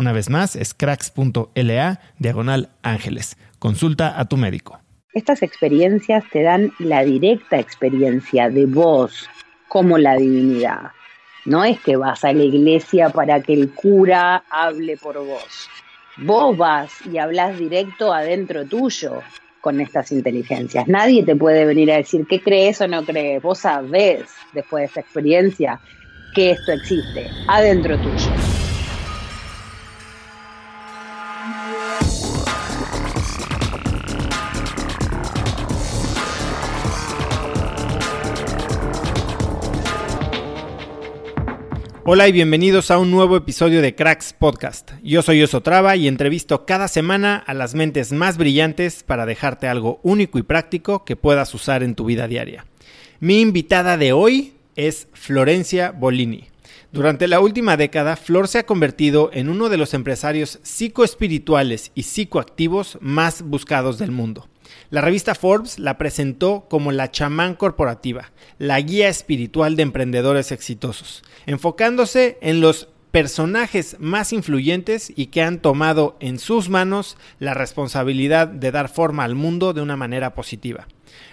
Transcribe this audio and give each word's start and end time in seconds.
Una 0.00 0.12
vez 0.12 0.30
más, 0.30 0.56
es 0.56 0.72
cracks.la 0.72 2.00
diagonal 2.18 2.70
ángeles. 2.80 3.36
Consulta 3.58 4.18
a 4.18 4.24
tu 4.24 4.38
médico. 4.38 4.80
Estas 5.12 5.42
experiencias 5.42 6.24
te 6.32 6.42
dan 6.42 6.72
la 6.78 7.04
directa 7.04 7.58
experiencia 7.58 8.48
de 8.48 8.64
vos 8.64 9.28
como 9.68 9.98
la 9.98 10.16
divinidad. 10.16 10.92
No 11.44 11.66
es 11.66 11.78
que 11.80 11.96
vas 11.96 12.24
a 12.24 12.32
la 12.32 12.44
iglesia 12.44 13.10
para 13.10 13.42
que 13.42 13.52
el 13.52 13.74
cura 13.74 14.42
hable 14.48 14.96
por 14.96 15.18
vos. 15.18 15.68
Vos 16.16 16.56
vas 16.56 16.90
y 17.04 17.18
hablas 17.18 17.58
directo 17.58 18.14
adentro 18.14 18.64
tuyo 18.64 19.20
con 19.60 19.82
estas 19.82 20.12
inteligencias. 20.12 20.88
Nadie 20.88 21.24
te 21.24 21.36
puede 21.36 21.66
venir 21.66 21.92
a 21.92 21.96
decir 21.96 22.26
qué 22.26 22.40
crees 22.40 22.80
o 22.80 22.88
no 22.88 23.04
crees. 23.04 23.42
Vos 23.42 23.58
sabés, 23.58 24.30
después 24.54 24.80
de 24.80 24.86
esta 24.86 25.00
experiencia, 25.00 25.78
que 26.34 26.52
esto 26.52 26.72
existe 26.72 27.28
adentro 27.48 27.98
tuyo. 27.98 28.69
Hola 42.06 42.26
y 42.28 42.32
bienvenidos 42.32 42.90
a 42.90 42.98
un 42.98 43.10
nuevo 43.10 43.36
episodio 43.36 43.82
de 43.82 43.94
Cracks 43.94 44.32
Podcast. 44.32 44.92
Yo 45.02 45.20
soy 45.20 45.42
Oso 45.42 45.60
Traba 45.60 45.96
y 45.96 46.08
entrevisto 46.08 46.64
cada 46.64 46.88
semana 46.88 47.36
a 47.36 47.52
las 47.52 47.74
mentes 47.74 48.10
más 48.10 48.38
brillantes 48.38 49.02
para 49.02 49.26
dejarte 49.26 49.68
algo 49.68 50.00
único 50.02 50.38
y 50.38 50.42
práctico 50.42 51.04
que 51.04 51.16
puedas 51.16 51.54
usar 51.54 51.82
en 51.82 51.94
tu 51.94 52.06
vida 52.06 52.26
diaria. 52.26 52.64
Mi 53.20 53.42
invitada 53.42 53.98
de 53.98 54.14
hoy 54.14 54.54
es 54.76 55.08
Florencia 55.12 55.90
Bolini. 55.90 56.48
Durante 56.90 57.28
la 57.28 57.40
última 57.40 57.76
década, 57.76 58.16
Flor 58.16 58.48
se 58.48 58.58
ha 58.58 58.66
convertido 58.66 59.30
en 59.34 59.50
uno 59.50 59.68
de 59.68 59.76
los 59.76 59.92
empresarios 59.92 60.58
psicoespirituales 60.62 61.92
y 61.94 62.04
psicoactivos 62.04 62.96
más 63.02 63.42
buscados 63.42 63.98
del 63.98 64.10
mundo. 64.10 64.49
La 64.90 65.00
revista 65.00 65.34
Forbes 65.34 65.78
la 65.78 65.98
presentó 65.98 66.66
como 66.68 66.92
la 66.92 67.10
chamán 67.10 67.54
corporativa, 67.54 68.32
la 68.58 68.80
guía 68.80 69.08
espiritual 69.08 69.76
de 69.76 69.82
emprendedores 69.82 70.52
exitosos, 70.52 71.22
enfocándose 71.46 72.38
en 72.40 72.60
los 72.60 72.88
personajes 73.10 73.96
más 73.98 74.32
influyentes 74.32 75.12
y 75.14 75.26
que 75.26 75.42
han 75.42 75.60
tomado 75.60 76.16
en 76.20 76.38
sus 76.38 76.68
manos 76.68 77.16
la 77.38 77.54
responsabilidad 77.54 78.48
de 78.48 78.70
dar 78.70 78.88
forma 78.88 79.24
al 79.24 79.34
mundo 79.34 79.72
de 79.72 79.82
una 79.82 79.96
manera 79.96 80.34
positiva. 80.34 80.86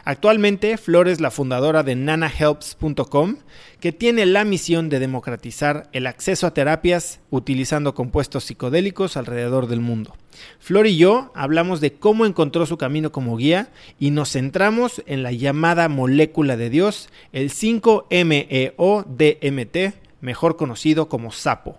Actualmente, 0.03 0.77
Flor 0.77 1.07
es 1.07 1.21
la 1.21 1.31
fundadora 1.31 1.83
de 1.83 1.95
nanahelps.com, 1.95 3.37
que 3.79 3.91
tiene 3.91 4.25
la 4.25 4.43
misión 4.43 4.89
de 4.89 4.99
democratizar 4.99 5.89
el 5.91 6.07
acceso 6.07 6.47
a 6.47 6.53
terapias 6.53 7.19
utilizando 7.29 7.93
compuestos 7.93 8.45
psicodélicos 8.45 9.17
alrededor 9.17 9.67
del 9.67 9.81
mundo. 9.81 10.15
Flor 10.59 10.87
y 10.87 10.97
yo 10.97 11.31
hablamos 11.35 11.81
de 11.81 11.93
cómo 11.93 12.25
encontró 12.25 12.65
su 12.65 12.77
camino 12.77 13.11
como 13.11 13.37
guía 13.37 13.69
y 13.99 14.11
nos 14.11 14.31
centramos 14.31 15.03
en 15.05 15.23
la 15.23 15.31
llamada 15.31 15.89
molécula 15.89 16.57
de 16.57 16.69
Dios, 16.69 17.09
el 17.33 17.51
5-MeO-DMT, 17.51 19.93
mejor 20.21 20.57
conocido 20.57 21.09
como 21.09 21.31
sapo. 21.31 21.77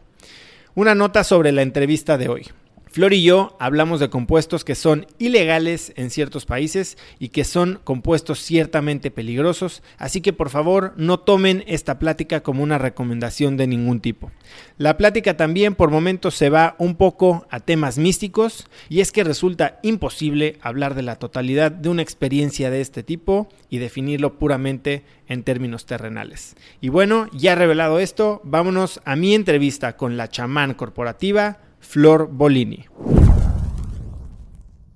Una 0.74 0.94
nota 0.94 1.24
sobre 1.24 1.52
la 1.52 1.62
entrevista 1.62 2.18
de 2.18 2.28
hoy. 2.28 2.46
Flor 2.90 3.12
y 3.12 3.22
yo 3.22 3.56
hablamos 3.60 4.00
de 4.00 4.08
compuestos 4.08 4.64
que 4.64 4.74
son 4.74 5.06
ilegales 5.18 5.92
en 5.96 6.10
ciertos 6.10 6.46
países 6.46 6.96
y 7.18 7.28
que 7.28 7.44
son 7.44 7.80
compuestos 7.84 8.40
ciertamente 8.40 9.10
peligrosos, 9.10 9.82
así 9.98 10.20
que 10.20 10.32
por 10.32 10.48
favor 10.48 10.94
no 10.96 11.20
tomen 11.20 11.64
esta 11.66 11.98
plática 11.98 12.42
como 12.42 12.62
una 12.62 12.78
recomendación 12.78 13.56
de 13.56 13.66
ningún 13.66 14.00
tipo. 14.00 14.30
La 14.78 14.96
plática 14.96 15.36
también 15.36 15.74
por 15.74 15.90
momentos 15.90 16.34
se 16.34 16.48
va 16.48 16.76
un 16.78 16.96
poco 16.96 17.46
a 17.50 17.60
temas 17.60 17.98
místicos 17.98 18.66
y 18.88 19.00
es 19.00 19.12
que 19.12 19.24
resulta 19.24 19.78
imposible 19.82 20.56
hablar 20.62 20.94
de 20.94 21.02
la 21.02 21.16
totalidad 21.16 21.70
de 21.70 21.90
una 21.90 22.02
experiencia 22.02 22.70
de 22.70 22.80
este 22.80 23.02
tipo 23.02 23.48
y 23.68 23.78
definirlo 23.78 24.38
puramente 24.38 25.04
en 25.28 25.42
términos 25.42 25.84
terrenales. 25.84 26.56
Y 26.80 26.88
bueno, 26.88 27.28
ya 27.32 27.54
revelado 27.54 27.98
esto, 27.98 28.40
vámonos 28.44 29.00
a 29.04 29.14
mi 29.14 29.34
entrevista 29.34 29.96
con 29.96 30.16
la 30.16 30.28
chamán 30.28 30.72
corporativa 30.72 31.58
Flor 31.88 32.28
Bolini. 32.30 32.84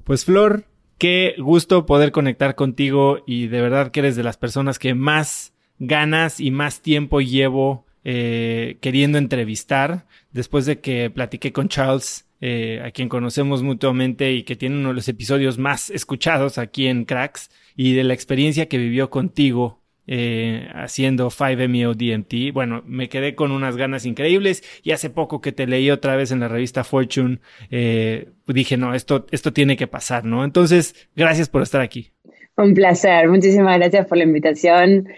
Pues 0.05 0.27
Flor, 0.27 0.67
qué 0.99 1.35
gusto 1.39 1.87
poder 1.87 2.13
conectar 2.13 2.55
contigo 2.55 3.25
y 3.27 3.47
de 3.47 3.63
verdad 3.63 3.91
que 3.91 4.01
eres 4.01 4.15
de 4.15 4.23
las 4.23 4.37
personas 4.37 4.79
que 4.79 4.95
más 4.95 5.55
ganas 5.79 6.39
y 6.39 6.51
más 6.51 6.83
tiempo 6.83 7.23
llevo 7.23 7.87
eh, 8.05 8.77
queriendo 8.83 9.17
entrevistar 9.17 10.07
después 10.33 10.67
de 10.67 10.81
que 10.81 11.09
platiqué 11.09 11.51
con 11.51 11.69
Charles, 11.69 12.29
eh, 12.43 12.83
a 12.85 12.91
quien 12.91 13.09
conocemos 13.09 13.63
mutuamente 13.63 14.33
y 14.33 14.43
que 14.43 14.57
tiene 14.57 14.77
uno 14.77 14.89
de 14.91 14.95
los 14.97 15.09
episodios 15.09 15.57
más 15.57 15.89
escuchados 15.89 16.59
aquí 16.59 16.89
en 16.89 17.07
Cracks 17.07 17.51
y 17.75 17.95
de 17.95 18.05
la 18.05 18.13
experiencia 18.13 18.69
que 18.69 18.77
vivió 18.77 19.09
contigo 19.09 19.82
eh, 20.07 20.69
haciendo 20.75 21.31
5MEO 21.31 21.95
DMT. 21.95 22.53
Bueno, 22.53 22.83
me 22.87 23.09
quedé 23.09 23.35
con 23.35 23.53
unas 23.53 23.77
ganas 23.77 24.05
increíbles 24.07 24.63
y 24.83 24.93
hace 24.93 25.11
poco 25.11 25.41
que 25.41 25.53
te 25.53 25.67
leí 25.67 25.91
otra 25.91 26.17
vez 26.17 26.33
en 26.33 26.41
la 26.41 26.49
revista 26.49 26.85
Fortune, 26.85 27.41
eh, 27.71 28.29
dije, 28.47 28.77
no, 28.77 28.95
esto, 28.95 29.27
esto 29.31 29.53
tiene 29.53 29.77
que 29.77 29.87
pasar, 29.87 30.25
¿no? 30.25 30.45
Entonces, 30.45 31.09
gracias 31.15 31.49
por 31.49 31.63
estar 31.63 31.81
aquí. 31.81 32.13
Un 32.57 32.75
placer, 32.75 33.29
muchísimas 33.29 33.79
gracias 33.79 34.07
por 34.07 34.19
la 34.19 34.25
invitación. 34.25 35.09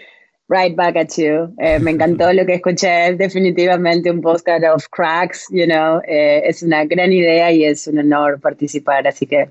Right 0.47 0.75
back 0.75 0.95
at 0.95 1.09
you. 1.17 1.55
Eh, 1.59 1.79
me 1.79 1.91
encantó 1.91 2.31
lo 2.31 2.45
que 2.45 2.55
escuché, 2.55 3.07
es 3.09 3.17
definitivamente 3.17 4.11
un 4.11 4.21
postcard 4.21 4.63
of 4.63 4.85
cracks, 4.91 5.47
you 5.49 5.65
know, 5.65 5.99
eh, 6.07 6.43
es 6.45 6.61
una 6.61 6.85
gran 6.85 7.11
idea 7.11 7.51
y 7.51 7.65
es 7.65 7.87
un 7.87 7.97
honor 7.97 8.39
participar, 8.39 9.07
así 9.07 9.25
que 9.25 9.49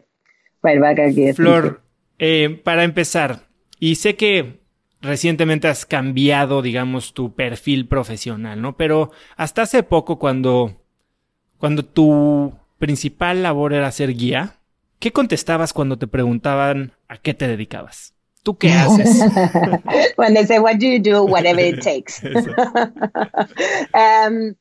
right 0.62 0.80
back 0.80 1.00
at 1.00 1.10
you. 1.10 1.34
Flor, 1.34 1.80
eh, 2.20 2.60
para 2.62 2.84
empezar, 2.84 3.40
y 3.80 3.96
sé 3.96 4.14
que 4.14 4.60
recientemente 5.04 5.68
has 5.68 5.86
cambiado, 5.86 6.62
digamos, 6.62 7.14
tu 7.14 7.34
perfil 7.34 7.86
profesional, 7.86 8.60
¿no? 8.60 8.76
Pero 8.76 9.10
hasta 9.36 9.62
hace 9.62 9.82
poco 9.82 10.18
cuando, 10.18 10.82
cuando 11.58 11.84
tu 11.84 12.54
principal 12.78 13.42
labor 13.42 13.74
era 13.74 13.92
ser 13.92 14.14
guía, 14.14 14.56
¿qué 14.98 15.12
contestabas 15.12 15.72
cuando 15.72 15.98
te 15.98 16.06
preguntaban 16.06 16.92
a 17.08 17.18
qué 17.18 17.34
te 17.34 17.46
dedicabas? 17.46 18.14
¿Tú 18.42 18.56
qué 18.56 18.72
haces? 18.72 19.20
When 20.16 20.34
they 20.34 20.46
say 20.46 20.58
what 20.58 20.76
do 20.76 20.86
you 20.86 21.00
do, 21.00 21.24
whatever 21.24 21.64
it 21.64 21.82
takes. 21.82 22.20
um, 23.94 24.54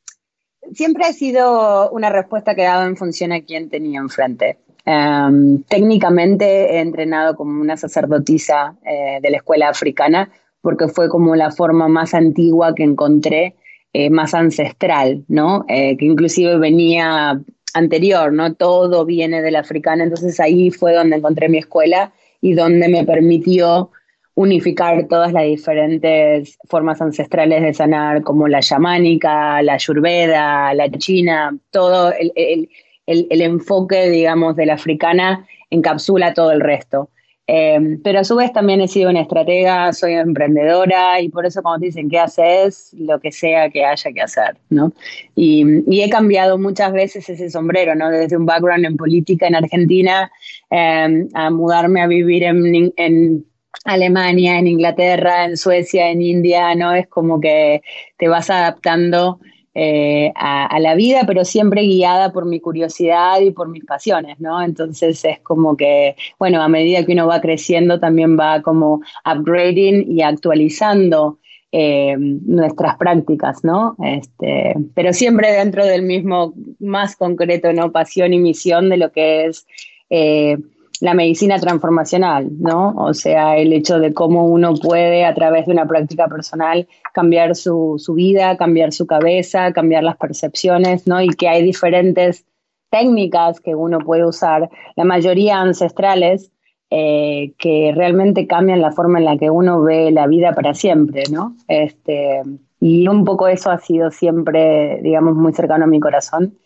siempre 0.72 1.04
ha 1.04 1.12
sido 1.12 1.90
una 1.90 2.10
respuesta 2.10 2.54
que 2.54 2.62
he 2.62 2.66
dado 2.66 2.86
en 2.86 2.96
función 2.96 3.32
a 3.32 3.42
quién 3.42 3.68
tenía 3.70 4.00
enfrente. 4.00 4.58
Um, 4.86 5.62
técnicamente 5.62 6.74
he 6.74 6.80
entrenado 6.80 7.36
como 7.36 7.58
una 7.60 7.76
sacerdotisa 7.76 8.76
eh, 8.84 9.18
de 9.22 9.30
la 9.30 9.38
escuela 9.38 9.70
africana 9.70 10.30
porque 10.60 10.88
fue 10.88 11.08
como 11.08 11.36
la 11.36 11.50
forma 11.50 11.88
más 11.88 12.14
antigua 12.14 12.74
que 12.74 12.84
encontré, 12.84 13.54
eh, 13.92 14.10
más 14.10 14.34
ancestral, 14.34 15.24
¿no? 15.28 15.64
Eh, 15.68 15.96
que 15.96 16.06
inclusive 16.06 16.58
venía 16.58 17.40
anterior, 17.74 18.32
¿no? 18.32 18.54
Todo 18.54 19.04
viene 19.04 19.42
del 19.42 19.56
africana, 19.56 20.04
entonces 20.04 20.40
ahí 20.40 20.70
fue 20.70 20.94
donde 20.94 21.16
encontré 21.16 21.48
mi 21.48 21.58
escuela 21.58 22.12
y 22.40 22.54
donde 22.54 22.88
me 22.88 23.04
permitió 23.04 23.90
unificar 24.34 25.06
todas 25.06 25.32
las 25.32 25.44
diferentes 25.44 26.58
formas 26.68 27.00
ancestrales 27.00 27.62
de 27.62 27.74
sanar, 27.74 28.22
como 28.22 28.48
la 28.48 28.60
chamánica, 28.60 29.62
la 29.62 29.74
ayurveda, 29.74 30.74
la 30.74 30.90
china, 30.90 31.56
todo 31.70 32.12
el, 32.12 32.68
el, 33.06 33.40
enfoque, 33.40 34.08
digamos, 34.10 34.56
de 34.56 34.66
la 34.66 34.74
africana 34.74 35.46
encapsula 35.70 36.34
todo 36.34 36.52
el 36.52 36.60
resto. 36.60 37.10
Eh, 37.46 37.98
pero 38.02 38.20
a 38.20 38.24
su 38.24 38.36
vez 38.36 38.54
también 38.54 38.80
he 38.80 38.88
sido 38.88 39.10
una 39.10 39.20
estratega, 39.20 39.92
soy 39.92 40.14
emprendedora 40.14 41.20
y 41.20 41.28
por 41.28 41.44
eso 41.44 41.62
cuando 41.62 41.80
te 41.80 41.86
dicen 41.86 42.08
qué 42.08 42.18
haces, 42.18 42.94
lo 42.98 43.20
que 43.20 43.32
sea 43.32 43.68
que 43.68 43.84
haya 43.84 44.12
que 44.12 44.22
hacer, 44.22 44.56
¿no? 44.70 44.94
Y, 45.34 46.02
he 46.02 46.08
cambiado 46.08 46.56
muchas 46.56 46.92
veces 46.94 47.28
ese 47.28 47.50
sombrero, 47.50 47.94
¿no? 47.94 48.08
Desde 48.08 48.38
un 48.38 48.46
background 48.46 48.86
en 48.86 48.96
política 48.96 49.46
en 49.46 49.56
Argentina 49.56 50.32
eh, 50.70 51.26
a 51.34 51.50
mudarme 51.50 52.00
a 52.00 52.06
vivir 52.06 52.44
en, 52.44 52.94
en 52.96 53.44
Alemania, 53.84 54.58
en 54.58 54.66
Inglaterra, 54.66 55.44
en 55.44 55.58
Suecia, 55.58 56.10
en 56.10 56.22
India, 56.22 56.74
¿no? 56.74 56.94
Es 56.94 57.06
como 57.08 57.40
que 57.40 57.82
te 58.16 58.28
vas 58.28 58.48
adaptando 58.48 59.38
eh, 59.76 60.32
a, 60.36 60.78
la 60.78 60.94
vida, 60.94 61.22
pero 61.26 61.44
siempre 61.44 61.82
guiada 61.82 62.32
por 62.32 62.46
mi 62.46 62.60
curiosidad 62.60 63.40
y 63.40 63.50
por 63.50 63.68
mis 63.68 63.84
pasiones, 63.84 64.38
¿no? 64.38 64.62
Entonces 64.62 65.24
es 65.24 65.40
como 65.40 65.76
que, 65.76 66.14
bueno, 66.38 66.62
a 66.62 66.68
medida 66.68 67.04
que 67.04 67.12
uno 67.12 67.26
va 67.26 67.40
creciendo 67.40 67.98
también 67.98 68.38
va 68.38 68.62
como 68.62 69.00
upgrading 69.24 70.12
y 70.12 70.22
actualizando 70.22 71.38
eh, 71.72 72.14
nuestras 72.16 72.96
prácticas, 72.98 73.64
¿no? 73.64 73.96
Este, 74.04 74.74
pero 74.94 75.12
siempre 75.12 75.50
dentro 75.50 75.84
del 75.84 76.02
mismo, 76.02 76.54
más 76.78 77.16
concreto, 77.16 77.72
¿no? 77.72 77.90
Pasión 77.90 78.32
y 78.32 78.38
misión 78.38 78.88
de 78.90 78.96
lo 78.96 79.10
que 79.10 79.46
es 79.46 79.66
eh, 80.08 80.56
la 81.00 81.14
medicina 81.14 81.58
transformacional, 81.58 82.48
¿no? 82.58 82.94
O 82.96 83.14
sea, 83.14 83.56
el 83.56 83.72
hecho 83.72 83.98
de 83.98 84.14
cómo 84.14 84.46
uno 84.46 84.74
puede 84.74 85.24
a 85.24 85.34
través 85.34 85.66
de 85.66 85.72
una 85.72 85.86
práctica 85.86 86.28
personal 86.28 86.86
cambiar 87.12 87.56
su, 87.56 87.98
vida, 88.14 88.56
cambiar 88.56 88.92
su 88.92 89.06
cabeza, 89.06 89.72
cambiar 89.72 90.04
las 90.04 90.16
percepciones, 90.16 91.06
¿no? 91.06 91.20
Y 91.20 91.28
que 91.28 91.48
hay 91.48 91.62
diferentes 91.62 92.46
técnicas 92.90 93.60
que 93.60 93.74
uno 93.74 93.98
puede 93.98 94.24
usar, 94.24 94.70
la 94.94 95.04
mayoría 95.04 95.60
ancestrales, 95.60 96.52
eh, 96.90 97.52
que 97.58 97.92
realmente 97.94 98.46
cambian 98.46 98.80
la 98.80 98.92
forma 98.92 99.18
en 99.18 99.24
la 99.24 99.36
que 99.36 99.50
uno 99.50 99.82
ve 99.82 100.12
la 100.12 100.28
vida 100.28 100.52
para 100.52 100.74
siempre, 100.74 101.24
¿no? 101.30 101.56
Este, 101.66 102.42
y 102.78 103.08
un 103.08 103.24
poco 103.24 103.48
eso 103.48 103.70
ha 103.70 103.78
sido 103.78 104.10
siempre, 104.12 105.00
digamos, 105.02 105.34
muy 105.34 105.52
cercano 105.52 105.84
a 105.84 105.88
mi 105.88 105.98
corazón. 105.98 106.56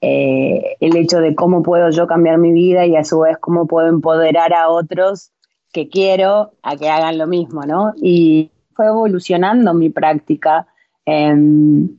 Eh, 0.00 0.76
el 0.80 0.96
hecho 0.96 1.18
de 1.18 1.34
cómo 1.34 1.62
puedo 1.62 1.90
yo 1.90 2.06
cambiar 2.06 2.38
mi 2.38 2.52
vida 2.52 2.86
y 2.86 2.94
a 2.94 3.02
su 3.02 3.20
vez 3.20 3.36
cómo 3.38 3.66
puedo 3.66 3.88
empoderar 3.88 4.54
a 4.54 4.68
otros 4.68 5.32
que 5.72 5.88
quiero 5.88 6.52
a 6.62 6.76
que 6.76 6.88
hagan 6.88 7.18
lo 7.18 7.26
mismo, 7.26 7.62
¿no? 7.62 7.92
Y 7.96 8.52
fue 8.74 8.86
evolucionando 8.86 9.74
mi 9.74 9.90
práctica 9.90 10.68
em, 11.04 11.98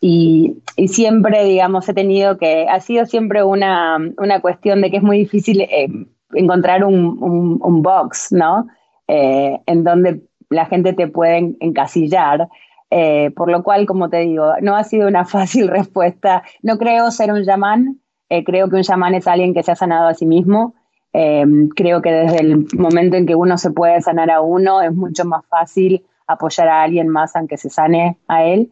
y, 0.00 0.56
siempre, 0.86 1.44
digamos, 1.44 1.88
he 1.88 1.94
tenido 1.94 2.36
que, 2.36 2.66
ha 2.68 2.80
sido 2.80 3.06
siempre 3.06 3.42
una, 3.42 3.98
cuestión 4.42 4.82
de 4.82 4.90
que 4.90 4.98
es 4.98 5.02
muy 5.02 5.18
difícil 5.18 5.62
eh, 5.62 5.88
encontrar 6.34 6.84
un, 6.84 7.82
box, 7.82 8.30
¿no? 8.32 8.66
Eh, 9.08 9.58
en 9.66 9.82
donde 9.84 10.20
la 10.50 10.66
gente 10.66 10.92
te 10.92 11.08
puede 11.08 11.56
encasillar. 11.60 12.48
Eh, 12.96 13.32
por 13.32 13.50
lo 13.50 13.64
cual, 13.64 13.86
como 13.86 14.08
te 14.08 14.18
digo, 14.18 14.52
no 14.62 14.76
ha 14.76 14.84
sido 14.84 15.08
una 15.08 15.24
fácil 15.24 15.66
respuesta. 15.66 16.44
No 16.62 16.78
creo 16.78 17.10
ser 17.10 17.32
un 17.32 17.44
chamán, 17.44 18.00
eh, 18.28 18.44
creo 18.44 18.70
que 18.70 18.76
un 18.76 18.84
chamán 18.84 19.14
es 19.14 19.26
alguien 19.26 19.52
que 19.52 19.64
se 19.64 19.72
ha 19.72 19.76
sanado 19.76 20.06
a 20.06 20.14
sí 20.14 20.26
mismo. 20.26 20.74
Eh, 21.12 21.44
creo 21.74 22.02
que 22.02 22.12
desde 22.12 22.40
el 22.40 22.66
momento 22.78 23.16
en 23.16 23.26
que 23.26 23.34
uno 23.34 23.58
se 23.58 23.72
puede 23.72 24.00
sanar 24.00 24.30
a 24.30 24.40
uno, 24.40 24.80
es 24.80 24.94
mucho 24.94 25.24
más 25.24 25.44
fácil 25.46 26.06
apoyar 26.28 26.68
a 26.68 26.82
alguien 26.82 27.08
más 27.08 27.34
aunque 27.34 27.56
se 27.56 27.68
sane 27.68 28.16
a 28.28 28.44
él. 28.44 28.70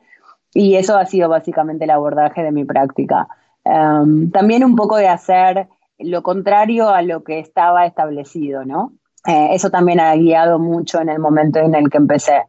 Y 0.54 0.76
eso 0.76 0.96
ha 0.96 1.06
sido 1.06 1.28
básicamente 1.28 1.84
el 1.84 1.90
abordaje 1.90 2.44
de 2.44 2.52
mi 2.52 2.64
práctica. 2.64 3.26
también 3.64 4.64
un 4.64 4.76
poco 4.76 4.96
de 4.96 5.08
hacer 5.08 5.68
lo 5.98 6.22
contrario 6.22 6.90
a 6.90 7.02
lo 7.02 7.24
que 7.24 7.40
estaba 7.40 7.86
establecido, 7.86 8.64
¿no? 8.64 8.92
eso 9.24 9.70
también 9.70 10.00
ha 10.00 10.14
guiado 10.16 10.58
mucho 10.58 11.00
en 11.00 11.08
el 11.08 11.20
momento 11.20 11.60
en 11.60 11.74
el 11.74 11.90
que 11.90 11.98
empecé. 11.98 12.42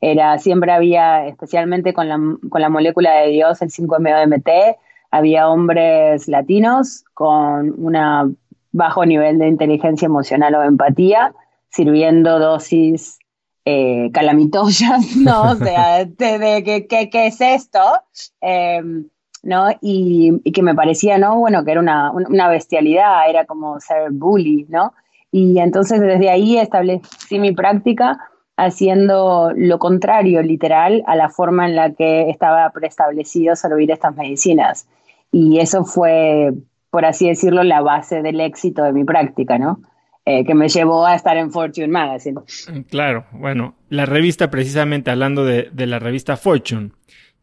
Era, 0.00 0.38
siempre 0.38 0.72
había, 0.72 1.26
especialmente 1.26 1.92
con 1.92 2.08
la, 2.08 2.18
con 2.48 2.60
la 2.60 2.68
molécula 2.68 3.12
de 3.20 3.28
Dios, 3.28 3.60
el 3.62 3.70
5-MeO-DMT, 3.70 4.76
había 5.10 5.48
hombres 5.48 6.28
latinos 6.28 7.04
con 7.14 7.74
un 7.82 8.36
bajo 8.72 9.06
nivel 9.06 9.38
de 9.38 9.48
inteligencia 9.48 10.06
emocional 10.06 10.54
o 10.54 10.62
empatía, 10.62 11.34
sirviendo 11.70 12.38
dosis 12.38 13.18
eh, 13.64 14.10
calamitosas, 14.12 15.16
¿no? 15.16 15.52
O 15.52 15.54
sea, 15.56 16.04
de, 16.04 16.86
¿qué, 16.88 17.10
es 17.26 17.40
esto? 17.40 17.80
Em, 18.40 19.08
¿no? 19.42 19.68
Y, 19.80 20.40
que 20.52 20.62
me 20.62 20.74
parecía, 20.74 21.18
¿no? 21.18 21.38
Bueno, 21.38 21.64
que 21.64 21.72
era 21.72 21.80
una, 21.80 22.10
una, 22.12 22.48
bestialidad, 22.48 23.28
era 23.28 23.44
como 23.46 23.80
ser 23.80 24.10
bully, 24.10 24.66
¿no? 24.68 24.92
Y 25.30 25.58
entonces 25.58 26.00
desde 26.00 26.30
ahí 26.30 26.58
establecí 26.58 27.38
mi 27.38 27.52
práctica 27.52 28.18
haciendo 28.58 29.52
lo 29.56 29.78
contrario, 29.78 30.42
literal, 30.42 31.04
a 31.06 31.14
la 31.14 31.28
forma 31.28 31.66
en 31.66 31.76
la 31.76 31.92
que 31.94 32.28
estaba 32.28 32.68
preestablecido 32.70 33.54
servir 33.54 33.92
estas 33.92 34.16
medicinas. 34.16 34.88
Y 35.30 35.60
eso 35.60 35.84
fue, 35.84 36.52
por 36.90 37.04
así 37.04 37.28
decirlo, 37.28 37.62
la 37.62 37.80
base 37.82 38.20
del 38.20 38.40
éxito 38.40 38.82
de 38.82 38.92
mi 38.92 39.04
práctica, 39.04 39.58
¿no? 39.58 39.80
Eh, 40.26 40.44
que 40.44 40.54
me 40.54 40.68
llevó 40.68 41.06
a 41.06 41.14
estar 41.14 41.36
en 41.36 41.52
Fortune 41.52 41.86
Magazine. 41.86 42.40
Mm, 42.70 42.80
claro, 42.90 43.26
bueno, 43.30 43.76
la 43.90 44.06
revista, 44.06 44.50
precisamente 44.50 45.12
hablando 45.12 45.44
de, 45.44 45.70
la 45.74 46.00
revista 46.00 46.36
Fortune, 46.36 46.90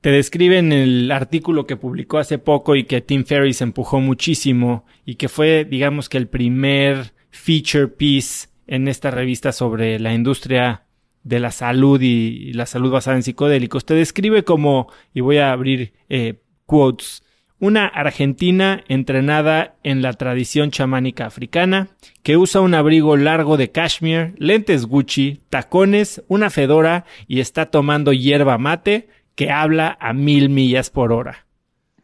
te 0.01 0.11
describe 0.11 0.57
en 0.57 0.73
el 0.73 1.11
artículo 1.11 1.65
que 1.65 1.77
publicó 1.77 2.17
hace 2.17 2.39
poco 2.39 2.75
y 2.75 2.83
que 2.83 2.99
Tim 2.99 3.23
Ferriss 3.23 3.61
empujó 3.61 4.01
muchísimo 4.01 4.83
y 5.05 5.15
que 5.15 5.29
fue, 5.29 5.63
digamos 5.63 6.09
que 6.09 6.17
el 6.17 6.27
primer 6.27 7.13
feature 7.31 7.87
piece 7.87 8.49
en 8.67 8.89
esta 8.89 9.11
revista 9.11 9.53
sobre 9.53 9.97
la 9.97 10.13
industria 10.13 10.84
de 11.25 11.39
la 11.39 11.51
salud 11.51 11.99
y, 12.01 12.53
la 12.53 12.65
salud 12.65 12.91
basada 12.91 13.17
en 13.17 13.23
psicodélicos. 13.23 13.83
Te 13.83 13.95
describe 13.95 14.45
como, 14.45 14.87
y 15.13 15.19
voy 15.19 15.39
a 15.39 15.51
abrir 15.51 15.93
eh, 16.07 16.35
quotes, 16.65 17.23
una 17.59 17.87
argentina 17.87 18.83
entrenada 18.87 19.75
en 19.83 20.01
la 20.01 20.13
tradición 20.13 20.71
chamánica 20.71 21.25
africana, 21.25 21.87
que 22.21 22.37
usa 22.37 22.61
un 22.61 22.75
abrigo 22.75 23.17
largo 23.17 23.57
de 23.57 23.71
cashmere, 23.71 24.33
lentes 24.37 24.85
Gucci, 24.85 25.41
tacones, 25.49 26.23
una 26.27 26.49
fedora 26.49 27.05
y 27.27 27.39
está 27.39 27.65
tomando 27.71 28.13
hierba 28.13 28.57
mate 28.57 29.09
que 29.33 29.49
habla 29.49 29.97
a 29.99 30.13
mil 30.13 30.49
millas 30.49 30.89
por 30.89 31.11
hora. 31.11 31.47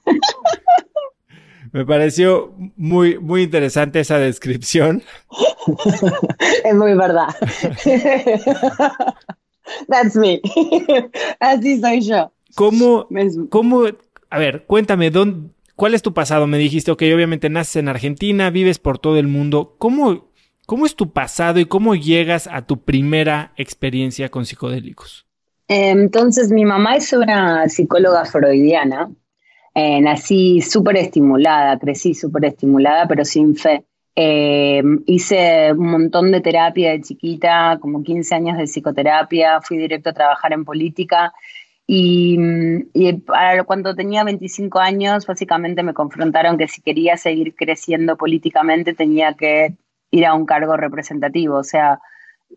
Me 1.72 1.86
pareció 1.86 2.54
muy, 2.76 3.18
muy 3.20 3.44
interesante 3.44 4.00
esa 4.00 4.18
descripción. 4.18 5.04
Es 6.64 6.76
muy 6.76 6.96
verdad. 6.96 7.30
That's 9.88 10.16
me. 10.16 10.42
Así 11.40 11.80
soy 11.80 12.02
yo. 12.02 12.32
¿Cómo, 12.56 13.08
cómo, 13.50 13.86
a 14.30 14.40
ver, 14.40 14.66
cuéntame, 14.66 15.12
¿cuál 15.76 15.94
es 15.94 16.02
tu 16.02 16.14
pasado? 16.14 16.48
Me 16.48 16.58
dijiste, 16.58 16.92
ok, 16.92 17.04
obviamente 17.14 17.50
naces 17.50 17.78
en 17.78 17.88
Argentina, 17.88 18.50
vives 18.50 18.80
por 18.80 19.00
todo 19.00 19.18
el 19.18 19.28
mundo. 19.28 19.76
¿Cómo, 19.78 20.32
¿Cómo 20.66 20.86
es 20.86 20.96
tu 20.96 21.12
pasado 21.12 21.60
y 21.60 21.66
cómo 21.66 21.96
llegas 21.96 22.48
a 22.48 22.66
tu 22.66 22.84
primera 22.84 23.54
experiencia 23.56 24.30
con 24.30 24.46
psicodélicos? 24.46 25.28
Entonces, 25.68 26.52
mi 26.52 26.66
mamá 26.66 26.96
es 26.98 27.14
una 27.14 27.70
psicóloga 27.70 28.26
freudiana. 28.26 29.10
Eh, 29.74 30.02
nací 30.02 30.62
súper 30.62 30.98
estimulada, 30.98 31.80
crecí 31.80 32.14
súper 32.14 32.46
estimulada, 32.46 33.08
pero 33.08 33.24
sin 33.24 33.56
fe. 33.56 33.86
Eh, 34.16 34.84
hice 35.06 35.72
un 35.72 35.90
montón 35.92 36.32
de 36.32 36.42
terapia 36.42 36.92
de 36.92 37.02
chiquita, 37.02 37.78
como 37.80 38.04
15 38.04 38.36
años 38.36 38.58
de 38.58 38.66
psicoterapia, 38.66 39.62
fui 39.62 39.78
directo 39.78 40.10
a 40.10 40.14
trabajar 40.14 40.52
en 40.52 40.66
política 40.66 41.34
y, 41.88 42.38
y 42.94 43.24
cuando 43.66 43.96
tenía 43.96 44.24
25 44.24 44.80
años 44.80 45.26
básicamente 45.26 45.84
me 45.84 45.94
confrontaron 45.94 46.58
que 46.58 46.68
si 46.68 46.82
quería 46.82 47.18
seguir 47.18 47.56
creciendo 47.56 48.18
políticamente 48.18 48.94
tenía 48.94 49.34
que 49.34 49.76
ir 50.12 50.26
a 50.26 50.34
un 50.34 50.46
cargo 50.46 50.78
representativo, 50.78 51.58
o 51.58 51.64
sea, 51.64 52.00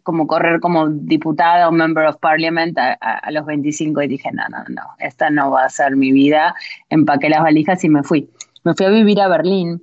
como 0.02 0.26
correr 0.26 0.60
como 0.60 0.88
diputada 0.88 1.68
o 1.68 1.72
member 1.72 2.06
of 2.06 2.16
parliament 2.16 2.76
a, 2.78 3.30
los 3.30 3.46
25 3.46 4.02
y 4.02 4.08
dije, 4.08 4.30
no, 4.32 4.42
no, 4.48 4.64
no, 4.68 4.82
esta 4.98 5.30
no 5.30 5.50
va 5.50 5.64
a 5.64 5.68
ser 5.68 5.96
mi 5.96 6.12
vida. 6.12 6.54
Empaqué 6.90 7.28
las 7.28 7.42
valijas 7.42 7.82
y 7.84 7.88
me 7.88 8.02
fui. 8.02 8.28
Me 8.64 8.74
fui 8.74 8.86
a 8.86 8.90
vivir 8.90 9.20
a 9.20 9.28
Berlín. 9.28 9.82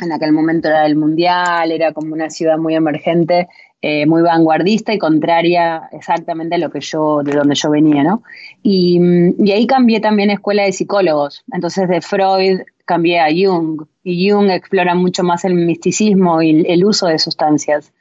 En 0.00 0.12
aquel 0.12 0.32
momento 0.32 0.68
era 0.68 0.86
el 0.86 0.96
mundial, 0.96 1.72
era 1.72 1.92
como 1.92 2.14
una 2.14 2.30
ciudad 2.30 2.56
muy 2.56 2.74
emergente, 2.74 3.48
eh, 3.82 4.06
muy 4.06 4.22
vanguardista 4.22 4.94
y 4.94 4.98
contraria 4.98 5.88
exactamente 5.92 6.54
a 6.54 6.58
lo 6.58 6.70
que 6.70 6.80
yo, 6.80 7.22
de 7.22 7.32
donde 7.32 7.54
yo 7.54 7.70
venía, 7.70 8.02
¿no? 8.02 8.22
Y, 8.62 8.98
y 9.38 9.52
ahí 9.52 9.66
cambié 9.66 10.00
también 10.00 10.30
escuela 10.30 10.64
de 10.64 10.72
psicólogos. 10.72 11.44
Entonces 11.52 11.88
de 11.88 12.00
Freud 12.00 12.60
cambié 12.86 13.20
a 13.20 13.28
Jung 13.28 13.82
y 14.02 14.30
Jung 14.30 14.50
explora 14.50 14.94
mucho 14.94 15.22
más 15.22 15.44
el 15.44 15.54
misticismo 15.54 16.42
y 16.42 16.64
el 16.66 16.84
uso 16.84 17.06
de 17.06 17.18
sustancias. 17.18 17.92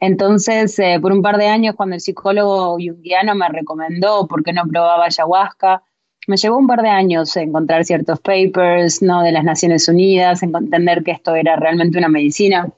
Entonces, 0.00 0.78
eh, 0.78 0.98
por 1.00 1.12
un 1.12 1.22
par 1.22 1.38
de 1.38 1.46
años, 1.46 1.74
cuando 1.74 1.94
el 1.94 2.00
psicólogo 2.00 2.72
junguiano 2.72 3.34
me 3.34 3.48
recomendó 3.48 4.26
por 4.26 4.42
qué 4.42 4.52
no 4.52 4.64
probaba 4.66 5.06
ayahuasca, 5.06 5.82
me 6.26 6.36
llevó 6.36 6.58
un 6.58 6.66
par 6.66 6.82
de 6.82 6.88
años 6.88 7.36
encontrar 7.36 7.84
ciertos 7.84 8.20
papers 8.20 9.00
¿no? 9.00 9.22
de 9.22 9.32
las 9.32 9.44
Naciones 9.44 9.88
Unidas, 9.88 10.42
entender 10.42 11.04
que 11.04 11.12
esto 11.12 11.34
era 11.34 11.56
realmente 11.56 11.98
una 11.98 12.08
medicina. 12.08 12.68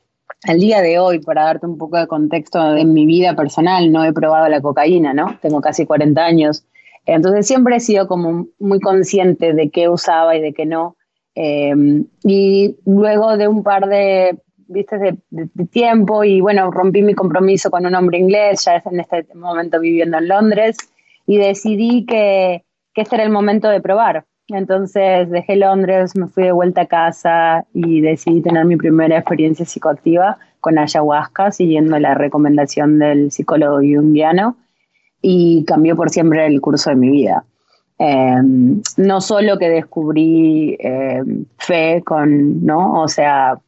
Al 0.44 0.58
día 0.58 0.82
de 0.82 0.98
hoy, 0.98 1.18
para 1.18 1.44
darte 1.44 1.66
un 1.66 1.78
poco 1.78 1.96
de 1.98 2.06
contexto 2.06 2.76
en 2.76 2.92
mi 2.92 3.06
vida 3.06 3.34
personal, 3.34 3.90
no 3.90 4.04
he 4.04 4.12
probado 4.12 4.48
la 4.48 4.60
cocaína, 4.60 5.14
¿no? 5.14 5.38
Tengo 5.40 5.60
casi 5.60 5.86
40 5.86 6.24
años. 6.24 6.64
Entonces 7.06 7.46
siempre 7.46 7.76
he 7.76 7.80
sido 7.80 8.06
como 8.06 8.46
muy 8.58 8.80
consciente 8.80 9.54
de 9.54 9.70
qué 9.70 9.88
usaba 9.88 10.36
y 10.36 10.42
de 10.42 10.52
qué 10.52 10.66
no. 10.66 10.96
Em, 11.34 12.04
y 12.22 12.76
luego 12.84 13.36
de 13.36 13.48
un 13.48 13.62
par 13.62 13.88
de, 13.88 14.38
viste, 14.68 14.98
de, 14.98 15.66
tiempo 15.70 16.24
y 16.24 16.40
bueno, 16.40 16.70
rompí 16.70 17.02
mi 17.02 17.14
compromiso 17.14 17.70
con 17.70 17.86
un 17.86 17.94
hombre 17.94 18.18
inglés, 18.18 18.64
ya 18.64 18.82
en 18.90 19.00
este 19.00 19.26
momento 19.34 19.80
viviendo 19.80 20.18
en 20.18 20.28
Londres, 20.28 20.76
y 21.26 21.36
decidí 21.38 22.06
que, 22.06 22.64
que 22.94 23.02
este 23.02 23.16
era 23.16 23.24
el 23.24 23.30
momento 23.30 23.68
de 23.68 23.80
probar. 23.80 24.24
Entonces 24.48 25.28
dejé 25.30 25.56
Londres, 25.56 26.16
me 26.16 26.26
fui 26.26 26.44
de 26.44 26.52
vuelta 26.52 26.82
a 26.82 26.86
casa 26.86 27.66
y 27.74 28.00
decidí 28.00 28.40
tener 28.40 28.64
mi 28.64 28.76
primera 28.76 29.18
experiencia 29.18 29.66
psicoactiva 29.66 30.38
con 30.60 30.78
ayahuasca, 30.78 31.52
siguiendo 31.52 31.98
la 31.98 32.14
recomendación 32.14 32.98
del 32.98 33.30
psicólogo 33.30 33.76
junguiano, 33.76 34.56
y 35.20 35.64
cambió 35.66 35.96
por 35.96 36.10
siempre 36.10 36.46
el 36.46 36.60
curso 36.60 36.90
de 36.90 36.96
mi 36.96 37.10
vida. 37.10 37.44
Em, 37.98 38.80
no 38.96 39.20
solo 39.20 39.58
que 39.58 39.68
descubrí 39.68 40.76
em, 40.78 41.44
fe 41.58 42.02
con, 42.04 42.64
¿no? 42.64 43.02
O 43.02 43.08
sea, 43.08 43.58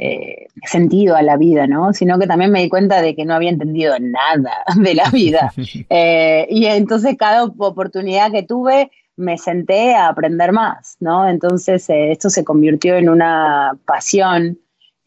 eh, 0.00 0.46
sentido 0.64 1.16
a 1.16 1.22
la 1.22 1.36
vida, 1.36 1.66
¿no? 1.66 1.92
Sino 1.92 2.20
que 2.20 2.28
también 2.28 2.52
me 2.52 2.62
di 2.62 2.68
cuenta 2.68 3.02
de 3.02 3.16
que 3.16 3.24
no 3.24 3.34
había 3.34 3.50
entendido 3.50 3.96
nada 3.98 4.52
de 4.76 4.94
la 4.94 5.10
vida. 5.10 5.52
Eh, 5.90 6.46
y 6.50 6.66
entonces 6.66 7.16
cada 7.18 7.44
oportunidad 7.44 8.30
que 8.30 8.42
tuve 8.42 8.90
me 9.16 9.38
senté 9.38 9.94
a 9.94 10.08
aprender 10.08 10.52
más, 10.52 10.96
¿no? 11.00 11.28
Entonces 11.28 11.88
eh, 11.88 12.12
esto 12.12 12.30
se 12.30 12.44
convirtió 12.44 12.96
en 12.96 13.08
una 13.08 13.72
pasión 13.84 14.58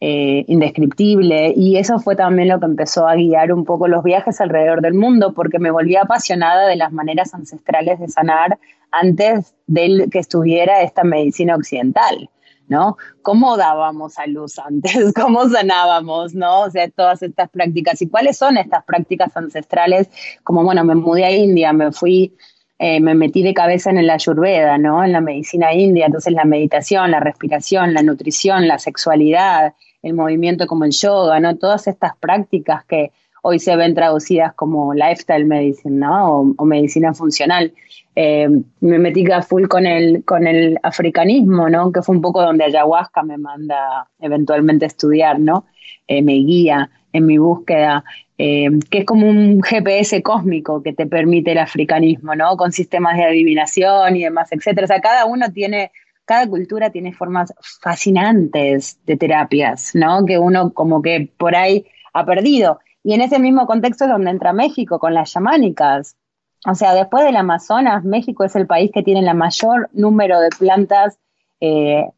indescriptible 0.04 1.54
y 1.56 1.76
eso 1.76 2.00
fue 2.00 2.16
también 2.16 2.48
lo 2.48 2.58
que 2.58 2.66
empezó 2.66 3.06
a 3.06 3.14
guiar 3.14 3.52
un 3.52 3.64
poco 3.64 3.86
los 3.86 4.02
viajes 4.02 4.40
alrededor 4.40 4.82
del 4.82 4.94
mundo 4.94 5.32
porque 5.32 5.60
me 5.60 5.70
volví 5.70 5.94
apasionada 5.94 6.66
de 6.66 6.74
las 6.74 6.90
maneras 6.90 7.32
ancestrales 7.34 8.00
de 8.00 8.08
sanar 8.08 8.58
antes 8.90 9.54
de 9.68 10.08
que 10.10 10.18
estuviera 10.18 10.82
esta 10.82 11.04
medicina 11.04 11.54
occidental. 11.54 12.28
¿No? 12.68 12.96
¿Cómo 13.22 13.56
dábamos 13.56 14.18
a 14.18 14.26
luz 14.26 14.58
antes? 14.58 15.12
¿Cómo 15.14 15.48
sanábamos, 15.48 16.34
no? 16.34 16.62
O 16.62 16.70
sea, 16.70 16.88
todas 16.90 17.22
estas 17.22 17.50
prácticas. 17.50 18.00
¿Y 18.02 18.08
cuáles 18.08 18.38
son 18.38 18.56
estas 18.56 18.84
prácticas 18.84 19.36
ancestrales? 19.36 20.08
Como, 20.44 20.64
bueno, 20.64 20.84
me 20.84 20.94
mudé 20.94 21.24
a 21.24 21.30
India, 21.30 21.72
me 21.72 21.92
fui, 21.92 22.34
eh, 22.78 23.00
me 23.00 23.14
metí 23.14 23.42
de 23.42 23.54
cabeza 23.54 23.90
en 23.90 23.98
el 23.98 24.10
ayurveda, 24.10 24.78
¿no? 24.78 25.04
En 25.04 25.12
la 25.12 25.20
medicina 25.20 25.72
india. 25.72 26.06
Entonces, 26.06 26.32
la 26.32 26.44
meditación, 26.44 27.10
la 27.10 27.20
respiración, 27.20 27.94
la 27.94 28.02
nutrición, 28.02 28.66
la 28.66 28.78
sexualidad, 28.78 29.74
el 30.02 30.14
movimiento 30.14 30.66
como 30.66 30.84
el 30.84 30.92
yoga, 30.92 31.38
¿no? 31.40 31.56
Todas 31.56 31.86
estas 31.86 32.16
prácticas 32.16 32.84
que 32.84 33.12
hoy 33.42 33.58
se 33.58 33.76
ven 33.76 33.94
traducidas 33.94 34.54
como 34.54 34.94
lifestyle 34.94 35.44
medicine, 35.44 35.96
¿no? 35.96 36.54
O, 36.56 36.64
medicina 36.64 37.12
funcional. 37.12 37.72
Eh, 38.14 38.48
me 38.80 38.98
metí 38.98 39.30
a 39.30 39.42
full 39.42 39.66
con 39.66 39.86
el, 39.86 40.24
con 40.24 40.46
el 40.46 40.78
africanismo, 40.82 41.68
¿no? 41.68 41.92
Que 41.92 42.02
fue 42.02 42.14
un 42.14 42.22
poco 42.22 42.42
donde 42.42 42.64
ayahuasca 42.64 43.22
me 43.22 43.38
manda 43.38 44.08
eventualmente 44.20 44.84
a 44.84 44.88
estudiar, 44.88 45.38
¿no? 45.40 45.66
Eh, 46.06 46.22
me 46.22 46.34
guía 46.34 46.90
en 47.12 47.26
mi 47.26 47.38
búsqueda, 47.38 48.04
eh, 48.38 48.70
que 48.90 48.98
es 48.98 49.04
como 49.04 49.28
un 49.28 49.60
GPS 49.62 50.22
cósmico 50.22 50.82
que 50.82 50.92
te 50.92 51.06
permite 51.06 51.52
el 51.52 51.58
africanismo, 51.58 52.34
¿no? 52.34 52.56
Con 52.56 52.72
sistemas 52.72 53.16
de 53.16 53.24
adivinación 53.24 54.16
y 54.16 54.24
demás, 54.24 54.50
etcétera. 54.52 54.84
O 54.84 54.88
sea, 54.88 55.00
cada 55.00 55.26
uno 55.26 55.52
tiene 55.52 55.90
cada 56.24 56.46
cultura 56.46 56.90
tiene 56.90 57.12
formas 57.12 57.52
fascinantes 57.80 58.98
de 59.04 59.16
terapias, 59.16 59.94
¿no? 59.94 60.24
Que 60.24 60.38
uno 60.38 60.72
como 60.72 61.02
que 61.02 61.28
por 61.36 61.56
ahí 61.56 61.84
ha 62.12 62.24
perdido. 62.24 62.80
Y 63.04 63.14
en 63.14 63.20
ese 63.20 63.38
mismo 63.38 63.66
contexto 63.66 64.04
es 64.04 64.10
donde 64.10 64.30
entra 64.30 64.52
México 64.52 64.98
con 64.98 65.14
las 65.14 65.32
chamánicas. 65.32 66.16
O 66.66 66.74
sea, 66.74 66.94
después 66.94 67.24
del 67.24 67.36
Amazonas, 67.36 68.04
México 68.04 68.44
es 68.44 68.54
el 68.54 68.66
país 68.66 68.90
que 68.92 69.02
tiene 69.02 69.28
el 69.28 69.36
mayor 69.36 69.90
número 69.92 70.40
de 70.40 70.50
plantas 70.50 71.18
eh, 71.60 72.08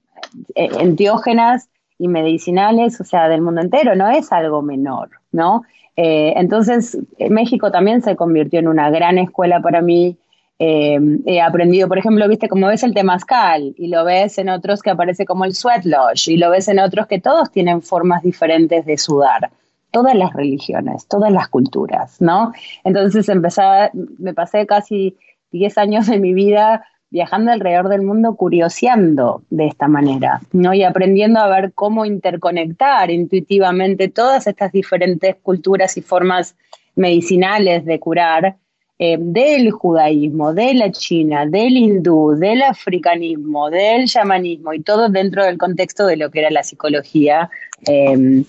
eh, 0.55 0.69
enteógenas 0.81 1.69
y 1.99 2.09
medicinales, 2.09 3.01
o 3.01 3.05
sea, 3.05 3.29
del 3.29 3.41
mundo 3.41 3.63
entero, 3.63 3.95
no 3.95 4.11
es 4.11 4.33
algo 4.33 4.61
menor, 4.61 5.11
¿no? 5.33 5.63
Eh, 5.97 6.35
entonces, 6.37 6.99
México 7.31 7.71
también 7.71 8.03
se 8.03 8.17
convirtió 8.17 8.59
en 8.59 8.69
una 8.69 8.91
gran 8.91 9.17
escuela 9.17 9.61
para 9.61 9.81
mí. 9.81 10.19
he 10.59 11.41
aprendido, 11.41 11.89
por 11.89 11.99
ejemplo, 11.99 12.29
viste, 12.29 12.49
como 12.49 12.69
ves 12.69 12.83
el 12.85 12.95
temazcal 12.95 13.75
y 13.77 13.89
lo 13.89 14.05
ves 14.05 14.39
en 14.39 14.49
otros 14.49 14.83
que 14.83 14.91
aparece 14.91 15.25
como 15.25 15.45
el 15.45 15.55
sweat 15.55 15.85
lodge 15.85 16.29
y 16.29 16.37
lo 16.37 16.51
ves 16.51 16.69
en 16.69 16.79
otros 16.79 17.07
que 17.07 17.21
todos 17.21 17.51
tienen 17.51 17.83
formas 17.83 18.23
diferentes 18.23 18.85
de 18.87 18.97
sudar 18.99 19.51
todas 19.95 20.17
las 20.17 20.33
religiones, 20.33 21.07
todas 21.07 21.31
las 21.31 21.49
culturas, 21.49 22.21
¿no? 22.21 22.53
Entonces 22.83 23.29
empezaba, 23.29 23.91
me 24.19 24.35
pasé 24.35 24.67
casi 24.67 25.17
10 25.53 25.79
años 25.79 26.09
de 26.09 26.19
mi 26.19 26.35
vida 26.35 26.85
viajando 27.11 27.53
alrededor 27.53 27.89
del 27.89 28.03
mundo 28.03 28.35
curioseando 28.35 29.45
de 29.51 29.69
esta 29.69 29.87
manera, 29.87 30.41
¿no? 30.51 30.75
Y 30.75 30.83
aprendiendo 30.83 31.39
a 31.39 31.47
ver 31.47 31.73
cómo 31.73 32.05
interconectar 32.05 33.09
intuitivamente 33.13 34.09
todas 34.09 34.49
estas 34.49 34.73
diferentes 34.73 35.37
culturas 35.37 35.97
y 35.97 36.03
formas 36.03 36.57
medicinales 36.97 37.85
de 37.85 38.01
curar 38.01 38.57
eh, 38.99 39.17
del 39.21 39.71
judaísmo, 39.71 40.53
de 40.55 40.75
la 40.75 40.91
China, 40.91 41.47
del 41.47 41.77
hindú, 41.77 42.35
del 42.37 42.63
africanismo, 42.63 43.71
del 43.71 44.07
chamanismo 44.07 44.75
y 44.75 44.83
todo 44.83 45.09
dentro 45.09 45.45
del 45.45 45.57
contexto 45.57 46.05
de 46.07 46.17
lo 46.17 46.33
que 46.33 46.41
era 46.41 46.51
la 46.51 46.65
psicología 46.65 47.49
eh, 47.87 48.43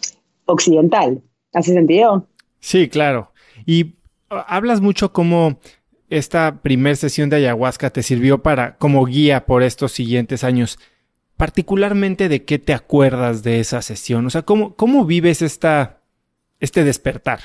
occidental. 0.45 1.21
¿Hace 1.55 1.73
sentido? 1.73 2.27
Sí, 2.59 2.89
claro. 2.89 3.31
Y 3.65 3.95
uh, 4.29 4.43
hablas 4.47 4.81
mucho 4.81 5.13
cómo 5.13 5.57
esta 6.09 6.59
primera 6.61 6.95
sesión 6.95 7.29
de 7.29 7.37
ayahuasca 7.37 7.89
te 7.89 8.03
sirvió 8.03 8.43
para 8.43 8.75
como 8.75 9.05
guía 9.05 9.45
por 9.45 9.63
estos 9.63 9.93
siguientes 9.93 10.43
años. 10.43 10.77
Particularmente 11.37 12.29
de 12.29 12.43
qué 12.43 12.59
te 12.59 12.73
acuerdas 12.73 13.41
de 13.41 13.59
esa 13.59 13.81
sesión, 13.81 14.25
o 14.25 14.29
sea, 14.29 14.43
cómo, 14.43 14.75
cómo 14.75 15.05
vives 15.05 15.41
esta, 15.41 16.01
este 16.59 16.83
despertar. 16.83 17.39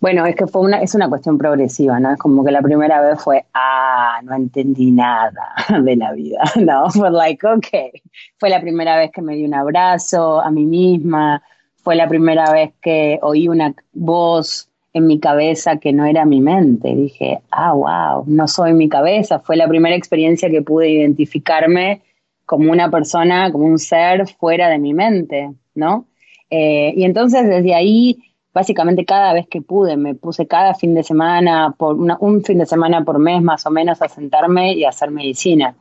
Bueno, 0.00 0.24
es 0.26 0.36
que 0.36 0.46
fue 0.46 0.62
una, 0.62 0.80
es 0.80 0.94
una 0.94 1.08
cuestión 1.08 1.38
progresiva, 1.38 1.98
¿no? 1.98 2.12
Es 2.12 2.18
como 2.18 2.44
que 2.44 2.52
la 2.52 2.62
primera 2.62 3.00
vez 3.00 3.20
fue, 3.20 3.46
ah, 3.52 4.20
no 4.22 4.34
entendí 4.34 4.92
nada 4.92 5.54
de 5.82 5.96
la 5.96 6.12
vida, 6.12 6.40
¿no? 6.56 6.88
Fue 6.90 7.10
like, 7.10 7.44
ok. 7.46 8.00
Fue 8.38 8.48
la 8.48 8.60
primera 8.60 8.96
vez 8.96 9.10
que 9.12 9.22
me 9.22 9.34
di 9.34 9.44
un 9.44 9.54
abrazo 9.54 10.40
a 10.40 10.50
mí 10.52 10.66
misma, 10.66 11.42
fue 11.88 11.96
la 11.96 12.06
primera 12.06 12.52
vez 12.52 12.72
que 12.82 13.18
oí 13.22 13.48
una 13.48 13.74
voz 13.94 14.68
en 14.92 15.06
mi 15.06 15.18
cabeza 15.18 15.78
que 15.78 15.94
no 15.94 16.04
era 16.04 16.26
mi 16.26 16.42
mente. 16.42 16.94
Dije, 16.94 17.40
ah, 17.50 17.72
wow, 17.72 18.24
no 18.26 18.46
soy 18.46 18.74
mi 18.74 18.90
cabeza. 18.90 19.38
Fue 19.38 19.56
la 19.56 19.66
primera 19.66 19.96
experiencia 19.96 20.50
que 20.50 20.60
pude 20.60 20.90
identificarme 20.90 22.02
como 22.44 22.70
una 22.72 22.90
persona, 22.90 23.50
como 23.50 23.64
un 23.64 23.78
ser 23.78 24.28
fuera 24.28 24.68
de 24.68 24.78
mi 24.78 24.92
mente, 24.92 25.50
¿no? 25.74 26.04
Eh, 26.50 26.92
y 26.94 27.04
entonces 27.04 27.48
desde 27.48 27.74
ahí 27.74 28.18
básicamente 28.52 29.06
cada 29.06 29.32
vez 29.32 29.46
que 29.48 29.62
pude, 29.62 29.96
me 29.96 30.14
puse 30.14 30.46
cada 30.46 30.74
fin 30.74 30.94
de 30.94 31.02
semana, 31.02 31.74
por 31.78 31.96
un 31.96 32.44
fin 32.44 32.58
de 32.58 32.66
semana 32.66 33.02
por 33.02 33.18
mes 33.18 33.40
más 33.40 33.64
o 33.64 33.70
menos, 33.70 34.02
a 34.02 34.08
sentarme 34.08 34.74
y 34.74 34.84
a 34.84 34.90
hacer 34.90 35.10
medicina. 35.10 35.74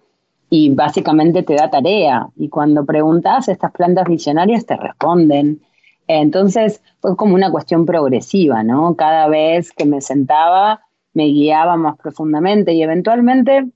Y 0.49 0.69
básicamente 0.69 1.43
te 1.43 1.55
da 1.55 1.69
tarea. 1.69 2.29
Y 2.37 2.47
cuando 2.47 2.85
preguntas, 2.85 3.49
estas 3.49 3.73
plantas 3.73 4.07
visionarias 4.07 4.65
te 4.65 4.77
responden. 4.77 5.66
Entonces 6.07 6.81
fue 7.01 7.15
como 7.15 7.35
una 7.35 7.51
cuestión 7.51 7.85
progresiva, 7.85 8.63
¿no? 8.63 8.95
Cada 8.95 9.27
vez 9.27 9.71
que 9.71 9.85
me 9.85 10.01
sentaba, 10.01 10.81
me 11.13 11.25
guiaba 11.25 11.75
más 11.75 11.97
profundamente 11.97 12.73
y 12.73 12.81
eventualmente 12.81 13.67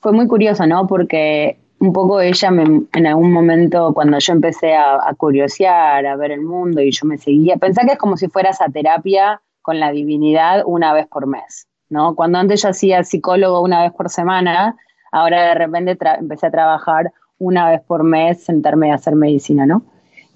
fue 0.00 0.12
muy 0.12 0.28
curioso, 0.28 0.66
¿no? 0.66 0.86
Porque 0.86 1.58
un 1.80 1.92
poco 1.92 2.20
ella 2.20 2.48
en 2.48 3.06
algún 3.06 3.32
momento, 3.32 3.92
cuando 3.94 4.18
yo 4.18 4.32
empecé 4.32 4.74
a, 4.74 4.96
a, 4.96 5.14
curiosear, 5.14 6.06
a 6.06 6.16
ver 6.16 6.30
el 6.30 6.42
mundo 6.42 6.80
y 6.80 6.90
yo 6.90 7.06
me 7.06 7.18
seguía, 7.18 7.56
pensé 7.56 7.82
que 7.86 7.92
es 7.92 7.98
como 7.98 8.16
si 8.16 8.28
fuera 8.28 8.50
esa 8.50 8.68
terapia 8.68 9.40
con 9.62 9.80
la 9.80 9.90
divinidad 9.90 10.62
una 10.66 10.92
vez 10.92 11.06
por 11.08 11.26
mes, 11.26 11.66
¿no? 11.88 12.14
Cuando 12.14 12.38
antes 12.38 12.62
yo 12.62 12.68
hacía 12.68 13.02
psicólogo 13.02 13.62
una 13.62 13.82
vez 13.82 13.92
por 13.92 14.10
semana, 14.10 14.76
ahora 15.10 15.48
de 15.48 15.54
repente 15.54 15.98
empecé 16.18 16.46
a 16.46 16.50
trabajar 16.50 17.12
una 17.38 17.70
vez 17.70 17.80
por 17.82 18.04
mes, 18.04 18.44
sentarme 18.44 18.92
a 18.92 18.96
hacer 18.96 19.14
medicina, 19.14 19.66
¿no? 19.66 19.84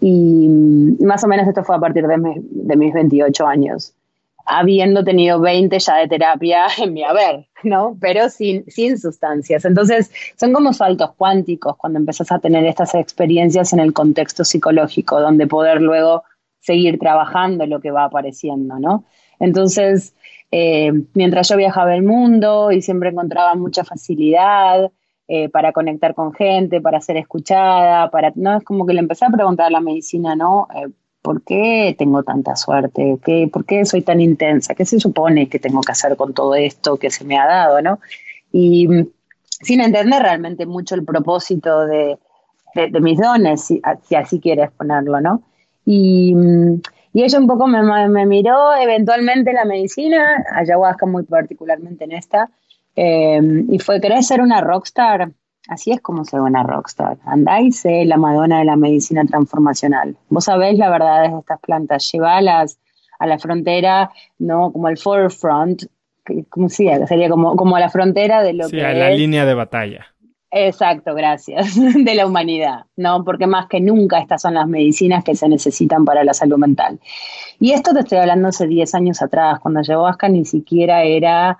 Y, 0.00 0.48
más 1.00 1.24
o 1.24 1.28
menos 1.28 1.48
esto 1.48 1.64
fue 1.64 1.76
a 1.76 1.80
partir 1.80 2.06
de, 2.06 2.16
de 2.40 2.76
mis 2.76 2.92
28 2.94 3.46
años 3.46 3.94
habiendo 4.48 5.04
tenido 5.04 5.38
20 5.40 5.78
ya 5.78 5.96
de 5.96 6.08
terapia 6.08 6.66
en 6.82 6.94
mi 6.94 7.04
haber, 7.04 7.46
¿no? 7.62 7.96
Pero 8.00 8.28
sin, 8.30 8.64
sin 8.68 8.98
sustancias. 8.98 9.64
Entonces, 9.64 10.10
son 10.36 10.52
como 10.52 10.72
saltos 10.72 11.12
cuánticos 11.16 11.76
cuando 11.76 11.98
empezás 11.98 12.32
a 12.32 12.38
tener 12.38 12.64
estas 12.64 12.94
experiencias 12.94 13.72
en 13.72 13.80
el 13.80 13.92
contexto 13.92 14.44
psicológico, 14.44 15.20
donde 15.20 15.46
poder 15.46 15.82
luego 15.82 16.24
seguir 16.60 16.98
trabajando 16.98 17.66
lo 17.66 17.80
que 17.80 17.90
va 17.90 18.04
apareciendo, 18.04 18.78
¿no? 18.78 19.04
Entonces, 19.38 20.14
eh, 20.50 20.92
mientras 21.14 21.48
yo 21.48 21.56
viajaba 21.56 21.94
el 21.94 22.02
mundo 22.02 22.72
y 22.72 22.82
siempre 22.82 23.10
encontraba 23.10 23.54
mucha 23.54 23.84
facilidad 23.84 24.90
eh, 25.28 25.48
para 25.50 25.72
conectar 25.72 26.14
con 26.14 26.32
gente, 26.32 26.80
para 26.80 27.00
ser 27.00 27.18
escuchada, 27.18 28.10
para, 28.10 28.32
¿no? 28.34 28.56
Es 28.56 28.64
como 28.64 28.86
que 28.86 28.94
le 28.94 29.00
empecé 29.00 29.26
a 29.26 29.30
preguntar 29.30 29.66
a 29.66 29.70
la 29.70 29.80
medicina, 29.80 30.34
¿no? 30.34 30.68
Eh, 30.74 30.88
¿por 31.22 31.42
qué 31.42 31.94
tengo 31.98 32.22
tanta 32.22 32.56
suerte? 32.56 33.18
¿Qué, 33.22 33.50
¿Por 33.52 33.66
qué 33.66 33.84
soy 33.84 34.00
tan 34.02 34.20
intensa? 34.20 34.74
¿Qué 34.74 34.86
se 34.86 34.98
supone 34.98 35.48
que 35.48 35.58
tengo 35.58 35.82
que 35.82 35.92
hacer 35.92 36.16
con 36.16 36.32
todo 36.32 36.54
esto 36.54 36.96
que 36.96 37.10
se 37.10 37.24
me 37.24 37.38
ha 37.38 37.46
dado? 37.46 37.82
¿no? 37.82 38.00
Y 38.52 38.88
mm, 38.88 39.06
sin 39.60 39.82
entender 39.82 40.22
realmente 40.22 40.64
mucho 40.64 40.94
el 40.94 41.04
propósito 41.04 41.86
de, 41.86 42.18
mis 43.00 43.18
dones, 43.18 43.64
si, 43.64 43.82
así 44.16 44.40
quieres 44.40 44.70
ponerlo, 44.70 45.20
¿no? 45.20 45.42
Y, 45.84 46.34
mm, 46.34 46.80
y 47.12 47.24
ella 47.24 47.38
un 47.38 47.46
poco 47.46 47.66
me, 47.66 47.82
me, 48.08 48.26
miró 48.26 48.74
eventualmente 48.76 49.52
la 49.52 49.64
medicina, 49.64 50.44
ayahuasca 50.54 51.04
muy 51.06 51.24
particularmente 51.24 52.04
en 52.04 52.12
esta, 52.12 52.50
eh, 53.00 53.64
y 53.68 53.78
fue, 53.78 54.00
¿querés 54.00 54.26
ser 54.26 54.40
una 54.40 54.60
rockstar? 54.60 55.30
Así 55.68 55.92
es 55.92 56.00
como 56.00 56.24
se 56.24 56.36
ve 56.36 56.42
una 56.42 56.64
rockstar. 56.64 57.18
Andá 57.26 57.60
y 57.60 57.70
sé 57.70 58.04
la 58.04 58.16
Madonna 58.16 58.58
de 58.58 58.64
la 58.64 58.74
medicina 58.74 59.24
transformacional. 59.24 60.16
Vos 60.30 60.46
sabés 60.46 60.78
la 60.78 60.90
verdad 60.90 61.22
de 61.22 61.38
estas 61.38 61.60
plantas. 61.60 62.10
Llevalas 62.10 62.80
a 63.20 63.26
la 63.28 63.38
frontera, 63.38 64.10
¿no? 64.40 64.72
Como 64.72 64.88
al 64.88 64.98
forefront, 64.98 65.84
¿cómo 66.48 66.68
sería? 66.68 67.06
Sería 67.06 67.28
como, 67.28 67.54
como 67.54 67.76
a 67.76 67.80
la 67.80 67.88
frontera 67.88 68.42
de 68.42 68.54
lo 68.54 68.64
que. 68.64 68.70
Sí, 68.70 68.80
a 68.80 68.92
la 68.92 69.10
línea 69.10 69.44
de 69.44 69.54
batalla. 69.54 70.06
Exacto, 70.50 71.14
gracias. 71.14 71.76
De 72.04 72.14
la 72.14 72.26
humanidad, 72.26 72.86
¿no? 72.96 73.22
Porque 73.22 73.46
más 73.46 73.68
que 73.68 73.80
nunca 73.80 74.18
estas 74.18 74.42
son 74.42 74.54
las 74.54 74.66
medicinas 74.66 75.22
que 75.22 75.36
se 75.36 75.48
necesitan 75.48 76.04
para 76.04 76.24
la 76.24 76.34
salud 76.34 76.56
mental. 76.56 76.98
Y 77.60 77.72
esto 77.72 77.92
te 77.92 78.00
estoy 78.00 78.18
hablando 78.18 78.48
hace 78.48 78.66
10 78.66 78.94
años 78.94 79.22
atrás, 79.22 79.60
cuando 79.60 79.82
llegó 79.82 80.06
Asca 80.06 80.28
ni 80.28 80.44
siquiera 80.46 81.02
era 81.02 81.58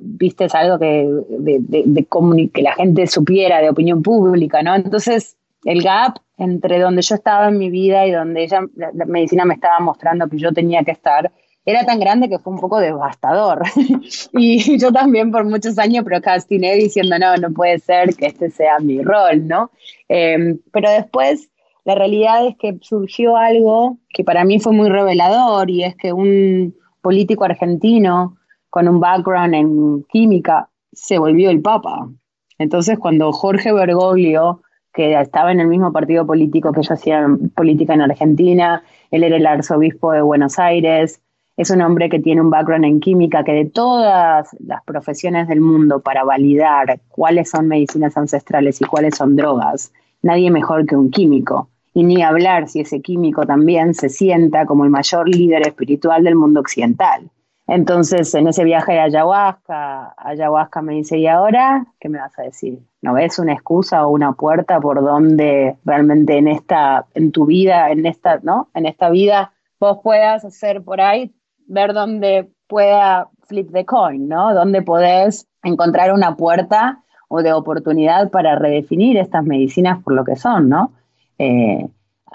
viste, 0.00 0.46
es 0.46 0.54
algo 0.54 0.78
que, 0.78 1.08
de, 1.28 2.06
que 2.52 2.62
la 2.62 2.74
gente 2.74 3.06
supiera 3.06 3.60
de 3.60 3.70
opinión 3.70 4.02
pública, 4.02 4.62
¿no? 4.62 4.74
Entonces, 4.74 5.36
el 5.64 5.82
gap 5.82 6.18
entre 6.38 6.78
donde 6.78 7.02
yo 7.02 7.14
estaba 7.14 7.48
en 7.48 7.58
mi 7.58 7.70
vida 7.70 8.06
y 8.06 8.12
donde 8.12 8.44
ella, 8.44 8.60
la, 8.74 9.04
medicina 9.06 9.44
me 9.44 9.54
estaba 9.54 9.80
mostrando 9.80 10.28
que 10.28 10.38
yo 10.38 10.52
tenía 10.52 10.82
que 10.84 10.90
estar, 10.90 11.32
era 11.64 11.84
tan 11.84 11.98
grande 11.98 12.28
que 12.28 12.38
fue 12.38 12.52
un 12.52 12.60
poco 12.60 12.78
devastador. 12.78 13.62
y 14.32 14.78
yo 14.78 14.92
también 14.92 15.32
por 15.32 15.44
muchos 15.44 15.78
años 15.78 16.04
procrastiné 16.04 16.74
diciendo, 16.74 17.18
no, 17.18 17.36
no 17.36 17.52
puede 17.52 17.78
ser 17.78 18.14
que 18.14 18.26
este 18.26 18.50
sea 18.50 18.78
mi 18.78 19.02
rol, 19.02 19.46
¿no? 19.48 19.70
Em, 20.08 20.58
pero 20.72 20.90
después, 20.90 21.50
la 21.84 21.94
realidad 21.94 22.46
es 22.46 22.56
que 22.56 22.76
surgió 22.82 23.36
algo 23.36 23.98
que 24.10 24.24
para 24.24 24.44
mí 24.44 24.60
fue 24.60 24.72
muy 24.72 24.88
revelador 24.88 25.70
y 25.70 25.84
es 25.84 25.96
que 25.96 26.12
un 26.12 26.76
político 27.00 27.44
argentino 27.44 28.35
con 28.76 28.88
un 28.88 29.00
background 29.00 29.54
en 29.54 30.02
química, 30.02 30.68
se 30.92 31.18
volvió 31.18 31.48
el 31.48 31.62
Papa. 31.62 32.10
Entonces, 32.58 32.98
cuando 32.98 33.32
Jorge 33.32 33.72
Bergoglio, 33.72 34.60
que 34.92 35.18
estaba 35.18 35.50
en 35.50 35.60
el 35.60 35.68
mismo 35.68 35.94
partido 35.94 36.26
político 36.26 36.72
que 36.72 36.82
yo 36.82 36.92
hacía 36.92 37.26
política 37.54 37.94
en 37.94 38.02
Argentina, 38.02 38.82
él 39.10 39.24
era 39.24 39.38
el 39.38 39.46
arzobispo 39.46 40.12
de 40.12 40.20
Buenos 40.20 40.58
Aires, 40.58 41.22
es 41.56 41.70
un 41.70 41.80
hombre 41.80 42.10
que 42.10 42.18
tiene 42.18 42.42
un 42.42 42.50
background 42.50 42.84
en 42.84 43.00
química, 43.00 43.44
que 43.44 43.52
de 43.52 43.64
todas 43.64 44.54
las 44.60 44.84
profesiones 44.84 45.48
del 45.48 45.62
mundo 45.62 46.00
para 46.00 46.24
validar 46.24 47.00
cuáles 47.08 47.48
son 47.48 47.68
medicinas 47.68 48.14
ancestrales 48.18 48.78
y 48.82 48.84
cuáles 48.84 49.16
son 49.16 49.36
drogas, 49.36 49.90
nadie 50.20 50.50
mejor 50.50 50.84
que 50.84 50.96
un 50.96 51.10
químico. 51.10 51.70
Y 51.94 52.04
ni 52.04 52.22
hablar 52.22 52.68
si 52.68 52.80
ese 52.80 53.00
químico 53.00 53.46
también 53.46 53.94
se 53.94 54.10
sienta 54.10 54.66
como 54.66 54.84
el 54.84 54.90
mayor 54.90 55.30
líder 55.30 55.66
espiritual 55.66 56.24
del 56.24 56.34
mundo 56.34 56.60
occidental. 56.60 57.30
Entonces, 57.68 58.32
en 58.34 58.46
ese 58.46 58.62
viaje 58.62 58.92
de 58.92 59.00
ayahuasca, 59.00 60.14
ayahuasca 60.16 60.82
me 60.82 60.94
dice, 60.94 61.18
¿y 61.18 61.26
ahora 61.26 61.86
qué 61.98 62.08
me 62.08 62.18
vas 62.18 62.38
a 62.38 62.42
decir? 62.42 62.78
¿No 63.02 63.14
ves 63.14 63.38
una 63.40 63.54
excusa 63.54 64.06
o 64.06 64.10
una 64.10 64.32
puerta 64.32 64.78
por 64.80 65.02
donde 65.02 65.76
realmente 65.84 66.38
en 66.38 66.46
esta, 66.46 67.06
en 67.14 67.32
tu 67.32 67.46
vida, 67.46 67.90
en 67.90 68.06
esta, 68.06 68.38
¿no? 68.42 68.68
En 68.74 68.86
esta 68.86 69.10
vida 69.10 69.52
vos 69.80 69.98
puedas 70.02 70.44
hacer 70.44 70.82
por 70.82 71.00
ahí, 71.00 71.34
ver 71.66 71.92
dónde 71.92 72.48
pueda 72.68 73.30
flip 73.48 73.72
the 73.72 73.84
coin, 73.84 74.28
¿no? 74.28 74.54
Dónde 74.54 74.82
podés 74.82 75.48
encontrar 75.64 76.12
una 76.12 76.36
puerta 76.36 77.02
o 77.28 77.42
de 77.42 77.52
oportunidad 77.52 78.30
para 78.30 78.56
redefinir 78.56 79.16
estas 79.16 79.44
medicinas 79.44 80.02
por 80.04 80.14
lo 80.14 80.24
que 80.24 80.36
son, 80.36 80.68
¿no? 80.68 80.92
Eh, 81.38 81.88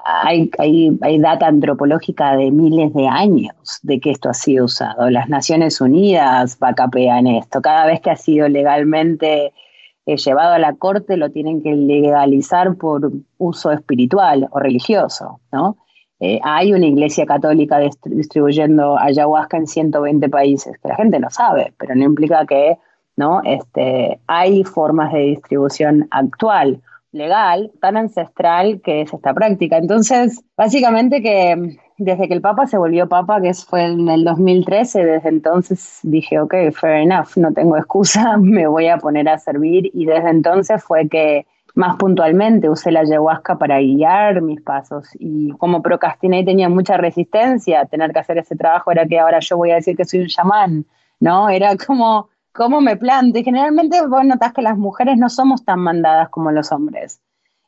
hay, 0.04 0.50
hay, 0.58 1.20
data 1.20 1.48
antropológica 1.48 2.36
de 2.36 2.52
miles 2.52 2.94
de 2.94 3.08
años 3.08 3.80
de 3.84 4.00
que 4.00 4.12
esto 4.12 4.30
ha 4.30 4.34
sido 4.34 4.66
usado. 4.66 5.10
Las 5.10 5.30
Naciones 5.30 5.82
Unidas 5.82 6.58
en 6.96 7.28
esto. 7.28 7.62
Cada 7.62 7.86
vez 7.86 8.02
que 8.02 8.10
ha 8.10 8.16
sido 8.16 8.48
legalmente 8.48 9.54
eh, 10.06 10.18
llevado 10.18 10.54
a 10.54 10.60
la 10.60 10.74
corte 10.74 11.18
lo 11.18 11.30
tienen 11.30 11.62
que 11.62 11.74
legalizar 11.74 12.76
por 12.76 13.12
uso 13.38 13.72
espiritual 13.72 14.48
o 14.52 14.60
religioso, 14.60 15.40
¿no? 15.52 15.78
Eh, 16.20 16.40
hay 16.44 16.72
una 16.72 16.86
iglesia 16.86 17.26
católica 17.26 17.80
distribuyendo 18.06 18.98
ayahuasca 18.98 19.58
en 19.58 19.66
120 19.66 20.30
países, 20.30 20.78
que 20.78 20.88
la 20.88 20.96
gente 20.96 21.20
no 21.20 21.32
sabe, 21.32 21.74
pero 21.80 21.96
no 21.96 22.04
implica 22.04 22.46
que 22.46 22.78
¿no? 23.18 23.42
Este, 23.44 24.20
hay 24.28 24.64
formas 24.64 25.12
de 25.14 25.20
distribución 25.20 26.08
actual 26.12 26.82
legal, 27.12 27.72
tan 27.82 27.98
ancestral 27.98 28.82
que 28.82 29.02
es 29.02 29.14
esta 29.14 29.34
práctica. 29.34 29.78
Entonces, 29.78 30.44
básicamente 30.56 31.22
que 31.22 31.78
desde 31.98 32.28
que 32.28 32.34
el 32.34 32.42
Papa 32.42 32.66
se 32.66 32.78
volvió 32.78 33.08
Papa, 33.08 33.42
que 33.42 33.54
fue 33.54 33.86
en 33.86 34.10
el 34.10 34.24
2013, 34.24 35.06
desde 35.06 35.30
entonces 35.30 36.00
dije, 36.04 36.40
ok, 36.40 36.54
fair 36.74 37.04
enough, 37.04 37.36
no 37.36 37.54
tengo 37.54 37.78
excusa, 37.78 38.38
me 38.40 38.68
voy 38.68 38.88
a 38.88 38.98
poner 38.98 39.30
a 39.30 39.38
servir 39.38 39.92
y 39.94 40.06
desde 40.06 40.30
entonces 40.30 40.84
fue 40.84 41.08
que 41.08 41.46
más 41.74 41.96
puntualmente 41.98 42.70
usé 42.70 42.92
la 42.92 43.02
ayahuasca 43.02 43.58
para 43.58 43.80
guiar 43.80 44.42
mis 44.42 44.62
pasos 44.62 45.08
y 45.14 45.52
como 45.52 45.82
procrastiné 45.82 46.40
y 46.40 46.46
tenía 46.46 46.68
mucha 46.68 46.98
resistencia 46.98 47.82
a 47.82 47.86
tener 47.86 48.12
que 48.12 48.20
hacer 48.20 48.38
ese 48.38 48.56
trabajo, 48.56 48.92
era 48.92 49.06
que 49.06 49.20
ahora 49.20 49.40
yo 49.40 49.58
voy 49.58 49.72
a 49.72 49.76
decir 49.76 49.96
que 49.96 50.06
soy 50.06 50.22
un 50.22 50.28
chamán, 50.28 50.86
¿no? 51.20 51.50
Era 51.50 51.78
como 51.78 52.30
cómo 52.54 52.82
me 52.82 52.98
planto. 52.98 53.40
Y 53.40 53.44
generalmente 53.44 54.06
vos 54.06 54.26
notás 54.26 54.54
que 54.54 54.62
las 54.62 54.78
mujeres 54.78 55.18
no 55.18 55.30
somos 55.30 55.64
tan 55.66 55.80
mandadas 55.80 56.30
como 56.30 56.52
los 56.52 56.72
hombres. 56.72 57.22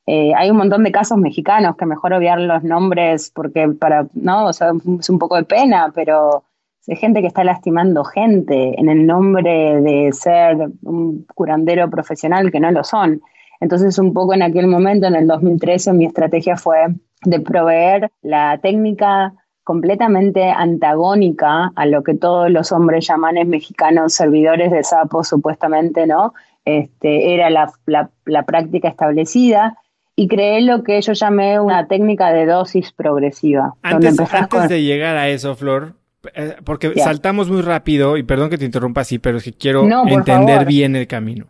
Eh, 0.05 0.33
hay 0.35 0.51
un 0.51 0.57
montón 0.57 0.83
de 0.83 0.91
casos 0.91 1.17
mexicanos 1.17 1.77
que 1.77 1.85
mejor 1.85 2.13
obviar 2.13 2.39
los 2.39 2.63
nombres 2.63 3.31
porque 3.33 3.69
para, 3.69 4.07
no, 4.13 4.47
o 4.47 4.53
sea, 4.53 4.71
es 4.99 5.09
un 5.09 5.17
poco 5.17 5.37
de 5.37 5.45
pena, 5.45 5.91
pero 5.95 6.43
hay 6.87 6.97
gente 6.97 7.21
que 7.21 7.27
está 7.27 7.45
lastimando 7.45 8.03
gente 8.03 8.77
en 8.77 8.89
el 8.89 9.07
nombre 9.07 9.81
de 9.81 10.11
ser 10.11 10.57
un 10.81 11.25
curandero 11.33 11.89
profesional 11.89 12.51
que 12.51 12.59
no 12.59 12.71
lo 12.71 12.83
son. 12.83 13.21
Entonces, 13.61 13.97
un 13.97 14.13
poco 14.13 14.33
en 14.33 14.41
aquel 14.41 14.67
momento, 14.67 15.07
en 15.07 15.15
el 15.15 15.25
2013, 15.25 15.93
mi 15.93 16.05
estrategia 16.05 16.57
fue 16.57 16.79
de 17.23 17.39
proveer 17.39 18.11
la 18.21 18.57
técnica 18.57 19.33
completamente 19.63 20.49
antagónica 20.49 21.71
a 21.75 21.85
lo 21.85 22.03
que 22.03 22.15
todos 22.15 22.51
los 22.51 22.71
hombres 22.71 23.07
llamanes 23.07 23.47
mexicanos 23.47 24.13
servidores 24.13 24.71
de 24.71 24.83
sapo 24.83 25.23
supuestamente, 25.23 26.05
¿no? 26.05 26.33
Este, 26.65 27.33
era 27.33 27.49
la, 27.49 28.43
práctica 28.45 28.87
establecida 28.87 29.77
y 30.15 30.27
creé 30.27 30.61
lo 30.61 30.83
que 30.83 31.01
yo 31.01 31.13
llamé 31.13 31.59
una 31.59 31.87
técnica 31.87 32.31
de 32.31 32.45
dosis 32.45 32.91
progresiva. 32.91 33.73
Antes, 33.81 34.19
antes 34.19 34.69
de 34.69 34.83
llegar 34.83 35.17
a 35.17 35.29
eso, 35.29 35.55
Flor, 35.55 35.95
eh, 36.35 36.55
porque 36.63 36.93
saltamos 36.95 37.49
muy 37.49 37.61
rápido, 37.61 38.15
y 38.17 38.23
perdón 38.23 38.49
que 38.49 38.57
te 38.57 38.65
interrumpa 38.65 39.01
así, 39.01 39.19
pero 39.19 39.37
es 39.37 39.43
que 39.43 39.53
quiero 39.53 39.85
entender 40.07 40.65
bien 40.65 40.95
el 40.95 41.07
camino. 41.07 41.47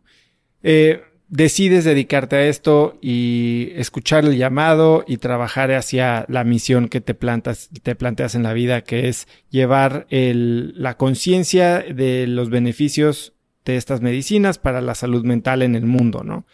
Eh, 0.63 1.01
decides 1.33 1.83
dedicarte 1.83 2.35
a 2.35 2.45
esto 2.45 2.95
y 3.01 3.71
escuchar 3.75 4.23
el 4.23 4.37
llamado 4.37 5.03
y 5.07 5.17
trabajar 5.17 5.71
hacia 5.71 6.25
la 6.29 6.43
misión 6.43 6.89
que 6.89 7.01
te 7.01 7.15
plantas, 7.15 7.71
te 7.81 7.95
planteas 7.95 8.35
en 8.35 8.43
la 8.43 8.53
vida, 8.53 8.81
que 8.81 9.09
es 9.09 9.27
llevar 9.49 10.05
el, 10.11 10.79
la 10.79 10.95
conciencia 10.95 11.79
de 11.79 12.27
los 12.27 12.51
beneficios 12.51 13.33
de 13.65 13.77
estas 13.77 13.99
medicinas 13.99 14.59
para 14.59 14.79
la 14.79 14.93
salud 14.93 15.25
mental 15.25 15.63
en 15.63 15.73
el 15.73 15.87
mundo, 15.87 16.21
¿no? 16.23 16.45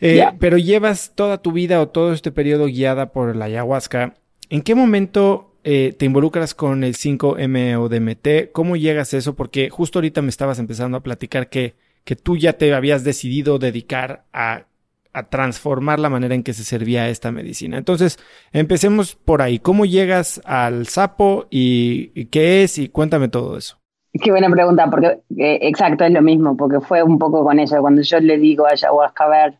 Eh, 0.00 0.24
pero 0.40 0.58
llevas 0.58 1.12
toda 1.14 1.40
tu 1.40 1.52
vida 1.52 1.80
o 1.80 1.88
todo 1.88 2.12
este 2.12 2.32
periodo 2.32 2.66
guiada 2.66 3.12
por 3.12 3.36
la 3.36 3.44
ayahuasca. 3.44 4.14
¿En 4.50 4.62
qué 4.62 4.74
momento 4.74 5.54
eh, 5.62 5.94
te 5.96 6.04
involucras 6.04 6.52
con 6.52 6.82
el 6.82 6.96
5M 6.96 7.78
o 7.78 7.88
DMT? 7.88 8.50
¿Cómo 8.50 8.74
llegas 8.74 9.14
a 9.14 9.18
eso? 9.18 9.36
Porque 9.36 9.70
justo 9.70 10.00
ahorita 10.00 10.20
me 10.20 10.30
estabas 10.30 10.58
empezando 10.58 10.96
a 10.96 11.02
platicar 11.02 11.48
que, 11.48 11.76
que 12.06 12.14
tú 12.14 12.36
ya 12.36 12.52
te 12.54 12.72
habías 12.72 13.02
decidido 13.02 13.58
dedicar 13.58 14.24
a, 14.32 14.66
a 15.12 15.24
transformar 15.24 15.98
la 15.98 16.08
manera 16.08 16.36
en 16.36 16.44
que 16.44 16.52
se 16.52 16.62
servía 16.62 17.08
esta 17.08 17.32
medicina. 17.32 17.76
Entonces, 17.76 18.16
empecemos 18.52 19.16
por 19.16 19.42
ahí. 19.42 19.58
¿Cómo 19.58 19.84
llegas 19.84 20.40
al 20.44 20.86
sapo 20.86 21.46
y, 21.50 22.26
qué 22.26 22.62
es? 22.62 22.78
Y 22.78 22.88
cuéntame 22.90 23.28
todo 23.28 23.58
eso. 23.58 23.78
Qué 24.12 24.30
buena 24.30 24.48
pregunta, 24.48 24.88
porque 24.88 25.18
eh, 25.36 25.58
exacto, 25.62 26.04
es 26.04 26.12
lo 26.12 26.22
mismo, 26.22 26.56
porque 26.56 26.80
fue 26.80 27.02
un 27.02 27.18
poco 27.18 27.44
con 27.44 27.58
ella. 27.58 27.80
Cuando 27.80 28.02
yo 28.02 28.20
le 28.20 28.38
digo 28.38 28.66
a 28.66 28.70
ayahuasca, 28.70 29.24
a 29.24 29.28
ver, 29.28 29.58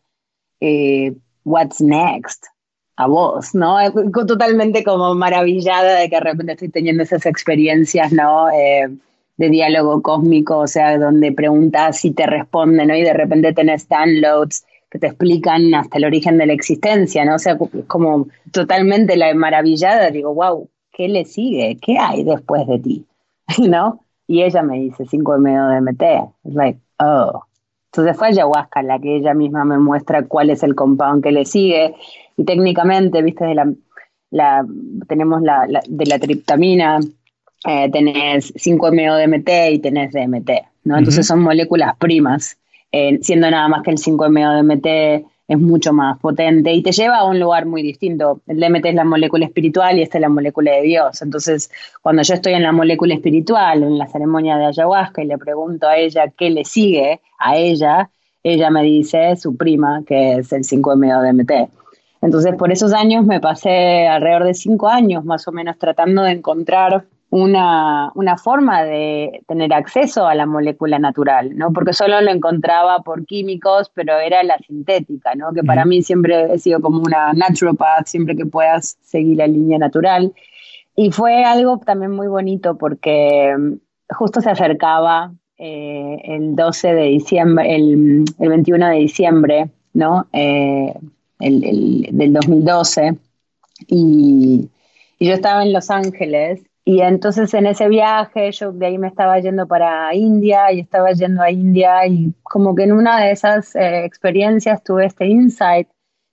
eh, 0.61 1.15
what's 1.45 1.81
next 1.81 2.47
a 2.97 3.09
vos, 3.09 3.57
¿no? 3.57 3.77
Totalmente 4.25 4.85
como 4.85 5.17
maravillada 5.17 5.99
de 5.99 6.09
que 6.09 6.15
de 6.15 6.21
repente 6.21 6.53
estoy 6.53 6.69
teniendo 6.69 7.03
esas 7.03 7.27
experiencias, 7.27 8.13
¿no? 8.13 8.49
Eh, 8.51 8.89
de 9.37 9.51
diálogo 9.51 10.03
cósmico, 10.03 10.59
o 10.59 10.67
sea, 10.67 10.99
donde 10.99 11.33
preguntas 11.33 12.05
y 12.05 12.13
te 12.13 12.27
responden, 12.27 12.89
¿no? 12.89 12.97
Y 12.97 13.03
de 13.03 13.13
repente 13.13 13.53
tenés 13.53 13.89
downloads 13.89 14.65
que 14.91 14.99
te 14.99 15.09
explican 15.09 15.75
hasta 15.75 15.99
el 15.99 16.05
origen 16.05 16.39
de 16.39 16.47
la 16.47 16.53
existencia, 16.53 17.25
¿no? 17.25 17.35
O 17.35 17.39
sea, 17.39 17.59
como 17.87 18.29
totalmente 18.53 19.17
la 19.17 19.35
maravillada, 19.35 20.11
digo, 20.11 20.35
wow, 20.35 20.69
¿qué 20.93 21.09
le 21.09 21.25
sigue? 21.25 21.77
¿Qué 21.81 21.99
hay 21.99 22.25
después 22.25 22.67
de 22.67 22.79
ti? 22.79 23.07
¿No? 23.69 24.01
Y 24.27 24.43
ella 24.43 24.63
me 24.63 24.79
dice 24.79 25.05
5 25.07 25.39
medio 25.39 25.67
de 25.67 25.81
MT. 25.81 26.03
Es 26.45 26.55
like, 26.55 26.81
oh, 26.99 27.43
entonces 27.97 28.17
fue 28.17 28.29
ayahuasca 28.29 28.83
la 28.83 28.99
que 28.99 29.17
ella 29.17 29.33
misma 29.33 29.65
me 29.65 29.79
muestra 29.79 30.27
cuál 30.27 30.51
es 30.51 30.63
el 30.63 30.75
compound 30.75 31.23
que 31.23 31.33
le 31.33 31.45
sigue. 31.45 31.95
Y 32.37 32.45
técnicamente, 32.45 33.23
viste, 33.23 33.47
de 33.47 33.55
la, 34.31 34.67
tenemos 35.09 35.41
la, 35.43 35.67
de 35.67 36.07
la 36.07 36.19
triptamina, 36.19 37.01
eh, 37.67 37.91
tenés 37.91 38.55
5-MeO-DMT 38.55 39.73
y 39.73 39.79
tenés 39.81 40.13
DMT, 40.13 40.51
¿no? 40.85 40.99
Entonces 40.99 41.27
son 41.27 41.41
moléculas 41.41 41.97
primas, 41.97 42.57
eh, 42.93 43.19
siendo 43.23 43.51
nada 43.51 43.69
más 43.69 43.83
que 43.83 43.91
el 43.91 43.99
5-MeO-DMT 43.99 45.27
es 45.49 45.59
mucho 45.59 45.93
más 45.93 46.19
potente 46.19 46.73
y 46.73 46.83
te 46.83 46.93
lleva 46.93 47.19
a 47.19 47.25
un 47.25 47.39
lugar 47.39 47.67
muy 47.67 47.83
distinto. 47.83 48.41
El 48.47 48.59
DMT 48.59 48.87
es 48.87 48.95
la 48.95 49.05
molécula 49.05 49.47
espiritual 49.47 49.99
y 49.99 50.03
esta 50.03 50.19
es 50.19 50.23
la 50.23 50.29
molécula 50.29 50.73
de 50.73 50.83
Dios. 50.83 51.23
Entonces, 51.23 51.71
cuando 52.03 52.23
yo 52.23 52.35
estoy 52.35 52.55
en 52.55 52.63
la 52.63 52.73
molécula 52.73 53.15
espiritual, 53.15 53.83
en 53.83 53.99
la 53.99 54.09
ceremonia 54.09 54.57
de 54.59 54.67
ayahuasca, 54.67 55.23
y 55.23 55.27
le 55.27 55.39
pregunto 55.39 55.87
a 55.87 55.97
ella 55.97 56.33
qué 56.37 56.51
le 56.51 56.65
sigue 56.65 57.21
a 57.39 57.57
ella, 57.57 58.11
ella 58.43 58.71
me 58.71 58.83
dice 58.83 59.37
su 59.37 59.57
prima, 59.57 60.03
que 60.07 60.35
es 60.35 60.53
el 60.53 60.63
5-MeO-DMT. 60.63 61.69
Entonces, 62.23 62.55
por 62.57 62.73
esos 62.73 62.93
años 62.93 63.25
me 63.25 63.41
pasé 63.41 64.09
alrededor 64.09 64.45
de 64.45 64.55
cinco 64.55 64.89
años 64.89 65.25
más 65.25 65.47
o 65.47 65.53
menos 65.53 65.79
tratando 65.79 66.23
de 66.23 66.33
encontrar 66.33 67.05
una, 67.31 68.13
una, 68.15 68.37
forma 68.37 68.85
de 68.85 69.43
tener 69.49 69.75
acceso 69.75 70.27
a 70.27 70.35
la 70.35 70.47
molécula 70.47 70.99
natural, 70.99 71.57
¿no? 71.57 71.73
Porque 71.73 71.93
solo 71.93 72.21
lo 72.21 72.31
encontraba 72.31 73.01
por 73.01 73.27
químicos, 73.27 73.91
pero 73.95 74.19
era 74.19 74.43
la 74.45 74.59
sintética, 74.59 75.35
¿no? 75.35 75.53
Que 75.53 75.65
para 75.65 75.85
mí 75.85 76.03
siempre 76.03 76.55
he 76.55 76.59
sido 76.59 76.81
como 76.81 77.01
una 77.01 77.33
naturopath, 77.33 78.07
siempre 78.07 78.37
que 78.37 78.47
puedas 78.47 78.97
seguir 79.03 79.39
la 79.39 79.47
línea 79.49 79.79
natural. 79.79 80.33
Y 80.95 81.11
fue 81.11 81.45
algo 81.45 81.79
también 81.79 82.13
muy 82.13 82.29
bonito 82.29 82.79
porque 82.79 83.55
mm, 83.59 83.75
justo 84.15 84.41
se 84.41 84.51
acercaba 84.51 85.33
eh, 85.59 86.19
el 86.25 86.55
12 86.55 86.95
de 86.95 87.03
diciembre, 87.03 87.75
el, 87.75 88.25
el 88.39 88.49
21 88.49 88.89
de 88.89 88.97
diciembre, 88.97 89.71
¿no? 89.95 90.27
Eh, 90.33 90.95
el, 91.41 91.65
el, 91.65 92.09
del 92.13 92.33
2012. 92.33 93.17
Y, 93.89 94.71
y 95.19 95.27
yo 95.27 95.35
estaba 95.35 95.65
en 95.65 95.73
Los 95.73 95.91
Ángeles 95.91 96.63
y 96.89 97.01
entonces 97.01 97.53
en 97.53 97.67
ese 97.67 97.89
viaje 97.89 98.53
yo 98.53 98.71
de 98.71 98.87
ahí 98.87 98.97
me 98.97 99.09
estaba 99.09 99.41
yendo 99.41 99.67
para 99.67 100.15
India 100.15 100.71
y 100.71 100.79
estaba 100.79 101.11
yendo 101.11 101.43
a 101.43 101.51
India 101.51 102.07
y 102.07 102.33
como 102.45 102.77
que 102.77 102.85
en 102.85 102.93
una 102.93 103.21
de 103.25 103.33
esas 103.33 103.75
eh, 103.75 104.05
experiencias 104.05 104.85
tuve 104.85 105.07
este 105.07 105.27
insight 105.27 105.89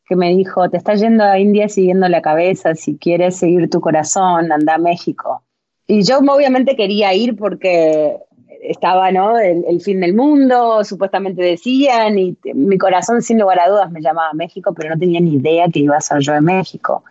que 0.05 0.15
me 0.15 0.29
dijo, 0.29 0.69
te 0.69 0.77
estás 0.77 1.01
yendo 1.01 1.23
a 1.23 1.39
India 1.39 1.67
siguiendo 1.69 2.07
la 2.07 2.21
cabeza, 2.21 2.75
si 2.75 2.99
quieres 2.99 3.37
seguir 3.37 3.67
tu 3.67 3.81
corazón, 3.81 4.51
anda 4.51 4.75
a 4.75 4.77
México. 4.77 5.41
Y 5.87 6.03
yo 6.03 6.19
obviamente 6.19 6.75
quería 6.75 7.15
ir 7.15 7.35
porque 7.35 8.19
estaba, 8.61 9.11
¿no? 9.11 9.39
El, 9.39 9.65
el, 9.67 9.81
fin 9.81 10.01
del 10.01 10.13
mundo, 10.13 10.83
supuestamente 10.83 11.41
decían, 11.41 12.19
y 12.19 12.37
mi 12.53 12.77
corazón 12.77 13.23
sin 13.23 13.39
lugar 13.39 13.59
a 13.59 13.69
dudas 13.69 13.91
me 13.91 14.01
llamaba 14.01 14.29
a 14.29 14.35
México, 14.35 14.71
pero 14.75 14.89
no 14.91 14.99
tenía 14.99 15.19
ni 15.19 15.33
idea 15.33 15.67
que 15.67 15.79
iba 15.79 15.97
a 15.97 16.01
ser 16.01 16.19
yo 16.19 16.35
en 16.35 16.45
México. 16.45 17.03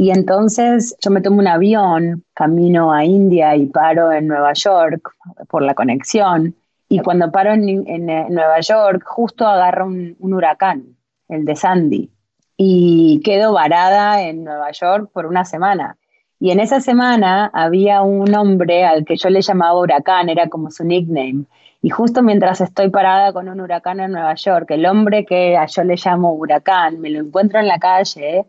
Y 0.00 0.12
entonces 0.12 0.96
yo 1.02 1.10
me 1.10 1.20
tomo 1.20 1.40
un 1.40 1.46
avión, 1.46 2.24
camino 2.32 2.90
a 2.90 3.04
India 3.04 3.54
y 3.54 3.66
paro 3.66 4.10
en 4.10 4.28
Nueva 4.28 4.54
York 4.54 5.12
por 5.46 5.60
la 5.60 5.74
conexión. 5.74 6.54
Y 6.88 7.00
cuando 7.00 7.30
paro 7.30 7.52
en, 7.52 8.06
Nueva 8.06 8.60
York, 8.60 9.02
justo 9.04 9.46
agarro 9.46 9.84
un, 9.84 10.16
huracán, 10.18 10.96
el 11.28 11.44
de 11.44 11.54
Sandy. 11.54 12.10
Y 12.56 13.20
quedo 13.22 13.52
varada 13.52 14.22
en 14.22 14.42
Nueva 14.42 14.70
York 14.70 15.10
por 15.12 15.26
una 15.26 15.44
semana. 15.44 15.98
Y 16.38 16.50
en 16.50 16.60
esa 16.60 16.80
semana 16.80 17.50
había 17.52 18.00
un 18.00 18.34
hombre 18.34 18.86
al 18.86 19.04
que 19.04 19.16
yo 19.16 19.28
le 19.28 19.42
llamaba 19.42 19.78
huracán, 19.78 20.30
era 20.30 20.48
como 20.48 20.70
su 20.70 20.82
nickname. 20.82 21.44
Y 21.82 21.90
justo 21.90 22.22
mientras 22.22 22.62
estoy 22.62 22.88
parada 22.88 23.34
con 23.34 23.50
un 23.50 23.60
huracán 23.60 24.00
en 24.00 24.12
Nueva 24.12 24.34
York, 24.34 24.70
el 24.70 24.86
hombre 24.86 25.26
que 25.26 25.58
yo 25.68 25.84
le 25.84 25.96
llamo 26.02 26.32
huracán, 26.32 27.02
me 27.02 27.10
lo 27.10 27.20
encuentro 27.20 27.60
en 27.60 27.68
la 27.68 27.78
calle 27.78 28.46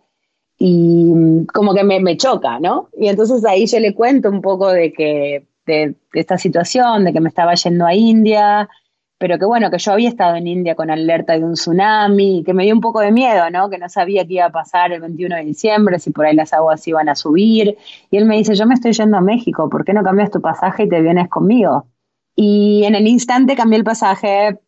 y 0.63 1.47
como 1.47 1.73
que 1.73 1.83
me, 1.83 1.99
me, 1.99 2.17
choca, 2.17 2.59
¿no? 2.59 2.89
Y 2.95 3.07
entonces 3.07 3.43
ahí 3.45 3.65
yo 3.65 3.79
le 3.79 3.95
cuento 3.95 4.29
un 4.29 4.43
poco 4.43 4.71
de 4.71 4.93
que 4.93 5.47
de, 5.65 5.95
esta 6.13 6.37
situación, 6.37 7.03
de 7.03 7.13
que 7.13 7.19
me 7.19 7.29
estaba 7.29 7.55
yendo 7.55 7.87
a 7.87 7.95
India, 7.95 8.69
pero 9.17 9.39
que 9.39 9.45
bueno, 9.45 9.71
que 9.71 9.79
yo 9.79 9.91
había 9.91 10.09
estado 10.09 10.35
en 10.35 10.45
India 10.45 10.75
con 10.75 10.91
alerta 10.91 11.33
de 11.33 11.43
un 11.43 11.53
tsunami, 11.53 12.43
que 12.45 12.53
me 12.53 12.63
dio 12.65 12.75
un 12.75 12.81
poco 12.81 12.99
de 12.99 13.11
miedo, 13.11 13.49
¿no? 13.49 13.71
Que 13.71 13.79
no 13.79 13.89
sabía 13.89 14.27
qué 14.27 14.35
iba 14.35 14.45
a 14.45 14.51
pasar 14.51 14.91
el 14.91 15.01
21 15.01 15.37
de 15.37 15.45
diciembre, 15.45 15.97
si 15.97 16.11
por 16.11 16.27
ahí 16.27 16.35
las 16.35 16.53
aguas 16.53 16.87
iban 16.87 17.09
a 17.09 17.15
subir. 17.15 17.75
Y 18.11 18.17
él 18.17 18.25
me 18.25 18.37
dice, 18.37 18.53
yo 18.53 18.67
me 18.67 18.75
estoy 18.75 18.93
yendo 18.93 19.17
a 19.17 19.21
México, 19.21 19.67
¿por 19.67 19.83
qué 19.83 19.93
no 19.93 20.03
cambias 20.03 20.29
tu 20.29 20.41
pasaje 20.41 20.83
y 20.83 20.89
te 20.89 21.01
vienes 21.01 21.27
conmigo? 21.27 21.87
Y 22.35 22.83
en 22.85 22.93
el 22.93 23.07
instante 23.07 23.55
cambié 23.55 23.79
el 23.79 23.83
pasaje, 23.83 24.59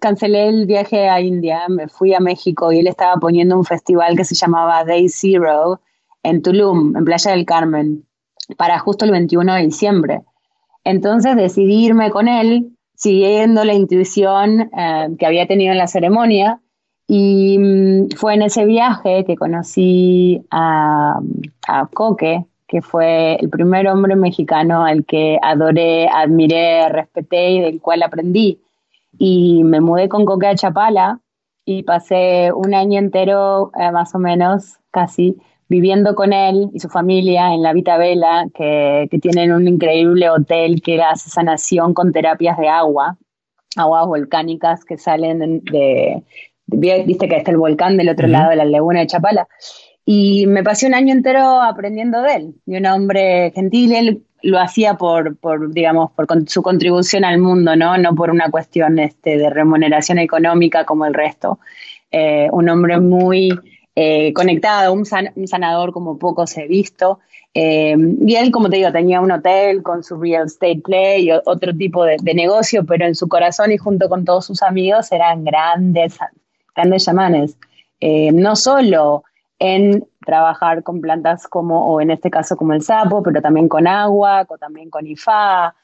cancelé 0.00 0.48
el 0.48 0.66
viaje 0.66 1.08
a 1.08 1.20
India, 1.20 1.62
me 1.68 1.88
fui 1.88 2.14
a 2.14 2.20
México 2.20 2.72
y 2.72 2.80
él 2.80 2.86
estaba 2.86 3.16
poniendo 3.16 3.56
un 3.56 3.64
festival 3.64 4.16
que 4.16 4.24
se 4.24 4.34
llamaba 4.34 4.84
Day 4.84 5.08
Zero 5.08 5.80
en 6.22 6.42
Tulum, 6.42 6.96
en 6.96 7.04
Playa 7.04 7.30
del 7.30 7.46
Carmen, 7.46 8.04
para 8.56 8.78
justo 8.78 9.04
el 9.04 9.12
21 9.12 9.54
de 9.54 9.62
diciembre. 9.62 10.22
Entonces 10.84 11.36
decidí 11.36 11.86
irme 11.86 12.10
con 12.10 12.28
él, 12.28 12.76
siguiendo 12.94 13.64
la 13.64 13.74
intuición 13.74 14.70
eh, 14.76 15.08
que 15.18 15.26
había 15.26 15.46
tenido 15.46 15.72
en 15.72 15.78
la 15.78 15.86
ceremonia, 15.86 16.60
y 17.06 17.58
mm, 17.58 18.10
fue 18.16 18.34
en 18.34 18.42
ese 18.42 18.66
viaje 18.66 19.24
que 19.24 19.36
conocí 19.36 20.42
a, 20.50 21.20
a 21.66 21.86
Coque, 21.86 22.44
que 22.66 22.82
fue 22.82 23.36
el 23.36 23.48
primer 23.48 23.88
hombre 23.88 24.14
mexicano 24.14 24.84
al 24.84 25.06
que 25.06 25.38
adoré, 25.42 26.06
admiré, 26.08 26.86
respeté 26.90 27.52
y 27.52 27.60
del 27.62 27.80
cual 27.80 28.02
aprendí 28.02 28.60
y 29.18 29.64
me 29.64 29.80
mudé 29.80 30.08
con 30.08 30.24
Coque 30.24 30.46
a 30.46 30.54
Chapala 30.54 31.20
y 31.64 31.82
pasé 31.82 32.50
un 32.52 32.74
año 32.74 32.98
entero, 32.98 33.72
eh, 33.78 33.90
más 33.90 34.14
o 34.14 34.18
menos, 34.18 34.76
casi, 34.90 35.36
viviendo 35.68 36.14
con 36.14 36.32
él 36.32 36.70
y 36.72 36.80
su 36.80 36.88
familia 36.88 37.52
en 37.52 37.62
la 37.62 37.72
Vita 37.72 37.98
Vela, 37.98 38.48
que, 38.54 39.08
que 39.10 39.18
tienen 39.18 39.52
un 39.52 39.68
increíble 39.68 40.30
hotel 40.30 40.80
que 40.80 41.02
hace 41.02 41.28
sanación 41.28 41.92
con 41.92 42.12
terapias 42.12 42.56
de 42.56 42.68
agua, 42.68 43.18
aguas 43.76 44.06
volcánicas 44.06 44.84
que 44.84 44.96
salen 44.96 45.60
de, 45.64 46.22
viste 46.68 47.28
que 47.28 47.36
está 47.36 47.50
el 47.50 47.58
volcán 47.58 47.96
del 47.96 48.08
otro 48.08 48.28
lado 48.28 48.50
de 48.50 48.56
la 48.56 48.64
laguna 48.64 49.00
de 49.00 49.06
Chapala. 49.06 49.48
Y 50.04 50.46
me 50.46 50.62
pasé 50.62 50.86
un 50.86 50.94
año 50.94 51.12
entero 51.12 51.60
aprendiendo 51.60 52.22
de 52.22 52.34
él, 52.34 52.54
de 52.64 52.78
un 52.78 52.86
hombre 52.86 53.52
gentil, 53.54 53.92
él 53.92 54.22
lo 54.42 54.58
hacía 54.58 54.94
por, 54.94 55.36
por 55.36 55.72
digamos, 55.72 56.10
por 56.12 56.26
su 56.48 56.62
contribución 56.62 57.24
al 57.24 57.38
mundo, 57.38 57.76
¿no? 57.76 57.98
No 57.98 58.14
por 58.14 58.30
una 58.30 58.50
cuestión 58.50 58.98
este, 58.98 59.36
de 59.36 59.50
remuneración 59.50 60.18
económica 60.18 60.84
como 60.84 61.06
el 61.06 61.14
resto. 61.14 61.58
eh, 62.10 62.48
un 62.52 62.68
hombre 62.68 62.98
muy 63.00 63.50
eh, 63.94 64.32
conectado, 64.32 64.92
un, 64.92 65.04
sanador 65.04 65.92
como 65.92 66.18
pocos 66.18 66.56
he 66.56 66.66
visto. 66.66 67.18
Eh, 67.52 67.96
y 68.24 68.36
él, 68.36 68.50
como 68.50 68.70
te 68.70 68.76
digo, 68.76 68.92
tenía 68.92 69.20
un 69.20 69.32
hotel 69.32 69.82
con 69.82 70.04
su 70.04 70.16
real 70.16 70.46
estate 70.46 70.80
play 70.84 71.28
y 71.28 71.32
otro 71.32 71.74
tipo 71.76 72.04
de, 72.04 72.16
negocio, 72.34 72.84
pero 72.86 73.06
en 73.06 73.14
su 73.14 73.28
corazón 73.28 73.72
y 73.72 73.78
junto 73.78 74.08
con 74.08 74.24
todos 74.24 74.46
sus 74.46 74.62
amigos 74.62 75.10
eran 75.12 75.44
grandes, 75.44 76.16
grandes 76.74 77.04
chamanes. 77.04 77.56
No 78.00 78.54
solo 78.54 79.24
en 79.58 80.06
trabajar 80.28 80.82
con 80.82 81.00
plantas 81.00 81.48
como, 81.48 81.86
o 81.86 82.02
en 82.02 82.10
este 82.10 82.28
caso 82.30 82.54
como 82.54 82.74
el 82.74 82.82
sapo, 82.82 83.22
pero 83.22 83.40
también 83.40 83.66
con 83.66 83.86
agua, 83.86 84.44
o 84.46 84.58
también 84.58 84.90
con 84.90 85.06
IFA, 85.06 85.74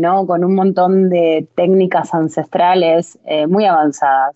¿no? 0.00 0.26
con 0.26 0.42
un 0.42 0.56
montón 0.56 1.08
de 1.08 1.48
técnicas 1.54 2.12
ancestrales 2.12 3.16
muy 3.48 3.64
avanzadas. 3.64 4.34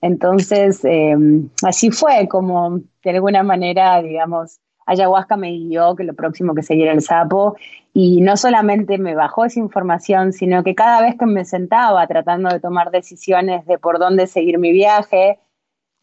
Entonces, 0.00 0.84
em, 0.84 1.48
así 1.64 1.90
fue 1.90 2.28
como 2.28 2.78
de 3.02 3.10
alguna 3.10 3.42
manera, 3.42 4.00
digamos, 4.02 4.60
ayahuasca 4.86 5.36
me 5.36 5.50
guió 5.50 5.96
que 5.96 6.04
lo 6.04 6.14
próximo 6.14 6.54
que 6.54 6.62
seguir 6.62 6.86
el 6.86 7.02
sapo 7.02 7.56
y 7.92 8.20
no 8.20 8.36
solamente 8.36 8.98
me 8.98 9.14
bajó 9.14 9.46
esa 9.46 9.58
información, 9.58 10.32
sino 10.32 10.62
que 10.62 10.74
cada 10.74 11.00
vez 11.02 11.16
que 11.18 11.26
me 11.26 11.44
sentaba 11.44 12.06
tratando 12.06 12.50
de 12.50 12.60
tomar 12.60 12.90
decisiones 12.90 13.66
de 13.66 13.78
por 13.78 13.98
dónde 13.98 14.26
seguir 14.26 14.58
mi 14.58 14.70
viaje, 14.70 15.40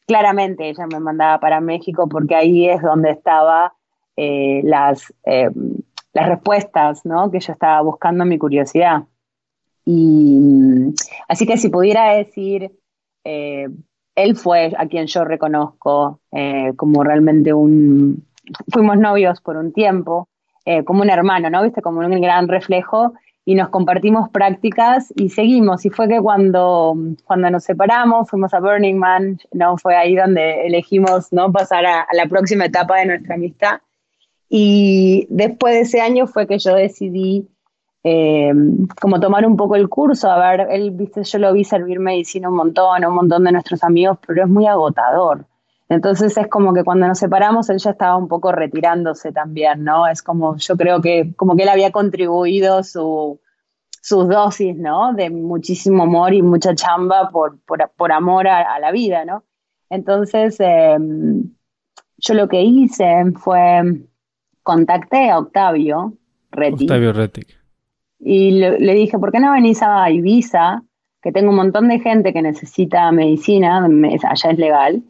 claramente 0.06 0.70
ella 0.70 0.88
me 0.88 1.00
mandaba 1.00 1.40
para 1.40 1.62
México 1.62 2.08
porque 2.10 2.36
ahí 2.36 2.70
es 2.70 2.82
donde 2.82 3.12
estaban 3.12 3.72
eh, 4.16 4.62
las, 4.64 5.14
em, 5.24 5.78
las 6.14 6.30
respuestas 6.30 7.06
¿no? 7.06 7.32
que 7.32 7.40
yo 7.40 7.54
estaba 7.54 7.82
buscando 7.82 8.26
mi 8.26 8.38
curiosidad. 8.38 9.04
Y 9.86 10.94
así 11.28 11.46
que 11.46 11.58
si 11.58 11.70
pudiera 11.70 12.14
decir 12.14 12.72
eh, 13.24 13.68
él 14.16 14.36
fue 14.36 14.74
a 14.78 14.88
quien 14.88 15.08
yo 15.08 15.24
reconozco 15.26 16.20
eh, 16.32 16.74
como 16.76 17.04
realmente 17.04 17.54
un... 17.54 18.28
Fuimos 18.72 18.98
novios 18.98 19.42
por 19.42 19.56
un 19.58 19.72
tiempo, 19.72 20.28
eh, 20.66 20.84
como 20.84 21.02
un 21.02 21.10
hermano, 21.10 21.50
¿no? 21.50 21.64
Viste, 21.64 21.82
como 21.82 22.00
un 22.00 22.22
gran 22.22 22.48
reflejo 22.48 23.14
y 23.46 23.56
nos 23.56 23.70
compartimos 23.70 24.30
prácticas 24.30 25.14
y 25.16 25.30
seguimos. 25.30 25.86
Y 25.86 25.90
fue 25.90 26.08
que 26.08 26.22
cuando, 26.22 26.96
cuando 27.26 27.50
nos 27.50 27.64
separamos, 27.64 28.30
fuimos 28.30 28.54
a 28.54 28.60
Burning 28.60 28.96
Man, 28.96 29.40
¿no? 29.52 29.78
Fue 29.78 29.96
ahí 29.96 30.16
donde 30.16 30.66
elegimos, 30.66 31.34
¿no? 31.34 31.52
Pasar 31.52 31.86
a 31.86 32.08
la 32.14 32.26
próxima 32.28 32.66
etapa 32.66 33.00
de 33.00 33.08
nuestra 33.08 33.36
amistad. 33.36 33.82
Y 34.50 35.28
después 35.30 35.74
de 35.74 35.82
ese 35.82 36.02
año 36.02 36.28
fue 36.28 36.48
que 36.48 36.60
yo 36.60 36.76
decidí 36.76 37.48
eh, 38.04 38.52
como 39.00 39.20
tomar 39.20 39.46
un 39.46 39.56
poco 39.56 39.76
el 39.76 39.88
curso, 39.88 40.30
a 40.30 40.38
ver, 40.38 40.68
él, 40.72 40.92
viste, 40.92 41.24
yo 41.24 41.40
lo 41.40 41.54
vi 41.54 41.64
servir 41.64 42.00
medicina 42.00 42.50
un 42.50 42.58
montón, 42.58 43.06
un 43.06 43.16
montón 43.16 43.46
de 43.46 43.54
nuestros 43.54 43.82
amigos, 43.84 44.18
pero 44.28 44.44
es 44.44 44.50
muy 44.50 44.68
agotador. 44.68 45.46
Entonces 45.90 46.38
es 46.38 46.48
como 46.48 46.74
que 46.74 46.84
cuando 46.84 47.08
nos 47.08 47.20
separamos 47.20 47.70
él 47.70 47.78
ya 47.78 47.92
estaba 47.92 48.16
un 48.18 48.28
poco 48.28 48.52
retirándose 48.52 49.32
también, 49.32 49.84
¿no? 49.84 50.08
Es 50.08 50.24
como, 50.24 50.58
yo 50.58 50.76
creo 50.78 51.02
que 51.02 51.34
como 51.36 51.56
que 51.56 51.64
él 51.64 51.70
había 51.70 51.92
contribuido 51.92 52.84
su, 52.84 53.40
sus 54.02 54.28
dosis, 54.28 54.76
¿no? 54.76 55.14
De 55.14 55.30
muchísimo 55.30 56.04
amor 56.04 56.34
y 56.34 56.42
mucha 56.42 56.74
chamba 56.74 57.30
por, 57.30 57.60
por, 57.62 58.12
amor 58.12 58.48
a, 58.48 58.80
la 58.80 58.92
vida, 58.92 59.26
¿no? 59.26 59.44
Entonces, 59.90 60.58
em, 60.60 61.54
yo 62.18 62.34
lo 62.34 62.48
que 62.48 62.62
hice 62.62 63.26
fue 63.36 64.06
contacté 64.64 65.30
a 65.30 65.40
Octavio 65.40 66.14
Retic. 66.52 66.84
Octavio 66.84 67.14
Retic 67.14 67.64
y 68.26 68.52
le, 68.52 68.94
dije, 68.94 69.20
¿por 69.20 69.32
qué 69.32 69.40
no 69.40 69.52
venís 69.52 69.82
a 69.84 70.10
Ibiza? 70.10 70.84
Que 71.22 71.32
tengo 71.32 71.50
un 71.50 71.58
montón 71.58 71.90
de 71.90 72.00
gente 72.00 72.32
que 72.32 72.42
necesita 72.42 73.12
medicina, 73.12 73.86
allá 73.86 74.52
es 74.52 74.58
legal, 74.58 75.04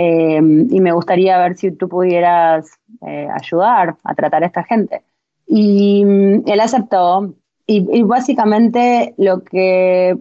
eh, 0.00 0.36
y 0.36 0.80
me 0.80 0.92
gustaría 0.92 1.36
ver 1.38 1.56
si 1.56 1.72
tú 1.72 1.88
pudieras 1.88 2.70
eh, 3.04 3.26
ayudar 3.34 3.96
a 4.04 4.14
tratar 4.14 4.44
a 4.44 4.46
esta 4.46 4.62
gente. 4.62 5.02
Y 5.44 6.04
mm, 6.04 6.42
él 6.46 6.60
aceptó, 6.60 7.34
y, 7.66 8.02
básicamente 8.04 9.14
lo 9.18 9.42
que 9.42 10.16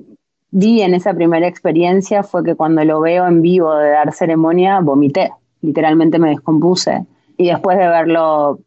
vi 0.50 0.82
en 0.82 0.96
esa 0.96 1.14
primera 1.14 1.48
experiencia 1.48 2.24
fue 2.24 2.44
que 2.44 2.56
cuando 2.56 2.84
lo 2.86 3.02
veo 3.02 3.28
en 3.28 3.44
vivo 3.44 3.76
de 3.76 3.92
dar 3.92 4.12
ceremonia, 4.14 4.80
vomité, 4.80 5.30
literalmente 5.62 6.18
me 6.18 6.30
descompuse. 6.30 7.06
Y 7.38 7.50
después 7.50 7.78
de 7.78 7.88
verlo 7.88 8.60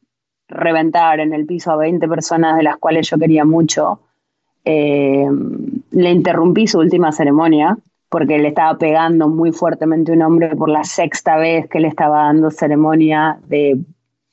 reventar 0.46 1.18
en 1.18 1.32
el 1.32 1.44
piso 1.44 1.72
a 1.72 1.76
20 1.76 2.06
personas 2.06 2.56
de 2.56 2.62
las 2.62 2.76
cuales 2.76 3.10
yo 3.10 3.18
quería 3.18 3.44
mucho, 3.44 3.98
eh, 4.64 5.26
le 5.90 6.10
interrumpí 6.10 6.68
su 6.68 6.78
última 6.78 7.10
ceremonia 7.10 7.76
porque 8.10 8.38
le 8.38 8.48
estaba 8.48 8.76
pegando 8.76 9.28
muy 9.28 9.52
fuertemente 9.52 10.12
un 10.12 10.22
hombre 10.22 10.54
por 10.56 10.68
la 10.68 10.82
sexta 10.82 11.36
vez 11.36 11.68
que 11.68 11.78
le 11.78 11.88
estaba 11.88 12.24
dando 12.24 12.50
ceremonia 12.50 13.38
de, 13.46 13.78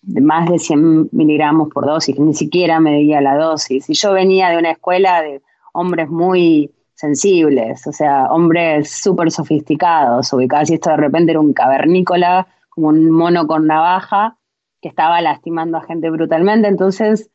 más 0.01 0.49
de 0.49 0.57
100 0.57 1.09
miligramos 1.11 1.69
por 1.69 1.85
dosis, 1.85 2.19
ni 2.19 2.33
siquiera 2.33 2.79
medía 2.79 3.21
la 3.21 3.37
dosis. 3.37 3.87
Y 3.87 3.93
yo 3.93 4.13
venía 4.13 4.49
de 4.49 4.57
una 4.57 4.71
escuela 4.71 5.21
de 5.21 5.41
hombres 5.73 6.09
muy 6.09 6.71
sensibles, 6.95 7.85
o 7.85 7.91
sea, 7.91 8.25
hombres 8.31 8.89
súper 8.89 9.29
sofisticados, 9.29 10.33
ubicados, 10.33 10.71
y 10.71 10.73
esto 10.73 10.89
de 10.89 10.97
repente 10.97 11.31
era 11.31 11.39
un 11.39 11.53
cavernícola, 11.53 12.47
como 12.69 12.87
un 12.87 13.11
mono 13.11 13.45
con 13.45 13.67
navaja, 13.67 14.37
que 14.81 14.89
estaba 14.89 15.21
lastimando 15.21 15.77
a 15.77 15.83
gente 15.83 16.09
brutalmente. 16.09 16.67
Entonces 16.67 17.29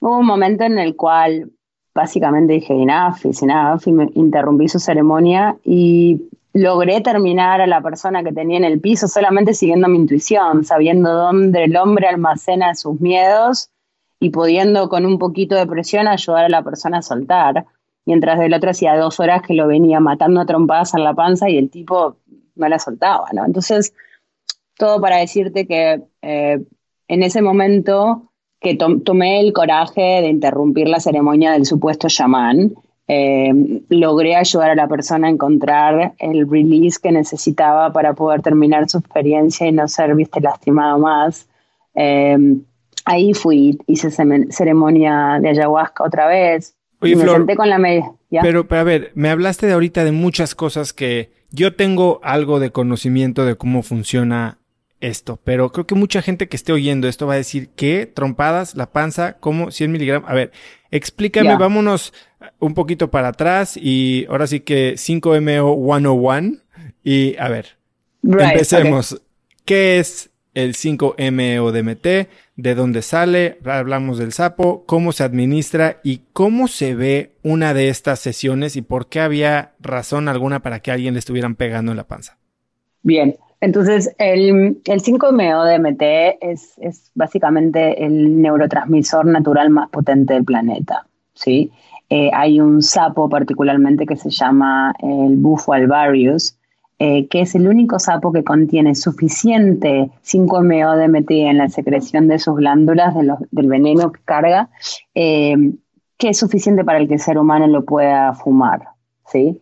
hubo 0.00 0.18
un 0.18 0.26
momento 0.26 0.62
en 0.62 0.78
el 0.78 0.94
cual 0.94 1.50
básicamente 1.94 2.54
dije 2.54 2.74
enough, 2.74 3.24
is 3.24 3.42
enough, 3.42 3.82
y 3.86 3.92
me 3.92 4.08
interrumpí 4.14 4.68
su 4.68 4.78
ceremonia 4.78 5.56
y 5.64 6.28
logré 6.54 7.00
terminar 7.00 7.60
a 7.60 7.66
la 7.66 7.80
persona 7.80 8.22
que 8.22 8.32
tenía 8.32 8.58
en 8.58 8.64
el 8.64 8.80
piso 8.80 9.08
solamente 9.08 9.54
siguiendo 9.54 9.88
mi 9.88 9.98
intuición, 9.98 10.64
sabiendo 10.64 11.12
dónde 11.14 11.64
el 11.64 11.76
hombre 11.76 12.08
almacena 12.08 12.74
sus 12.74 13.00
miedos 13.00 13.70
y 14.20 14.30
pudiendo 14.30 14.88
con 14.88 15.06
un 15.06 15.18
poquito 15.18 15.54
de 15.54 15.66
presión 15.66 16.08
ayudar 16.08 16.44
a 16.44 16.48
la 16.48 16.62
persona 16.62 16.98
a 16.98 17.02
soltar. 17.02 17.66
Mientras 18.04 18.38
del 18.38 18.52
otro 18.54 18.70
hacía 18.70 18.96
dos 18.96 19.20
horas 19.20 19.42
que 19.42 19.54
lo 19.54 19.66
venía 19.66 20.00
matando 20.00 20.40
a 20.40 20.46
trompadas 20.46 20.94
en 20.94 21.04
la 21.04 21.14
panza 21.14 21.48
y 21.48 21.56
el 21.56 21.70
tipo 21.70 22.16
no 22.56 22.68
la 22.68 22.78
soltaba, 22.78 23.28
¿no? 23.32 23.44
Entonces, 23.44 23.94
todo 24.76 25.00
para 25.00 25.18
decirte 25.18 25.66
que 25.66 26.02
eh, 26.20 26.62
en 27.08 27.22
ese 27.22 27.42
momento 27.42 28.31
que 28.62 28.76
tomé 28.76 29.40
el 29.40 29.52
coraje 29.52 30.00
de 30.00 30.28
interrumpir 30.28 30.88
la 30.88 31.00
ceremonia 31.00 31.52
del 31.52 31.66
supuesto 31.66 32.08
chamán, 32.08 32.72
eh, 33.08 33.52
logré 33.88 34.36
ayudar 34.36 34.70
a 34.70 34.74
la 34.74 34.88
persona 34.88 35.26
a 35.26 35.30
encontrar 35.30 36.14
el 36.18 36.48
release 36.48 36.98
que 37.02 37.10
necesitaba 37.10 37.92
para 37.92 38.14
poder 38.14 38.40
terminar 38.40 38.88
su 38.88 38.98
experiencia 38.98 39.66
y 39.66 39.72
no 39.72 39.88
ser, 39.88 40.14
viste, 40.14 40.40
lastimado 40.40 40.98
más. 40.98 41.48
Eh, 41.94 42.38
ahí 43.04 43.34
fui, 43.34 43.78
hice 43.86 44.10
ceremonia 44.10 45.38
de 45.40 45.48
ayahuasca 45.48 46.04
otra 46.04 46.26
vez. 46.28 46.76
Oye, 47.00 47.16
me 47.16 47.26
senté 47.26 47.56
con 47.56 47.68
la 47.68 47.78
media. 47.78 48.12
Pero, 48.40 48.68
pero 48.68 48.80
a 48.80 48.84
ver, 48.84 49.10
me 49.14 49.28
hablaste 49.28 49.66
de 49.66 49.72
ahorita 49.72 50.04
de 50.04 50.12
muchas 50.12 50.54
cosas 50.54 50.92
que 50.92 51.32
yo 51.50 51.74
tengo 51.74 52.20
algo 52.22 52.60
de 52.60 52.70
conocimiento 52.70 53.44
de 53.44 53.56
cómo 53.56 53.82
funciona 53.82 54.61
esto, 55.02 55.38
pero 55.44 55.70
creo 55.72 55.86
que 55.86 55.94
mucha 55.94 56.22
gente 56.22 56.48
que 56.48 56.56
esté 56.56 56.72
oyendo 56.72 57.08
esto 57.08 57.26
va 57.26 57.34
a 57.34 57.36
decir 57.36 57.68
que 57.70 58.06
trompadas, 58.06 58.74
la 58.76 58.92
panza, 58.92 59.34
como 59.34 59.70
100 59.70 59.92
miligramos. 59.92 60.30
A 60.30 60.34
ver, 60.34 60.52
explícame, 60.90 61.56
vámonos 61.56 62.14
un 62.58 62.74
poquito 62.74 63.10
para 63.10 63.28
atrás 63.28 63.76
y 63.76 64.26
ahora 64.28 64.46
sí 64.46 64.60
que 64.60 64.94
5MO 64.94 66.00
101 66.00 66.58
y 67.02 67.36
a 67.36 67.48
ver, 67.48 67.76
empecemos. 68.22 69.20
¿Qué 69.64 69.98
es 69.98 70.30
el 70.54 70.74
5MO 70.74 71.70
DMT? 71.72 72.28
¿De 72.56 72.74
dónde 72.74 73.02
sale? 73.02 73.58
Hablamos 73.64 74.18
del 74.18 74.32
sapo, 74.32 74.84
cómo 74.86 75.12
se 75.12 75.24
administra 75.24 76.00
y 76.04 76.22
cómo 76.32 76.68
se 76.68 76.94
ve 76.94 77.32
una 77.42 77.74
de 77.74 77.88
estas 77.88 78.20
sesiones 78.20 78.76
y 78.76 78.82
por 78.82 79.08
qué 79.08 79.20
había 79.20 79.72
razón 79.80 80.28
alguna 80.28 80.62
para 80.62 80.80
que 80.80 80.92
alguien 80.92 81.14
le 81.14 81.20
estuvieran 81.20 81.56
pegando 81.56 81.90
en 81.92 81.96
la 81.96 82.06
panza. 82.06 82.38
Bien, 83.02 83.36
entonces, 83.62 84.12
el, 84.18 84.82
el 84.84 85.02
5-MeO-DMT 85.02 86.38
es, 86.40 86.74
es, 86.78 87.12
básicamente 87.14 88.04
el 88.04 88.42
neurotransmisor 88.42 89.24
natural 89.24 89.70
más 89.70 89.88
potente 89.88 90.34
del 90.34 90.44
planeta. 90.44 91.06
¿sí? 91.34 91.70
Eh, 92.10 92.28
hay 92.34 92.60
un 92.60 92.82
sapo 92.82 93.28
particularmente 93.28 94.04
que 94.04 94.16
se 94.16 94.30
llama 94.30 94.92
el 94.98 95.36
bufo 95.36 95.74
alvarius, 95.74 96.58
eh, 96.98 97.28
que 97.28 97.42
es 97.42 97.54
el 97.54 97.68
único 97.68 98.00
sapo 98.00 98.32
que 98.32 98.42
contiene 98.42 98.96
suficiente 98.96 100.10
5-MeO-DMT 100.24 101.30
en 101.30 101.58
la 101.58 101.68
secreción 101.68 102.26
de 102.26 102.40
sus 102.40 102.56
glándulas, 102.56 103.14
del 103.14 103.68
veneno 103.68 104.10
que 104.10 104.20
carga, 104.24 104.70
eh, 105.14 105.54
que 106.18 106.30
es 106.30 106.36
suficiente 106.36 106.82
para 106.82 107.06
que 107.06 107.14
el 107.14 107.20
ser 107.20 107.38
humano 107.38 107.68
lo 107.68 107.84
pueda 107.84 108.34
fumar. 108.34 108.88
¿sí? 109.30 109.60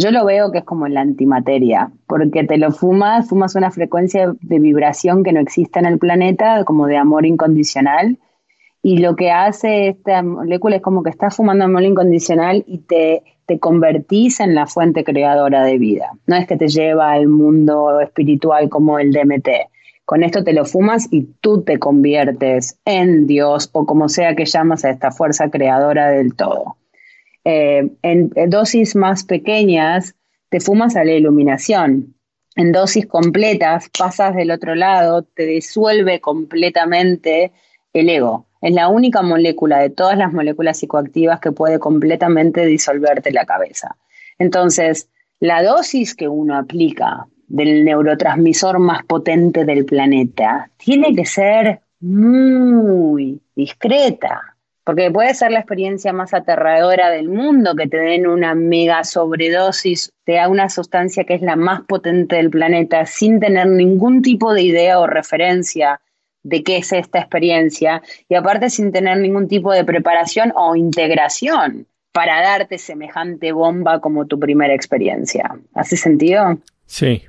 Yo 0.00 0.10
lo 0.12 0.24
veo 0.24 0.50
que 0.50 0.60
es 0.60 0.64
como 0.64 0.88
la 0.88 1.02
antimateria, 1.02 1.92
porque 2.06 2.44
te 2.44 2.56
lo 2.56 2.72
fumas, 2.72 3.28
fumas 3.28 3.54
una 3.54 3.70
frecuencia 3.70 4.32
de 4.40 4.58
vibración 4.58 5.22
que 5.22 5.30
no 5.30 5.40
existe 5.40 5.78
en 5.78 5.84
el 5.84 5.98
planeta, 5.98 6.64
como 6.64 6.86
de 6.86 6.96
amor 6.96 7.26
incondicional, 7.26 8.18
y 8.82 8.96
lo 8.96 9.14
que 9.14 9.30
hace 9.30 9.88
esta 9.88 10.22
molécula 10.22 10.76
es 10.76 10.82
como 10.82 11.02
que 11.02 11.10
estás 11.10 11.36
fumando 11.36 11.66
amor 11.66 11.82
incondicional 11.82 12.64
y 12.66 12.78
te, 12.78 13.24
te 13.44 13.58
convertís 13.58 14.40
en 14.40 14.54
la 14.54 14.66
fuente 14.66 15.04
creadora 15.04 15.64
de 15.64 15.76
vida. 15.76 16.12
No 16.26 16.34
es 16.34 16.46
que 16.46 16.56
te 16.56 16.68
lleva 16.68 17.12
al 17.12 17.28
mundo 17.28 18.00
espiritual 18.00 18.70
como 18.70 18.98
el 18.98 19.12
DMT. 19.12 19.48
Con 20.06 20.22
esto 20.22 20.42
te 20.42 20.54
lo 20.54 20.64
fumas 20.64 21.08
y 21.10 21.24
tú 21.42 21.60
te 21.60 21.78
conviertes 21.78 22.80
en 22.86 23.26
Dios 23.26 23.68
o 23.72 23.84
como 23.84 24.08
sea 24.08 24.34
que 24.34 24.46
llamas 24.46 24.86
a 24.86 24.90
esta 24.90 25.10
fuerza 25.10 25.50
creadora 25.50 26.08
del 26.08 26.34
todo. 26.34 26.78
Eh, 27.44 27.90
en 28.02 28.30
dosis 28.48 28.94
más 28.96 29.24
pequeñas 29.24 30.14
te 30.50 30.60
fumas 30.60 30.96
a 30.96 31.04
la 31.04 31.12
iluminación. 31.12 32.14
En 32.56 32.72
dosis 32.72 33.06
completas 33.06 33.88
pasas 33.96 34.34
del 34.34 34.50
otro 34.50 34.74
lado, 34.74 35.22
te 35.22 35.46
disuelve 35.46 36.20
completamente 36.20 37.52
el 37.92 38.08
ego. 38.10 38.46
Es 38.60 38.74
la 38.74 38.88
única 38.88 39.22
molécula 39.22 39.78
de 39.78 39.90
todas 39.90 40.18
las 40.18 40.32
moléculas 40.32 40.78
psicoactivas 40.78 41.40
que 41.40 41.52
puede 41.52 41.78
completamente 41.78 42.66
disolverte 42.66 43.32
la 43.32 43.46
cabeza. 43.46 43.96
Entonces, 44.38 45.08
la 45.38 45.62
dosis 45.62 46.14
que 46.14 46.28
uno 46.28 46.56
aplica 46.56 47.26
del 47.46 47.84
neurotransmisor 47.84 48.78
más 48.78 49.04
potente 49.04 49.64
del 49.64 49.84
planeta 49.84 50.70
tiene 50.76 51.14
que 51.14 51.24
ser 51.24 51.80
muy 52.00 53.40
discreta, 53.54 54.49
porque 54.84 55.10
puede 55.10 55.34
ser 55.34 55.52
la 55.52 55.60
experiencia 55.60 56.12
más 56.12 56.34
aterradora 56.34 57.10
del 57.10 57.28
mundo 57.28 57.74
que 57.76 57.86
te 57.86 57.98
den 57.98 58.26
una 58.26 58.54
mega 58.54 59.04
sobredosis 59.04 60.12
de 60.26 60.46
una 60.46 60.68
sustancia 60.68 61.24
que 61.24 61.34
es 61.34 61.42
la 61.42 61.56
más 61.56 61.82
potente 61.82 62.36
del 62.36 62.50
planeta 62.50 63.06
sin 63.06 63.40
tener 63.40 63.66
ningún 63.66 64.22
tipo 64.22 64.54
de 64.54 64.62
idea 64.62 64.98
o 64.98 65.06
referencia 65.06 66.00
de 66.42 66.62
qué 66.62 66.78
es 66.78 66.92
esta 66.92 67.18
experiencia 67.18 68.02
y 68.28 68.34
aparte 68.34 68.70
sin 68.70 68.92
tener 68.92 69.18
ningún 69.18 69.48
tipo 69.48 69.72
de 69.72 69.84
preparación 69.84 70.52
o 70.56 70.76
integración 70.76 71.86
para 72.12 72.40
darte 72.40 72.78
semejante 72.78 73.52
bomba 73.52 74.00
como 74.00 74.26
tu 74.26 74.38
primera 74.38 74.74
experiencia. 74.74 75.58
¿Hace 75.74 75.96
sentido? 75.96 76.58
Sí. 76.86 77.22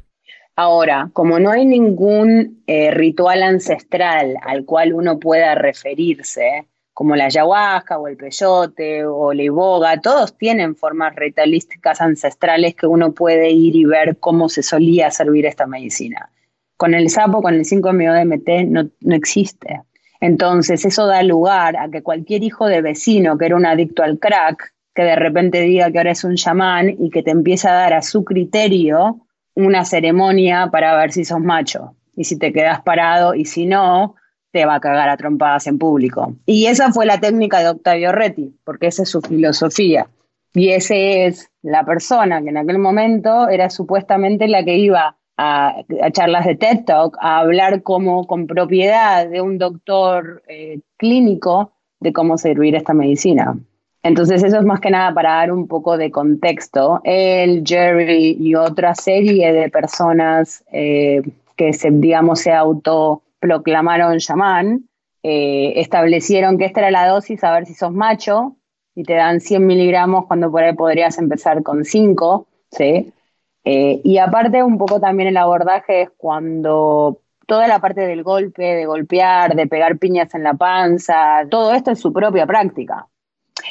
Ahora, 0.56 1.10
como 1.14 1.40
no 1.40 1.52
hay 1.52 1.66
ningún 1.66 2.64
eh, 2.68 2.92
ritual 2.92 3.44
ancestral 3.44 4.36
al 4.42 4.66
cual 4.66 4.94
uno 4.94 5.20
pueda 5.20 5.56
referirse, 5.56 6.68
como 6.93 7.15
la 7.15 7.25
ayahuasca 7.25 7.97
o 7.97 8.08
el 8.08 8.17
peyote 8.17 9.06
o 9.06 9.34
la 9.34 9.43
iboga, 9.43 9.99
todos 10.01 10.38
tienen 10.38 10.75
formas 10.75 11.15
ritualísticas 11.15 12.01
ancestrales 12.01 12.75
que 12.75 12.88
uno 12.88 13.13
puede 13.13 13.51
ir 13.51 13.75
y 13.75 13.86
ver 13.86 14.17
cómo 14.19 14.49
se 14.49 14.62
solía 14.62 15.10
servir 15.12 15.45
esta 15.45 15.65
medicina. 15.65 16.30
Con 16.77 16.93
el 16.93 17.10
sapo, 17.10 17.41
con 17.41 17.54
el 17.54 17.62
5-MeO-DMT, 17.62 18.67
no, 18.67 18.89
no 19.01 19.15
existe. 19.15 19.82
Entonces, 20.19 20.86
eso 20.86 21.08
da 21.08 21.23
lugar 21.23 21.77
a 21.77 21.89
que 21.89 22.04
cualquier 22.04 22.43
hijo 22.43 22.67
de 22.67 22.82
vecino 22.82 23.38
que 23.38 23.45
era 23.45 23.56
un 23.56 23.65
adicto 23.65 24.04
al 24.04 24.19
crack, 24.19 24.73
que 24.93 25.04
de 25.04 25.15
repente 25.15 25.62
diga 25.62 25.91
que 25.91 25.97
ahora 25.97 26.12
es 26.12 26.23
un 26.23 26.36
chamán 26.36 26.89
y 26.99 27.10
que 27.10 27.23
te 27.23 27.32
empieza 27.32 27.71
a 27.71 27.75
dar 27.75 27.93
a 27.93 28.01
su 28.01 28.23
criterio 28.23 29.21
una 29.56 29.86
ceremonia 29.86 30.69
para 30.71 30.95
ver 30.97 31.12
si 31.12 31.25
sos 31.25 31.39
macho. 31.39 31.95
Y 32.15 32.25
si 32.25 32.38
te 32.38 32.51
quedas 32.51 32.82
parado 32.82 33.34
y 33.34 33.45
si 33.45 33.65
no, 33.65 34.15
te 34.52 34.66
va 34.66 34.76
a 34.76 34.80
cagar 34.80 35.10
a 35.10 35.18
trompadas 35.18 35.68
en 35.68 35.78
público. 35.78 36.34
Y 36.46 36.66
esa 36.66 36.92
fue 36.92 37.06
la 37.06 37.20
técnica 37.20 37.60
de 37.60 37.70
Octavio 37.70 38.12
Retti, 38.12 38.54
porque 38.64 38.88
esa 38.88 39.04
es 39.04 39.10
su 39.10 39.22
filosofía. 39.22 40.08
Y 40.54 40.70
ese 40.70 41.26
es 41.26 41.50
la 41.62 41.86
persona 41.86 42.42
que 42.42 42.50
en 42.50 42.58
aquel 42.58 42.78
momento 42.78 43.48
era 43.48 43.70
supuestamente 43.70 44.48
la 44.48 44.66
que 44.66 44.78
iba 44.78 45.16
a, 45.38 45.76
charlas 46.12 46.46
de 46.46 46.56
TED 46.56 46.86
Talk, 46.86 47.18
a 47.20 47.40
hablar 47.40 47.82
como 47.84 48.28
con 48.28 48.48
propiedad 48.48 49.28
de 49.28 49.42
un 49.42 49.58
doctor 49.58 50.44
eh, 50.48 50.82
clínico 50.98 51.72
de 52.00 52.14
cómo 52.14 52.38
servir 52.38 52.76
esta 52.76 52.94
medicina. 52.94 53.58
Entonces 54.04 54.44
eso 54.44 54.58
es 54.58 54.66
más 54.66 54.80
que 54.80 54.90
nada 54.90 55.14
para 55.14 55.36
dar 55.36 55.52
un 55.52 55.68
poco 55.68 55.98
de 55.98 56.12
contexto. 56.12 57.02
Él, 57.04 57.64
Jerry 57.66 58.38
y 58.40 58.56
otra 58.56 58.96
serie 58.96 59.54
de 59.54 59.70
personas 59.70 60.64
eh, 60.72 61.22
que 61.56 61.74
se, 61.74 61.92
digamos, 61.92 62.40
se 62.42 62.52
autoproclamaron 63.41 64.19
chamán, 64.19 64.89
eh, 65.23 65.73
establecieron 65.77 66.58
que 66.58 66.65
esta 66.65 66.82
era 66.82 66.91
la 66.91 67.08
dosis 67.08 67.43
a 67.43 67.51
ver 67.54 67.65
si 67.65 67.73
sos 67.73 67.91
macho 67.91 68.58
y 68.95 69.04
te 69.04 69.13
dan 69.13 69.39
100 69.39 69.65
miligramos 69.65 70.25
cuando 70.27 70.51
por 70.51 70.63
ahí 70.63 70.73
podrías 70.73 71.17
empezar 71.17 71.63
con 71.63 71.84
5, 71.84 72.47
¿sí? 72.71 73.13
Eh, 73.63 74.01
y 74.04 74.17
aparte 74.17 74.63
un 74.63 74.77
poco 74.77 74.99
también 74.99 75.30
el 75.30 75.38
abordaje 75.38 76.04
es 76.04 76.10
cuando 76.17 77.19
toda 77.45 77.67
la 77.67 77.80
parte 77.80 78.01
del 78.01 78.23
golpe, 78.23 78.63
de 78.63 78.86
golpear, 78.86 79.56
de 79.56 79.67
pegar 79.67 79.97
piñas 79.97 80.34
en 80.34 80.43
la 80.43 80.56
panza, 80.56 81.45
todo 81.49 81.73
esto 81.73 81.91
es 81.91 81.99
su 81.99 82.12
propia 82.12 82.45
práctica. 82.47 83.08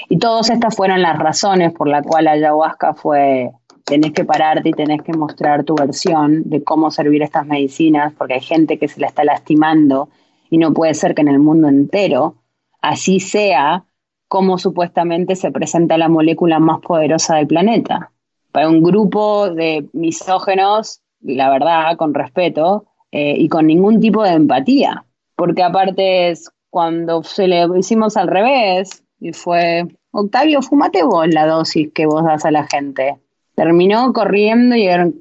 Y 0.09 0.19
todas 0.19 0.51
estas 0.51 0.77
fueron 0.77 1.03
las 1.03 1.19
razones 1.19 1.73
por 1.73 1.89
la 1.89 2.03
cual 2.03 2.29
ayahuasca 2.29 2.95
fue, 2.95 3.51
tenés 3.91 4.13
que 4.13 4.25
pararte 4.25 4.69
y 4.69 4.73
tenés 4.73 5.03
que 5.03 5.13
mostrar 5.13 5.65
tu 5.65 5.75
versión 5.75 6.49
de 6.49 6.63
cómo 6.63 6.91
servir 6.91 7.23
estas 7.23 7.45
medicinas, 7.45 8.15
porque 8.17 8.35
hay 8.35 8.41
gente 8.41 8.79
que 8.79 8.87
se 8.87 9.01
la 9.01 9.09
está 9.09 9.25
lastimando 9.25 10.09
y 10.49 10.59
no 10.59 10.73
puede 10.73 10.95
ser 10.95 11.15
que 11.15 11.23
en 11.23 11.29
el 11.29 11.41
mundo 11.41 11.69
entero 11.69 12.37
así 12.81 13.19
sea 13.19 13.85
como 14.29 14.59
supuestamente 14.59 15.35
se 15.35 15.51
presenta 15.51 15.99
la 15.99 16.09
molécula 16.09 16.61
más 16.61 16.81
poderosa 16.81 17.35
del 17.37 17.49
planeta 17.49 18.13
para 18.53 18.69
un 18.69 18.83
grupo 18.83 19.51
de 19.51 19.89
misógenos, 19.93 21.01
la 21.21 21.51
verdad, 21.51 21.97
con 21.97 22.15
respeto, 22.15 22.87
eh, 23.13 23.35
y 23.37 23.49
con 23.49 23.67
ningún 23.67 24.01
tipo 24.01 24.23
de 24.23 24.31
empatía. 24.31 25.05
Porque 25.37 25.63
aparte 25.63 26.31
es 26.31 26.51
cuando 26.69 27.23
se 27.23 27.49
le 27.49 27.67
hicimos 27.77 28.17
al 28.17 28.29
revés, 28.29 29.05
y 29.21 29.33
fue, 29.33 29.87
Octavio, 30.13 30.63
fumate 30.63 31.03
vos 31.03 31.29
la 31.29 31.47
dosis 31.47 31.93
que 31.93 32.07
vos 32.07 32.25
das 32.25 32.45
a 32.45 32.51
la 32.51 32.67
gente. 32.67 33.19
Terminó 33.61 34.15
corriendo 34.15 34.75
y 34.75 34.87
er, 34.87 35.13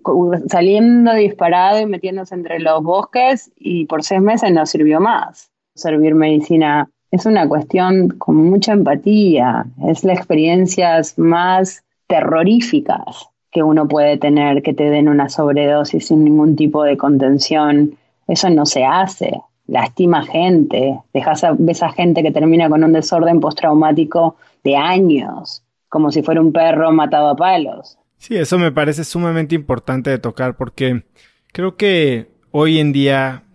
saliendo 0.48 1.14
disparado 1.14 1.82
y 1.82 1.86
metiéndose 1.86 2.36
entre 2.36 2.62
los 2.62 2.82
bosques 2.82 3.52
y 3.58 3.86
por 3.86 4.02
seis 4.02 4.22
meses 4.22 4.50
no 4.54 4.66
sirvió 4.66 5.02
más. 5.02 5.52
Servir 5.76 6.16
medicina 6.16 6.90
es 7.12 7.26
una 7.26 7.50
cuestión 7.50 8.08
con 8.18 8.38
mucha 8.38 8.72
empatía, 8.72 9.66
es 9.90 10.06
la 10.06 10.14
experiencia 10.14 11.02
más 11.18 11.84
terroríficas 12.08 13.28
que 13.52 13.62
uno 13.62 13.90
puede 13.90 14.18
tener 14.18 14.64
que 14.64 14.74
te 14.74 14.90
den 14.90 15.10
una 15.10 15.28
sobredosis 15.28 16.08
sin 16.08 16.24
ningún 16.24 16.56
tipo 16.56 16.84
de 16.84 16.96
contención. 16.96 17.98
Eso 18.26 18.50
no 18.50 18.66
se 18.66 18.86
hace. 18.86 19.42
Lastima 19.68 20.24
gente. 20.24 20.98
Dejas 21.14 21.44
a, 21.44 21.56
ves 21.60 21.84
a 21.84 21.90
gente 21.90 22.24
que 22.24 22.32
termina 22.32 22.70
con 22.70 22.86
un 22.86 22.94
desorden 22.94 23.42
postraumático 23.42 24.38
de 24.64 24.78
años, 24.78 25.62
como 25.90 26.10
si 26.10 26.24
fuera 26.24 26.40
un 26.40 26.54
perro 26.54 26.94
matado 26.94 27.28
a 27.28 27.36
palos. 27.36 27.99
Sí, 28.20 28.36
eso 28.36 28.60
me 28.60 28.72
parece 28.72 29.06
sumamente 29.06 29.56
importante 29.56 30.10
de 30.10 30.20
tocar 30.20 30.58
porque 30.58 31.06
creo 31.54 31.78
que 31.78 32.30
hoy 32.52 32.80
en 32.80 32.92
día 32.92 33.46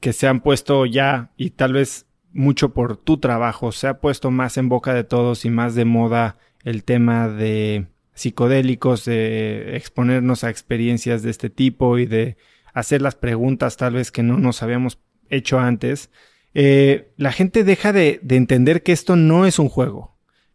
que 0.00 0.12
se 0.12 0.28
han 0.28 0.40
puesto 0.40 0.86
ya 0.86 1.32
y 1.36 1.50
tal 1.50 1.72
vez 1.72 2.06
mucho 2.32 2.72
por 2.72 2.96
tu 2.96 3.18
trabajo, 3.18 3.72
se 3.72 3.88
ha 3.88 4.00
puesto 4.00 4.30
más 4.30 4.56
en 4.56 4.68
boca 4.68 4.94
de 4.94 5.04
todos 5.04 5.44
y 5.44 5.50
más 5.50 5.74
de 5.74 5.84
moda 5.84 6.38
el 6.62 6.84
tema 6.84 7.28
de 7.28 7.88
psicodélicos, 8.14 9.04
de 9.04 9.76
exponernos 9.76 10.44
a 10.44 10.50
experiencias 10.50 11.22
de 11.22 11.30
este 11.30 11.50
tipo 11.50 11.98
y 11.98 12.06
de 12.06 12.36
hacer 12.72 13.02
las 13.02 13.16
preguntas 13.16 13.76
tal 13.76 13.94
vez 13.94 14.12
que 14.12 14.22
no 14.22 14.38
nos 14.38 14.62
habíamos 14.62 14.98
hecho 15.30 15.58
antes, 15.58 16.10
eh, 16.54 17.12
la 17.16 17.32
gente 17.32 17.64
deja 17.64 17.92
de, 17.92 18.20
de 18.22 18.36
entender 18.36 18.82
que 18.82 18.92
esto 18.92 19.16
no 19.16 19.46
es 19.46 19.58
un 19.58 19.68
juego, 19.68 20.11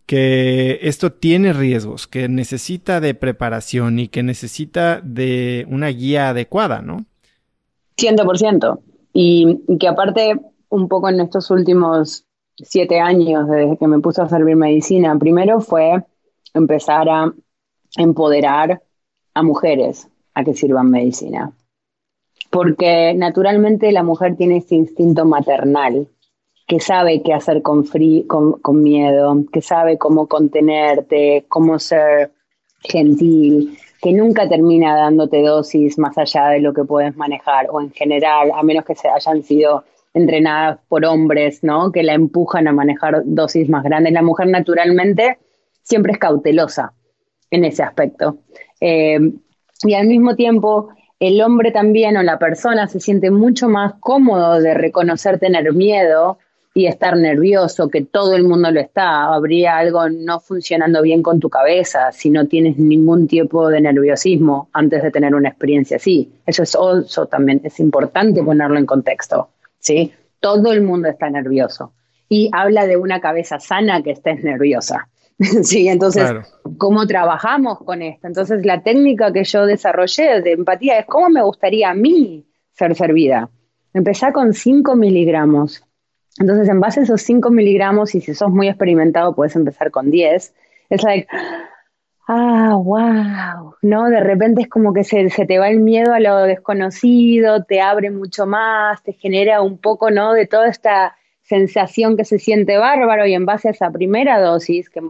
que 0.08 0.80
esto 0.84 1.12
tiene 1.12 1.52
riesgos, 1.52 2.08
que 2.08 2.30
necesita 2.30 3.02
de 3.02 3.14
preparación 3.14 4.00
y 4.00 4.08
que 4.08 4.24
necesita 4.24 5.02
de 5.02 5.68
una 5.70 5.90
guía 5.90 6.30
adecuada, 6.30 6.82
¿no? 6.82 7.06
100%. 7.98 8.80
Y, 9.14 9.60
que 9.78 9.88
aparte, 9.88 10.40
un 10.70 10.88
poco 10.88 11.10
en 11.10 11.20
estos 11.20 11.52
últimos 11.52 12.26
siete 12.56 13.00
años, 13.00 13.50
desde 13.50 13.78
que 13.78 13.88
me 13.88 14.00
puse 14.00 14.22
a 14.22 14.30
servir 14.30 14.56
medicina, 14.56 15.18
primero 15.20 15.60
fue 15.60 16.04
empezar 16.54 17.10
a 17.10 17.34
empoderar 17.98 18.82
a 19.34 19.44
mujeres 19.44 20.08
a 20.34 20.46
que 20.46 20.54
sirvan 20.54 20.90
medicina. 20.90 21.52
Porque 22.50 23.14
naturalmente 23.14 23.92
la 23.92 24.04
mujer 24.04 24.38
tiene 24.38 24.58
este 24.58 24.76
instinto 24.76 25.26
maternal, 25.26 26.08
que 26.68 26.82
sabe 26.82 27.22
qué 27.24 27.34
hacer 27.34 27.62
con, 27.62 27.86
con, 28.62 28.84
miedo, 28.84 29.46
que 29.54 29.62
sabe 29.62 29.98
cómo 29.98 30.28
contenerte, 30.28 31.46
cómo 31.48 31.80
ser 31.80 32.32
gentil, 32.82 33.78
que 34.02 34.12
nunca 34.12 34.50
termina 34.50 34.96
dándote 34.96 35.42
dosis 35.42 35.98
más 35.98 36.18
allá 36.18 36.50
de 36.50 36.60
lo 36.60 36.74
que 36.74 36.84
puedes 36.84 37.16
manejar, 37.16 37.68
o 37.72 37.80
en 37.80 37.92
general, 37.92 38.52
a 38.54 38.64
menos 38.64 38.84
que 38.84 38.96
se 38.96 39.08
hayan 39.08 39.44
sido 39.44 39.86
entrenadas 40.14 40.80
por 40.90 41.06
hombres, 41.06 41.64
¿no? 41.64 41.92
Que 41.92 42.04
la 42.04 42.14
empujan 42.14 42.68
a 42.68 42.74
manejar 42.74 43.22
dosis 43.24 43.70
más 43.70 43.84
grandes. 43.84 44.12
La 44.12 44.22
mujer 44.22 44.48
naturalmente 44.48 45.38
siempre 45.84 46.14
es 46.14 46.18
cautelosa 46.18 46.94
en 47.50 47.64
ese 47.64 47.84
aspecto. 47.84 48.40
Eh, 48.82 49.20
y 49.84 49.94
al 49.94 50.08
mismo 50.08 50.36
tiempo, 50.36 50.90
el 51.20 51.42
hombre 51.42 51.72
también 51.72 52.18
o 52.18 52.24
la 52.24 52.40
persona 52.40 52.88
se 52.88 53.00
siente 53.00 53.32
mucho 53.32 53.70
más 53.70 53.94
cómodo 54.02 54.60
de 54.60 54.74
reconocer 54.74 55.40
tener 55.40 55.72
miedo 55.74 56.40
y 56.78 56.86
estar 56.86 57.18
nervioso, 57.18 57.90
que 57.90 58.04
todo 58.04 58.36
el 58.36 58.44
mundo 58.44 58.70
lo 58.70 58.80
está, 58.80 59.34
habría 59.34 59.78
algo 59.78 60.12
no 60.12 60.40
funcionando 60.40 61.02
bien 61.02 61.24
con 61.24 61.40
tu 61.40 61.50
cabeza 61.50 62.12
si 62.12 62.30
no 62.30 62.46
tienes 62.46 62.78
ningún 62.78 63.28
tipo 63.28 63.68
de 63.70 63.82
nerviosismo 63.82 64.70
antes 64.74 65.02
de 65.02 65.10
tener 65.10 65.34
una 65.34 65.50
experiencia 65.50 65.98
así. 65.98 66.32
Eso 66.46 66.62
es 66.62 66.78
eso 67.04 67.26
también 67.26 67.62
es 67.64 67.80
importante 67.80 68.44
ponerlo 68.44 68.78
en 68.78 68.86
contexto, 68.86 69.50
¿sí? 69.80 70.14
Todo 70.40 70.72
el 70.72 70.84
mundo 70.84 71.10
está 71.10 71.32
nervioso 71.32 71.94
y 72.30 72.52
habla 72.54 72.86
de 72.86 72.96
una 72.96 73.22
cabeza 73.22 73.60
sana 73.60 74.04
que 74.04 74.12
estés 74.12 74.44
nerviosa. 74.44 75.10
sí, 75.64 75.88
entonces, 75.88 76.32
¿cómo 76.78 77.08
trabajamos 77.08 77.80
con 77.80 78.04
esto? 78.04 78.28
Entonces, 78.28 78.64
la 78.64 78.84
técnica 78.84 79.34
que 79.34 79.46
yo 79.46 79.66
desarrollé 79.66 80.44
de 80.44 80.52
empatía 80.52 81.00
es 81.00 81.08
cómo 81.08 81.28
me 81.30 81.42
gustaría 81.42 81.90
a 81.90 81.96
mí 81.96 82.46
ser 82.74 82.94
servida. 82.94 83.50
Empezá 83.96 84.32
con 84.32 84.54
5 84.54 84.96
miligramos 84.96 85.82
entonces, 86.40 86.70
en 86.70 86.80
base 86.80 87.00
a 87.00 87.04
esos 87.04 87.22
5 87.22 87.50
miligramos, 87.50 88.14
y 88.16 88.22
si 88.22 88.34
sos 88.34 88.52
muy 88.52 88.68
experimentado, 88.68 89.34
puedes 89.34 89.56
empezar 89.56 89.92
con 89.92 90.12
10, 90.12 90.54
es 90.90 91.04
like, 91.04 91.28
ah, 92.28 92.76
wow, 92.76 93.76
¿no? 93.82 94.10
De 94.10 94.20
repente 94.20 94.62
es 94.62 94.70
como 94.70 94.94
que 94.94 95.04
se, 95.04 95.28
te 95.30 95.60
va 95.60 95.70
el 95.70 95.80
miedo 95.80 96.14
a 96.14 96.20
lo 96.20 96.44
desconocido, 96.44 97.64
te 97.64 97.82
abre 97.82 98.12
mucho 98.12 98.46
más, 98.46 99.02
te 99.04 99.14
genera 99.14 99.62
un 99.62 99.78
poco, 99.80 100.12
¿no? 100.12 100.34
De 100.34 100.46
toda 100.46 100.68
esta 100.68 101.16
sensación 101.42 102.18
que 102.18 102.26
se 102.26 102.40
siente 102.40 102.78
bárbaro 102.78 103.26
y 103.26 103.34
en 103.34 103.46
base 103.46 103.70
a 103.70 103.72
esa 103.72 103.90
primera 103.90 104.40
dosis, 104.40 104.90
que 104.90 105.02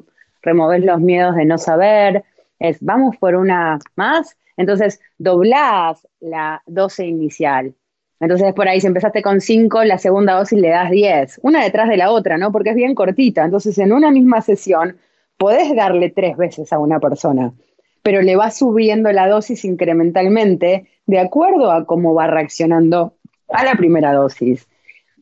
removes 0.41 0.83
los 0.85 1.01
miedos 1.01 1.35
de 1.35 1.45
no 1.45 1.57
saber, 1.57 2.23
es, 2.59 2.77
vamos 2.81 3.17
por 3.17 3.35
una 3.35 3.79
más, 3.95 4.37
entonces 4.55 5.01
doblás 5.17 6.07
la 6.19 6.61
dosis 6.65 7.05
inicial 7.05 7.73
entonces 8.19 8.53
por 8.53 8.67
ahí 8.67 8.81
si 8.81 8.87
empezaste 8.87 9.21
con 9.21 9.41
5, 9.41 9.83
la 9.83 9.97
segunda 9.97 10.33
dosis 10.33 10.59
le 10.59 10.69
das 10.69 10.89
10, 10.89 11.39
una 11.43 11.63
detrás 11.63 11.87
de 11.87 11.97
la 11.97 12.11
otra, 12.11 12.37
¿no? 12.37 12.51
Porque 12.51 12.71
es 12.71 12.75
bien 12.75 12.95
cortita. 12.95 13.45
Entonces 13.45 13.77
en 13.77 13.93
una 13.93 14.11
misma 14.11 14.41
sesión 14.41 14.97
podés 15.37 15.75
darle 15.75 16.09
tres 16.09 16.35
veces 16.35 16.73
a 16.73 16.79
una 16.79 16.99
persona, 16.99 17.53
pero 18.01 18.21
le 18.21 18.35
vas 18.35 18.57
subiendo 18.57 19.11
la 19.11 19.27
dosis 19.27 19.63
incrementalmente 19.65 20.87
de 21.05 21.19
acuerdo 21.19 21.71
a 21.71 21.85
cómo 21.85 22.13
va 22.13 22.27
reaccionando 22.27 23.13
a 23.49 23.63
la 23.63 23.75
primera 23.75 24.13
dosis. 24.13 24.67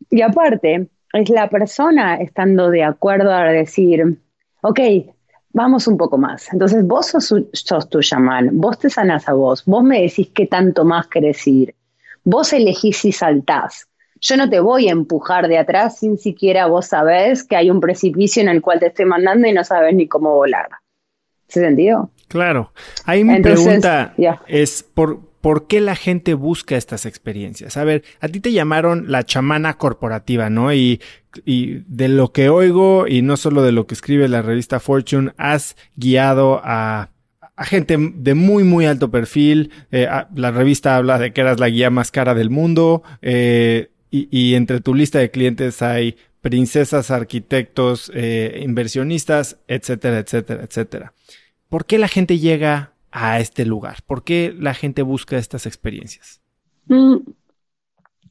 Y 0.10 0.22
aparte, 0.22 0.88
es 1.14 1.30
la 1.30 1.50
persona 1.50 2.16
estando 2.16 2.70
de 2.70 2.84
acuerdo 2.84 3.32
a 3.32 3.46
decir, 3.46 4.20
ok, 4.62 4.80
vamos 5.52 5.88
un 5.88 5.98
poco 5.98 6.18
más. 6.18 6.52
Entonces 6.54 6.86
vos 6.86 7.08
sos, 7.08 7.34
sos 7.52 7.90
tu 7.90 8.02
chamán, 8.02 8.50
vos 8.54 8.80
te 8.80 8.90
sanás 8.90 9.28
a 9.28 9.34
vos, 9.34 9.66
vos 9.66 9.84
me 9.84 10.02
decís 10.02 10.30
qué 10.34 10.48
tanto 10.48 10.86
más 10.86 11.08
querés 11.08 11.46
ir 11.48 11.76
Vos 12.26 12.52
elegís 12.52 12.98
si 12.98 13.12
saltás. 13.12 13.88
Yo 14.20 14.36
no 14.38 14.50
te 14.50 14.60
voy 14.60 14.90
a 14.90 14.92
empujar 14.92 15.48
de 15.48 15.58
atrás 15.58 16.00
sin 16.00 16.18
siquiera 16.18 16.66
vos 16.66 16.88
sabés 16.88 17.44
que 17.44 17.56
hay 17.56 17.70
un 17.70 17.80
precipicio 17.80 18.42
en 18.42 18.50
el 18.50 18.62
cual 18.62 18.80
te 18.80 18.88
estoy 18.88 19.06
mandando 19.06 19.48
y 19.48 19.54
no 19.54 19.64
sabes 19.64 19.94
ni 19.94 20.08
cómo 20.08 20.34
volar. 20.34 20.68
¿Se 21.48 21.60
sentido? 21.60 22.10
Claro. 22.28 22.72
Ahí 23.06 23.24
mi 23.24 23.40
pregunta 23.42 24.16
es 24.48 24.82
por, 24.82 25.20
¿por 25.42 25.68
qué 25.68 25.80
la 25.80 25.96
gente 25.96 26.34
busca 26.34 26.76
estas 26.76 27.06
experiencias? 27.06 27.78
A 27.78 27.84
ver, 27.84 28.04
a 28.20 28.28
ti 28.28 28.40
te 28.40 28.52
llamaron 28.52 29.12
la 29.12 29.24
chamana 29.24 29.78
corporativa, 29.78 30.50
¿no? 30.50 30.74
Y, 30.74 31.02
y 31.46 31.84
de 31.88 32.08
lo 32.08 32.32
que 32.32 32.50
oigo, 32.50 33.08
y 33.08 33.22
no 33.22 33.38
solo 33.38 33.62
de 33.62 33.72
lo 33.72 33.86
que 33.86 33.94
escribe 33.94 34.28
la 34.28 34.42
revista 34.42 34.80
Fortune, 34.80 35.34
has 35.38 35.78
guiado 35.96 36.62
a 36.64 37.12
a 37.56 37.66
gente 37.66 37.98
de 37.98 38.34
muy, 38.36 38.64
muy 38.64 38.86
alto 38.86 39.10
perfil. 39.10 39.72
Eh, 39.92 40.08
la 40.36 40.52
revista 40.52 40.98
habla 40.98 41.18
de 41.20 41.32
que 41.32 41.42
eras 41.42 41.60
la 41.60 41.70
guía 41.70 41.90
más 41.90 42.12
cara 42.12 42.34
del 42.34 42.50
mundo. 42.50 43.04
Eh, 43.22 43.90
y, 44.12 44.56
entre 44.56 44.80
tu 44.80 44.94
lista 44.96 45.20
de 45.20 45.30
clientes 45.30 45.82
hay 45.82 46.16
princesas, 46.40 47.12
arquitectos, 47.12 48.10
eh, 48.16 48.62
inversionistas, 48.64 49.58
etcétera, 49.68 50.20
etcétera, 50.20 50.64
etcétera. 50.64 51.14
¿Por 51.68 51.86
qué 51.86 51.98
la 51.98 52.08
gente 52.08 52.40
llega 52.40 52.94
a 53.12 53.42
este 53.42 53.66
lugar? 53.66 53.98
¿Por 54.08 54.24
qué 54.24 54.56
la 54.58 54.74
gente 54.74 55.02
busca 55.02 55.38
estas 55.38 55.66
experiencias? 55.66 56.40
Mm, 56.88 57.18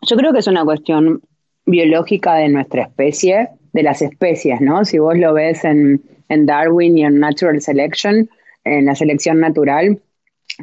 yo 0.03 0.17
creo 0.17 0.33
que 0.33 0.39
es 0.39 0.47
una 0.47 0.65
cuestión 0.65 1.21
biológica 1.67 2.37
de 2.37 2.49
nuestra 2.49 2.85
especie, 2.85 3.51
de 3.75 3.83
las 3.83 4.01
especies, 4.01 4.63
¿no? 4.63 4.87
Si 4.87 4.99
vos 4.99 5.19
lo 5.19 5.35
ves 5.35 5.65
en, 5.65 6.03
en 6.31 6.47
Darwin 6.47 6.97
y 6.97 7.05
en 7.05 7.19
Natural 7.19 7.61
Selection, 7.61 8.31
en 8.65 8.87
la 8.87 8.95
selección 8.95 9.41
natural, 9.41 10.01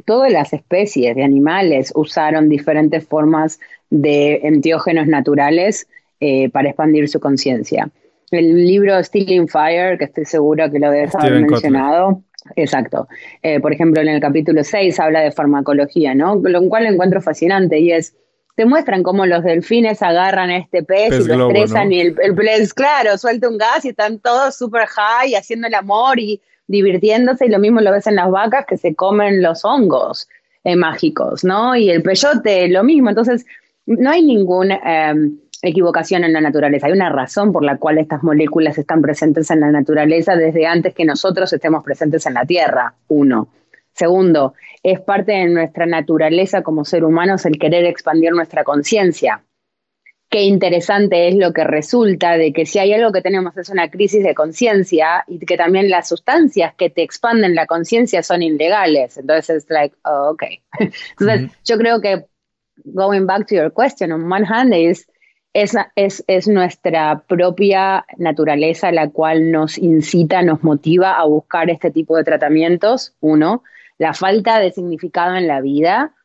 todas 0.05 0.31
las 0.31 0.53
especies 0.53 1.15
de 1.15 1.23
animales 1.23 1.91
usaron 1.95 2.49
diferentes 2.49 3.05
formas 3.05 3.59
de 3.89 4.41
enteógenos 4.43 5.07
naturales 5.07 5.87
eh, 6.19 6.49
para 6.49 6.69
expandir 6.69 7.09
su 7.09 7.19
conciencia. 7.19 7.89
El 8.31 8.65
libro 8.65 9.03
Stealing 9.03 9.47
Fire, 9.47 9.97
que 9.97 10.05
estoy 10.05 10.25
segura 10.25 10.71
que 10.71 10.79
lo 10.79 10.89
debes 10.89 11.13
haber 11.15 11.41
mencionado, 11.41 12.23
Exacto. 12.55 13.07
Eh, 13.43 13.59
por 13.59 13.73
ejemplo, 13.73 14.01
en 14.01 14.07
el 14.07 14.19
capítulo 14.19 14.63
6 14.63 14.99
habla 14.99 15.21
de 15.21 15.31
farmacología, 15.31 16.15
¿no? 16.15 16.35
Lo 16.43 16.67
cual 16.67 16.85
encuentro 16.87 17.21
fascinante 17.21 17.79
y 17.79 17.91
es, 17.91 18.15
te 18.55 18.65
muestran 18.65 19.03
cómo 19.03 19.25
los 19.25 19.43
delfines 19.43 20.01
agarran 20.01 20.49
a 20.49 20.57
este 20.57 20.83
pez, 20.83 21.19
y 21.19 21.27
lo 21.27 21.47
estresan 21.47 21.91
y 21.91 22.01
el, 22.01 22.15
el, 22.21 22.35
pez, 22.35 22.73
claro, 22.73 23.17
suelta 23.17 23.47
un 23.47 23.57
gas 23.57 23.85
y 23.85 23.89
están 23.89 24.19
todos 24.19 24.55
super 24.55 24.87
high 24.87 25.35
haciendo 25.35 25.67
el 25.67 25.75
amor 25.75 26.19
y 26.19 26.41
divirtiéndose 26.71 27.45
y 27.45 27.49
lo 27.49 27.59
mismo 27.59 27.81
lo 27.81 27.91
ves 27.91 28.07
en 28.07 28.15
las 28.15 28.31
vacas 28.31 28.65
que 28.65 28.77
se 28.77 28.95
comen 28.95 29.41
los 29.41 29.63
hongos 29.65 30.27
eh, 30.63 30.75
mágicos, 30.75 31.43
¿no? 31.43 31.75
Y 31.75 31.89
el 31.89 32.01
peyote, 32.01 32.67
lo 32.69 32.83
mismo. 32.83 33.09
Entonces, 33.09 33.45
no 33.85 34.09
hay 34.09 34.23
ninguna 34.23 34.79
em, 34.83 35.37
equivocación 35.61 36.23
en 36.23 36.33
la 36.33 36.41
naturaleza. 36.41 36.87
Hay 36.87 36.93
una 36.93 37.09
razón 37.09 37.51
por 37.51 37.63
la 37.63 37.77
cual 37.77 37.97
estas 37.97 38.23
moléculas 38.23 38.77
están 38.77 39.01
presentes 39.01 39.51
en 39.51 39.59
la 39.59 39.71
naturaleza 39.71 40.35
desde 40.35 40.65
antes 40.65 40.93
que 40.95 41.05
nosotros 41.05 41.51
estemos 41.51 41.83
presentes 41.83 42.25
en 42.25 42.35
la 42.35 42.45
Tierra, 42.45 42.93
uno. 43.09 43.49
Segundo, 43.93 44.53
es 44.81 45.01
parte 45.01 45.33
de 45.33 45.47
nuestra 45.47 45.85
naturaleza 45.85 46.63
como 46.63 46.85
ser 46.85 47.03
humanos 47.03 47.45
el 47.45 47.59
querer 47.59 47.85
expandir 47.85 48.31
nuestra 48.31 48.63
conciencia 48.63 49.43
qué 50.31 50.43
interesante 50.43 51.27
es 51.27 51.35
lo 51.35 51.51
que 51.51 51.65
resulta 51.65 52.37
de 52.37 52.53
que 52.53 52.65
si 52.65 52.79
hay 52.79 52.93
algo 52.93 53.11
que 53.11 53.21
tenemos 53.21 53.55
es 53.57 53.67
una 53.67 53.91
crisis 53.91 54.23
de 54.23 54.33
conciencia 54.33 55.25
y 55.27 55.39
que 55.39 55.57
también 55.57 55.89
las 55.89 56.07
sustancias 56.07 56.73
que 56.75 56.89
te 56.89 57.03
expanden 57.03 57.53
la 57.53 57.67
conciencia 57.67 58.23
son 58.23 58.41
ilegales. 58.41 59.17
Entonces 59.17 59.65
es 59.65 59.69
like, 59.69 59.93
oh, 60.05 60.31
ok. 60.31 60.43
Entonces 61.19 61.51
yo 61.65 61.77
creo 61.77 61.99
que 61.99 62.25
going 62.85 63.25
back 63.25 63.45
to 63.47 63.55
your 63.55 63.73
question, 63.73 64.13
on 64.13 64.31
one 64.31 64.45
hand 64.45 64.73
is, 64.73 65.05
es, 65.53 65.75
es, 65.97 66.23
es 66.27 66.47
nuestra 66.47 67.23
propia 67.27 68.05
naturaleza 68.17 68.89
la 68.93 69.09
cual 69.09 69.51
nos 69.51 69.77
incita, 69.77 70.43
nos 70.43 70.63
motiva 70.63 71.19
a 71.19 71.25
buscar 71.25 71.69
este 71.69 71.91
tipo 71.91 72.15
de 72.15 72.23
tratamientos, 72.23 73.15
uno, 73.19 73.63
la 73.97 74.13
falta 74.13 74.59
de 74.59 74.71
significado 74.71 75.35
en 75.35 75.47
la 75.47 75.59
vida, 75.59 76.15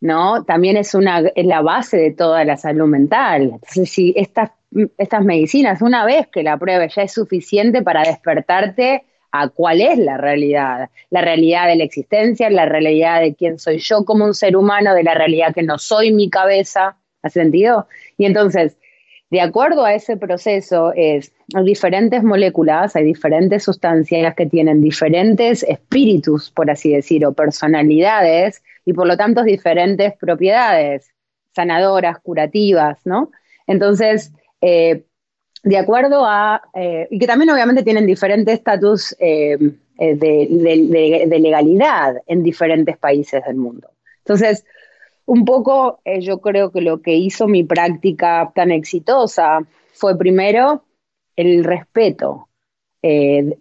¿no? 0.00 0.44
También 0.44 0.76
es, 0.76 0.94
una, 0.94 1.20
es 1.34 1.46
la 1.46 1.60
base 1.60 1.96
de 1.96 2.12
toda 2.12 2.44
la 2.44 2.56
salud 2.56 2.86
mental. 2.86 3.42
Entonces, 3.54 3.90
si 3.90 4.14
estas, 4.16 4.50
estas 4.96 5.24
medicinas, 5.24 5.82
una 5.82 6.04
vez 6.04 6.26
que 6.28 6.42
la 6.42 6.56
pruebes, 6.56 6.94
ya 6.94 7.02
es 7.02 7.12
suficiente 7.12 7.82
para 7.82 8.02
despertarte 8.02 9.04
a 9.30 9.48
cuál 9.48 9.80
es 9.80 9.98
la 9.98 10.16
realidad, 10.16 10.88
la 11.10 11.20
realidad 11.20 11.66
de 11.66 11.76
la 11.76 11.84
existencia, 11.84 12.48
la 12.50 12.66
realidad 12.66 13.20
de 13.20 13.34
quién 13.34 13.58
soy 13.58 13.78
yo 13.78 14.04
como 14.04 14.24
un 14.24 14.34
ser 14.34 14.56
humano, 14.56 14.94
de 14.94 15.02
la 15.02 15.14
realidad 15.14 15.54
que 15.54 15.62
no 15.62 15.78
soy 15.78 16.12
mi 16.12 16.30
cabeza, 16.30 16.96
¿hace 17.22 17.40
sentido? 17.40 17.86
Y 18.16 18.24
entonces, 18.24 18.78
de 19.30 19.42
acuerdo 19.42 19.84
a 19.84 19.94
ese 19.94 20.16
proceso, 20.16 20.92
es, 20.96 21.32
hay 21.54 21.64
diferentes 21.64 22.22
moléculas, 22.22 22.96
hay 22.96 23.04
diferentes 23.04 23.64
sustancias 23.64 24.34
que 24.34 24.46
tienen 24.46 24.80
diferentes 24.80 25.62
espíritus, 25.62 26.50
por 26.50 26.70
así 26.70 26.92
decir, 26.92 27.26
o 27.26 27.34
personalidades, 27.34 28.62
y 28.88 28.94
por 28.94 29.06
lo 29.06 29.18
tanto 29.18 29.42
diferentes 29.42 30.14
propiedades 30.16 31.10
sanadoras, 31.54 32.20
curativas, 32.20 32.98
¿no? 33.04 33.30
Entonces, 33.66 34.32
eh, 34.62 35.04
de 35.62 35.76
acuerdo 35.76 36.24
a, 36.24 36.62
eh, 36.72 37.06
y 37.10 37.18
que 37.18 37.26
también 37.26 37.50
obviamente 37.50 37.82
tienen 37.82 38.06
diferente 38.06 38.54
estatus 38.54 39.14
eh, 39.18 39.58
de, 39.98 41.28
legalidad 41.38 42.16
en 42.26 42.42
diferentes 42.42 42.96
países 42.96 43.44
del 43.44 43.56
mundo. 43.56 43.90
Entonces, 44.20 44.64
un 45.26 45.44
poco 45.44 46.00
yo 46.20 46.40
creo 46.40 46.72
que 46.72 46.80
lo 46.80 47.02
que 47.02 47.12
hizo 47.12 47.46
mi 47.46 47.64
práctica 47.64 48.52
tan 48.54 48.70
exitosa 48.70 49.58
fue 49.92 50.16
primero 50.16 50.84
el 51.36 51.62
respeto 51.62 52.48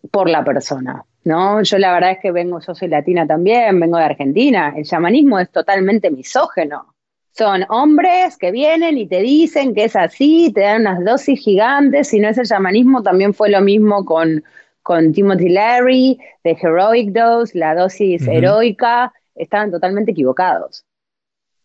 por 0.09 0.29
la 0.29 0.45
persona, 0.45 1.03
¿no? 1.27 1.61
Yo 1.61 1.77
la 1.77 1.93
verdad 1.93 2.11
es 2.11 2.19
que 2.19 2.31
vengo, 2.31 2.59
yo 2.59 2.73
soy 2.73 2.87
latina 2.87 3.27
también, 3.27 3.79
vengo 3.79 3.97
de 3.97 4.05
Argentina, 4.05 4.73
el 4.75 4.85
chamanismo 4.85 5.39
es 5.39 5.51
totalmente 5.51 6.09
misógeno. 6.09 6.95
Son 7.31 7.65
hombres 7.69 8.37
que 8.37 8.51
vienen 8.51 8.97
y 8.97 9.05
te 9.05 9.21
dicen 9.21 9.75
que 9.75 9.83
es 9.83 9.95
así, 9.95 10.51
te 10.55 10.61
dan 10.61 10.81
unas 10.81 11.05
dosis 11.05 11.39
gigantes, 11.39 12.07
si 12.07 12.19
no 12.19 12.29
es 12.29 12.37
el 12.39 12.47
chamanismo, 12.47 13.03
también 13.03 13.33
fue 13.33 13.49
lo 13.49 13.61
mismo 13.61 14.05
con, 14.05 14.43
con 14.81 15.13
Timothy 15.13 15.49
Larry, 15.49 16.19
de 16.43 16.57
Heroic 16.59 17.11
Dose, 17.11 17.55
la 17.55 17.75
dosis 17.75 18.27
heroica, 18.27 19.13
estaban 19.35 19.69
totalmente 19.69 20.11
equivocados. 20.11 20.85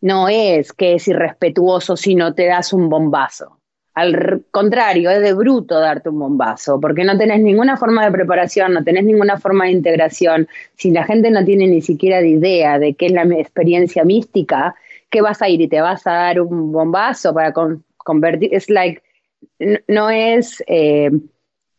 No 0.03 0.29
es 0.29 0.73
que 0.73 0.95
es 0.95 1.09
irrespetuoso 1.09 1.97
si 1.97 2.17
no 2.17 2.35
te 2.35 2.47
das 2.47 2.73
un 2.73 2.91
bombazo. 2.91 3.62
Al 3.95 4.43
contrario, 4.51 5.11
es 5.11 5.21
de 5.21 5.35
bruto 5.35 5.79
darte 5.79 6.09
un 6.09 6.19
bombazo, 6.19 6.81
porque 6.81 7.05
no 7.05 7.19
tenés 7.19 7.41
ninguna 7.41 7.77
forma 7.77 8.05
de 8.05 8.11
preparación, 8.11 8.73
no 8.73 8.83
tenés 8.83 9.05
ninguna 9.05 9.39
forma 9.39 9.67
de 9.67 9.73
integración. 9.73 10.49
Si 10.77 10.91
la 10.91 11.05
gente 11.05 11.31
no 11.31 11.45
tiene 11.45 11.67
ni 11.67 11.83
siquiera 11.83 12.23
idea 12.23 12.79
de 12.79 12.95
qué 12.95 13.07
es 13.07 13.13
la 13.13 13.25
experiencia 13.25 14.05
mística, 14.05 14.75
¿qué 15.11 15.21
vas 15.21 15.43
a 15.43 15.49
ir 15.51 15.61
y 15.61 15.69
te 15.69 15.83
vas 15.83 16.07
a 16.07 16.13
dar 16.13 16.41
un 16.41 16.73
bombazo 16.73 17.35
para 17.35 17.53
convertir? 17.99 18.55
Es 18.55 18.71
like, 18.71 19.03
no 19.89 20.09
es, 20.09 20.65
eh, 20.67 21.11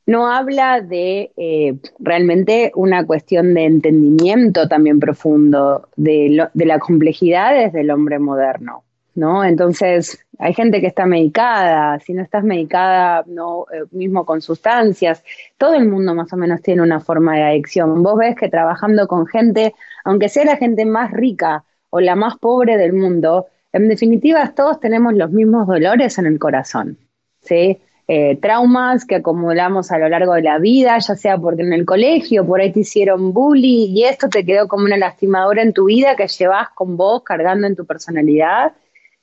no 0.06 0.28
habla 0.32 0.82
de 0.82 1.32
eh, 1.36 1.78
realmente 1.98 2.72
una 2.76 3.08
cuestión 3.08 3.56
de 3.56 3.66
entendimiento 3.66 4.68
también 4.68 5.00
profundo 5.00 5.88
de, 5.96 6.48
de 6.54 6.66
las 6.66 6.80
complejidades 6.80 7.74
del 7.74 7.90
hombre 7.90 8.20
moderno. 8.20 8.84
¿No? 9.16 9.44
Entonces, 9.44 10.26
hay 10.40 10.54
gente 10.54 10.82
que 10.82 10.88
está 10.88 11.06
medicada, 11.06 12.00
si 12.00 12.14
no 12.14 12.24
estás 12.24 12.44
medicada, 12.44 13.24
no, 13.28 13.66
eh, 13.72 13.84
mismo 13.92 14.26
con 14.26 14.42
sustancias, 14.42 15.24
todo 15.58 15.76
el 15.76 15.88
mundo 15.88 16.16
más 16.16 16.34
o 16.34 16.38
menos 16.38 16.62
tiene 16.62 16.82
una 16.82 17.00
forma 17.00 17.36
de 17.36 17.44
adicción. 17.44 18.02
Vos 18.02 18.18
ves 18.18 18.36
que 18.36 18.50
trabajando 18.50 19.08
con 19.08 19.28
gente, 19.28 19.76
aunque 20.04 20.30
sea 20.30 20.46
la 20.46 20.58
gente 20.58 20.86
más 20.86 21.12
rica 21.12 21.64
o 21.90 22.00
la 22.00 22.16
más 22.16 22.38
pobre 22.38 22.78
del 22.78 22.94
mundo, 22.94 23.48
en 23.72 23.88
definitiva 23.88 24.54
todos 24.56 24.80
tenemos 24.80 25.14
los 25.14 25.32
mismos 25.32 25.68
dolores 25.68 26.18
en 26.18 26.26
el 26.26 26.40
corazón, 26.40 26.98
¿sí? 27.42 27.80
Eh, 28.08 28.38
traumas 28.42 29.06
que 29.06 29.16
acumulamos 29.16 29.92
a 29.92 29.98
lo 29.98 30.10
largo 30.10 30.34
de 30.34 30.42
la 30.42 30.60
vida, 30.60 30.98
ya 30.98 31.16
sea 31.16 31.38
porque 31.38 31.62
en 31.62 31.72
el 31.72 31.86
colegio 31.86 32.46
por 32.46 32.60
ahí 32.60 32.72
te 32.72 32.82
hicieron 32.82 33.32
bullying 33.32 33.96
y 33.96 34.04
esto 34.04 34.28
te 34.28 34.46
quedó 34.46 34.68
como 34.68 34.84
una 34.84 34.98
lastimadora 34.98 35.62
en 35.62 35.72
tu 35.72 35.86
vida 35.86 36.18
que 36.18 36.28
llevas 36.28 36.70
con 36.76 36.98
vos 36.98 37.24
cargando 37.24 37.66
en 37.66 37.78
tu 37.78 37.86
personalidad 37.86 38.74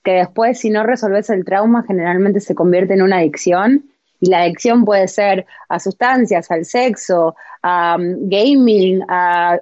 que 0.03 0.13
después 0.13 0.59
si 0.59 0.71
no 0.71 0.85
resolves 0.85 1.31
el 1.31 1.45
trauma 1.45 1.85
generalmente 1.87 2.41
se 2.41 2.55
convierte 2.55 2.95
en 2.95 3.03
una 3.03 3.19
adicción 3.19 3.91
y 4.21 4.29
la 4.29 4.43
adicción 4.43 4.85
puede 4.85 5.09
ser 5.09 5.47
a 5.69 5.81
sustancias, 5.81 6.51
al 6.51 6.67
sexo, 6.67 7.35
a 7.63 7.97
um, 7.99 8.29
gaming, 8.29 9.03
a 9.09 9.59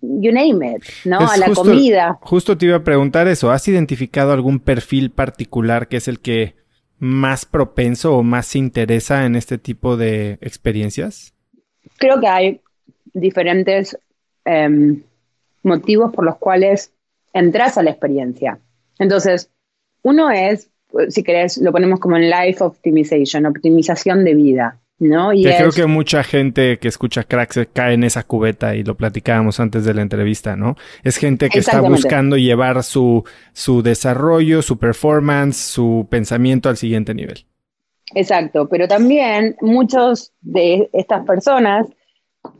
you 0.00 0.32
name 0.32 0.76
it, 0.76 0.84
¿no? 1.04 1.18
a 1.18 1.36
la 1.36 1.52
comida. 1.52 2.18
Justo 2.22 2.56
te 2.56 2.66
iba 2.66 2.76
a 2.76 2.84
preguntar 2.84 3.26
eso, 3.26 3.50
¿has 3.50 3.66
identificado 3.66 4.32
algún 4.32 4.60
perfil 4.60 5.10
particular 5.10 5.88
que 5.88 5.96
es 5.96 6.06
el 6.06 6.20
que 6.20 6.54
más 6.98 7.44
propenso 7.44 8.16
o 8.16 8.22
más 8.22 8.46
se 8.46 8.58
interesa 8.58 9.26
en 9.26 9.34
este 9.34 9.58
tipo 9.58 9.96
de 9.96 10.38
experiencias? 10.40 11.34
Creo 11.98 12.20
que 12.20 12.28
hay 12.28 12.60
diferentes 13.12 13.98
em, 14.44 15.02
motivos 15.62 16.12
por 16.12 16.24
los 16.24 16.36
cuales 16.36 16.92
entras 17.32 17.76
a 17.76 17.82
la 17.82 17.90
experiencia. 17.90 18.58
Entonces, 18.98 19.50
uno 20.02 20.30
es, 20.30 20.70
si 21.08 21.22
querés, 21.22 21.58
lo 21.58 21.72
ponemos 21.72 22.00
como 22.00 22.16
en 22.16 22.30
life 22.30 22.62
optimization, 22.62 23.46
optimización 23.46 24.24
de 24.24 24.34
vida. 24.34 24.80
¿no? 24.98 25.32
Y 25.32 25.42
creo 25.42 25.72
que 25.72 25.86
mucha 25.86 26.22
gente 26.22 26.78
que 26.78 26.88
escucha 26.88 27.24
cracks 27.24 27.60
cae 27.72 27.94
en 27.94 28.04
esa 28.04 28.22
cubeta 28.22 28.76
y 28.76 28.84
lo 28.84 28.96
platicábamos 28.96 29.58
antes 29.60 29.84
de 29.84 29.92
la 29.92 30.02
entrevista, 30.02 30.56
¿no? 30.56 30.76
Es 31.02 31.16
gente 31.16 31.48
que 31.48 31.58
está 31.58 31.80
buscando 31.80 32.36
llevar 32.36 32.82
su, 32.84 33.24
su 33.52 33.82
desarrollo, 33.82 34.62
su 34.62 34.78
performance, 34.78 35.56
su 35.56 36.06
pensamiento 36.08 36.68
al 36.68 36.76
siguiente 36.76 37.12
nivel. 37.12 37.44
Exacto, 38.14 38.68
pero 38.68 38.86
también 38.86 39.56
muchos 39.60 40.32
de 40.42 40.88
estas 40.92 41.26
personas 41.26 41.86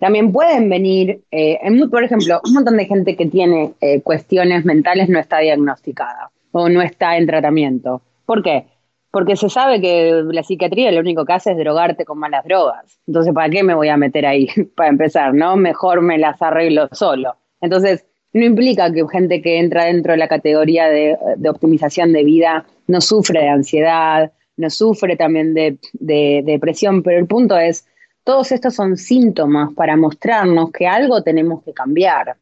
también 0.00 0.32
pueden 0.32 0.68
venir, 0.68 1.22
eh, 1.30 1.58
por 1.90 2.04
ejemplo, 2.04 2.40
un 2.44 2.54
montón 2.54 2.76
de 2.76 2.86
gente 2.86 3.16
que 3.16 3.26
tiene 3.26 3.74
eh, 3.80 4.00
cuestiones 4.02 4.64
mentales 4.64 5.08
no 5.08 5.18
está 5.18 5.38
diagnosticada 5.38 6.30
o 6.52 6.68
no 6.68 6.82
está 6.82 7.16
en 7.16 7.26
tratamiento. 7.26 8.02
¿Por 8.26 8.42
qué? 8.42 8.66
Porque 9.10 9.36
se 9.36 9.48
sabe 9.48 9.80
que 9.80 10.22
la 10.26 10.42
psiquiatría 10.42 10.90
lo 10.90 11.00
único 11.00 11.24
que 11.24 11.34
hace 11.34 11.52
es 11.52 11.58
drogarte 11.58 12.04
con 12.04 12.18
malas 12.18 12.44
drogas. 12.44 12.98
Entonces, 13.06 13.32
¿para 13.32 13.48
qué 13.48 13.62
me 13.62 13.74
voy 13.74 13.88
a 13.88 13.96
meter 13.96 14.26
ahí? 14.26 14.48
Para 14.76 14.88
empezar, 14.88 15.34
¿no? 15.34 15.56
Mejor 15.56 16.02
me 16.02 16.18
las 16.18 16.40
arreglo 16.42 16.88
solo. 16.92 17.36
Entonces, 17.60 18.04
no 18.32 18.44
implica 18.44 18.92
que 18.92 19.04
gente 19.10 19.40
que 19.40 19.58
entra 19.58 19.84
dentro 19.84 20.12
de 20.12 20.18
la 20.18 20.28
categoría 20.28 20.88
de, 20.88 21.16
optimización 21.48 22.12
de 22.12 22.24
vida 22.24 22.66
no 22.88 23.00
sufre 23.00 23.40
de 23.40 23.48
ansiedad, 23.48 24.32
no 24.56 24.70
sufre 24.70 25.16
también 25.16 25.54
de 25.54 25.78
depresión, 26.44 27.02
pero 27.02 27.18
el 27.18 27.26
punto 27.26 27.56
es, 27.56 27.86
todos 28.24 28.52
estos 28.52 28.74
son 28.74 28.96
síntomas 28.96 29.72
para 29.74 29.96
mostrarnos 29.96 30.72
que 30.72 30.86
algo 30.86 31.22
tenemos 31.22 31.62
que 31.62 31.72
cambiar. 31.72 32.36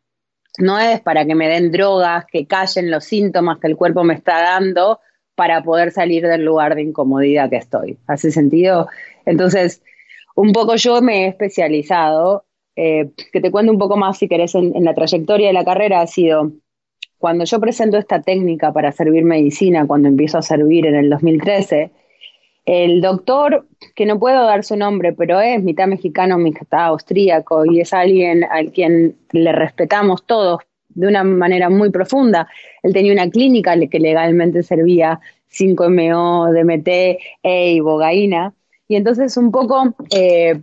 No 0.59 0.79
es 0.79 1.01
para 1.01 1.27
que 1.27 1.35
me 1.35 1.49
den 1.49 1.73
drogas, 1.73 2.25
que 2.27 2.47
callen 2.47 2.91
los 2.91 3.05
síntomas 3.05 3.59
que 3.59 3.67
el 3.67 3.77
cuerpo 3.77 4.05
me 4.05 4.15
está 4.15 4.41
dando 4.43 5.01
para 5.35 5.63
poder 5.63 5.91
salir 5.91 6.27
del 6.27 6.45
lugar 6.45 6.75
de 6.75 6.83
incomodidad 6.83 7.51
que 7.51 7.57
estoy. 7.57 7.99
¿Hace 8.07 8.31
sentido? 8.31 8.89
Entonces, 9.27 9.83
un 10.37 10.53
poco 10.53 10.77
yo 10.77 11.01
me 11.03 11.25
he 11.25 11.29
especializado, 11.29 12.45
eh, 12.77 13.11
que 13.33 13.41
te 13.41 13.51
cuento 13.51 13.73
un 13.73 13.79
poco 13.79 13.97
más 13.97 14.19
si 14.19 14.29
querés 14.29 14.55
en, 14.55 14.77
en 14.77 14.85
la 14.85 14.95
trayectoria 14.95 15.49
de 15.49 15.53
la 15.53 15.65
carrera, 15.65 16.01
ha 16.01 16.07
sido 16.07 16.53
cuando 17.23 17.45
yo 17.45 17.61
presento 17.61 17.99
esta 17.99 18.21
técnica 18.21 18.73
para 18.73 18.91
servir 18.91 19.25
medicina, 19.25 19.87
cuando 19.87 20.09
empiezo 20.09 20.39
a 20.39 20.43
servir 20.43 20.87
en 20.87 20.97
el 20.97 21.09
2013, 21.09 21.93
el 22.65 23.01
doctor, 23.01 23.67
que 23.95 24.07
no 24.07 24.19
puedo 24.19 24.45
dar 24.45 24.65
su 24.65 24.77
nombre, 24.77 25.13
pero 25.13 25.41
es 25.41 25.63
mitad 25.63 25.87
mexicano, 25.87 26.39
mitad 26.39 26.87
austríaco 26.87 27.65
y 27.67 27.81
es 27.81 27.93
alguien 27.93 28.45
al 28.45 28.73
quien 28.73 29.17
le 29.33 29.53
respetamos 29.53 30.25
todos 30.25 30.61
de 30.89 31.09
una 31.09 31.25
manera 31.25 31.71
muy 31.71 31.91
profunda. 31.91 32.49
Él 32.83 32.93
tenía 32.93 33.13
una 33.13 33.31
clínica 33.31 33.75
que 33.89 33.99
legalmente 33.99 34.63
servía 34.63 35.21
5MO, 35.51 36.53
DMT, 36.53 36.89
E 37.43 37.73
y 37.73 37.81
bogaína. 37.81 38.55
Y 38.89 38.97
entonces 38.97 39.37
un 39.37 39.51
poco, 39.51 39.95
eh, 40.11 40.61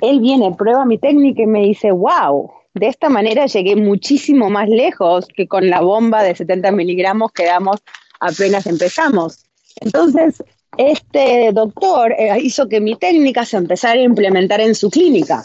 él 0.00 0.20
viene, 0.20 0.54
prueba 0.56 0.84
mi 0.84 0.98
técnica 0.98 1.42
y 1.42 1.46
me 1.46 1.62
dice, 1.62 1.92
wow, 1.92 2.50
de 2.74 2.88
esta 2.88 3.08
manera 3.08 3.46
llegué 3.46 3.76
muchísimo 3.76 4.50
más 4.50 4.68
lejos 4.68 5.26
que 5.28 5.46
con 5.46 5.68
la 5.70 5.80
bomba 5.80 6.22
de 6.22 6.34
70 6.34 6.72
miligramos 6.72 7.32
que 7.32 7.46
damos 7.46 7.82
apenas 8.20 8.66
empezamos. 8.66 9.44
Entonces, 9.80 10.42
este 10.78 11.50
doctor 11.52 12.12
eh, 12.12 12.38
hizo 12.40 12.68
que 12.68 12.80
mi 12.80 12.96
técnica 12.96 13.44
se 13.44 13.56
empezara 13.56 14.00
a 14.00 14.02
implementar 14.02 14.60
en 14.60 14.74
su 14.74 14.90
clínica. 14.90 15.44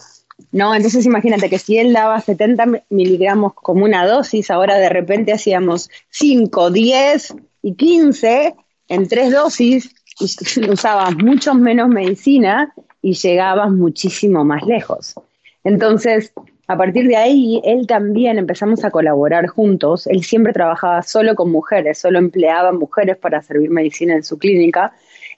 ¿no? 0.52 0.74
Entonces 0.76 1.06
imagínate 1.06 1.50
que 1.50 1.60
si 1.60 1.78
él 1.78 1.94
daba 1.94 2.20
70 2.20 2.66
miligramos 2.90 3.54
como 3.54 3.86
una 3.86 4.06
dosis, 4.06 4.52
ahora 4.52 4.78
de 4.78 4.90
repente 4.90 5.34
hacíamos 5.34 5.90
5, 6.10 6.72
10 6.72 7.36
y 7.64 7.76
15 7.76 8.56
en 8.90 9.08
tres 9.08 9.32
dosis, 9.32 9.94
y 10.20 10.70
usabas 10.70 11.16
mucho 11.16 11.54
menos 11.54 11.88
medicina 11.88 12.74
y 13.02 13.14
llegabas 13.14 13.72
muchísimo 13.72 14.44
más 14.44 14.64
lejos. 14.64 15.16
Entonces, 15.64 16.34
a 16.68 16.78
partir 16.78 17.08
de 17.08 17.16
ahí, 17.16 17.62
él 17.64 17.88
también 17.88 18.38
empezamos 18.38 18.84
a 18.84 18.92
colaborar 18.92 19.48
juntos. 19.48 20.08
Él 20.08 20.24
siempre 20.24 20.54
trabajaba 20.54 21.02
solo 21.04 21.36
con 21.36 21.52
mujeres, 21.52 21.98
solo 21.98 22.18
empleaba 22.20 22.72
mujeres 22.72 23.18
para 23.18 23.42
servir 23.42 23.70
medicina 23.70 24.16
en 24.16 24.24
su 24.24 24.38
clínica. 24.38 24.94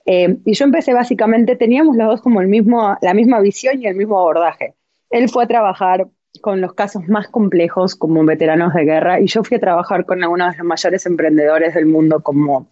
Eh, 0.05 0.37
y 0.45 0.53
yo 0.53 0.65
empecé 0.65 0.93
básicamente, 0.93 1.55
teníamos 1.55 1.95
los 1.95 2.07
dos 2.07 2.21
como 2.21 2.41
el 2.41 2.47
mismo, 2.47 2.97
la 3.01 3.13
misma 3.13 3.39
visión 3.39 3.81
y 3.81 3.87
el 3.87 3.95
mismo 3.95 4.19
abordaje. 4.19 4.75
Él 5.09 5.29
fue 5.29 5.45
a 5.45 5.47
trabajar 5.47 6.07
con 6.41 6.61
los 6.61 6.73
casos 6.73 7.07
más 7.07 7.27
complejos 7.27 7.95
como 7.95 8.23
veteranos 8.25 8.73
de 8.73 8.83
guerra 8.85 9.19
y 9.19 9.27
yo 9.27 9.43
fui 9.43 9.57
a 9.57 9.59
trabajar 9.59 10.05
con 10.05 10.23
algunos 10.23 10.51
de 10.51 10.57
los 10.57 10.67
mayores 10.67 11.05
emprendedores 11.05 11.73
del 11.73 11.85
mundo 11.85 12.21
como 12.21 12.67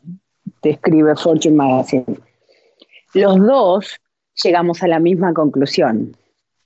describe 0.61 1.15
Fortune 1.15 1.55
Magazine. 1.55 2.05
Los 3.13 3.37
dos 3.39 3.99
llegamos 4.43 4.81
a 4.83 4.87
la 4.87 4.99
misma 4.99 5.33
conclusión 5.33 6.15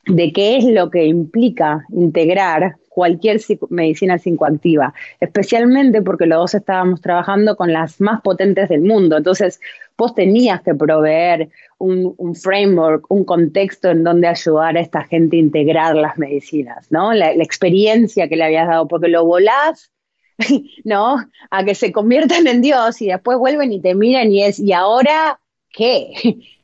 de 0.06 0.32
qué 0.32 0.58
es 0.58 0.66
lo 0.66 0.90
que 0.90 1.06
implica 1.06 1.86
integrar 1.90 2.78
cualquier 2.96 3.42
medicina 3.72 4.18
psicoactiva, 4.18 4.94
especialmente 5.20 6.02
porque 6.02 6.26
los 6.26 6.38
dos 6.38 6.56
estábamos 6.56 7.02
trabajando 7.02 7.58
con 7.58 7.74
las 7.74 8.00
más 8.00 8.22
potentes 8.22 8.70
del 8.70 8.84
mundo. 8.84 9.18
Entonces, 9.18 9.60
vos 9.98 10.16
tenías 10.16 10.62
que 10.62 10.74
proveer 10.74 11.50
un, 11.78 12.16
framework, 12.36 13.12
un 13.12 13.26
contexto 13.26 13.90
en 13.90 14.06
donde 14.06 14.30
ayudar 14.30 14.78
a 14.78 14.80
esta 14.80 15.04
gente 15.04 15.36
a 15.36 15.42
integrar 15.42 15.96
las 15.96 16.18
medicinas, 16.18 16.90
¿no? 16.90 17.12
La, 17.12 17.36
la 17.36 17.44
experiencia 17.44 18.30
que 18.30 18.38
le 18.38 18.46
habías 18.46 18.70
dado, 18.70 18.88
porque 18.88 19.10
lo 19.10 19.26
volás 19.26 19.92
¿no? 20.86 21.18
A 21.52 21.66
que 21.66 21.76
se 21.76 21.92
conviertan 21.92 22.48
en 22.48 22.62
Dios 22.62 23.02
y 23.02 23.08
después 23.08 23.38
vuelven 23.38 23.74
y 23.74 23.82
te 23.82 23.94
miran 23.94 24.32
y 24.32 24.46
es, 24.46 24.58
¿y 24.58 24.72
ahora 24.72 25.42
qué? 25.70 26.14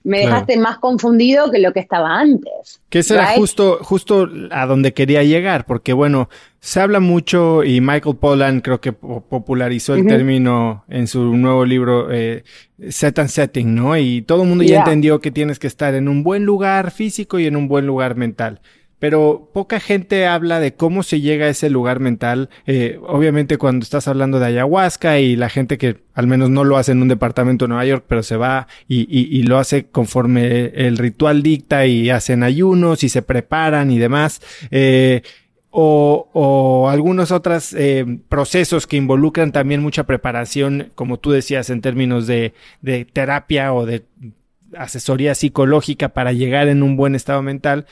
Me 0.04 0.20
dejaste 0.20 0.58
más 0.58 0.80
confundido 0.80 1.52
que 1.52 1.60
lo 1.60 1.74
que 1.74 1.80
estaba 1.80 2.20
antes. 2.20 2.82
Que 2.90 3.00
eso 3.00 3.14
era 3.14 3.36
justo, 3.36 3.80
justo 3.82 4.28
a 4.50 4.66
donde 4.66 4.94
quería 4.94 5.24
llegar, 5.24 5.66
porque 5.66 5.94
bueno, 5.94 6.30
se 6.60 6.80
habla 6.80 7.00
mucho 7.00 7.64
y 7.64 7.82
Michael 7.82 8.18
Pollan 8.18 8.62
creo 8.62 8.82
que 8.82 8.94
popularizó 8.94 9.96
el 9.96 10.08
término 10.08 10.86
en 10.90 11.08
su 11.08 11.36
nuevo 11.36 11.66
libro 11.66 12.12
eh, 12.12 12.44
Set 12.90 13.20
and 13.20 13.30
Setting, 13.30 13.76
¿no? 13.76 13.98
Y 13.98 14.24
todo 14.24 14.44
el 14.44 14.50
mundo 14.50 14.64
ya 14.64 14.80
entendió 14.80 15.20
que 15.20 15.32
tienes 15.32 15.60
que 15.60 15.68
estar 15.68 15.94
en 15.94 16.08
un 16.08 16.24
buen 16.24 16.46
lugar 16.46 16.92
físico 16.92 17.40
y 17.40 17.46
en 17.46 17.56
un 17.56 17.68
buen 17.68 17.86
lugar 17.86 18.16
mental. 18.16 18.62
Pero 19.02 19.50
poca 19.52 19.80
gente 19.80 20.28
habla 20.28 20.60
de 20.60 20.76
cómo 20.76 21.02
se 21.02 21.22
llega 21.22 21.48
a 21.48 21.50
ese 21.50 21.72
lugar 21.72 22.00
mental. 22.00 22.52
Eh, 22.68 23.00
obviamente 23.02 23.58
cuando 23.58 23.84
estás 23.84 24.08
hablando 24.08 24.40
de 24.40 24.46
ayahuasca 24.46 25.18
y 25.18 25.36
la 25.36 25.50
gente 25.50 25.80
que 25.80 26.04
al 26.14 26.28
menos 26.28 26.52
no 26.52 26.64
lo 26.64 26.78
hace 26.78 26.92
en 26.92 27.02
un 27.02 27.08
departamento 27.08 27.66
de 27.66 27.70
Nueva 27.70 27.86
York, 27.86 28.06
pero 28.08 28.22
se 28.22 28.38
va 28.38 28.68
y, 28.88 29.42
lo 29.42 29.58
hace 29.58 29.88
conforme 29.88 30.68
el 30.68 31.00
ritual 31.00 31.42
dicta 31.42 31.88
y 31.88 32.12
hacen 32.12 32.44
ayunos 32.44 33.04
y 33.04 33.10
se 33.10 33.24
preparan 33.24 33.90
y 33.90 33.98
demás. 33.98 34.40
Eh, 34.70 35.24
o, 35.72 36.30
o, 36.34 36.88
algunos 36.88 37.32
otros 37.32 37.74
eh, 37.74 38.06
procesos 38.30 38.86
que 38.86 38.98
involucran 38.98 39.52
también 39.52 39.82
mucha 39.82 40.04
preparación, 40.04 40.92
como 40.94 41.18
tú 41.18 41.32
decías, 41.32 41.72
en 41.72 41.82
términos 41.82 42.28
de 42.28 42.54
terapia 43.14 43.74
o 43.74 43.88
de 43.88 44.04
asesoría 44.78 45.34
psicológica 45.34 46.10
para 46.10 46.34
llegar 46.34 46.68
en 46.68 46.84
un 46.84 46.98
buen 46.98 47.16
estado 47.16 47.42
mental. 47.42 47.88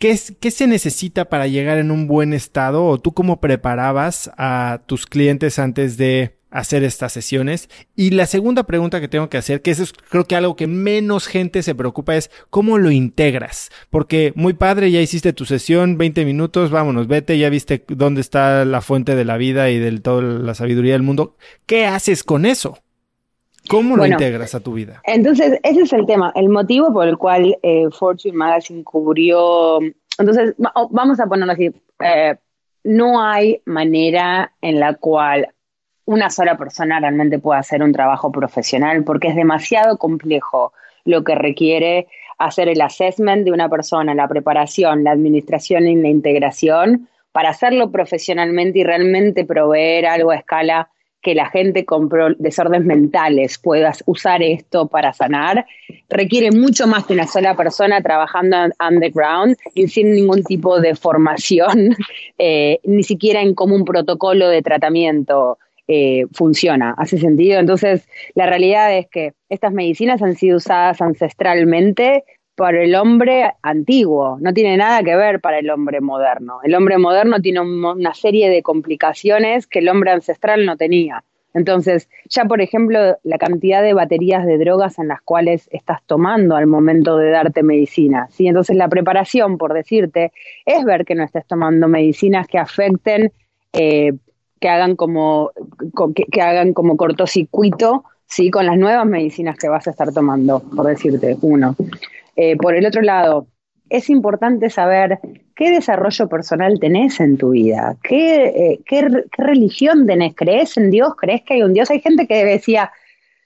¿Qué, 0.00 0.16
se 0.16 0.66
necesita 0.66 1.26
para 1.26 1.46
llegar 1.46 1.76
en 1.76 1.90
un 1.90 2.06
buen 2.06 2.32
estado 2.32 2.86
o 2.86 2.98
tú 2.98 3.12
cómo 3.12 3.38
preparabas 3.38 4.30
a 4.38 4.80
tus 4.86 5.04
clientes 5.04 5.58
antes 5.58 5.98
de 5.98 6.38
hacer 6.50 6.84
estas 6.84 7.12
sesiones? 7.12 7.68
Y 7.94 8.12
la 8.12 8.24
segunda 8.24 8.62
pregunta 8.62 9.02
que 9.02 9.08
tengo 9.08 9.28
que 9.28 9.36
hacer, 9.36 9.60
que 9.60 9.70
eso 9.70 9.82
es 9.82 9.92
creo 9.92 10.24
que 10.24 10.36
algo 10.36 10.56
que 10.56 10.66
menos 10.66 11.26
gente 11.26 11.62
se 11.62 11.74
preocupa 11.74 12.16
es 12.16 12.30
cómo 12.48 12.78
lo 12.78 12.90
integras. 12.90 13.70
Porque 13.90 14.32
muy 14.36 14.54
padre, 14.54 14.90
ya 14.90 15.02
hiciste 15.02 15.34
tu 15.34 15.44
sesión, 15.44 15.98
20 15.98 16.24
minutos, 16.24 16.70
vámonos, 16.70 17.06
vete, 17.06 17.36
ya 17.36 17.50
viste 17.50 17.84
dónde 17.88 18.22
está 18.22 18.64
la 18.64 18.80
fuente 18.80 19.14
de 19.14 19.26
la 19.26 19.36
vida 19.36 19.68
y 19.68 19.78
de 19.78 20.00
toda 20.00 20.22
la 20.22 20.54
sabiduría 20.54 20.94
del 20.94 21.02
mundo. 21.02 21.36
¿Qué 21.66 21.84
haces 21.84 22.24
con 22.24 22.46
eso? 22.46 22.78
¿Cómo 23.68 23.96
lo 23.96 24.06
integras 24.06 24.54
a 24.54 24.60
tu 24.60 24.74
vida? 24.74 25.00
Entonces, 25.04 25.60
ese 25.62 25.82
es 25.82 25.92
el 25.92 26.06
tema, 26.06 26.32
el 26.34 26.48
motivo 26.48 26.92
por 26.92 27.06
el 27.06 27.18
cual 27.18 27.56
eh, 27.62 27.86
Fortune 27.90 28.36
Magazine 28.36 28.82
cubrió. 28.84 29.78
Entonces, 30.18 30.54
vamos 30.90 31.20
a 31.20 31.26
ponerlo 31.26 31.52
así: 31.52 31.70
eh, 32.00 32.36
no 32.84 33.22
hay 33.22 33.60
manera 33.66 34.52
en 34.60 34.80
la 34.80 34.94
cual 34.94 35.48
una 36.04 36.30
sola 36.30 36.56
persona 36.56 36.98
realmente 36.98 37.38
pueda 37.38 37.60
hacer 37.60 37.82
un 37.82 37.92
trabajo 37.92 38.32
profesional 38.32 39.04
porque 39.04 39.28
es 39.28 39.36
demasiado 39.36 39.96
complejo 39.98 40.72
lo 41.04 41.22
que 41.22 41.34
requiere 41.34 42.08
hacer 42.38 42.68
el 42.68 42.80
assessment 42.80 43.44
de 43.44 43.52
una 43.52 43.68
persona, 43.68 44.14
la 44.14 44.26
preparación, 44.26 45.04
la 45.04 45.12
administración 45.12 45.86
y 45.86 45.96
la 45.96 46.08
integración 46.08 47.08
para 47.32 47.50
hacerlo 47.50 47.92
profesionalmente 47.92 48.80
y 48.80 48.84
realmente 48.84 49.44
proveer 49.44 50.06
algo 50.06 50.30
a 50.30 50.36
escala 50.36 50.88
que 51.22 51.34
la 51.34 51.50
gente 51.50 51.84
con 51.84 52.08
desórdenes 52.38 52.86
mentales 52.86 53.58
pueda 53.58 53.92
usar 54.06 54.42
esto 54.42 54.88
para 54.88 55.12
sanar, 55.12 55.66
requiere 56.08 56.50
mucho 56.50 56.86
más 56.86 57.04
que 57.04 57.12
una 57.12 57.26
sola 57.26 57.56
persona 57.56 58.00
trabajando 58.02 58.56
underground 58.88 59.56
y 59.74 59.88
sin 59.88 60.12
ningún 60.12 60.42
tipo 60.44 60.80
de 60.80 60.94
formación, 60.94 61.96
eh, 62.38 62.78
ni 62.84 63.02
siquiera 63.02 63.42
en 63.42 63.54
cómo 63.54 63.74
un 63.74 63.84
protocolo 63.84 64.48
de 64.48 64.62
tratamiento 64.62 65.58
eh, 65.88 66.26
funciona. 66.32 66.94
¿Hace 66.96 67.18
sentido? 67.18 67.58
Entonces, 67.58 68.08
la 68.34 68.46
realidad 68.46 68.96
es 68.96 69.08
que 69.08 69.32
estas 69.48 69.72
medicinas 69.72 70.22
han 70.22 70.36
sido 70.36 70.58
usadas 70.58 71.00
ancestralmente 71.00 72.24
por 72.60 72.74
el 72.74 72.94
hombre 72.94 73.54
antiguo, 73.62 74.36
no 74.38 74.52
tiene 74.52 74.76
nada 74.76 75.02
que 75.02 75.16
ver 75.16 75.40
para 75.40 75.60
el 75.60 75.70
hombre 75.70 76.02
moderno. 76.02 76.58
El 76.62 76.74
hombre 76.74 76.98
moderno 76.98 77.40
tiene 77.40 77.62
una 77.62 78.12
serie 78.12 78.50
de 78.50 78.62
complicaciones 78.62 79.66
que 79.66 79.78
el 79.78 79.88
hombre 79.88 80.10
ancestral 80.10 80.66
no 80.66 80.76
tenía. 80.76 81.24
Entonces, 81.54 82.10
ya 82.28 82.44
por 82.44 82.60
ejemplo, 82.60 83.16
la 83.22 83.38
cantidad 83.38 83.82
de 83.82 83.94
baterías 83.94 84.44
de 84.44 84.58
drogas 84.58 84.98
en 84.98 85.08
las 85.08 85.22
cuales 85.22 85.70
estás 85.72 86.02
tomando 86.04 86.54
al 86.54 86.66
momento 86.66 87.16
de 87.16 87.30
darte 87.30 87.62
medicina. 87.62 88.28
¿sí? 88.30 88.46
Entonces, 88.46 88.76
la 88.76 88.88
preparación, 88.88 89.56
por 89.56 89.72
decirte, 89.72 90.30
es 90.66 90.84
ver 90.84 91.06
que 91.06 91.14
no 91.14 91.24
estés 91.24 91.46
tomando 91.46 91.88
medicinas 91.88 92.46
que 92.46 92.58
afecten, 92.58 93.32
eh, 93.72 94.12
que, 94.60 94.68
hagan 94.68 94.96
como, 94.96 95.52
que, 96.14 96.42
hagan 96.42 96.74
como 96.74 96.98
cortocircuito 96.98 98.04
¿sí? 98.26 98.50
con 98.50 98.66
las 98.66 98.76
nuevas 98.76 99.06
medicinas 99.06 99.56
que 99.56 99.70
vas 99.70 99.86
a 99.86 99.92
estar 99.92 100.12
tomando, 100.12 100.60
por 100.60 100.84
decirte, 100.84 101.38
uno. 101.40 101.74
Eh, 102.36 102.56
por 102.56 102.74
el 102.74 102.86
otro 102.86 103.02
lado, 103.02 103.46
es 103.88 104.08
importante 104.08 104.70
saber 104.70 105.18
qué 105.56 105.70
desarrollo 105.70 106.28
personal 106.28 106.78
tenés 106.80 107.20
en 107.20 107.36
tu 107.36 107.50
vida, 107.50 107.96
¿Qué, 108.02 108.44
eh, 108.44 108.80
qué, 108.86 109.06
religión 109.36 110.06
tenés, 110.06 110.34
crees 110.34 110.76
en 110.76 110.90
Dios, 110.90 111.14
crees 111.16 111.42
que 111.42 111.54
hay 111.54 111.62
un 111.62 111.74
Dios. 111.74 111.90
Hay 111.90 112.00
gente 112.00 112.26
que 112.26 112.44
decía, 112.44 112.92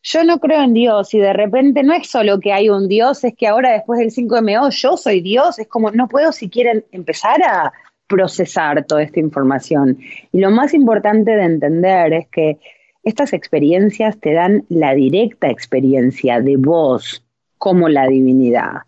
yo 0.02 0.22
no 0.22 0.38
creo 0.38 0.62
en 0.62 0.74
Dios 0.74 1.14
y 1.14 1.18
de 1.18 1.32
repente 1.32 1.82
no 1.82 1.94
es 1.94 2.08
solo 2.08 2.38
que 2.38 2.52
hay 2.52 2.68
un 2.68 2.88
Dios, 2.88 3.24
es 3.24 3.34
que 3.34 3.46
ahora 3.46 3.72
después 3.72 3.98
del 3.98 4.10
5MO 4.10 4.70
yo 4.70 4.96
soy 4.98 5.22
Dios, 5.22 5.58
es 5.58 5.66
como 5.66 5.90
no 5.90 6.08
puedo 6.08 6.30
siquiera 6.30 6.72
empezar 6.92 7.42
a 7.42 7.72
procesar 8.06 8.84
toda 8.84 9.02
esta 9.02 9.18
información. 9.18 9.98
Y 10.30 10.40
lo 10.40 10.50
más 10.50 10.74
importante 10.74 11.30
de 11.32 11.44
entender 11.44 12.12
es 12.12 12.28
que 12.28 12.58
estas 13.02 13.32
experiencias 13.32 14.18
te 14.20 14.34
dan 14.34 14.64
la 14.68 14.94
directa 14.94 15.48
experiencia 15.48 16.40
de 16.40 16.56
vos, 16.56 17.23
como 17.58 17.88
la 17.88 18.06
divinidad. 18.06 18.82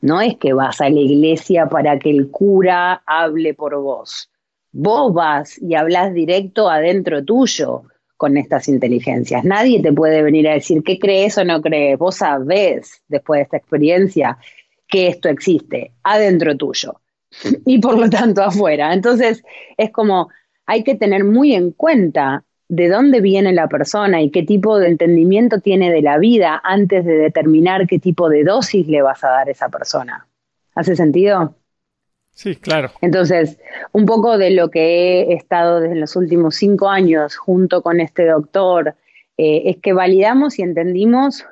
No 0.00 0.20
es 0.20 0.36
que 0.36 0.52
vas 0.52 0.80
a 0.80 0.88
la 0.88 1.00
iglesia 1.00 1.66
para 1.66 1.98
que 1.98 2.10
el 2.10 2.30
cura 2.30 3.02
hable 3.06 3.54
por 3.54 3.76
vos. 3.80 4.30
Vos 4.72 5.12
vas 5.12 5.60
y 5.60 5.74
hablas 5.74 6.14
directo 6.14 6.70
adentro 6.70 7.24
tuyo 7.24 7.82
con 8.16 8.36
estas 8.36 8.68
inteligencias. 8.68 9.44
Nadie 9.44 9.82
te 9.82 9.92
puede 9.92 10.22
venir 10.22 10.48
a 10.48 10.54
decir 10.54 10.82
qué 10.82 10.98
crees 10.98 11.36
o 11.38 11.44
no 11.44 11.60
crees. 11.60 11.98
Vos 11.98 12.16
sabés, 12.16 13.02
después 13.08 13.38
de 13.38 13.42
esta 13.42 13.56
experiencia, 13.56 14.38
que 14.88 15.08
esto 15.08 15.28
existe 15.28 15.92
adentro 16.02 16.56
tuyo 16.56 17.00
y 17.64 17.78
por 17.78 17.98
lo 17.98 18.10
tanto 18.10 18.42
afuera. 18.42 18.92
Entonces, 18.92 19.42
es 19.76 19.90
como 19.90 20.28
hay 20.66 20.84
que 20.84 20.94
tener 20.94 21.24
muy 21.24 21.54
en 21.54 21.72
cuenta 21.72 22.44
de 22.70 22.88
dónde 22.88 23.20
viene 23.20 23.52
la 23.52 23.66
persona 23.66 24.22
y 24.22 24.30
qué 24.30 24.44
tipo 24.44 24.78
de 24.78 24.86
entendimiento 24.86 25.58
tiene 25.58 25.90
de 25.90 26.02
la 26.02 26.18
vida 26.18 26.60
antes 26.62 27.04
de 27.04 27.14
determinar 27.14 27.88
qué 27.88 27.98
tipo 27.98 28.28
de 28.28 28.44
dosis 28.44 28.86
le 28.86 29.02
vas 29.02 29.24
a 29.24 29.30
dar 29.30 29.48
a 29.48 29.50
esa 29.50 29.68
persona. 29.68 30.28
¿Hace 30.76 30.94
sentido? 30.94 31.56
Sí, 32.30 32.54
claro. 32.54 32.92
Entonces, 33.00 33.58
un 33.90 34.06
poco 34.06 34.38
de 34.38 34.52
lo 34.52 34.70
que 34.70 35.22
he 35.22 35.32
estado 35.34 35.80
desde 35.80 35.96
los 35.96 36.14
últimos 36.14 36.54
cinco 36.54 36.88
años 36.88 37.36
junto 37.36 37.82
con 37.82 37.98
este 37.98 38.24
doctor 38.24 38.94
eh, 39.36 39.62
es 39.64 39.78
que 39.78 39.92
validamos 39.92 40.60
y 40.60 40.62
entendimos 40.62 41.44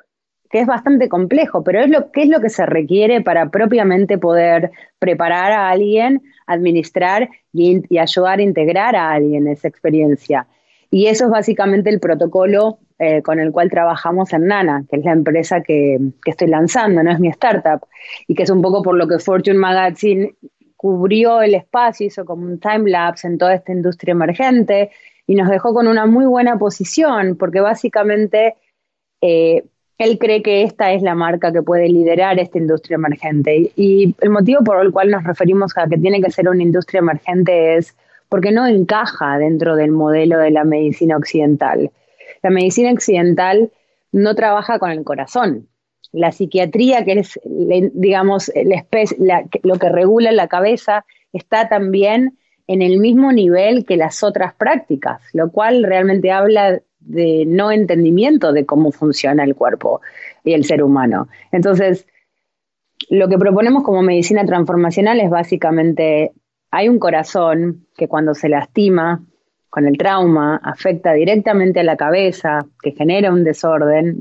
que 0.49 0.61
es 0.61 0.67
bastante 0.67 1.09
complejo, 1.09 1.65
pero 1.65 1.81
es 1.81 1.89
lo, 1.89 2.11
¿qué 2.11 2.23
es 2.23 2.29
lo 2.29 2.39
que 2.39 2.49
se 2.49 2.65
requiere 2.65 3.19
para 3.19 3.49
propiamente 3.49 4.17
poder 4.17 4.71
preparar 4.99 5.51
a 5.51 5.69
alguien, 5.69 6.23
administrar 6.47 7.29
y, 7.51 7.83
y 7.93 7.97
ayudar 7.97 8.39
a 8.39 8.41
integrar 8.41 8.95
a 8.95 9.11
alguien 9.11 9.49
esa 9.49 9.67
experiencia? 9.67 10.47
Y 10.91 11.07
eso 11.07 11.25
es 11.25 11.31
básicamente 11.31 11.89
el 11.89 11.99
protocolo 11.99 12.79
eh, 12.97 13.21
con 13.21 13.39
el 13.39 13.51
cual 13.51 13.69
trabajamos 13.69 14.33
en 14.33 14.47
Nana, 14.47 14.83
que 14.89 14.97
es 14.97 15.05
la 15.05 15.13
empresa 15.13 15.61
que, 15.61 15.99
estoy 16.25 16.47
lanzando, 16.47 17.01
no 17.03 17.11
es 17.11 17.19
mi 17.19 17.29
startup, 17.29 17.87
y 18.27 18.35
que 18.35 18.43
es 18.43 18.49
un 18.49 18.61
poco 18.61 18.81
por 18.81 18.95
lo 18.95 19.07
que 19.07 19.19
Fortune 19.19 19.57
Magazine 19.57 20.35
cubrió 20.75 21.41
el 21.41 21.55
espacio, 21.55 22.07
hizo 22.07 22.25
como 22.25 22.45
un 22.45 22.59
time 22.59 22.89
lapse 22.89 23.27
en 23.27 23.37
toda 23.37 23.53
esta 23.53 23.71
industria 23.71 24.13
emergente 24.13 24.91
y 25.27 25.35
nos 25.35 25.49
dejó 25.49 25.73
con 25.73 25.87
una 25.87 26.05
muy 26.07 26.25
buena 26.25 26.57
posición, 26.57 27.37
porque 27.37 27.59
básicamente 27.61 28.55
eh, 29.21 29.63
él 29.97 30.17
cree 30.17 30.41
que 30.41 30.63
esta 30.63 30.91
es 30.91 31.01
la 31.01 31.15
marca 31.15 31.51
que 31.51 31.61
puede 31.61 31.87
liderar 31.89 32.39
esta 32.39 32.57
industria 32.57 32.95
emergente. 32.95 33.71
Y 33.75 34.15
el 34.21 34.29
motivo 34.29 34.63
por 34.63 34.83
el 34.83 34.91
cual 34.91 35.11
nos 35.11 35.23
referimos 35.23 35.77
a 35.77 35.87
que 35.87 35.97
tiene 35.97 36.21
que 36.21 36.31
ser 36.31 36.49
una 36.49 36.63
industria 36.63 36.99
emergente 36.99 37.75
es 37.75 37.95
porque 38.29 38.51
no 38.51 38.67
encaja 38.67 39.37
dentro 39.37 39.75
del 39.75 39.91
modelo 39.91 40.37
de 40.37 40.51
la 40.51 40.63
medicina 40.63 41.17
occidental. 41.17 41.91
La 42.41 42.49
medicina 42.49 42.91
occidental 42.91 43.71
no 44.11 44.35
trabaja 44.35 44.79
con 44.79 44.91
el 44.91 45.03
corazón. 45.03 45.67
La 46.11 46.31
psiquiatría, 46.31 47.03
que 47.05 47.19
es, 47.19 47.39
digamos, 47.45 48.51
lo 49.63 49.77
que 49.77 49.89
regula 49.89 50.31
la 50.31 50.47
cabeza, 50.47 51.05
está 51.33 51.69
también 51.69 52.37
en 52.67 52.81
el 52.81 52.99
mismo 52.99 53.31
nivel 53.31 53.85
que 53.85 53.97
las 53.97 54.23
otras 54.23 54.53
prácticas, 54.53 55.21
lo 55.33 55.51
cual 55.51 55.83
realmente 55.83 56.31
habla 56.31 56.81
de 56.99 57.45
no 57.47 57.71
entendimiento 57.71 58.53
de 58.53 58.65
cómo 58.65 58.91
funciona 58.91 59.43
el 59.43 59.55
cuerpo 59.55 60.01
y 60.43 60.53
el 60.53 60.65
ser 60.65 60.83
humano. 60.83 61.27
Entonces, 61.51 62.05
lo 63.09 63.27
que 63.27 63.37
proponemos 63.37 63.83
como 63.83 64.01
medicina 64.01 64.45
transformacional 64.45 65.19
es 65.19 65.29
básicamente 65.29 66.31
hay 66.71 66.89
un 66.89 66.99
corazón 66.99 67.87
que 67.95 68.07
cuando 68.07 68.33
se 68.33 68.49
lastima 68.49 69.21
con 69.69 69.85
el 69.87 69.97
trauma 69.97 70.59
afecta 70.63 71.13
directamente 71.13 71.79
a 71.79 71.83
la 71.83 71.95
cabeza, 71.95 72.65
que 72.81 72.91
genera 72.91 73.31
un 73.31 73.43
desorden, 73.43 74.17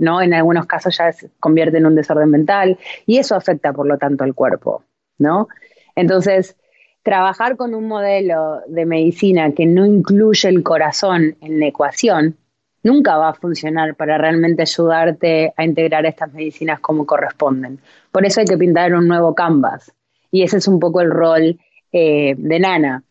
¿no? 0.00 0.22
En 0.22 0.32
algunos 0.32 0.66
casos 0.66 0.96
ya 0.96 1.12
se 1.12 1.30
convierte 1.38 1.78
en 1.78 1.86
un 1.86 1.94
desorden 1.94 2.30
mental 2.30 2.78
y 3.04 3.18
eso 3.18 3.34
afecta 3.34 3.72
por 3.72 3.86
lo 3.86 3.98
tanto 3.98 4.24
al 4.24 4.34
cuerpo, 4.34 4.84
¿no? 5.18 5.48
Entonces, 5.94 6.56
trabajar 7.02 7.56
con 7.56 7.74
un 7.74 7.86
modelo 7.88 8.62
de 8.66 8.86
medicina 8.86 9.52
que 9.52 9.66
no 9.66 9.84
incluye 9.84 10.48
el 10.48 10.62
corazón 10.62 11.36
en 11.40 11.60
la 11.60 11.66
ecuación 11.66 12.36
nunca 12.82 13.16
va 13.16 13.30
a 13.30 13.34
funcionar 13.34 13.96
para 13.96 14.16
realmente 14.16 14.62
ayudarte 14.62 15.52
a 15.56 15.64
integrar 15.64 16.06
estas 16.06 16.32
medicinas 16.32 16.80
como 16.80 17.04
corresponden. 17.04 17.80
Por 18.12 18.24
eso 18.24 18.40
hay 18.40 18.46
que 18.46 18.56
pintar 18.56 18.94
un 18.94 19.08
nuevo 19.08 19.34
canvas 19.34 19.92
Y 20.30 20.42
ese 20.42 20.58
es 20.58 20.68
un 20.68 20.78
poco 20.78 21.00
el 21.00 21.10
rol 21.10 21.58
eh, 21.92 22.34
de 22.36 22.60
Nana. 22.60 23.02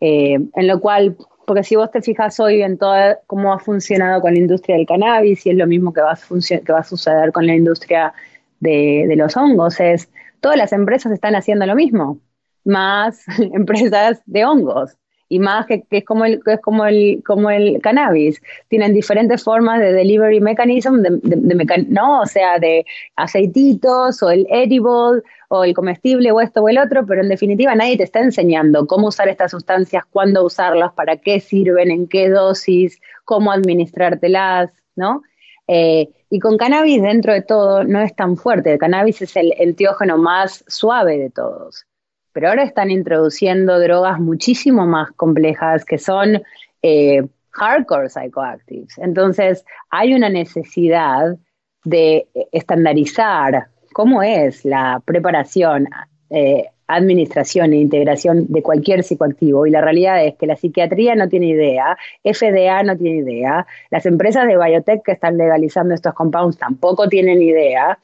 Eh, 0.00 0.34
en 0.54 0.66
lo 0.66 0.80
cual, 0.80 1.16
porque 1.46 1.64
si 1.64 1.76
vos 1.76 1.90
te 1.90 2.02
fijas 2.02 2.38
hoy 2.40 2.62
en 2.62 2.78
todo 2.78 3.18
cómo 3.26 3.52
ha 3.52 3.58
funcionado 3.58 4.20
con 4.20 4.34
la 4.34 4.38
industria 4.38 4.76
del 4.76 4.86
cannabis 4.86 5.46
y 5.46 5.50
es 5.50 5.56
lo 5.56 5.66
mismo 5.66 5.92
que 5.92 6.00
va 6.00 6.12
a, 6.12 6.82
suceder 6.84 7.32
con 7.32 7.46
la 7.46 7.54
industria 7.54 8.12
de, 8.60 9.06
de 9.08 9.16
los 9.16 9.36
hongos, 9.36 9.80
es 9.80 10.10
todas 10.40 10.58
las 10.58 10.72
empresas 10.72 11.12
están 11.12 11.36
haciendo 11.36 11.66
lo 11.66 11.74
mismo, 11.74 12.18
más 12.64 13.24
empresas 13.38 14.22
de 14.26 14.44
hongos 14.44 14.96
y 15.28 15.38
más 15.38 15.66
que, 15.66 15.84
es 15.90 16.04
como 16.04 16.24
el 16.24 16.40
es 16.46 16.60
como 16.60 16.84
el 16.84 17.22
como 17.26 17.50
el 17.50 17.80
cannabis. 17.80 18.40
Tienen 18.68 18.92
diferentes 18.92 19.42
formas 19.42 19.80
de 19.80 19.92
delivery 19.92 20.40
mechanism 20.40 21.00
de, 21.00 21.86
no 21.88 22.20
o 22.20 22.26
sea 22.26 22.58
de 22.58 22.84
aceititos 23.16 24.22
o 24.22 24.30
el 24.30 24.46
edible 24.50 25.22
o 25.48 25.64
el 25.64 25.74
comestible 25.74 26.32
o 26.32 26.40
esto 26.40 26.62
o 26.62 26.68
el 26.68 26.78
otro 26.78 27.06
pero 27.06 27.22
en 27.22 27.28
definitiva 27.28 27.74
nadie 27.74 27.96
te 27.96 28.04
está 28.04 28.20
enseñando 28.20 28.86
cómo 28.86 29.08
usar 29.08 29.28
estas 29.28 29.50
sustancias 29.52 30.04
cuándo 30.10 30.44
usarlas 30.44 30.92
para 30.92 31.16
qué 31.16 31.40
sirven 31.40 31.90
en 31.90 32.08
qué 32.08 32.28
dosis 32.28 33.00
cómo 33.24 33.52
administrártelas 33.52 34.72
no 34.96 35.22
eh, 35.68 36.08
y 36.30 36.38
con 36.40 36.58
cannabis 36.58 37.00
dentro 37.02 37.32
de 37.32 37.42
todo 37.42 37.84
no 37.84 38.00
es 38.00 38.14
tan 38.14 38.36
fuerte. 38.36 38.72
El 38.72 38.78
cannabis 38.78 39.22
es 39.22 39.34
el 39.36 39.54
enteógeno 39.58 40.18
más 40.18 40.62
suave 40.66 41.16
de 41.16 41.30
todos 41.30 41.86
pero 42.34 42.48
ahora 42.48 42.64
están 42.64 42.90
introduciendo 42.90 43.78
drogas 43.78 44.20
muchísimo 44.20 44.86
más 44.86 45.12
complejas 45.12 45.84
que 45.84 45.98
son 45.98 46.42
eh, 46.82 47.22
hardcore 47.50 48.10
psychoactives. 48.10 48.98
Entonces, 48.98 49.64
hay 49.88 50.12
una 50.14 50.28
necesidad 50.28 51.36
de 51.84 52.26
estandarizar 52.50 53.68
cómo 53.92 54.22
es 54.22 54.64
la 54.64 55.00
preparación, 55.04 55.88
eh, 56.30 56.66
administración 56.88 57.72
e 57.72 57.76
integración 57.76 58.46
de 58.48 58.62
cualquier 58.62 59.04
psicoactivo. 59.04 59.66
Y 59.66 59.70
la 59.70 59.80
realidad 59.80 60.24
es 60.26 60.34
que 60.34 60.48
la 60.48 60.56
psiquiatría 60.56 61.14
no 61.14 61.28
tiene 61.28 61.46
idea, 61.46 61.96
FDA 62.24 62.82
no 62.82 62.96
tiene 62.96 63.18
idea, 63.18 63.64
las 63.90 64.06
empresas 64.06 64.48
de 64.48 64.58
biotech 64.58 65.02
que 65.04 65.12
están 65.12 65.38
legalizando 65.38 65.94
estos 65.94 66.14
compounds 66.14 66.58
tampoco 66.58 67.08
tienen 67.08 67.40
idea. 67.40 67.98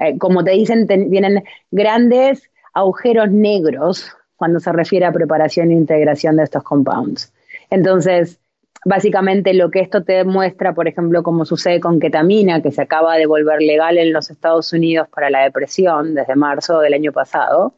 Eh, 0.00 0.18
como 0.18 0.42
te 0.42 0.50
dicen, 0.50 0.86
tienen 0.88 1.44
grandes 1.70 2.50
agujeros 2.76 3.30
negros 3.30 4.12
cuando 4.36 4.60
se 4.60 4.70
refiere 4.70 5.06
a 5.06 5.12
preparación 5.12 5.70
e 5.70 5.74
integración 5.74 6.36
de 6.36 6.44
estos 6.44 6.62
compounds. 6.62 7.32
Entonces, 7.70 8.38
básicamente 8.84 9.54
lo 9.54 9.70
que 9.70 9.80
esto 9.80 10.04
te 10.04 10.24
muestra, 10.24 10.74
por 10.74 10.86
ejemplo, 10.86 11.22
como 11.22 11.46
sucede 11.46 11.80
con 11.80 11.98
ketamina, 11.98 12.60
que 12.60 12.70
se 12.70 12.82
acaba 12.82 13.16
de 13.16 13.24
volver 13.24 13.62
legal 13.62 13.96
en 13.96 14.12
los 14.12 14.30
Estados 14.30 14.74
Unidos 14.74 15.08
para 15.08 15.30
la 15.30 15.44
depresión 15.44 16.14
desde 16.14 16.36
marzo 16.36 16.80
del 16.80 16.92
año 16.92 17.12
pasado, 17.12 17.74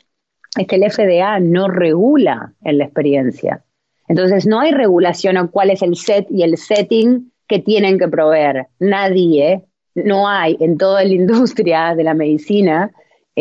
es 0.58 0.66
que 0.66 0.76
el 0.76 0.90
FDA 0.90 1.38
no 1.38 1.68
regula 1.68 2.54
en 2.64 2.78
la 2.78 2.84
experiencia. 2.84 3.62
Entonces, 4.08 4.48
no 4.48 4.58
hay 4.58 4.72
regulación 4.72 5.36
a 5.36 5.46
cuál 5.46 5.70
es 5.70 5.82
el 5.82 5.94
set 5.94 6.26
y 6.28 6.42
el 6.42 6.56
setting 6.56 7.30
que 7.46 7.60
tienen 7.60 8.00
que 8.00 8.08
proveer. 8.08 8.66
Nadie, 8.80 9.62
no 9.94 10.28
hay 10.28 10.56
en 10.58 10.76
toda 10.76 11.04
la 11.04 11.14
industria 11.14 11.94
de 11.94 12.02
la 12.02 12.14
medicina 12.14 12.90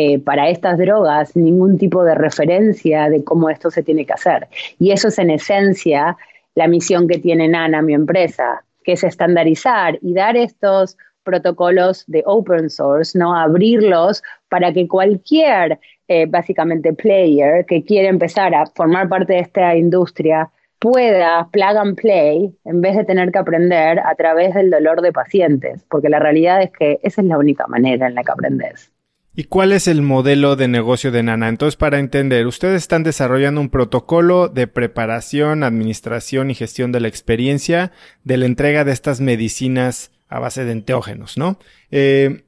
eh, 0.00 0.20
para 0.20 0.48
estas 0.48 0.78
drogas 0.78 1.34
ningún 1.34 1.76
tipo 1.76 2.04
de 2.04 2.14
referencia 2.14 3.10
de 3.10 3.24
cómo 3.24 3.50
esto 3.50 3.68
se 3.68 3.82
tiene 3.82 4.06
que 4.06 4.12
hacer. 4.12 4.46
Y 4.78 4.92
eso 4.92 5.08
es 5.08 5.18
en 5.18 5.28
esencia 5.28 6.16
la 6.54 6.68
misión 6.68 7.08
que 7.08 7.18
tiene 7.18 7.48
Nana, 7.48 7.82
mi 7.82 7.94
empresa, 7.94 8.62
que 8.84 8.92
es 8.92 9.02
estandarizar 9.02 9.98
y 10.00 10.14
dar 10.14 10.36
estos 10.36 10.96
protocolos 11.24 12.04
de 12.06 12.22
open 12.26 12.70
source, 12.70 13.18
¿no? 13.18 13.34
Abrirlos 13.34 14.22
para 14.48 14.72
que 14.72 14.86
cualquier, 14.86 15.80
eh, 16.06 16.26
básicamente, 16.26 16.92
player 16.92 17.66
que 17.66 17.82
quiere 17.82 18.06
empezar 18.06 18.54
a 18.54 18.66
formar 18.66 19.08
parte 19.08 19.32
de 19.32 19.40
esta 19.40 19.74
industria 19.74 20.48
pueda 20.78 21.48
plug 21.50 21.76
and 21.76 22.00
play 22.00 22.56
en 22.66 22.80
vez 22.82 22.94
de 22.94 23.02
tener 23.02 23.32
que 23.32 23.38
aprender 23.40 23.98
a 23.98 24.14
través 24.14 24.54
del 24.54 24.70
dolor 24.70 25.00
de 25.00 25.10
pacientes, 25.10 25.84
porque 25.90 26.08
la 26.08 26.20
realidad 26.20 26.62
es 26.62 26.70
que 26.70 27.00
esa 27.02 27.20
es 27.20 27.26
la 27.26 27.36
única 27.36 27.66
manera 27.66 28.06
en 28.06 28.14
la 28.14 28.22
que 28.22 28.30
aprendes. 28.30 28.92
¿Y 29.38 29.44
cuál 29.44 29.70
es 29.70 29.86
el 29.86 30.02
modelo 30.02 30.56
de 30.56 30.66
negocio 30.66 31.12
de 31.12 31.22
Nana? 31.22 31.48
Entonces, 31.48 31.76
para 31.76 32.00
entender, 32.00 32.48
ustedes 32.48 32.82
están 32.82 33.04
desarrollando 33.04 33.60
un 33.60 33.68
protocolo 33.70 34.48
de 34.48 34.66
preparación, 34.66 35.62
administración 35.62 36.50
y 36.50 36.56
gestión 36.56 36.90
de 36.90 36.98
la 36.98 37.06
experiencia 37.06 37.92
de 38.24 38.36
la 38.36 38.46
entrega 38.46 38.82
de 38.82 38.90
estas 38.90 39.20
medicinas 39.20 40.10
a 40.28 40.40
base 40.40 40.64
de 40.64 40.72
enteógenos, 40.72 41.38
¿no? 41.38 41.56
Eh, 41.92 42.42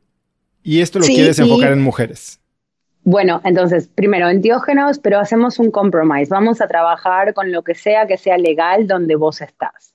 y 0.64 0.80
esto 0.80 0.98
lo 0.98 1.06
quieres 1.06 1.38
enfocar 1.38 1.70
en 1.70 1.80
mujeres. 1.80 2.40
Bueno, 3.04 3.40
entonces, 3.44 3.86
primero, 3.86 4.28
enteógenos, 4.28 4.98
pero 4.98 5.20
hacemos 5.20 5.60
un 5.60 5.70
compromise. 5.70 6.28
Vamos 6.28 6.60
a 6.60 6.66
trabajar 6.66 7.34
con 7.34 7.52
lo 7.52 7.62
que 7.62 7.76
sea 7.76 8.08
que 8.08 8.16
sea 8.16 8.36
legal 8.36 8.88
donde 8.88 9.14
vos 9.14 9.42
estás. 9.42 9.89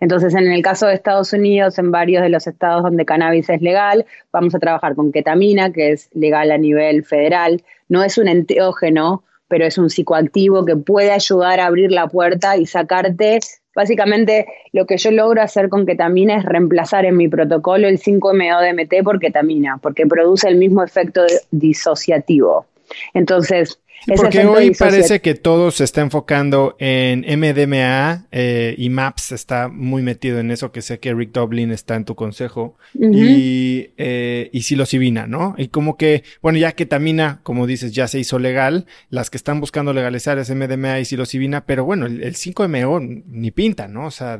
Entonces, 0.00 0.34
en 0.34 0.50
el 0.50 0.62
caso 0.62 0.86
de 0.86 0.94
Estados 0.94 1.32
Unidos, 1.32 1.78
en 1.78 1.90
varios 1.90 2.22
de 2.22 2.30
los 2.30 2.46
estados 2.46 2.82
donde 2.82 3.04
cannabis 3.04 3.50
es 3.50 3.60
legal, 3.60 4.06
vamos 4.32 4.54
a 4.54 4.58
trabajar 4.58 4.94
con 4.94 5.12
ketamina, 5.12 5.72
que 5.72 5.92
es 5.92 6.08
legal 6.14 6.50
a 6.50 6.58
nivel 6.58 7.04
federal. 7.04 7.62
No 7.88 8.02
es 8.02 8.16
un 8.16 8.28
enteógeno, 8.28 9.22
pero 9.48 9.66
es 9.66 9.76
un 9.76 9.90
psicoactivo 9.90 10.64
que 10.64 10.76
puede 10.76 11.10
ayudar 11.10 11.60
a 11.60 11.66
abrir 11.66 11.92
la 11.92 12.06
puerta 12.08 12.56
y 12.56 12.66
sacarte. 12.66 13.40
Básicamente, 13.74 14.46
lo 14.72 14.86
que 14.86 14.96
yo 14.96 15.10
logro 15.10 15.42
hacer 15.42 15.68
con 15.68 15.84
ketamina 15.84 16.38
es 16.38 16.44
reemplazar 16.44 17.04
en 17.04 17.16
mi 17.16 17.28
protocolo 17.28 17.86
el 17.86 17.98
5-MeO-DMT 17.98 19.04
por 19.04 19.20
ketamina, 19.20 19.78
porque 19.78 20.06
produce 20.06 20.48
el 20.48 20.56
mismo 20.56 20.82
efecto 20.82 21.22
disociativo. 21.50 22.66
Entonces, 23.14 23.80
porque 24.16 24.46
hoy 24.46 24.72
parece 24.72 25.20
que 25.20 25.34
todo 25.34 25.70
se 25.70 25.84
está 25.84 26.00
enfocando 26.00 26.74
en 26.78 27.20
MDMA 27.20 28.26
eh, 28.32 28.74
y 28.78 28.88
MAPS 28.88 29.32
está 29.32 29.68
muy 29.68 30.02
metido 30.02 30.38
en 30.38 30.50
eso, 30.50 30.72
que 30.72 30.82
sé 30.82 30.98
que 31.00 31.12
Rick 31.12 31.32
Doblin 31.32 31.70
está 31.70 31.96
en 31.96 32.04
tu 32.04 32.14
consejo, 32.14 32.76
y, 32.94 33.90
eh, 33.98 34.48
y 34.52 34.62
psilocibina, 34.62 35.26
¿no? 35.26 35.54
Y 35.58 35.68
como 35.68 35.96
que, 35.96 36.22
bueno, 36.40 36.58
ya 36.58 36.72
ketamina, 36.72 37.40
como 37.42 37.66
dices, 37.66 37.92
ya 37.92 38.08
se 38.08 38.18
hizo 38.18 38.38
legal, 38.38 38.86
las 39.10 39.28
que 39.28 39.36
están 39.36 39.60
buscando 39.60 39.92
legalizar 39.92 40.38
es 40.38 40.50
MDMA 40.50 41.00
y 41.00 41.04
psilocibina, 41.04 41.66
pero 41.66 41.84
bueno, 41.84 42.06
el, 42.06 42.34
5MO 42.34 43.24
ni 43.26 43.50
pinta, 43.50 43.88
¿no? 43.88 44.06
O 44.06 44.10
sea... 44.10 44.38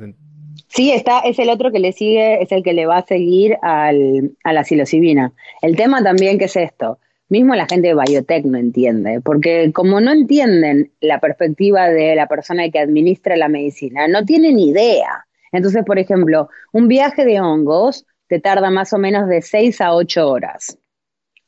Sí, 0.68 0.92
está, 0.92 1.20
es 1.20 1.38
el 1.38 1.51
otro 1.51 1.72
que 1.72 1.80
le 1.80 1.92
sigue, 1.92 2.42
es 2.42 2.53
el 2.53 2.62
que 2.62 2.72
le 2.72 2.86
va 2.86 2.98
a 2.98 3.07
seguir 3.07 3.57
al, 3.61 4.32
a 4.44 4.53
la 4.53 4.64
psilocibina. 4.64 5.32
El 5.62 5.74
tema 5.76 6.03
también 6.03 6.38
que 6.38 6.44
es 6.44 6.57
esto, 6.57 6.98
mismo 7.30 7.54
la 7.54 7.66
gente 7.66 7.88
de 7.88 7.94
biotech 7.94 8.44
no 8.44 8.58
entiende, 8.58 9.20
porque 9.20 9.72
como 9.72 10.00
no 10.00 10.12
entienden 10.12 10.90
la 11.00 11.20
perspectiva 11.20 11.88
de 11.88 12.14
la 12.14 12.26
persona 12.26 12.68
que 12.70 12.78
administra 12.78 13.36
la 13.36 13.48
medicina, 13.48 14.08
no 14.08 14.24
tienen 14.24 14.58
idea. 14.58 15.26
Entonces, 15.52 15.84
por 15.84 15.98
ejemplo, 15.98 16.48
un 16.72 16.88
viaje 16.88 17.24
de 17.24 17.40
hongos 17.40 18.06
te 18.28 18.40
tarda 18.40 18.70
más 18.70 18.92
o 18.92 18.98
menos 18.98 19.28
de 19.28 19.42
6 19.42 19.80
a 19.80 19.94
8 19.94 20.28
horas. 20.28 20.78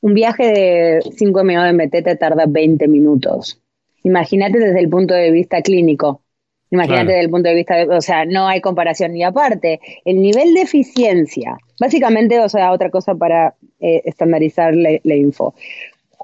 Un 0.00 0.14
viaje 0.14 0.46
de 0.46 1.00
5 1.16 1.44
MOMT 1.44 1.90
te 1.90 2.16
tarda 2.16 2.44
20 2.48 2.88
minutos. 2.88 3.60
Imagínate 4.02 4.58
desde 4.58 4.80
el 4.80 4.88
punto 4.88 5.14
de 5.14 5.30
vista 5.30 5.62
clínico. 5.62 6.22
Imagínate 6.70 7.12
desde 7.12 7.24
el 7.24 7.30
punto 7.30 7.50
de 7.50 7.54
vista, 7.54 7.76
de, 7.76 7.88
o 7.88 8.00
sea, 8.00 8.24
no 8.24 8.48
hay 8.48 8.60
comparación. 8.60 9.14
Y 9.14 9.22
aparte, 9.22 9.80
el 10.04 10.20
nivel 10.20 10.54
de 10.54 10.62
eficiencia, 10.62 11.58
básicamente, 11.78 12.40
o 12.40 12.48
sea, 12.48 12.72
otra 12.72 12.90
cosa 12.90 13.14
para 13.14 13.54
eh, 13.82 14.02
estandarizar 14.04 14.74
la, 14.74 15.14
info. 15.14 15.54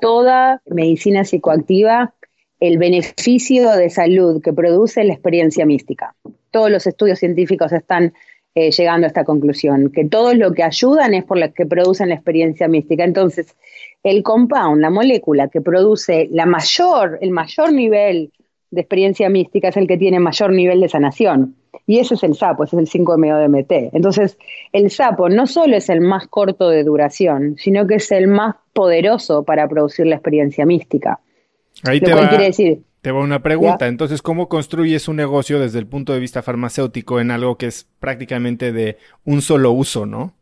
Toda 0.00 0.62
medicina 0.66 1.24
psicoactiva, 1.24 2.14
el 2.61 2.78
beneficio 2.78 3.72
de 3.72 3.90
salud 3.90 4.40
que 4.40 4.52
produce 4.52 5.02
la 5.02 5.12
experiencia 5.12 5.66
mística. 5.66 6.14
Todos 6.52 6.70
los 6.70 6.86
estudios 6.86 7.18
científicos 7.18 7.72
están 7.72 8.14
eh, 8.54 8.70
llegando 8.70 9.06
a 9.06 9.09
esta 9.09 9.24
conclusión, 9.24 9.90
que 9.90 10.04
todo 10.04 10.34
lo 10.34 10.52
que 10.52 10.62
ayudan 10.62 11.14
es 11.14 11.24
por 11.24 11.38
lo 11.38 11.52
que 11.52 11.66
producen 11.66 12.11
la 12.11 12.14
experiencia 12.14 12.68
mística. 12.68 13.02
Entonces, 13.02 13.56
el 14.04 14.22
compound, 14.22 14.80
la 14.80 14.90
molécula 14.90 15.48
que 15.48 15.61
produce 15.61 16.28
la 16.30 16.46
mayor, 16.46 17.18
el 17.20 17.32
mayor 17.32 17.72
nivel 17.72 18.32
de 18.70 18.80
experiencia 18.80 19.28
mística 19.28 19.68
es 19.68 19.76
el 19.76 19.86
que 19.86 19.96
tiene 19.96 20.20
mayor 20.20 20.52
nivel 20.52 20.80
de 20.80 20.88
sanación. 20.88 21.56
Y 21.87 21.99
ese 21.99 22.14
es 22.14 22.22
el 22.22 22.35
sapo, 22.35 22.64
ese 22.64 22.81
es 22.81 22.95
el 22.95 23.05
5-MeO-DMT. 23.05 23.91
Entonces, 23.93 24.39
el 24.72 24.91
sapo 24.91 25.29
no 25.29 25.47
solo 25.47 25.76
es 25.76 25.89
el 25.89 26.01
más 26.01 26.26
corto 26.29 26.68
de 26.68 26.85
duración, 26.85 27.57
sino 27.59 27.87
que 27.87 27.97
es 27.97 28.11
el 28.12 28.29
más 28.29 28.57
poderoso 28.72 29.43
para 29.45 29.68
producir 29.68 30.07
la 30.07 30.16
experiencia 30.16 30.66
mística. 30.66 31.20
Ahí 31.85 32.01
te 32.01 32.12
va, 32.12 32.29
quiere 32.29 32.45
decir, 32.45 32.83
te 33.01 33.12
va 33.12 33.20
una 33.20 33.43
pregunta. 33.43 33.87
Entonces, 33.87 34.22
¿cómo 34.22 34.49
construyes 34.49 35.09
un 35.09 35.16
negocio 35.16 35.61
desde 35.61 35.79
el 35.79 35.87
punto 35.87 36.12
de 36.12 36.20
vista 36.20 36.43
farmacéutico 36.43 37.20
en 37.20 37.31
algo 37.31 37.57
que 37.57 37.66
es 37.66 37.89
prácticamente 38.01 38.72
de 38.72 38.99
un 39.24 39.43
solo 39.43 39.72
uso, 39.72 40.05
no? 40.05 40.35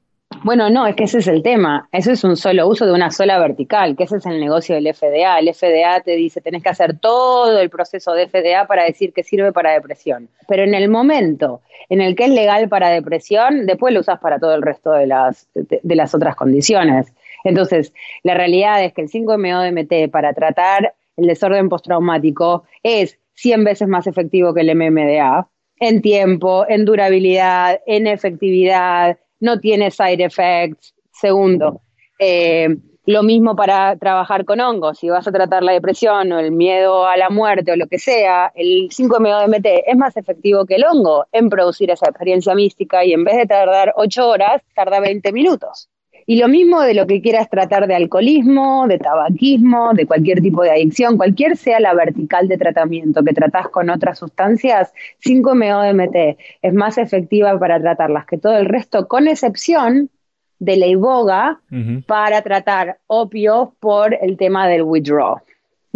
Bueno, 0.42 0.70
no, 0.70 0.86
es 0.86 0.96
que 0.96 1.04
ese 1.04 1.18
es 1.18 1.28
el 1.28 1.42
tema. 1.42 1.88
Eso 1.92 2.12
es 2.12 2.22
un 2.24 2.36
solo 2.36 2.68
uso 2.68 2.84
de 2.84 2.92
una 2.92 3.10
sola 3.10 3.38
vertical, 3.38 3.96
que 3.96 4.04
ese 4.04 4.16
es 4.16 4.26
el 4.26 4.40
negocio 4.40 4.74
del 4.74 4.92
FDA. 4.92 5.38
El 5.38 5.52
FDA 5.52 6.00
te 6.00 6.16
dice, 6.16 6.40
tenés 6.40 6.62
que 6.62 6.68
hacer 6.68 6.98
todo 6.98 7.58
el 7.58 7.70
proceso 7.70 8.12
de 8.12 8.28
FDA 8.28 8.66
para 8.66 8.84
decir 8.84 9.12
que 9.12 9.22
sirve 9.22 9.52
para 9.52 9.72
depresión. 9.72 10.28
Pero 10.48 10.64
en 10.64 10.74
el 10.74 10.88
momento 10.88 11.62
en 11.88 12.00
el 12.00 12.16
que 12.16 12.24
es 12.24 12.30
legal 12.30 12.68
para 12.68 12.90
depresión, 12.90 13.66
después 13.66 13.94
lo 13.94 14.00
usas 14.00 14.18
para 14.18 14.38
todo 14.38 14.54
el 14.54 14.62
resto 14.62 14.90
de 14.92 15.06
las, 15.06 15.48
de, 15.54 15.94
las 15.94 16.14
otras 16.14 16.34
condiciones. 16.34 17.12
Entonces, 17.44 17.92
la 18.24 18.34
realidad 18.34 18.82
es 18.84 18.92
que 18.92 19.02
el 19.02 19.08
5-MeO-DMT 19.08 20.10
para 20.10 20.32
tratar 20.32 20.94
el 21.16 21.26
desorden 21.26 21.68
postraumático, 21.68 22.64
es 22.82 23.18
100 23.34 23.64
veces 23.64 23.88
más 23.88 24.06
efectivo 24.06 24.54
que 24.54 24.60
el 24.60 24.74
MMDA 24.74 25.48
en 25.78 26.02
tiempo, 26.02 26.66
en 26.68 26.84
durabilidad, 26.84 27.80
en 27.86 28.06
efectividad, 28.06 29.18
no 29.40 29.58
tiene 29.58 29.90
side 29.90 30.24
effects. 30.24 30.94
Segundo, 31.12 31.80
eh, 32.18 32.68
lo 33.06 33.22
mismo 33.22 33.54
para 33.54 33.96
trabajar 33.96 34.44
con 34.44 34.60
hongos. 34.60 34.98
Si 34.98 35.08
vas 35.08 35.26
a 35.26 35.32
tratar 35.32 35.62
la 35.62 35.72
depresión 35.72 36.32
o 36.32 36.40
el 36.40 36.50
miedo 36.50 37.06
a 37.06 37.16
la 37.16 37.30
muerte 37.30 37.72
o 37.72 37.76
lo 37.76 37.86
que 37.86 37.98
sea, 37.98 38.52
el 38.54 38.90
5-MeO-DMT 38.90 39.84
es 39.86 39.96
más 39.96 40.16
efectivo 40.16 40.66
que 40.66 40.74
el 40.74 40.84
hongo 40.84 41.26
en 41.32 41.48
producir 41.48 41.90
esa 41.90 42.06
experiencia 42.06 42.54
mística 42.54 43.04
y 43.04 43.12
en 43.12 43.24
vez 43.24 43.36
de 43.36 43.46
tardar 43.46 43.92
8 43.96 44.28
horas, 44.28 44.62
tarda 44.74 44.98
20 45.00 45.32
minutos. 45.32 45.88
Y 46.28 46.40
lo 46.40 46.48
mismo 46.48 46.80
de 46.80 46.94
lo 46.94 47.06
que 47.06 47.22
quieras 47.22 47.48
tratar 47.48 47.86
de 47.86 47.94
alcoholismo, 47.94 48.88
de 48.88 48.98
tabaquismo, 48.98 49.94
de 49.94 50.06
cualquier 50.06 50.42
tipo 50.42 50.64
de 50.64 50.72
adicción, 50.72 51.16
cualquier 51.16 51.56
sea 51.56 51.78
la 51.78 51.94
vertical 51.94 52.48
de 52.48 52.58
tratamiento 52.58 53.22
que 53.22 53.32
tratás 53.32 53.68
con 53.68 53.90
otras 53.90 54.18
sustancias, 54.18 54.92
5-MeO-DMT 55.24 56.36
es 56.62 56.74
más 56.74 56.98
efectiva 56.98 57.56
para 57.60 57.80
tratarlas 57.80 58.26
que 58.26 58.38
todo 58.38 58.58
el 58.58 58.66
resto, 58.66 59.06
con 59.06 59.28
excepción 59.28 60.10
de 60.58 60.76
la 60.76 60.86
iboga 60.86 61.60
para 62.06 62.42
tratar 62.42 62.98
opio 63.06 63.74
por 63.78 64.14
el 64.20 64.36
tema 64.36 64.66
del 64.66 64.82
withdraw. 64.82 65.38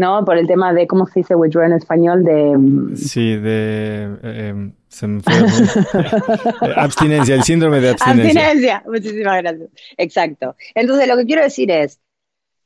¿No? 0.00 0.24
Por 0.24 0.38
el 0.38 0.46
tema 0.46 0.72
de, 0.72 0.86
¿cómo 0.86 1.06
se 1.06 1.20
dice 1.20 1.34
withdraw 1.34 1.66
en 1.66 1.74
español? 1.74 2.24
De... 2.24 2.56
Mm, 2.56 2.96
sí, 2.96 3.36
de... 3.36 4.16
Eh, 4.22 4.70
abstinencia, 6.76 7.36
el 7.36 7.44
síndrome 7.44 7.80
de 7.80 7.90
abstinencia. 7.90 8.48
Abstinencia, 8.48 8.82
muchísimas 8.86 9.42
gracias. 9.42 9.70
Exacto. 9.98 10.56
Entonces, 10.74 11.06
lo 11.06 11.16
que 11.16 11.26
quiero 11.26 11.42
decir 11.42 11.70
es, 11.70 12.00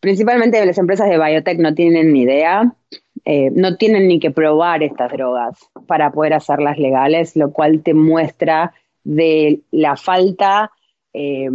principalmente 0.01 0.65
las 0.65 0.79
empresas 0.79 1.11
de 1.11 1.19
biotech 1.19 1.59
no 1.59 1.75
tienen 1.75 2.13
ni 2.13 2.23
idea, 2.23 2.73
eh, 3.25 3.51
no 3.53 3.77
tienen 3.77 4.09
ni 4.09 4.21
que 4.21 4.31
probar 4.31 4.83
estas 4.83 5.13
drogas 5.13 5.59
para 5.87 6.13
poder 6.13 6.35
hacerlas 6.35 6.79
legales, 6.79 7.37
lo 7.37 7.53
cual 7.53 7.83
te 7.83 7.93
muestra 7.95 8.73
de 9.03 9.61
la 9.71 9.97
falta 9.97 10.71
eh, 11.13 11.51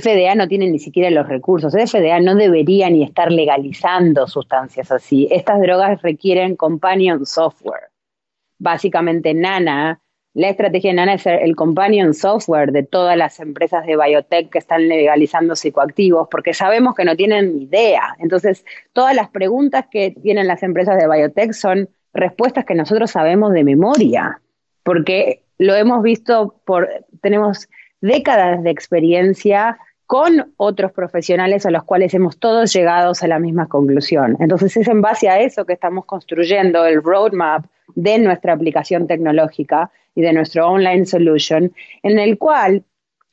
FDA 0.00 0.34
no 0.34 0.48
tiene 0.48 0.68
ni 0.68 0.78
siquiera 0.78 1.10
los 1.10 1.28
recursos. 1.28 1.72
FDA 1.72 2.20
no 2.20 2.34
debería 2.34 2.90
ni 2.90 3.04
estar 3.04 3.30
legalizando 3.30 4.26
sustancias 4.26 4.90
así. 4.90 5.28
Estas 5.30 5.60
drogas 5.60 6.02
requieren 6.02 6.56
companion 6.56 7.24
software. 7.24 7.90
Básicamente, 8.58 9.34
Nana, 9.34 10.00
la 10.34 10.48
estrategia 10.48 10.90
de 10.90 10.96
Nana 10.96 11.14
es 11.14 11.26
el 11.26 11.54
companion 11.54 12.12
software 12.12 12.72
de 12.72 12.82
todas 12.82 13.16
las 13.16 13.38
empresas 13.38 13.86
de 13.86 13.96
biotech 13.96 14.50
que 14.50 14.58
están 14.58 14.88
legalizando 14.88 15.54
psicoactivos, 15.54 16.26
porque 16.28 16.54
sabemos 16.54 16.94
que 16.96 17.04
no 17.04 17.14
tienen 17.14 17.56
idea. 17.60 18.16
Entonces, 18.18 18.64
todas 18.92 19.14
las 19.14 19.28
preguntas 19.28 19.86
que 19.90 20.10
tienen 20.10 20.48
las 20.48 20.64
empresas 20.64 20.98
de 20.98 21.08
biotech 21.08 21.52
son 21.52 21.88
respuestas 22.12 22.64
que 22.64 22.74
nosotros 22.74 23.12
sabemos 23.12 23.52
de 23.52 23.62
memoria, 23.62 24.40
porque 24.82 25.44
lo 25.58 25.74
hemos 25.74 26.02
visto 26.02 26.60
por, 26.64 26.88
tenemos 27.20 27.68
décadas 28.04 28.62
de 28.62 28.70
experiencia 28.70 29.78
con 30.06 30.52
otros 30.58 30.92
profesionales 30.92 31.64
a 31.64 31.70
los 31.70 31.84
cuales 31.84 32.12
hemos 32.12 32.38
todos 32.38 32.70
llegado 32.74 33.12
a 33.18 33.26
la 33.26 33.38
misma 33.38 33.66
conclusión. 33.66 34.36
Entonces 34.40 34.76
es 34.76 34.88
en 34.88 35.00
base 35.00 35.30
a 35.30 35.40
eso 35.40 35.64
que 35.64 35.72
estamos 35.72 36.04
construyendo 36.04 36.84
el 36.84 37.02
roadmap 37.02 37.64
de 37.94 38.18
nuestra 38.18 38.52
aplicación 38.52 39.06
tecnológica 39.06 39.90
y 40.14 40.20
de 40.20 40.34
nuestro 40.34 40.68
online 40.68 41.06
solution, 41.06 41.72
en 42.02 42.18
el 42.18 42.36
cual 42.36 42.84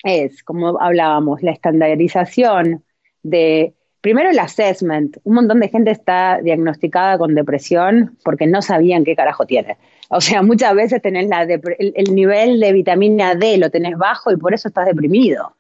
es, 0.04 0.42
como 0.42 0.82
hablábamos, 0.82 1.44
la 1.44 1.52
estandarización 1.52 2.82
de, 3.24 3.74
primero 4.02 4.30
el 4.30 4.40
assessment. 4.40 5.18
Un 5.24 5.36
montón 5.36 5.60
de 5.60 5.70
gente 5.70 5.92
está 5.92 6.40
diagnosticada 6.44 7.18
con 7.18 7.36
depresión 7.36 8.18
porque 8.24 8.48
no 8.48 8.62
sabían 8.62 9.04
qué 9.04 9.16
carajo 9.16 9.46
tiene. 9.46 9.78
O 10.10 10.20
sea, 10.20 10.42
muchas 10.42 10.76
veces 10.76 11.02
tenés 11.02 11.28
la 11.28 11.44
el, 11.44 12.16
nivel 12.16 12.60
de 12.60 12.74
vitamina 12.74 13.36
D 13.36 13.58
lo 13.58 13.70
tenés 13.70 13.98
bajo 13.98 14.32
y 14.32 14.38
por 14.38 14.54
eso 14.54 14.68
estás 14.68 14.88
deprimido. 14.88 15.56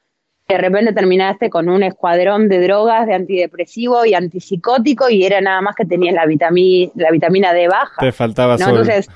De 0.47 0.57
repente 0.57 0.91
terminaste 0.91 1.49
con 1.49 1.69
un 1.69 1.81
escuadrón 1.81 2.49
de 2.49 2.61
drogas, 2.61 3.07
de 3.07 3.13
antidepresivo 3.13 4.05
y 4.05 4.15
antipsicótico 4.15 5.09
y 5.09 5.23
era 5.23 5.39
nada 5.39 5.61
más 5.61 5.75
que 5.75 5.85
tenías 5.85 6.13
la, 6.13 6.25
vitamina, 6.25 6.91
la 6.95 7.09
vitamina 7.09 7.53
D 7.53 7.69
baja. 7.69 7.95
Te 8.01 8.11
faltaba 8.11 8.57
¿no? 8.57 8.67
Entonces, 8.67 9.07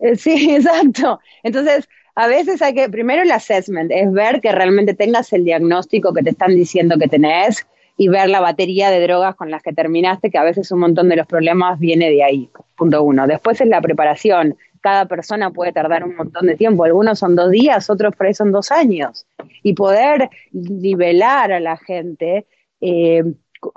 eh, 0.00 0.16
sí, 0.16 0.50
exacto. 0.56 1.20
Entonces, 1.44 1.88
a 2.16 2.26
veces 2.26 2.60
hay 2.62 2.74
que, 2.74 2.88
primero 2.88 3.22
el 3.22 3.30
assessment, 3.30 3.92
es 3.92 4.10
ver 4.12 4.40
que 4.40 4.50
realmente 4.50 4.94
tengas 4.94 5.32
el 5.32 5.44
diagnóstico 5.44 6.12
que 6.12 6.22
te 6.22 6.30
están 6.30 6.54
diciendo 6.54 6.98
que 6.98 7.06
tenés 7.06 7.64
y 8.02 8.08
ver 8.08 8.28
la 8.28 8.40
batería 8.40 8.90
de 8.90 9.00
drogas 9.00 9.36
con 9.36 9.48
las 9.48 9.62
que 9.62 9.72
terminaste, 9.72 10.28
que 10.28 10.38
a 10.38 10.42
veces 10.42 10.72
un 10.72 10.80
montón 10.80 11.08
de 11.08 11.14
los 11.14 11.26
problemas 11.28 11.78
viene 11.78 12.10
de 12.10 12.24
ahí. 12.24 12.50
Punto 12.76 13.00
uno. 13.04 13.28
Después 13.28 13.60
es 13.60 13.68
la 13.68 13.80
preparación 13.80 14.56
cada 14.80 15.06
persona 15.06 15.52
puede 15.52 15.72
tardar 15.72 16.02
un 16.02 16.16
montón 16.16 16.48
de 16.48 16.56
tiempo. 16.56 16.82
Algunos 16.82 17.20
son 17.20 17.36
dos 17.36 17.52
días, 17.52 17.88
otros 17.88 18.16
por 18.16 18.26
ahí 18.26 18.34
son 18.34 18.50
dos 18.50 18.72
años. 18.72 19.26
Y 19.62 19.74
poder 19.74 20.28
nivelar 20.50 21.52
a 21.52 21.60
la 21.60 21.76
gente 21.76 22.48
eh, 22.80 23.22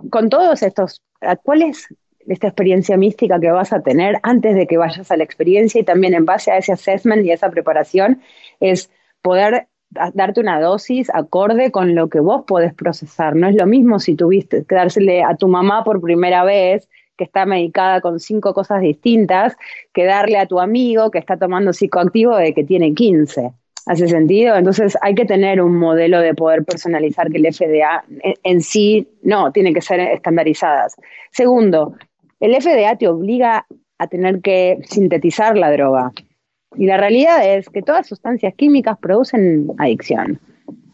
con 0.09 0.29
todos 0.29 0.63
estos, 0.63 1.03
¿cuál 1.43 1.61
es 1.61 1.87
esta 2.27 2.47
experiencia 2.47 2.97
mística 2.97 3.39
que 3.39 3.51
vas 3.51 3.71
a 3.71 3.83
tener 3.83 4.19
antes 4.23 4.55
de 4.55 4.65
que 4.65 4.77
vayas 4.77 5.11
a 5.11 5.17
la 5.17 5.23
experiencia 5.23 5.79
y 5.79 5.83
también 5.83 6.15
en 6.15 6.25
base 6.25 6.49
a 6.49 6.57
ese 6.57 6.71
assessment 6.71 7.23
y 7.23 7.29
esa 7.29 7.51
preparación 7.51 8.23
es 8.59 8.89
poder 9.21 9.67
darte 10.13 10.39
una 10.39 10.59
dosis 10.59 11.09
acorde 11.13 11.71
con 11.71 11.95
lo 11.95 12.09
que 12.09 12.19
vos 12.19 12.43
podés 12.45 12.73
procesar. 12.73 13.35
No 13.35 13.47
es 13.47 13.55
lo 13.55 13.65
mismo 13.65 13.99
si 13.99 14.15
tuviste 14.15 14.65
que 14.65 14.75
dársele 14.75 15.23
a 15.23 15.35
tu 15.35 15.47
mamá 15.47 15.83
por 15.83 16.01
primera 16.01 16.43
vez 16.43 16.87
que 17.17 17.23
está 17.23 17.45
medicada 17.45 18.01
con 18.01 18.19
cinco 18.19 18.53
cosas 18.53 18.81
distintas 18.81 19.55
que 19.93 20.05
darle 20.05 20.37
a 20.37 20.45
tu 20.45 20.59
amigo 20.59 21.11
que 21.11 21.19
está 21.19 21.37
tomando 21.37 21.73
psicoactivo 21.73 22.35
de 22.35 22.53
que 22.53 22.63
tiene 22.63 22.93
15. 22.93 23.51
¿Hace 23.87 24.07
sentido? 24.07 24.55
Entonces 24.55 24.97
hay 25.01 25.13
que 25.13 25.25
tener 25.25 25.61
un 25.61 25.77
modelo 25.77 26.19
de 26.19 26.33
poder 26.33 26.65
personalizar 26.65 27.29
que 27.29 27.37
el 27.37 27.53
FDA 27.53 28.03
en, 28.43 28.61
sí 28.61 29.07
no, 29.21 29.51
tiene 29.51 29.73
que 29.73 29.81
ser 29.81 29.99
estandarizadas. 29.99 30.95
Segundo, 31.31 31.95
el 32.39 32.59
FDA 32.59 32.97
te 32.97 33.07
obliga 33.07 33.67
a 33.99 34.07
tener 34.07 34.41
que 34.41 34.79
sintetizar 34.83 35.55
la 35.55 35.71
droga. 35.71 36.11
Y 36.77 36.85
la 36.85 36.97
realidad 36.97 37.55
es 37.55 37.69
que 37.69 37.81
todas 37.81 38.07
sustancias 38.07 38.53
químicas 38.55 38.97
producen 38.99 39.67
adicción. 39.77 40.39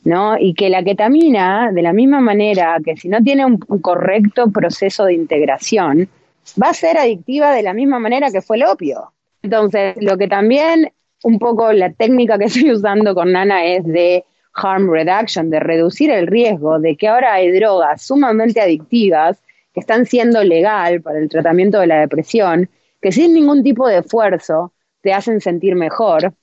¿no? 0.03 0.37
Y 0.37 0.53
que 0.53 0.69
la 0.69 0.83
ketamina, 0.83 1.71
de 1.71 1.81
la 1.81 1.93
misma 1.93 2.21
manera 2.21 2.77
que 2.83 2.97
si 2.97 3.07
no 3.07 3.21
tiene 3.21 3.45
un, 3.45 3.57
correcto 3.57 4.49
proceso 4.49 5.05
de 5.05 5.13
integración, 5.13 6.09
va 6.61 6.69
a 6.69 6.73
ser 6.73 6.97
adictiva 6.97 7.53
de 7.53 7.63
la 7.63 7.73
misma 7.73 7.99
manera 7.99 8.31
que 8.31 8.41
fue 8.41 8.57
el 8.57 8.63
opio. 8.63 9.11
Entonces, 9.43 9.95
lo 9.99 10.17
que 10.17 10.27
también 10.27 10.91
un 11.23 11.37
poco 11.37 11.71
la 11.71 11.91
técnica 11.91 12.37
que 12.37 12.45
estoy 12.45 12.71
usando 12.71 13.13
con 13.13 13.31
Nana 13.31 13.65
es 13.65 13.85
de 13.85 14.23
harm 14.53 14.89
reduction, 14.91 15.49
de 15.49 15.59
reducir 15.59 16.11
el 16.11 16.27
riesgo 16.27 16.79
de 16.79 16.95
que 16.97 17.07
ahora 17.07 17.35
hay 17.35 17.51
drogas 17.51 18.01
sumamente 18.01 18.59
adictivas 18.59 19.41
que 19.73 19.79
están 19.79 20.05
siendo 20.05 20.43
legal 20.43 21.01
para 21.01 21.19
el 21.19 21.29
tratamiento 21.29 21.79
de 21.79 21.87
la 21.87 22.01
depresión, 22.01 22.69
que 23.01 23.13
sin 23.13 23.33
ningún 23.33 23.63
tipo 23.63 23.87
de 23.87 23.99
esfuerzo 23.99 24.73
te 25.01 25.13
hacen 25.13 25.41
sentir 25.41 25.75
mejor 25.75 26.33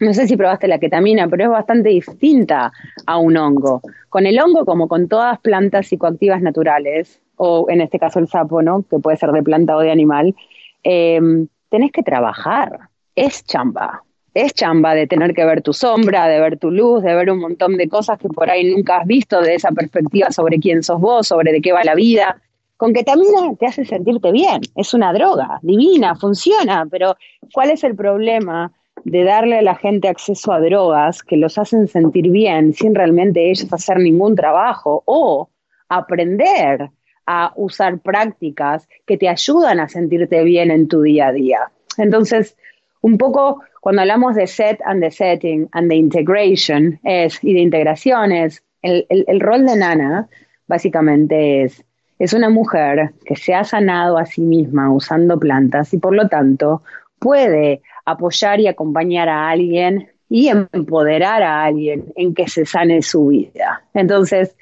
no 0.00 0.12
sé 0.12 0.26
si 0.26 0.36
probaste 0.36 0.68
la 0.68 0.78
ketamina, 0.78 1.28
pero 1.28 1.44
es 1.44 1.50
bastante 1.50 1.88
distinta 1.90 2.72
a 3.06 3.18
un 3.18 3.36
hongo. 3.36 3.80
Con 4.08 4.26
el 4.26 4.38
hongo, 4.40 4.64
como 4.64 4.88
con 4.88 5.08
todas 5.08 5.38
plantas 5.40 5.86
psicoactivas 5.86 6.42
naturales, 6.42 7.20
o 7.36 7.66
en 7.68 7.80
este 7.80 7.98
caso 7.98 8.18
el 8.18 8.28
sapo, 8.28 8.62
¿no? 8.62 8.84
Que 8.88 8.98
puede 8.98 9.16
ser 9.16 9.30
de 9.30 9.42
planta 9.42 9.76
o 9.76 9.80
de 9.80 9.90
animal, 9.90 10.34
em, 10.82 11.48
tenés 11.68 11.92
que 11.92 12.02
trabajar. 12.02 12.88
Es 13.14 13.44
chamba. 13.44 14.02
Es 14.34 14.52
chamba 14.52 14.94
de 14.94 15.06
tener 15.06 15.32
que 15.32 15.44
ver 15.44 15.62
tu 15.62 15.72
sombra, 15.72 16.26
de 16.26 16.40
ver 16.40 16.58
tu 16.58 16.72
luz, 16.72 17.02
de 17.02 17.14
ver 17.14 17.30
un 17.30 17.38
montón 17.38 17.76
de 17.76 17.88
cosas 17.88 18.18
que 18.18 18.28
por 18.28 18.50
ahí 18.50 18.74
nunca 18.74 18.98
has 18.98 19.06
visto 19.06 19.40
de 19.40 19.54
esa 19.54 19.70
perspectiva 19.70 20.32
sobre 20.32 20.58
quién 20.58 20.82
sos 20.82 21.00
vos, 21.00 21.28
sobre 21.28 21.52
de 21.52 21.60
qué 21.60 21.72
va 21.72 21.84
la 21.84 21.94
vida. 21.94 22.42
Con 22.84 22.92
ketamina 22.92 23.54
te 23.58 23.64
hace 23.64 23.86
sentirte 23.86 24.30
bien, 24.30 24.60
es 24.76 24.92
una 24.92 25.10
droga, 25.14 25.58
divina, 25.62 26.16
funciona, 26.16 26.86
pero 26.90 27.16
¿cuál 27.50 27.70
es 27.70 27.82
el 27.82 27.96
problema? 27.96 28.74
de 29.04 29.24
darle 29.24 29.56
a 29.56 29.62
la 29.62 29.74
gente 29.74 30.06
acceso 30.06 30.52
a 30.52 30.60
drogas 30.60 31.22
que 31.22 31.38
los 31.38 31.56
hacen 31.56 31.88
sentir 31.88 32.30
bien 32.30 32.74
sin 32.74 32.94
realmente 32.94 33.50
ellos 33.50 33.72
hacer 33.72 34.00
ningún 34.00 34.36
trabajo 34.36 35.02
o 35.06 35.48
aprender 35.88 36.90
a 37.24 37.54
usar 37.56 38.00
prácticas 38.00 38.86
que 39.06 39.16
te 39.16 39.30
ayudan 39.30 39.80
a 39.80 39.88
sentirte 39.88 40.44
bien 40.44 40.70
en 40.70 40.86
tu 40.86 41.00
día 41.00 41.28
a 41.28 41.32
día. 41.32 41.70
Entonces, 41.96 42.54
un 43.00 43.16
poco 43.16 43.62
cuando 43.80 44.02
hablamos 44.02 44.34
de 44.34 44.46
set 44.46 44.78
and 44.84 45.02
the 45.02 45.10
setting 45.10 45.70
and 45.72 45.88
the 45.88 45.96
integration 45.96 47.00
es, 47.02 47.42
y 47.42 47.54
de 47.54 47.60
integraciones, 47.60 48.62
el 48.82 49.40
rol 49.40 49.64
de 49.64 49.76
Nana 49.76 50.28
básicamente 50.66 51.62
es, 51.62 51.82
es 52.18 52.32
una 52.32 52.48
mujer 52.48 53.12
que 53.24 53.36
se 53.36 53.54
ha 53.54 53.64
sanado 53.64 54.18
a 54.18 54.26
sí 54.26 54.42
misma 54.42 54.92
usando 54.92 55.38
plantas 55.38 55.92
y 55.94 55.98
por 55.98 56.14
lo 56.14 56.28
tanto 56.28 56.82
puede 57.18 57.82
apoyar 58.04 58.60
y 58.60 58.66
acompañar 58.66 59.28
a 59.28 59.48
alguien 59.48 60.08
y 60.28 60.48
empoderar 60.48 61.42
a 61.42 61.64
alguien 61.64 62.12
en 62.16 62.34
que 62.34 62.48
se 62.48 62.66
sane 62.66 63.02
su 63.02 63.28
vida. 63.28 63.84
Entonces, 63.94 64.56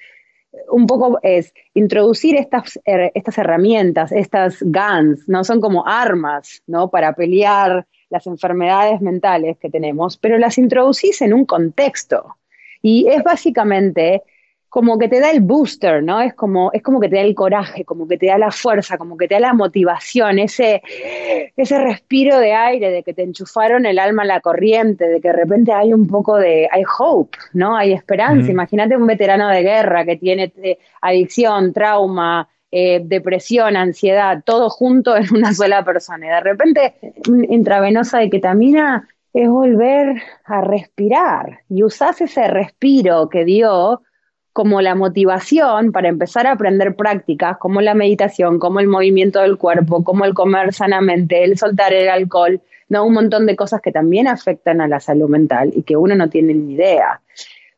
un 0.70 0.86
poco 0.86 1.18
es 1.22 1.54
introducir 1.74 2.36
estas, 2.36 2.78
estas 2.84 3.38
herramientas, 3.38 4.12
estas 4.12 4.58
guns, 4.60 5.28
¿no? 5.28 5.44
Son 5.44 5.60
como 5.60 5.86
armas, 5.86 6.62
¿no? 6.66 6.90
Para 6.90 7.14
pelear 7.14 7.86
las 8.10 8.26
enfermedades 8.26 9.00
mentales 9.00 9.56
que 9.58 9.70
tenemos, 9.70 10.18
pero 10.18 10.36
las 10.38 10.58
introducís 10.58 11.22
en 11.22 11.32
un 11.32 11.46
contexto. 11.46 12.36
Y 12.82 13.08
es 13.08 13.22
básicamente 13.22 14.22
como 14.72 14.98
que 14.98 15.06
te 15.06 15.20
da 15.20 15.30
el 15.30 15.42
booster, 15.42 16.02
¿no? 16.02 16.22
Es 16.22 16.32
como, 16.32 16.70
es 16.72 16.80
como 16.80 16.98
que 16.98 17.10
te 17.10 17.16
da 17.16 17.20
el 17.20 17.34
coraje, 17.34 17.84
como 17.84 18.08
que 18.08 18.16
te 18.16 18.28
da 18.28 18.38
la 18.38 18.50
fuerza, 18.50 18.96
como 18.96 19.18
que 19.18 19.28
te 19.28 19.34
da 19.34 19.40
la 19.40 19.52
motivación, 19.52 20.38
ese, 20.38 20.80
ese 21.54 21.78
respiro 21.78 22.38
de 22.38 22.54
aire, 22.54 22.90
de 22.90 23.02
que 23.02 23.12
te 23.12 23.22
enchufaron 23.22 23.84
el 23.84 23.98
alma 23.98 24.22
a 24.22 24.24
la 24.24 24.40
corriente, 24.40 25.06
de 25.10 25.20
que 25.20 25.28
de 25.28 25.34
repente 25.34 25.72
hay 25.72 25.92
un 25.92 26.06
poco 26.06 26.38
de, 26.38 26.70
hay 26.72 26.84
hope, 26.98 27.36
¿no? 27.52 27.76
Hay 27.76 27.92
esperanza. 27.92 28.50
Imagínate 28.50 28.96
un 28.96 29.06
veterano 29.06 29.46
de 29.48 29.60
guerra 29.60 30.06
que 30.06 30.16
tiene 30.16 30.50
eh, 30.62 30.78
adicción, 31.02 31.74
trauma, 31.74 32.48
eh, 32.70 33.02
depresión, 33.04 33.76
ansiedad, 33.76 34.42
todo 34.42 34.70
junto 34.70 35.14
en 35.14 35.26
una 35.34 35.52
sola 35.52 35.84
persona. 35.84 36.24
Y 36.24 36.30
de 36.30 36.40
repente, 36.40 36.94
intravenosa 37.50 38.20
de 38.20 38.30
ketamina 38.30 39.06
es 39.34 39.50
volver 39.50 40.22
a 40.46 40.62
respirar 40.62 41.60
y 41.68 41.82
usás 41.82 42.22
ese 42.22 42.48
respiro 42.48 43.28
que 43.28 43.44
dio 43.44 44.00
como 44.52 44.82
la 44.82 44.94
motivación 44.94 45.92
para 45.92 46.08
empezar 46.08 46.46
a 46.46 46.52
aprender 46.52 46.94
prácticas 46.94 47.56
como 47.58 47.80
la 47.80 47.94
meditación, 47.94 48.58
como 48.58 48.80
el 48.80 48.86
movimiento 48.86 49.40
del 49.40 49.56
cuerpo, 49.56 50.04
como 50.04 50.24
el 50.24 50.34
comer 50.34 50.74
sanamente, 50.74 51.44
el 51.44 51.56
soltar 51.56 51.92
el 51.94 52.08
alcohol, 52.08 52.60
¿no? 52.88 53.06
un 53.06 53.14
montón 53.14 53.46
de 53.46 53.56
cosas 53.56 53.80
que 53.80 53.92
también 53.92 54.28
afectan 54.28 54.80
a 54.80 54.88
la 54.88 55.00
salud 55.00 55.28
mental 55.28 55.72
y 55.74 55.82
que 55.82 55.96
uno 55.96 56.14
no 56.14 56.28
tiene 56.28 56.52
ni 56.52 56.74
idea. 56.74 57.22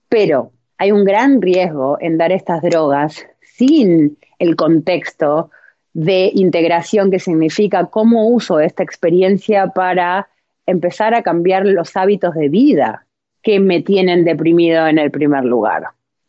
Pero 0.09 0.51
hay 0.79 0.91
un 0.91 1.05
gran 1.05 1.41
riesgo 1.41 1.97
en 2.01 2.19
dar 2.19 2.33
estas 2.33 2.61
drogas 2.63 3.25
sin 3.41 4.19
el 4.39 4.57
contexto 4.57 5.51
de 5.93 6.33
integración 6.35 7.13
que 7.13 7.21
significa 7.21 7.87
cómo 7.87 8.29
uso 8.29 8.59
esta 8.59 8.83
experiencia 8.83 9.69
para 9.69 10.29
empezar 10.67 11.15
a 11.15 11.23
cambiar 11.23 11.67
los 11.67 11.97
hábitos 11.97 12.35
de 12.35 12.49
vida 12.49 13.07
que 13.43 13.61
me 13.61 13.81
tienen 13.81 14.25
deprimido 14.25 14.89
en 14.89 14.99
el 14.99 15.13
primer 15.13 15.45
lugar. 15.45 15.85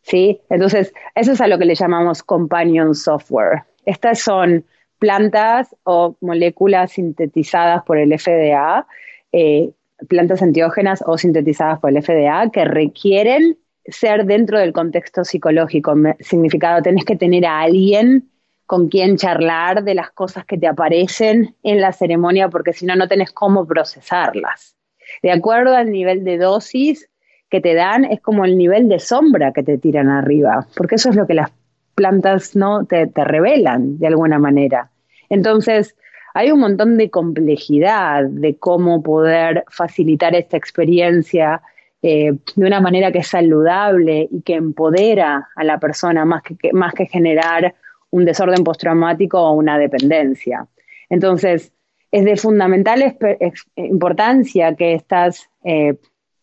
¿Sí? 0.05 0.39
Entonces, 0.49 0.93
eso 1.15 1.33
es 1.33 1.41
a 1.41 1.47
lo 1.47 1.57
que 1.57 1.65
le 1.65 1.75
llamamos 1.75 2.23
companion 2.23 2.95
software. 2.95 3.63
Estas 3.85 4.19
son 4.19 4.65
plantas 4.99 5.75
o 5.83 6.15
moléculas 6.21 6.93
sintetizadas 6.93 7.83
por 7.83 7.97
el 7.97 8.17
FDA, 8.17 8.87
eh, 9.31 9.71
plantas 10.07 10.41
enteógenas 10.41 11.03
o 11.05 11.17
sintetizadas 11.17 11.79
por 11.79 11.89
el 11.89 12.01
FDA, 12.01 12.49
que 12.51 12.65
requieren 12.65 13.57
ser 13.85 14.25
dentro 14.25 14.59
del 14.59 14.73
contexto 14.73 15.23
psicológico. 15.23 15.93
significado, 16.19 16.81
tenés 16.81 17.05
que 17.05 17.15
tener 17.15 17.45
a 17.45 17.61
alguien 17.61 18.29
con 18.65 18.87
quien 18.87 19.17
charlar 19.17 19.83
de 19.83 19.93
las 19.93 20.11
cosas 20.11 20.45
que 20.45 20.57
te 20.57 20.67
aparecen 20.67 21.55
en 21.61 21.81
la 21.81 21.91
ceremonia, 21.91 22.49
porque 22.49 22.73
si 22.73 22.85
no, 22.85 22.95
no 22.95 23.07
tenés 23.07 23.31
cómo 23.31 23.67
procesarlas. 23.67 24.75
De 25.21 25.31
acuerdo 25.31 25.75
al 25.75 25.91
nivel 25.91 26.23
de 26.23 26.39
dosis, 26.39 27.07
que 27.49 27.61
te 27.61 27.73
dan 27.73 28.05
es 28.05 28.21
como 28.21 28.45
el 28.45 28.57
nivel 28.57 28.89
de 28.89 28.99
sombra 28.99 29.51
que 29.53 29.63
te 29.63 29.77
tiran 29.77 30.09
arriba, 30.09 30.67
porque 30.75 30.95
eso 30.95 31.09
es 31.09 31.15
lo 31.15 31.27
que 31.27 31.35
las 31.35 31.51
plantas 31.95 32.55
no 32.55 32.85
te, 32.85 33.09
revelan 33.15 33.97
de 33.97 34.07
alguna 34.07 34.39
manera. 34.39 34.89
Entonces, 35.29 35.95
hay 36.33 36.51
un 36.51 36.59
montón 36.59 36.97
de 36.97 37.09
complejidad 37.09 38.25
de 38.25 38.57
cómo 38.57 39.01
poder 39.01 39.63
facilitar 39.69 40.35
esta 40.35 40.57
experiencia 40.57 41.61
eh, 42.01 42.33
de 42.55 42.67
una 42.67 42.81
manera 42.81 43.11
que 43.11 43.19
es 43.19 43.27
saludable 43.27 44.27
y 44.29 44.41
que 44.41 44.55
empodera 44.55 45.47
a 45.55 45.63
la 45.63 45.79
persona 45.79 46.25
más 46.25 46.43
que, 46.43 46.73
más 46.73 46.93
que 46.93 47.05
generar 47.05 47.73
un 48.11 48.25
desorden 48.25 48.63
postraumático 48.63 49.39
o 49.41 49.53
una 49.53 49.77
dependencia. 49.77 50.67
Entonces, 51.09 51.71
es 52.11 52.25
de 52.25 52.37
fundamental 52.37 53.17
importancia 53.75 54.75
que 54.75 54.93
estas 54.93 55.49
eh, 55.63 55.95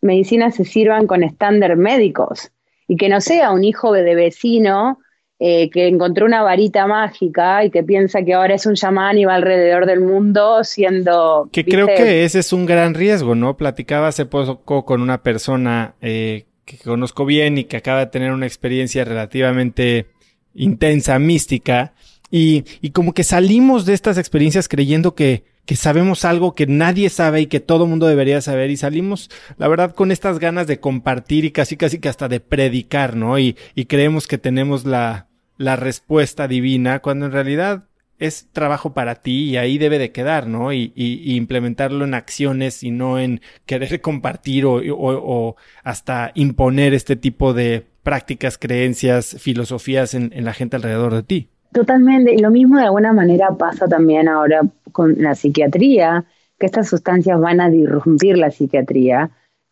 medicinas 0.03 0.57
se 0.57 0.64
sirvan 0.64 1.07
con 1.07 1.22
estándar 1.22 1.76
médicos 1.76 2.50
y 2.86 2.96
que 2.96 3.09
no 3.09 3.20
sea 3.20 3.53
un 3.53 3.64
hijo 3.64 3.92
de 3.92 4.14
vecino 4.14 4.98
eh, 5.38 5.70
que 5.70 5.88
encontró 5.88 6.26
una 6.26 6.42
varita 6.42 6.86
mágica 6.86 7.64
y 7.64 7.70
que 7.70 7.82
piensa 7.82 8.22
que 8.22 8.34
ahora 8.34 8.55
es 8.55 8.66
un 8.66 8.74
chamán 8.74 9.18
y 9.18 9.24
va 9.24 9.34
alrededor 9.34 9.86
del 9.86 10.00
mundo 10.00 10.62
siendo... 10.62 11.48
Que 11.50 11.64
creo 11.64 11.86
que 11.86 12.24
ese 12.24 12.38
es 12.38 12.53
un 12.53 12.66
gran 12.66 12.94
riesgo, 12.94 13.34
¿no? 13.34 13.57
Platicaba 13.57 14.09
hace 14.09 14.24
poco 14.24 14.84
con 14.84 15.00
una 15.00 15.22
persona 15.22 15.94
eh, 16.00 16.44
que 16.64 16.76
conozco 16.78 17.24
bien 17.24 17.59
y 17.59 17.64
que 17.64 17.76
acaba 17.76 18.00
de 18.00 18.07
tener 18.07 18.30
una 18.30 18.46
experiencia 18.46 19.05
relativamente 19.05 20.07
intensa, 20.55 21.18
mística, 21.18 21.94
y, 22.30 22.64
y 22.80 22.90
como 22.90 23.12
que 23.12 23.24
salimos 23.24 23.84
de 23.84 23.94
estas 23.94 24.18
experiencias 24.18 24.68
creyendo 24.68 25.14
que 25.14 25.44
que 25.64 25.76
sabemos 25.76 26.24
algo 26.24 26.54
que 26.54 26.66
nadie 26.66 27.08
sabe 27.08 27.42
y 27.42 27.46
que 27.46 27.60
todo 27.60 27.86
mundo 27.86 28.06
debería 28.06 28.40
saber 28.40 28.70
y 28.70 28.76
salimos, 28.76 29.30
la 29.58 29.68
verdad, 29.68 29.94
con 29.94 30.10
estas 30.10 30.38
ganas 30.38 30.66
de 30.66 30.80
compartir 30.80 31.44
y 31.44 31.52
casi 31.52 31.76
casi 31.76 31.98
que 31.98 32.08
hasta 32.08 32.28
de 32.28 32.40
predicar, 32.40 33.16
¿no? 33.16 33.38
Y, 33.38 33.56
y 33.74 33.84
creemos 33.84 34.26
que 34.26 34.38
tenemos 34.38 34.84
la, 34.84 35.28
la 35.58 35.76
respuesta 35.76 36.48
divina 36.48 37.00
cuando 37.00 37.26
en 37.26 37.32
realidad 37.32 37.84
es 38.18 38.48
trabajo 38.52 38.94
para 38.94 39.16
ti 39.16 39.50
y 39.50 39.56
ahí 39.56 39.78
debe 39.78 39.98
de 39.98 40.12
quedar, 40.12 40.46
¿no? 40.46 40.72
Y, 40.72 40.92
y, 40.94 41.34
implementarlo 41.34 42.04
en 42.04 42.14
acciones 42.14 42.82
y 42.84 42.90
no 42.90 43.18
en 43.18 43.40
querer 43.66 44.00
compartir 44.02 44.64
o, 44.64 44.74
o, 44.76 44.86
o, 44.94 45.56
hasta 45.82 46.30
imponer 46.34 46.94
este 46.94 47.16
tipo 47.16 47.52
de 47.52 47.86
prácticas, 48.02 48.58
creencias, 48.58 49.36
filosofías 49.40 50.14
en, 50.14 50.32
en 50.34 50.44
la 50.44 50.54
gente 50.54 50.76
alrededor 50.76 51.14
de 51.14 51.22
ti. 51.22 51.48
Totalmente, 51.72 52.34
y 52.34 52.38
lo 52.38 52.50
mismo 52.50 52.76
de 52.76 52.84
alguna 52.84 53.12
manera 53.12 53.50
pasa 53.56 53.88
también 53.88 54.28
ahora 54.28 54.60
con 54.92 55.14
la 55.18 55.34
psiquiatría, 55.34 56.24
que 56.58 56.66
estas 56.66 56.88
sustancias 56.88 57.40
van 57.40 57.60
a 57.60 57.70
disrumpir 57.70 58.36
la 58.36 58.50
psiquiatría 58.50 59.30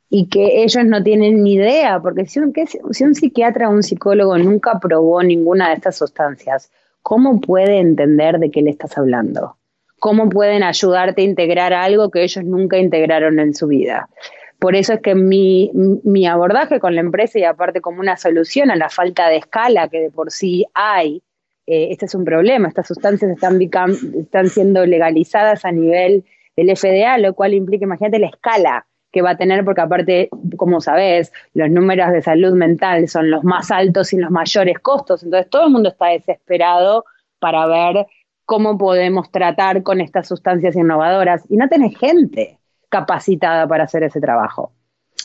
y 0.09 0.28
que 0.28 0.64
ellos 0.64 0.84
no 0.86 1.03
tienen 1.03 1.44
ni 1.44 1.55
idea, 1.55 2.01
porque 2.01 2.26
si 2.26 2.40
un, 2.40 2.53
si 2.90 3.05
un 3.05 3.14
psiquiatra 3.14 3.68
o 3.68 3.72
un 3.72 3.82
psicólogo 3.82 4.36
nunca 4.38 4.80
probó 4.80 5.22
ninguna 5.22 5.68
de 5.68 5.74
estas 5.74 5.96
sustancias, 5.96 6.72
¿cómo 7.03 7.40
puede 7.40 7.78
entender 7.78 8.38
de 8.38 8.51
qué 8.51 8.62
le 8.62 8.70
estás 8.70 8.96
hablando? 8.98 9.57
¿Cómo 10.01 10.30
pueden 10.30 10.62
ayudarte 10.62 11.20
a 11.20 11.26
integrar 11.26 11.74
algo 11.74 12.11
que 12.11 12.24
ellos 12.24 12.44
nunca 12.44 12.78
integraron 12.78 13.38
en 13.38 13.55
su 13.55 13.66
vida? 13.66 14.09
Por 14.59 14.74
eso 14.74 14.94
es 14.94 15.01
que 15.01 15.14
mi, 15.14 15.70
mi 16.03 16.26
abordaje 16.26 16.80
con 16.80 16.94
la 16.94 17.03
empresa 17.03 17.38
y 17.38 17.44
aparte 17.44 17.80
como 17.80 18.01
una 18.01 18.16
solución 18.16 18.70
a 18.70 18.76
la 18.76 18.88
falta 18.88 19.28
de 19.28 19.36
escala 19.36 19.88
que 19.88 20.01
de 20.01 20.11
por 20.11 20.30
sí 20.30 20.64
hay, 20.74 21.22
eh, 21.71 21.93
este 21.93 22.07
es 22.07 22.16
un 22.16 22.25
problema, 22.25 22.66
estas 22.66 22.89
sustancias 22.89 23.31
están, 23.31 24.49
siendo 24.49 24.85
legalizadas 24.85 25.64
a 25.64 25.71
nivel 25.71 26.25
del 26.57 26.77
FDA, 26.77 27.16
lo 27.18 27.33
cual 27.35 27.55
implica, 27.55 27.85
imagínate 27.85 28.18
la 28.18 28.27
escala 28.27 28.87
que 29.12 29.23
va 29.23 29.31
a 29.31 29.37
tener, 29.37 29.64
porque 29.64 29.81
aparte, 29.81 30.31
como 30.57 30.81
sabes, 30.81 31.33
los 31.55 31.71
números 31.71 32.11
de 32.11 32.23
salud 32.23 32.55
mental 32.55 33.07
son 33.07 33.31
los 33.31 33.45
más 33.45 33.71
altos 33.71 34.12
y 34.12 34.16
los 34.16 34.33
mayores 34.33 34.81
costos, 34.81 35.23
entonces 35.23 35.49
todo 35.49 35.66
el 35.66 35.73
mundo 35.73 35.91
está 35.91 36.07
desesperado 36.07 37.05
para 37.39 37.66
ver 37.66 38.05
cómo 38.47 38.77
podemos 38.77 39.31
tratar 39.31 39.85
con 39.85 40.01
estas 40.01 40.27
sustancias 40.27 40.75
innovadoras 40.75 41.45
y 41.49 41.57
no 41.57 41.68
tenés 41.68 41.97
gente 41.97 42.59
capacitada 42.89 43.68
para 43.68 43.85
hacer 43.85 44.03
ese 44.03 44.21
trabajo. 44.21 44.73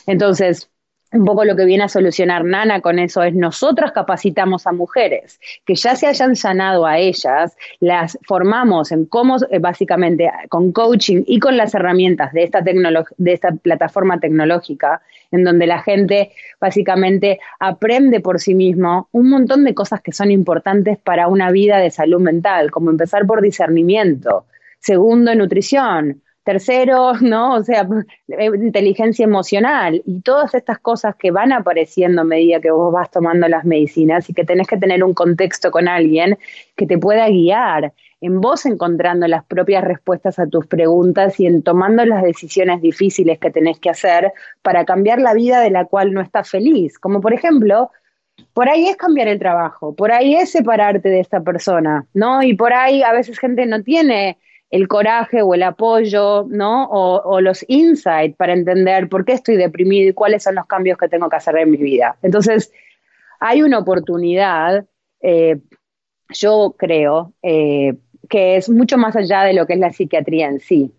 Entonces, 0.06 0.70
un 1.16 1.24
poco 1.24 1.44
lo 1.44 1.56
que 1.56 1.64
viene 1.64 1.84
a 1.84 1.88
solucionar 1.88 2.44
Nana 2.44 2.80
con 2.80 2.98
eso 2.98 3.22
es 3.22 3.34
nosotras 3.34 3.92
capacitamos 3.92 4.66
a 4.66 4.72
mujeres 4.72 5.40
que 5.64 5.74
ya 5.74 5.96
se 5.96 6.06
hayan 6.06 6.36
sanado 6.36 6.86
a 6.86 6.98
ellas, 6.98 7.56
las 7.80 8.18
formamos 8.26 8.92
en 8.92 9.06
cómo, 9.06 9.36
eh, 9.50 9.58
básicamente, 9.58 10.30
con 10.48 10.72
coaching 10.72 11.22
y 11.26 11.40
con 11.40 11.56
las 11.56 11.74
herramientas 11.74 12.32
de 12.32 12.44
esta, 12.44 12.60
de 12.62 13.32
esta 13.32 13.52
plataforma 13.52 14.20
tecnológica, 14.20 15.02
en 15.30 15.44
donde 15.44 15.66
la 15.66 15.82
gente 15.82 16.32
básicamente 16.60 17.40
aprende 17.58 18.20
por 18.20 18.40
sí 18.40 18.54
mismo 18.54 19.08
un 19.12 19.30
montón 19.30 19.64
de 19.64 19.74
cosas 19.74 20.00
que 20.00 20.12
son 20.12 20.30
importantes 20.30 20.98
para 20.98 21.28
una 21.28 21.50
vida 21.50 21.78
de 21.78 21.90
salud 21.90 22.20
mental, 22.20 22.70
como 22.70 22.90
empezar 22.90 23.26
por 23.26 23.42
discernimiento, 23.42 24.46
segundo, 24.78 25.34
nutrición, 25.34 26.22
Tercero, 26.46 27.14
¿no? 27.20 27.56
O 27.56 27.64
sea, 27.64 27.88
eh, 28.28 28.46
inteligencia 28.54 29.24
emocional 29.24 30.00
y 30.06 30.20
todas 30.20 30.54
estas 30.54 30.78
cosas 30.78 31.16
que 31.16 31.32
van 31.32 31.52
apareciendo 31.52 32.20
a 32.20 32.24
medida 32.24 32.60
que 32.60 32.70
vos 32.70 32.92
vas 32.92 33.10
tomando 33.10 33.48
las 33.48 33.64
medicinas 33.64 34.30
y 34.30 34.32
que 34.32 34.44
tenés 34.44 34.68
que 34.68 34.76
tener 34.76 35.02
un 35.02 35.12
contexto 35.12 35.72
con 35.72 35.88
alguien 35.88 36.38
que 36.76 36.86
te 36.86 36.98
pueda 36.98 37.28
guiar 37.28 37.92
en 38.20 38.40
vos 38.40 38.64
encontrando 38.64 39.26
las 39.26 39.44
propias 39.44 39.82
respuestas 39.82 40.38
a 40.38 40.46
tus 40.46 40.66
preguntas 40.66 41.38
y 41.40 41.46
en 41.46 41.62
tomando 41.62 42.06
las 42.06 42.22
decisiones 42.22 42.80
difíciles 42.80 43.40
que 43.40 43.50
tenés 43.50 43.80
que 43.80 43.90
hacer 43.90 44.32
para 44.62 44.84
cambiar 44.84 45.20
la 45.20 45.34
vida 45.34 45.60
de 45.60 45.70
la 45.70 45.84
cual 45.84 46.14
no 46.14 46.20
estás 46.20 46.48
feliz. 46.48 46.96
Como 46.98 47.20
por 47.20 47.34
ejemplo, 47.34 47.90
por 48.54 48.68
ahí 48.68 48.86
es 48.86 48.96
cambiar 48.96 49.26
el 49.26 49.40
trabajo, 49.40 49.96
por 49.96 50.12
ahí 50.12 50.36
es 50.36 50.50
separarte 50.52 51.08
de 51.08 51.20
esta 51.20 51.40
persona, 51.40 52.06
¿no? 52.14 52.42
Y 52.44 52.54
por 52.54 52.72
ahí 52.72 53.02
a 53.02 53.12
veces 53.12 53.38
gente 53.40 53.66
no 53.66 53.82
tiene 53.82 54.38
el 54.70 54.88
coraje 54.88 55.42
o 55.42 55.54
el 55.54 55.62
apoyo, 55.62 56.46
¿no? 56.48 56.88
O, 56.90 57.40
los 57.40 57.64
insights 57.68 58.36
para 58.36 58.52
entender 58.52 59.08
por 59.08 59.24
qué 59.24 59.32
estoy 59.32 59.56
deprimido 59.56 60.10
y 60.10 60.12
cuáles 60.12 60.42
son 60.42 60.56
los 60.56 60.66
cambios 60.66 60.98
que 60.98 61.08
tengo 61.08 61.28
que 61.28 61.36
hacer 61.36 61.56
en 61.56 61.70
mi 61.70 61.76
vida. 61.76 62.16
Entonces, 62.22 62.72
hay 63.40 63.62
una 63.62 63.78
oportunidad 63.78 64.84
eh, 65.20 65.58
yo 66.30 66.74
creo 66.78 67.32
eh, 67.42 67.94
que 68.28 68.56
es 68.56 68.68
mucho 68.68 68.98
más 68.98 69.16
allá 69.16 69.42
de 69.42 69.54
lo 69.54 69.66
que 69.66 69.74
es 69.74 69.78
la 69.78 69.92
psiquiatría 69.92 70.48
en 70.48 70.60
sí. 70.60 70.92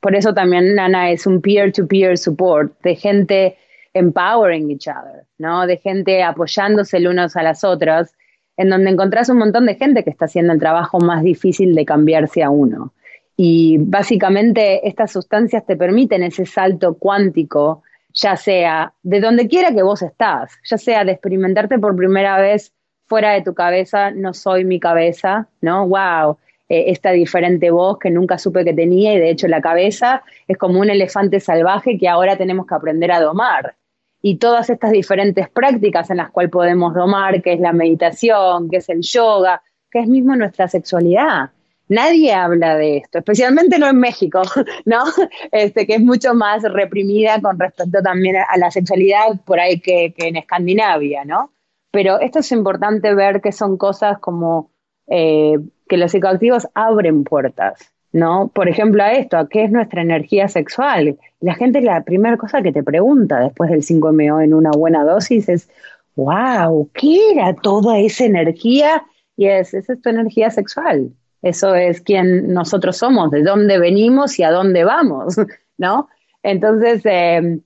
Por 0.00 0.14
eso 0.14 0.34
también 0.34 0.74
Nana 0.74 1.10
es 1.10 1.26
un 1.26 1.40
peer-to-peer 1.40 2.18
support 2.18 2.78
de 2.82 2.94
gente 2.94 3.56
empowering 3.94 4.70
each 4.70 4.88
other, 4.88 5.24
¿no? 5.38 5.66
De 5.66 5.78
gente 5.78 6.22
apoyándose 6.22 6.98
el 6.98 7.08
unos 7.08 7.36
a 7.36 7.42
las 7.42 7.64
otras, 7.64 8.14
en 8.56 8.68
donde 8.68 8.90
encontrás 8.90 9.28
un 9.28 9.38
montón 9.38 9.66
de 9.66 9.76
gente 9.76 10.04
que 10.04 10.10
está 10.10 10.26
haciendo 10.26 10.52
el 10.52 10.58
trabajo 10.58 10.98
más 10.98 11.22
difícil 11.22 11.74
de 11.74 11.84
cambiarse 11.84 12.42
a 12.42 12.50
uno. 12.50 12.92
Y 13.36 13.78
básicamente 13.78 14.86
estas 14.86 15.12
sustancias 15.12 15.66
te 15.66 15.76
permiten 15.76 16.22
ese 16.22 16.46
salto 16.46 16.94
cuántico, 16.94 17.82
ya 18.12 18.36
sea 18.36 18.92
de 19.02 19.20
donde 19.20 19.48
quiera 19.48 19.72
que 19.74 19.82
vos 19.82 20.02
estás, 20.02 20.52
ya 20.64 20.78
sea 20.78 21.04
de 21.04 21.12
experimentarte 21.12 21.78
por 21.78 21.96
primera 21.96 22.38
vez 22.38 22.72
fuera 23.06 23.32
de 23.32 23.42
tu 23.42 23.54
cabeza, 23.54 24.10
no 24.12 24.32
soy 24.32 24.64
mi 24.64 24.78
cabeza, 24.78 25.48
¿no? 25.60 25.86
¡Wow! 25.88 26.38
Eh, 26.68 26.90
esta 26.90 27.10
diferente 27.10 27.70
voz 27.70 27.98
que 27.98 28.10
nunca 28.10 28.38
supe 28.38 28.64
que 28.64 28.72
tenía 28.72 29.12
y 29.14 29.18
de 29.18 29.30
hecho 29.30 29.48
la 29.48 29.60
cabeza 29.60 30.22
es 30.48 30.56
como 30.56 30.80
un 30.80 30.88
elefante 30.88 31.38
salvaje 31.38 31.98
que 31.98 32.08
ahora 32.08 32.36
tenemos 32.36 32.66
que 32.66 32.74
aprender 32.74 33.12
a 33.12 33.20
domar. 33.20 33.74
Y 34.22 34.36
todas 34.36 34.70
estas 34.70 34.90
diferentes 34.90 35.50
prácticas 35.50 36.08
en 36.10 36.16
las 36.16 36.30
cuales 36.30 36.50
podemos 36.50 36.94
domar, 36.94 37.42
que 37.42 37.52
es 37.52 37.60
la 37.60 37.74
meditación, 37.74 38.70
que 38.70 38.78
es 38.78 38.88
el 38.88 39.02
yoga, 39.02 39.62
que 39.90 40.00
es 40.00 40.08
mismo 40.08 40.34
nuestra 40.34 40.66
sexualidad. 40.66 41.50
Nadie 41.94 42.32
habla 42.32 42.76
de 42.76 42.96
esto, 42.96 43.18
especialmente 43.18 43.78
no 43.78 43.88
en 43.88 43.98
México, 43.98 44.42
¿no? 44.84 45.04
Este, 45.52 45.86
que 45.86 45.94
es 45.94 46.00
mucho 46.00 46.34
más 46.34 46.62
reprimida 46.64 47.40
con 47.40 47.58
respecto 47.58 48.02
también 48.02 48.36
a 48.36 48.56
la 48.58 48.70
sexualidad 48.70 49.40
por 49.44 49.60
ahí 49.60 49.80
que, 49.80 50.12
en 50.16 50.36
Escandinavia, 50.36 51.24
¿no? 51.24 51.52
Pero 51.92 52.18
esto 52.18 52.40
es 52.40 52.50
importante 52.50 53.14
ver 53.14 53.40
que 53.40 53.52
son 53.52 53.76
cosas 53.76 54.18
como 54.18 54.70
eh, 55.06 55.56
que 55.88 55.96
los 55.96 56.10
psicoactivos 56.10 56.66
abren 56.74 57.22
puertas, 57.22 57.92
¿no? 58.10 58.50
Por 58.52 58.68
ejemplo, 58.68 59.04
a 59.04 59.12
esto, 59.12 59.36
¿a 59.36 59.48
qué 59.48 59.62
es 59.62 59.70
nuestra 59.70 60.02
energía 60.02 60.48
sexual? 60.48 61.16
La 61.40 61.54
gente, 61.54 61.80
la 61.80 62.02
primera 62.02 62.36
cosa 62.36 62.62
que 62.62 62.72
te 62.72 62.82
pregunta 62.82 63.38
después 63.38 63.70
del 63.70 63.82
5MO 63.82 64.42
en 64.42 64.54
una 64.54 64.72
buena 64.72 65.04
dosis 65.04 65.48
es, 65.48 65.70
wow, 66.16 66.90
¿qué 66.94 67.32
era 67.32 67.54
toda 67.54 67.98
esa 68.00 68.24
energía? 68.24 69.04
Y 69.36 69.46
es, 69.46 69.74
esa 69.74 69.92
es 69.92 70.02
tu 70.02 70.08
energía 70.08 70.50
sexual. 70.50 71.12
Eso 71.44 71.74
es 71.74 72.00
quien 72.00 72.54
nosotros 72.54 72.96
somos, 72.96 73.30
de 73.30 73.42
dónde 73.42 73.78
venimos 73.78 74.38
y 74.38 74.44
a 74.44 74.50
dónde 74.50 74.82
vamos, 74.82 75.36
¿no? 75.76 76.08
Entonces, 76.42 77.02
eh, 77.04 77.58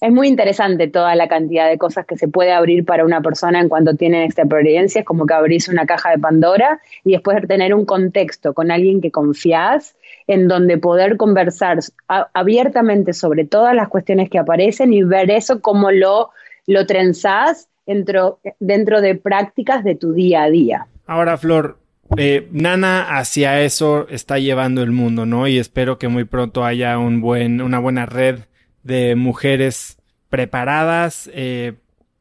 es 0.00 0.12
muy 0.12 0.28
interesante 0.28 0.86
toda 0.86 1.16
la 1.16 1.26
cantidad 1.26 1.68
de 1.68 1.76
cosas 1.76 2.06
que 2.06 2.16
se 2.16 2.28
puede 2.28 2.52
abrir 2.52 2.84
para 2.84 3.04
una 3.04 3.22
persona 3.22 3.60
en 3.60 3.68
cuanto 3.68 3.96
tiene 3.96 4.24
esta 4.24 4.42
experiencia. 4.42 5.00
Es 5.00 5.04
como 5.04 5.26
que 5.26 5.34
abrís 5.34 5.68
una 5.68 5.84
caja 5.84 6.10
de 6.10 6.18
Pandora 6.18 6.80
y 7.02 7.12
después 7.12 7.40
de 7.40 7.48
tener 7.48 7.74
un 7.74 7.84
contexto 7.84 8.54
con 8.54 8.70
alguien 8.70 9.00
que 9.00 9.10
confías, 9.10 9.96
en 10.28 10.46
donde 10.46 10.78
poder 10.78 11.16
conversar 11.16 11.78
abiertamente 12.06 13.14
sobre 13.14 13.46
todas 13.46 13.74
las 13.74 13.88
cuestiones 13.88 14.30
que 14.30 14.38
aparecen 14.38 14.92
y 14.92 15.02
ver 15.02 15.32
eso 15.32 15.60
como 15.60 15.90
lo, 15.90 16.30
lo 16.68 16.86
trenzás 16.86 17.68
dentro, 17.84 18.38
dentro 18.60 19.00
de 19.00 19.16
prácticas 19.16 19.82
de 19.82 19.96
tu 19.96 20.12
día 20.12 20.44
a 20.44 20.50
día. 20.50 20.86
Ahora, 21.06 21.36
Flor, 21.36 21.78
eh, 22.16 22.48
Nana 22.52 23.16
hacia 23.18 23.62
eso 23.62 24.06
está 24.08 24.38
llevando 24.38 24.82
el 24.82 24.92
mundo, 24.92 25.26
¿no? 25.26 25.48
Y 25.48 25.58
espero 25.58 25.98
que 25.98 26.08
muy 26.08 26.24
pronto 26.24 26.64
haya 26.64 26.98
una 26.98 27.78
buena 27.78 28.06
red 28.06 28.40
de 28.82 29.16
mujeres 29.16 29.98
preparadas 30.28 31.30
eh, 31.32 31.74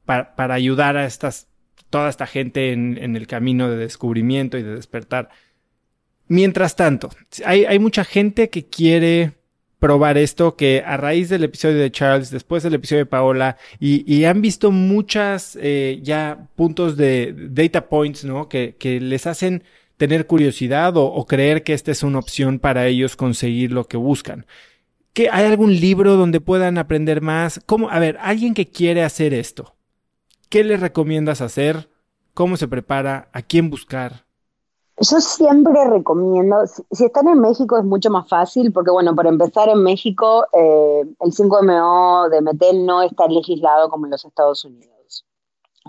para 0.06 0.54
ayudar 0.54 0.98
a 0.98 1.06
estas, 1.06 1.48
toda 1.90 2.10
esta 2.10 2.28
gente 2.28 2.72
en, 2.72 3.16
el 3.16 3.28
camino 3.28 3.70
de 3.70 3.78
descubrimiento 3.78 4.58
y 4.58 4.64
de 4.64 4.76
despertar. 4.76 5.30
Mientras 6.28 6.76
tanto, 6.76 7.10
hay, 7.46 7.80
mucha 7.80 8.04
gente 8.04 8.50
que 8.50 8.66
quiere 8.66 9.34
probar 9.80 10.18
esto, 10.18 10.56
que 10.56 10.84
a 10.86 10.96
raíz 10.96 11.30
del 11.30 11.44
episodio 11.44 11.78
de 11.78 11.92
Charles, 11.92 12.30
después 12.30 12.64
del 12.64 12.76
episodio 12.76 13.02
de 13.02 13.10
Paola, 13.10 13.58
y, 13.80 14.24
han 14.24 14.42
visto 14.42 14.72
muchas 14.72 15.58
eh, 15.62 16.00
ya 16.02 16.48
puntos 16.56 16.96
de 16.96 17.34
data 17.36 17.90
points, 17.90 18.24
¿no? 18.24 18.48
Que 18.48 18.76
les 19.02 19.28
hacen 19.28 19.64
tener 20.04 20.28
curiosidad 20.28 20.98
o, 20.98 21.24
creer 21.24 21.64
que 21.64 21.72
esta 21.72 21.90
es 21.90 22.04
una 22.04 22.20
opción 22.20 22.60
para 22.60 22.88
ellos 22.88 23.16
conseguir 23.16 23.72
lo 23.72 23.86
que 23.86 23.96
buscan. 23.96 24.46
¿Hay 25.32 25.46
algún 25.46 25.80
libro 25.80 26.18
donde 26.18 26.42
puedan 26.42 26.78
aprender 26.78 27.22
más? 27.22 27.62
¿Cómo? 27.66 27.90
A 27.90 28.00
ver, 28.00 28.18
alguien 28.20 28.54
que 28.54 28.70
quiere 28.70 29.02
hacer 29.06 29.34
esto, 29.34 29.76
¿qué 30.50 30.66
le 30.66 30.76
recomiendas 30.76 31.40
hacer? 31.40 31.90
¿Cómo 32.34 32.58
se 32.58 32.68
prepara? 32.68 33.30
¿A 33.32 33.44
quién 33.44 33.70
buscar? 33.70 34.26
Yo 34.98 35.22
siempre 35.22 35.88
recomiendo, 35.90 36.58
si, 36.68 37.06
están 37.06 37.30
en 37.30 37.40
México 37.40 37.78
es 37.78 37.86
mucho 37.86 38.10
más 38.10 38.28
fácil, 38.28 38.74
porque 38.74 38.92
bueno, 38.92 39.16
para 39.16 39.30
empezar 39.30 39.70
en 39.70 39.84
México 39.84 40.48
eh, 40.52 41.06
el 41.22 41.32
5MO 41.32 42.28
de 42.28 42.42
Metel 42.42 42.86
no 42.86 43.04
está 43.04 43.26
legislado 43.28 43.88
como 43.90 44.06
en 44.06 44.12
los 44.12 44.26
Estados 44.26 44.66
Unidos, 44.66 45.26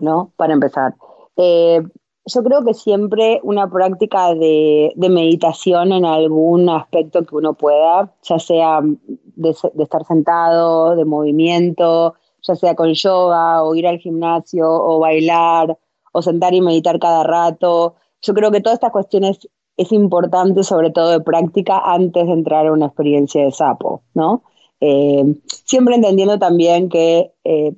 ¿no? 0.01 0.31
Para 0.37 0.53
empezar. 0.53 0.95
Eh, 1.37 1.83
yo 2.27 2.43
creo 2.43 2.65
que 2.65 2.75
siempre 2.75 3.41
una 3.43 3.69
práctica 3.71 4.35
de, 4.35 4.93
meditación 4.97 5.93
en 5.93 6.05
algún 6.05 6.69
aspecto 6.71 7.25
que 7.25 7.37
uno 7.37 7.55
pueda, 7.55 8.15
ya 8.23 8.39
sea 8.39 8.81
de, 8.83 9.51
estar 9.51 10.05
sentado, 10.05 10.97
de 10.97 11.05
movimiento, 11.05 12.15
ya 12.43 12.55
sea 12.55 12.75
con 12.75 12.93
yoga 12.95 13.63
o 13.63 13.75
ir 13.75 13.87
al 13.87 13.99
gimnasio 13.99 14.67
o 14.69 14.99
bailar 14.99 15.79
o 16.13 16.23
sentar 16.23 16.55
y 16.55 16.61
meditar 16.61 16.99
cada 16.99 17.25
rato. 17.25 17.97
Yo 18.23 18.33
creo 18.33 18.51
que 18.51 18.61
todas 18.61 18.77
estas 18.77 18.93
cuestiones 18.93 19.39
es 19.77 19.93
importante, 19.93 20.63
sobre 20.63 20.91
todo 20.91 21.11
de 21.11 21.21
práctica, 21.21 21.79
antes 21.85 22.27
de 22.27 22.33
entrar 22.33 22.67
a 22.67 22.73
una 22.73 22.87
experiencia 22.87 23.45
de 23.45 23.51
sapo, 23.51 24.03
¿no? 24.15 24.45
Eh, 24.87 25.25
siempre 25.65 25.95
entendiendo 25.95 26.39
también 26.39 26.91
que, 26.91 27.31
eh, 27.45 27.73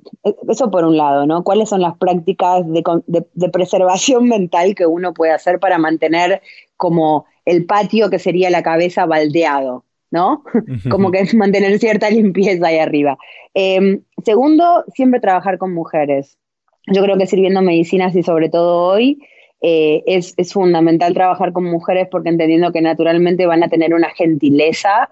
eso 0.49 0.69
por 0.69 0.83
un 0.83 0.97
lado, 0.97 1.25
¿no? 1.25 1.41
¿Cuáles 1.41 1.69
son 1.69 1.79
las 1.79 1.95
prácticas 1.97 2.65
de, 2.67 3.49
preservación 3.49 4.27
mental 4.27 4.75
que 4.75 4.85
uno 4.85 5.13
puede 5.13 5.31
hacer 5.31 5.57
para 5.57 5.77
mantener 5.77 6.41
como 6.75 7.25
el 7.45 7.65
patio 7.65 8.09
que 8.09 8.19
sería 8.19 8.49
la 8.49 8.61
cabeza 8.61 9.05
baldeado, 9.05 9.85
¿no? 10.11 10.43
como 10.91 11.09
que 11.09 11.19
es 11.19 11.33
mantener 11.33 11.79
cierta 11.79 12.09
limpieza 12.09 12.67
ahí 12.67 12.79
arriba. 12.79 13.17
Em, 13.53 14.01
segundo, 14.25 14.83
siempre 14.93 15.21
trabajar 15.21 15.57
con 15.57 15.73
mujeres. 15.73 16.37
Yo 16.87 17.01
creo 17.03 17.17
que 17.17 17.25
sirviendo 17.25 17.61
medicinas 17.61 18.17
y 18.17 18.23
sobre 18.23 18.49
todo 18.49 18.83
hoy, 18.83 19.19
eh, 19.61 20.03
es, 20.07 20.33
es, 20.35 20.51
fundamental 20.51 21.13
trabajar 21.13 21.53
con 21.53 21.63
mujeres 21.63 22.09
porque 22.11 22.27
entendiendo 22.27 22.73
que 22.73 22.81
naturalmente 22.81 23.45
van 23.45 23.63
a 23.63 23.69
tener 23.69 23.93
una 23.93 24.09
gentileza 24.09 25.09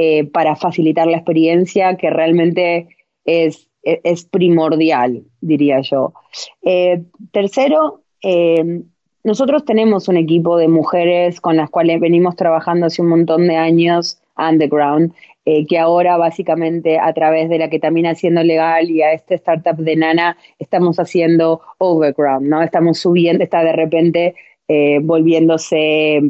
eh, 0.00 0.26
para 0.26 0.54
facilitar 0.54 1.08
la 1.08 1.16
experiencia 1.16 1.96
que 1.96 2.08
realmente 2.08 2.86
es, 3.24 3.68
es 3.82 4.24
primordial, 4.26 5.24
diría 5.40 5.80
yo. 5.80 6.12
Eh, 6.62 7.02
tercero, 7.32 8.02
eh, 8.22 8.82
nosotros 9.24 9.64
tenemos 9.64 10.06
un 10.06 10.16
equipo 10.16 10.56
de 10.56 10.68
mujeres 10.68 11.40
con 11.40 11.56
las 11.56 11.68
cuales 11.68 11.98
venimos 11.98 12.36
trabajando 12.36 12.86
hace 12.86 13.02
un 13.02 13.08
montón 13.08 13.48
de 13.48 13.56
años 13.56 14.22
underground, 14.36 15.14
que 15.44 15.78
ahora 15.78 16.16
básicamente 16.16 17.00
a 17.00 17.12
través 17.12 17.48
de 17.48 17.58
la 17.58 17.68
que 17.68 17.80
también 17.80 18.06
haciendo 18.06 18.44
legal 18.44 18.88
y 18.90 19.02
a 19.02 19.12
este 19.12 19.34
startup 19.34 19.78
de 19.78 19.96
Nana 19.96 20.36
estamos 20.60 21.00
haciendo 21.00 21.62
overground, 21.78 22.46
¿no? 22.46 22.62
Estamos 22.62 22.98
subiendo, 22.98 23.42
está 23.42 23.64
de 23.64 23.72
repente 23.72 24.34
volviéndose 25.02 26.20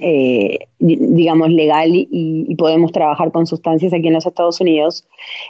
eh, 0.00 0.58
digamos, 0.78 1.50
legal 1.50 1.90
y, 1.92 2.54
podemos 2.56 2.92
trabajar 2.92 3.32
con 3.32 3.46
sustancias 3.46 3.92
aquí 3.92 4.08
en 4.08 4.14
los 4.14 4.26
Estados 4.26 4.60
Unidos. 4.60 5.06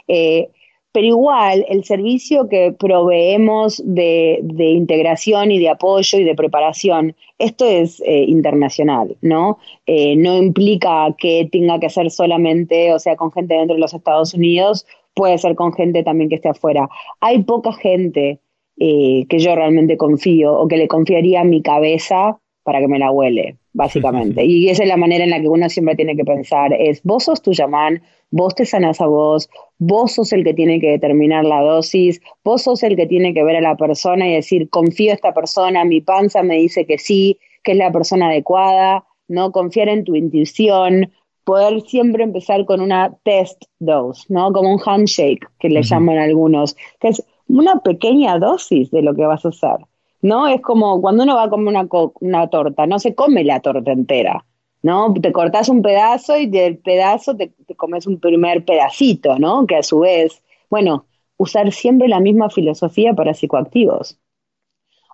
Eh, 0.07 0.49
pero 0.91 1.05
igual, 1.05 1.65
el 1.69 1.83
servicio 1.83 2.49
que 2.49 2.71
proveemos 2.71 3.81
de, 3.85 4.41
integración 4.57 5.51
y 5.51 5.59
de 5.59 5.69
apoyo 5.69 6.17
y 6.17 6.23
de 6.23 6.33
preparación, 6.33 7.15
esto 7.37 7.65
es 7.65 8.01
eh, 8.01 8.23
internacional, 8.27 9.15
¿no? 9.21 9.59
no 9.87 10.37
implica 10.37 11.15
que 11.17 11.47
tenga 11.51 11.79
que 11.79 11.89
ser 11.89 12.09
solamente, 12.09 12.91
o 12.93 12.99
sea, 12.99 13.15
con 13.15 13.31
gente 13.31 13.53
dentro 13.53 13.75
de 13.75 13.81
los 13.81 13.93
Estados 13.93 14.33
Unidos, 14.33 14.85
puede 15.13 15.37
ser 15.37 15.55
con 15.55 15.73
gente 15.73 16.03
también 16.03 16.29
que 16.29 16.35
esté 16.35 16.49
afuera. 16.49 16.89
Hay 17.19 17.43
poca 17.43 17.71
gente 17.73 18.39
que 18.77 19.39
yo 19.39 19.55
realmente 19.55 19.97
confío 19.97 20.53
o 20.57 20.67
que 20.67 20.77
le 20.77 20.87
confiaría 20.87 21.43
mi 21.43 21.61
cabeza 21.61 22.39
para 22.63 22.79
que 22.79 22.87
me 22.87 22.97
la 22.97 23.11
huele 23.11 23.58
básicamente. 23.73 24.43
Y 24.45 24.69
esa 24.69 24.83
es 24.83 24.89
la 24.89 24.97
manera 24.97 25.23
en 25.23 25.29
la 25.29 25.41
que 25.41 25.47
uno 25.47 25.69
siempre 25.69 25.95
tiene 25.95 26.15
que 26.15 26.25
pensar, 26.25 26.73
es 26.73 27.01
vos 27.03 27.25
sos 27.25 27.41
tu 27.41 27.53
llamán, 27.53 28.01
vos 28.31 28.55
te 28.55 28.65
sanas 28.65 29.01
a 29.01 29.07
vos, 29.07 29.49
vos 29.77 30.13
sos 30.13 30.33
el 30.33 30.43
que 30.43 30.53
tiene 30.53 30.79
que 30.79 30.91
determinar 30.91 31.45
la 31.45 31.61
dosis, 31.61 32.21
vos 32.43 32.63
sos 32.63 32.83
el 32.83 32.95
que 32.95 33.07
tiene 33.07 33.33
que 33.33 33.43
ver 33.43 33.57
a 33.57 33.61
la 33.61 33.75
persona 33.75 34.27
y 34.27 34.33
decir, 34.33 34.69
confío 34.69 35.11
en 35.11 35.15
esta 35.15 35.33
persona, 35.33 35.85
mi 35.85 36.01
panza 36.01 36.43
me 36.43 36.55
dice 36.57 36.85
que 36.85 36.97
sí, 36.97 37.39
que 37.63 37.73
es 37.73 37.77
la 37.77 37.91
persona 37.91 38.27
adecuada, 38.27 39.05
¿no? 39.27 39.51
Confiar 39.51 39.89
en 39.89 40.03
tu 40.03 40.15
intuición, 40.15 41.11
poder 41.43 41.81
siempre 41.81 42.23
empezar 42.23 42.65
con 42.65 42.81
una 42.81 43.15
test 43.23 43.63
dose, 43.79 44.25
¿no? 44.29 44.51
Como 44.51 44.71
un 44.71 44.79
handshake, 44.83 45.47
que 45.59 45.69
le 45.69 45.81
llaman 45.81 46.17
algunos, 46.17 46.75
que 46.99 47.09
es 47.09 47.23
una 47.47 47.79
pequeña 47.79 48.37
dosis 48.37 48.91
de 48.91 49.01
lo 49.01 49.15
que 49.15 49.25
vas 49.25 49.45
a 49.45 49.49
hacer 49.49 49.88
¿no? 50.21 50.47
Es 50.47 50.61
como 50.61 51.01
cuando 51.01 51.23
uno 51.23 51.35
va 51.35 51.43
a 51.43 51.49
comer 51.49 51.67
una, 51.67 51.87
una 52.19 52.47
torta, 52.49 52.85
no 52.87 52.99
se 52.99 53.15
come 53.15 53.43
la 53.43 53.59
torta 53.61 53.91
entera, 53.91 54.45
¿no? 54.81 55.13
Te 55.13 55.31
cortas 55.31 55.69
un 55.69 55.81
pedazo 55.81 56.37
y 56.37 56.47
del 56.47 56.77
pedazo 56.77 57.35
te, 57.35 57.53
comes 57.75 58.07
un 58.07 58.19
primer 58.19 58.65
pedacito, 58.65 59.37
¿no? 59.39 59.65
Que 59.65 59.77
a 59.77 59.83
su 59.83 59.99
vez, 59.99 60.41
bueno, 60.69 61.05
usar 61.37 61.71
siempre 61.71 62.07
la 62.07 62.19
misma 62.19 62.49
filosofía 62.49 63.13
para 63.13 63.33
psicoactivos. 63.33 64.17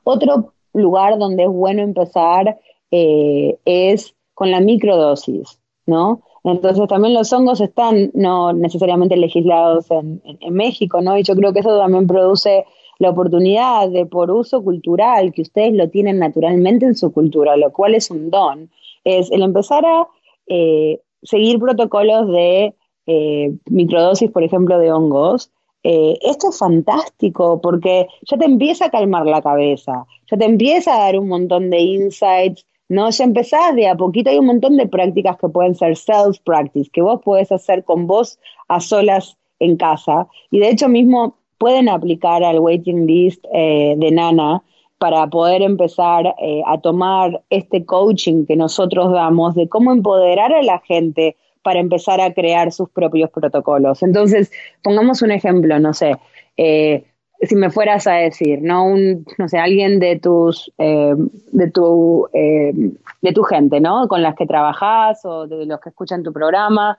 Otro 0.04 0.54
lugar 0.74 1.18
donde 1.18 1.44
es 1.44 1.50
bueno 1.50 1.82
empezar 1.82 2.60
eh, 2.92 3.58
es 3.66 4.16
con 4.34 4.52
la 4.52 4.60
microdosis, 4.60 5.60
¿no? 5.86 6.22
Entonces 6.44 6.88
también 6.88 7.16
los 7.16 7.34
hongos 7.34 7.60
están 7.60 8.12
no 8.14 8.54
necesariamente 8.54 9.18
legislados 9.18 9.90
en, 9.90 10.22
en, 10.24 10.54
México, 10.54 11.02
¿no? 11.02 11.18
Y 11.18 11.24
yo 11.24 11.36
creo 11.36 11.54
que 11.54 11.62
eso 11.62 11.76
también 11.80 12.06
produce 12.06 12.66
la 13.00 13.10
oportunidad 13.10 13.90
de 13.90 14.06
por 14.06 14.32
uso 14.32 14.64
cultural, 14.64 15.34
que 15.34 15.42
ustedes 15.42 15.74
lo 15.74 15.90
tienen 15.90 16.20
naturalmente 16.20 16.86
en 16.86 16.96
su 16.96 17.12
cultura, 17.12 17.58
lo 17.58 17.72
cual 17.72 17.96
es 17.96 18.10
un 18.10 18.30
don, 18.30 18.70
es 19.04 19.32
el 19.32 19.44
empezar 19.44 19.86
a 19.86 20.08
eh, 20.48 21.00
seguir 21.24 21.60
protocolos 21.60 22.28
de 22.30 22.74
eh, 23.08 23.54
microdosis, 23.70 24.32
por 24.32 24.44
ejemplo, 24.44 24.80
de 24.80 24.92
hongos. 24.92 25.52
Eh, 25.84 26.18
esto 26.22 26.50
es 26.50 26.58
fantástico 26.58 27.62
porque 27.62 28.08
ya 28.24 28.38
te 28.38 28.46
empieza 28.46 28.86
a 28.86 28.90
calmar 28.90 29.26
la 29.28 29.42
cabeza, 29.42 30.06
ya 30.32 30.38
te 30.38 30.46
empieza 30.46 30.96
a 30.96 31.06
dar 31.06 31.20
un 31.20 31.28
montón 31.28 31.70
de 31.70 31.80
insights, 31.80 32.66
¿no? 32.90 33.10
Ya 33.12 33.24
empezás 33.24 33.76
de 33.76 33.88
a 33.88 33.96
poquito, 33.96 34.32
hay 34.32 34.40
un 34.40 34.48
montón 34.48 34.78
de 34.78 34.88
prácticas 34.88 35.38
que 35.38 35.48
pueden 35.48 35.76
ser 35.76 35.96
self-practice, 35.96 36.90
que 36.92 37.04
vos 37.04 37.22
podés 37.24 37.52
hacer 37.52 37.84
con 37.84 38.08
vos 38.08 38.40
a 38.68 38.80
solas 38.80 39.38
en 39.60 39.78
casa. 39.78 40.28
Y 40.50 40.60
de 40.60 40.70
hecho 40.70 40.90
mismo 40.90 41.38
pueden 41.58 41.90
aplicar 41.90 42.44
al 42.44 42.60
waiting 42.60 43.06
list 43.06 43.44
eh, 43.54 43.96
de 43.98 44.12
Nana 44.12 44.62
para 44.98 45.28
poder 45.28 45.62
empezar 45.62 46.36
eh, 46.40 46.62
a 46.66 46.80
tomar 46.80 47.42
este 47.50 47.86
coaching 47.86 48.46
que 48.46 48.56
nosotros 48.56 49.12
damos 49.12 49.56
de 49.56 49.68
cómo 49.68 49.92
empoderar 49.92 50.54
a 50.54 50.64
la 50.64 50.80
gente 50.80 51.36
para 51.64 51.80
empezar 51.80 52.22
a 52.22 52.34
crear 52.34 52.72
sus 52.72 52.90
propios 52.90 53.30
protocolos. 53.32 54.04
Entonces, 54.04 54.52
pongamos 54.84 55.22
un 55.22 55.32
ejemplo, 55.32 55.80
no 55.80 55.94
sé, 55.94 56.16
eh, 56.58 57.04
si 57.42 57.56
me 57.56 57.70
fueras 57.70 58.08
a 58.08 58.14
decir, 58.14 58.60
¿no? 58.62 58.86
Un, 58.86 59.26
no 59.38 59.50
sé, 59.50 59.58
alguien 59.58 60.00
de 60.00 60.18
tus, 60.18 60.72
de 60.78 61.72
tu, 61.72 62.28
de 62.32 63.34
tu 63.34 63.44
gente, 63.44 63.82
¿no? 63.82 64.08
Con 64.08 64.24
las 64.24 64.36
que 64.36 64.46
trabajas 64.46 65.26
o 65.26 65.46
de 65.46 65.66
los 65.66 65.82
que 65.82 65.90
escuchan 65.90 66.24
tu 66.24 66.32
programa, 66.32 66.98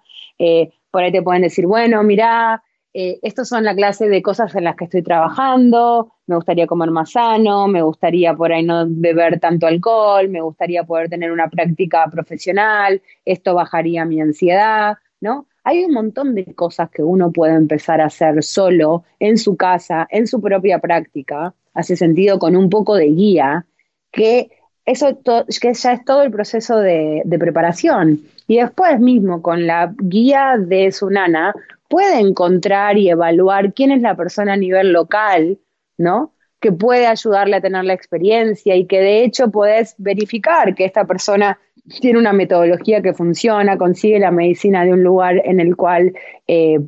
por 0.91 1.03
ahí 1.03 1.11
te 1.11 1.23
pueden 1.23 1.43
decir, 1.43 1.67
bueno, 1.67 2.03
mira, 2.03 2.63
eh, 2.99 3.19
estas 3.21 3.51
son 3.51 3.63
la 3.63 3.75
clase 3.75 4.09
de 4.09 4.23
cosas 4.23 4.55
en 4.55 4.65
las 4.65 4.75
que 4.75 4.87
estoy 4.87 5.03
trabajando, 5.03 6.15
me 6.27 6.35
gustaría 6.35 6.67
comer 6.67 6.91
más 6.91 7.11
sano, 7.13 7.69
me 7.69 7.83
gustaría 7.83 8.33
por 8.33 8.51
ahí 8.51 8.63
no 8.63 8.87
beber 8.89 9.39
tanto 9.39 9.67
alcohol, 9.67 10.31
me 10.31 10.41
gustaría 10.41 10.83
poder 10.83 11.11
tener 11.11 11.31
una 11.31 11.51
práctica 11.51 12.07
profesional, 12.11 13.03
esto 13.27 13.55
bajaría 13.55 14.07
mi 14.07 14.23
ansiedad, 14.23 14.97
¿no? 15.21 15.45
Hay 15.63 15.85
un 15.85 15.93
montón 15.93 16.35
de 16.35 16.55
cosas 16.55 16.89
que 16.89 17.03
uno 17.03 17.33
puede 17.33 17.53
empezar 17.53 18.01
a 18.01 18.07
hacer 18.07 18.43
solo, 18.43 19.05
en 19.21 19.37
su 19.37 19.59
casa, 19.59 20.09
en 20.11 20.27
su 20.27 20.41
propia 20.41 20.79
práctica, 20.79 21.53
hace 21.75 21.97
sentido 21.97 22.39
con 22.39 22.57
un 22.57 22.71
poco 22.71 22.95
de 22.95 23.09
guía, 23.09 23.67
que 24.11 24.49
eso 24.87 25.19
que 25.61 25.75
ya 25.75 25.93
es 25.93 26.03
todo 26.07 26.23
el 26.23 26.31
proceso 26.31 26.79
de, 26.79 27.21
de 27.27 27.39
preparación. 27.39 28.23
Y 28.49 28.57
después 28.57 28.99
mismo, 29.01 29.43
con 29.43 29.67
la 29.67 29.93
guía 29.99 30.55
de 30.57 30.93
su 30.93 31.11
nana, 31.11 31.53
puede 31.89 32.21
encontrar 32.21 32.99
y 32.99 33.11
evaluar 33.11 33.75
quién 33.75 33.91
es 33.91 34.03
la 34.03 34.17
persona 34.17 34.55
a 34.55 34.57
nivel 34.57 34.93
local, 34.93 35.59
¿no? 35.99 36.35
Que 36.61 36.73
puede 36.73 37.07
ayudarle 37.07 37.57
a 37.57 37.61
tener 37.61 37.85
la 37.85 37.93
experiencia 37.93 38.77
y 38.77 38.87
que 38.87 39.01
de 39.01 39.25
hecho 39.25 39.51
puedes 39.51 39.95
verificar 39.99 40.75
que 40.75 40.85
esta 40.85 41.05
persona 41.05 41.59
tiene 42.01 42.19
una 42.19 42.33
metodología 42.33 43.03
que 43.03 43.15
funciona, 43.15 43.79
consigue 43.79 44.19
la 44.19 44.31
medicina 44.31 44.85
de 44.85 44.93
un 44.93 45.03
lugar 45.03 45.41
en 45.45 45.61
el 45.61 45.77
cual 45.77 46.15
eh, 46.47 46.79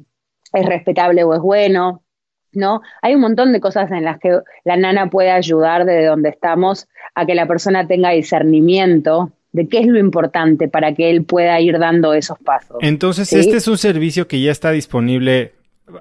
es 0.52 0.66
respetable 0.66 1.22
o 1.24 1.34
es 1.34 1.40
bueno, 1.40 2.02
¿no? 2.52 2.80
Hay 3.02 3.14
un 3.14 3.20
montón 3.20 3.52
de 3.52 3.60
cosas 3.60 3.90
en 3.92 4.04
las 4.04 4.18
que 4.18 4.40
la 4.64 4.76
nana 4.76 5.10
puede 5.10 5.30
ayudar 5.30 5.84
desde 5.84 6.06
donde 6.06 6.30
estamos 6.30 6.88
a 7.14 7.26
que 7.26 7.34
la 7.34 7.46
persona 7.46 7.86
tenga 7.86 8.10
discernimiento 8.10 9.32
de 9.52 9.68
qué 9.68 9.80
es 9.80 9.86
lo 9.86 9.98
importante 9.98 10.68
para 10.68 10.94
que 10.94 11.10
él 11.10 11.24
pueda 11.24 11.60
ir 11.60 11.78
dando 11.78 12.12
esos 12.12 12.38
pasos. 12.38 12.76
Entonces, 12.80 13.32
este 13.32 13.56
es 13.56 13.68
un 13.68 13.78
servicio 13.78 14.28
que 14.28 14.40
ya 14.40 14.52
está 14.52 14.70
disponible, 14.70 15.54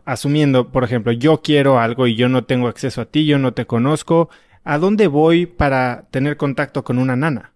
asumiendo, 0.06 0.70
por 0.70 0.84
ejemplo, 0.84 1.12
yo 1.12 1.42
quiero 1.42 1.80
algo 1.80 2.08
y 2.08 2.16
yo 2.16 2.30
no 2.30 2.44
tengo 2.44 2.68
acceso 2.68 3.02
a 3.02 3.06
ti, 3.06 3.26
yo 3.26 3.38
no 3.38 3.54
te 3.54 3.66
conozco. 3.66 4.30
¿A 4.64 4.78
dónde 4.78 5.08
voy 5.08 5.46
para 5.46 6.08
tener 6.12 6.36
contacto 6.36 6.84
con 6.84 6.98
una 6.98 7.16
nana? 7.16 7.54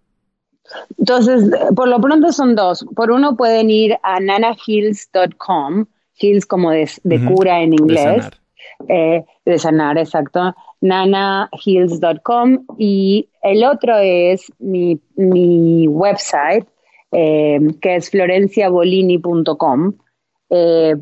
Entonces, 0.98 1.50
por 1.76 1.90
lo 1.90 2.00
pronto 2.00 2.32
son 2.32 2.56
dos. 2.56 2.86
Por 2.96 3.12
uno 3.12 3.36
pueden 3.36 3.70
ir 3.70 3.98
a 4.04 4.20
nanahills.com, 4.20 5.86
hills 6.18 6.46
como 6.46 6.72
de, 6.72 6.88
cura 7.28 7.62
en 7.62 7.74
inglés. 7.74 8.30
Eh, 8.88 9.26
de 9.46 9.60
sanar, 9.60 9.98
exacto, 9.98 10.56
nanahills.com 10.82 12.66
y 12.78 13.30
el 13.42 13.64
otro 13.64 13.98
es 13.98 14.52
mi, 14.60 15.00
mi 15.16 15.88
website, 15.88 16.68
eh, 17.12 17.60
que 17.82 17.96
es 17.96 18.10
florenciabolini.com. 18.10 19.94
Eh, 20.50 20.96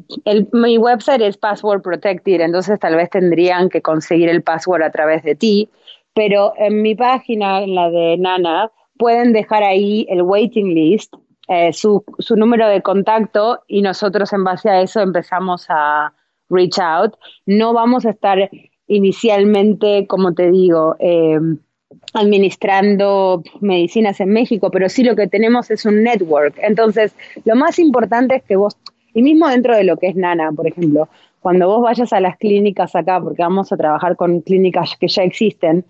mi 0.54 0.78
website 0.78 1.22
es 1.22 1.38
password 1.38 1.82
protected, 1.82 2.42
entonces 2.42 2.80
tal 2.80 2.96
vez 2.96 3.10
tendrían 3.10 3.70
que 3.70 3.82
conseguir 3.82 4.30
el 4.30 4.44
password 4.44 4.84
a 4.84 4.92
través 4.92 5.24
de 5.24 5.36
ti, 5.36 5.70
pero 6.14 6.54
en 6.58 6.82
mi 6.82 6.96
página, 6.96 7.62
en 7.62 7.76
la 7.76 7.90
de 7.90 8.18
Nana, 8.18 8.72
pueden 8.98 9.34
dejar 9.34 9.64
ahí 9.64 10.06
el 10.10 10.22
waiting 10.22 10.74
list, 10.74 11.14
su, 11.72 12.04
su 12.20 12.36
número 12.36 12.68
de 12.68 12.84
contacto 12.84 13.64
y 13.68 13.82
nosotros 13.82 14.32
en 14.34 14.44
base 14.44 14.70
a 14.70 14.82
eso 14.82 15.02
empezamos 15.02 15.66
a, 15.70 16.14
reach 16.50 16.80
out. 16.80 17.16
No 17.46 17.74
vamos 17.74 18.06
a 18.06 18.12
estar 18.12 18.50
inicialmente, 18.88 20.08
como 20.08 20.34
te 20.34 20.52
digo, 20.52 20.96
eh, 21.00 21.40
administrando 22.14 23.44
medicinas 23.62 24.20
en 24.20 24.30
México, 24.30 24.70
pero 24.72 24.90
sí 24.90 25.04
lo 25.04 25.16
que 25.16 25.28
tenemos 25.28 25.72
es 25.72 25.86
un 25.86 26.04
network. 26.04 26.56
Entonces, 26.62 27.14
lo 27.46 27.56
más 27.56 27.80
importante 27.80 28.36
es 28.36 28.44
que 28.44 28.56
vos, 28.56 28.78
y 29.14 29.22
mismo 29.22 29.48
dentro 29.48 29.76
de 29.76 29.84
lo 29.84 29.98
que 29.98 30.08
es 30.08 30.16
Nana, 30.16 30.52
por 30.52 30.68
ejemplo, 30.68 31.08
cuando 31.40 31.68
vos 31.68 31.82
vayas 31.82 32.12
a 32.14 32.20
las 32.20 32.38
clínicas 32.38 32.96
acá, 32.96 33.22
porque 33.22 33.42
vamos 33.42 33.72
a 33.72 33.78
trabajar 33.78 34.16
con 34.16 34.42
clínicas 34.42 34.98
que 35.00 35.08
ya 35.08 35.24
existen, 35.24 35.86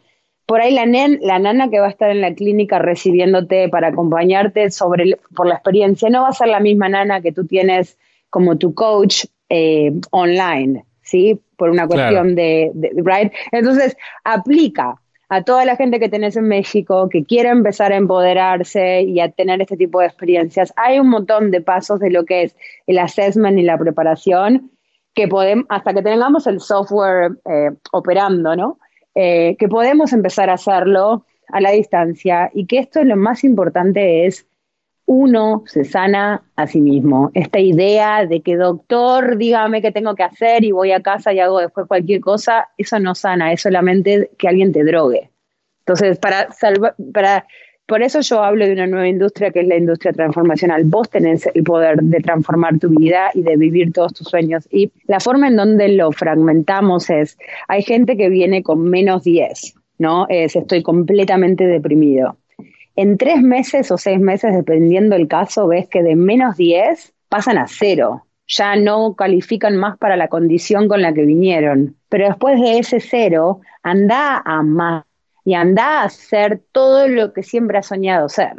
por 0.46 0.62
ahí 0.62 0.74
la, 0.74 0.86
la 1.22 1.38
nana 1.38 1.70
que 1.70 1.80
va 1.80 1.86
a 1.86 1.92
estar 1.92 2.10
en 2.10 2.22
la 2.22 2.34
clínica 2.34 2.80
recibiéndote 2.80 3.70
para 3.70 3.90
acompañarte 3.90 4.72
sobre 4.72 5.20
por 5.36 5.46
la 5.46 5.54
experiencia 5.54 6.10
no 6.10 6.24
va 6.24 6.30
a 6.30 6.34
ser 6.34 6.48
la 6.48 6.60
misma 6.60 6.90
nana 6.90 7.22
que 7.22 7.32
tú 7.32 7.46
tienes 7.46 8.00
como 8.32 8.58
tu 8.58 8.74
coach 8.74 9.26
eh, 9.50 9.92
online, 10.12 10.86
¿sí? 11.02 11.40
Por 11.58 11.70
una 11.70 11.88
cuestión 11.88 12.36
de, 12.36 12.72
right? 13.04 13.34
Entonces, 13.52 13.98
aplica 14.24 14.96
a 15.30 15.44
toda 15.44 15.64
la 15.66 15.76
gente 15.76 16.00
que 16.00 16.10
tenés 16.10 16.36
en 16.38 16.48
México 16.48 17.08
que 17.10 17.24
quiere 17.24 17.50
empezar 17.50 17.92
a 17.92 17.98
empoderarse 17.98 19.02
y 19.04 19.20
a 19.20 19.30
tener 19.30 19.62
este 19.62 19.78
tipo 19.78 20.00
de 20.00 20.08
experiencias. 20.08 20.74
Hay 20.76 21.00
un 21.00 21.10
montón 21.10 21.52
de 21.52 21.62
pasos 21.62 22.00
de 22.00 22.10
lo 22.10 22.26
que 22.26 22.44
es 22.44 22.56
el 22.88 22.98
assessment 22.98 23.60
y 23.60 23.64
la 23.64 23.78
preparación 23.78 24.72
que 25.14 25.28
podemos, 25.28 25.66
hasta 25.70 25.94
que 25.94 26.02
tengamos 26.02 26.48
el 26.48 26.60
software 26.60 27.34
eh, 27.46 27.72
operando, 27.92 28.56
¿no? 28.56 28.80
Eh, 29.14 29.56
que 29.60 29.68
podemos 29.68 30.14
empezar 30.14 30.50
a 30.50 30.54
hacerlo 30.54 31.26
a 31.48 31.62
la 31.62 31.72
distancia 31.72 32.50
y 32.54 32.66
que 32.66 32.80
esto 32.80 33.04
lo 33.04 33.16
más 33.16 33.44
importante 33.44 34.26
es 34.26 34.48
uno 35.10 35.64
se 35.66 35.86
sana 35.86 36.44
a 36.56 36.68
sí 36.68 36.82
mismo. 36.82 37.32
Esta 37.34 37.60
idea 37.60 38.28
de 38.28 38.42
que 38.42 38.56
doctor, 38.56 39.38
dígame 39.38 39.82
qué 39.82 39.92
tengo 39.92 40.14
que 40.14 40.22
hacer 40.22 40.64
y 40.64 40.72
voy 40.72 40.92
a 40.92 41.02
casa 41.02 41.34
y 41.34 41.40
hago 41.40 41.60
después 41.60 41.88
cualquier 41.88 42.22
cosa, 42.22 42.68
eso 42.78 43.00
no 43.00 43.16
sana, 43.16 43.52
es 43.52 43.60
solamente 43.60 44.30
que 44.38 44.48
alguien 44.48 44.72
te 44.72 44.84
drogue. 44.84 45.32
Entonces, 45.80 46.20
para 46.20 46.52
salvar, 46.52 46.94
para, 47.12 47.48
por 47.88 48.04
eso 48.04 48.22
yo 48.22 48.44
hablo 48.44 48.68
de 48.68 48.74
una 48.74 48.86
nueva 48.86 49.08
industria 49.08 49.50
que 49.50 49.62
es 49.62 49.68
la 49.68 49.78
industria 49.78 50.14
transformacional. 50.14 50.84
Vos 50.84 51.10
tenés 51.10 51.50
el 51.56 51.64
poder 51.64 52.04
de 52.04 52.20
transformar 52.20 52.78
tu 52.78 52.90
vida 52.90 53.32
y 53.34 53.42
de 53.42 53.58
vivir 53.58 53.92
todos 53.92 54.14
tus 54.14 54.28
sueños. 54.28 54.68
Y 54.70 54.92
la 55.08 55.20
forma 55.20 55.48
en 55.48 55.56
donde 55.56 55.90
lo 55.90 56.12
fragmentamos 56.12 57.10
es, 57.10 57.36
hay 57.68 57.82
gente 57.82 58.16
que 58.16 58.30
viene 58.30 58.62
con 58.62 58.84
menos 58.84 59.24
10, 59.24 59.74
¿no? 59.98 60.28
Es, 60.30 60.56
estoy 60.56 60.84
completamente 60.84 61.66
deprimido 61.66 62.38
en 63.02 63.18
tres 63.18 63.42
meses 63.42 63.92
o 63.92 63.98
seis 63.98 64.20
meses, 64.20 64.54
dependiendo 64.54 65.16
del 65.16 65.30
caso, 65.30 65.68
ves 65.68 65.88
que 65.88 66.04
de 66.04 66.18
menos 66.18 66.58
10 66.58 67.14
pasan 67.30 67.58
a 67.58 67.66
cero. 67.66 68.26
Ya 68.46 68.76
no 68.76 69.16
califican 69.16 69.78
más 69.78 69.98
para 69.98 70.18
la 70.18 70.28
condición 70.28 70.90
con 70.90 71.02
la 71.02 71.14
que 71.14 71.24
vinieron. 71.24 71.96
Pero 72.10 72.28
después 72.28 72.60
de 72.60 72.80
ese 72.80 73.00
cero, 73.00 73.62
anda 73.84 74.42
a 74.44 74.64
más 74.64 75.06
y 75.46 75.54
anda 75.54 76.02
a 76.02 76.04
hacer 76.04 76.62
todo 76.74 77.08
lo 77.08 77.32
que 77.32 77.42
siempre 77.42 77.78
has 77.78 77.86
soñado 77.86 78.28
ser. 78.28 78.56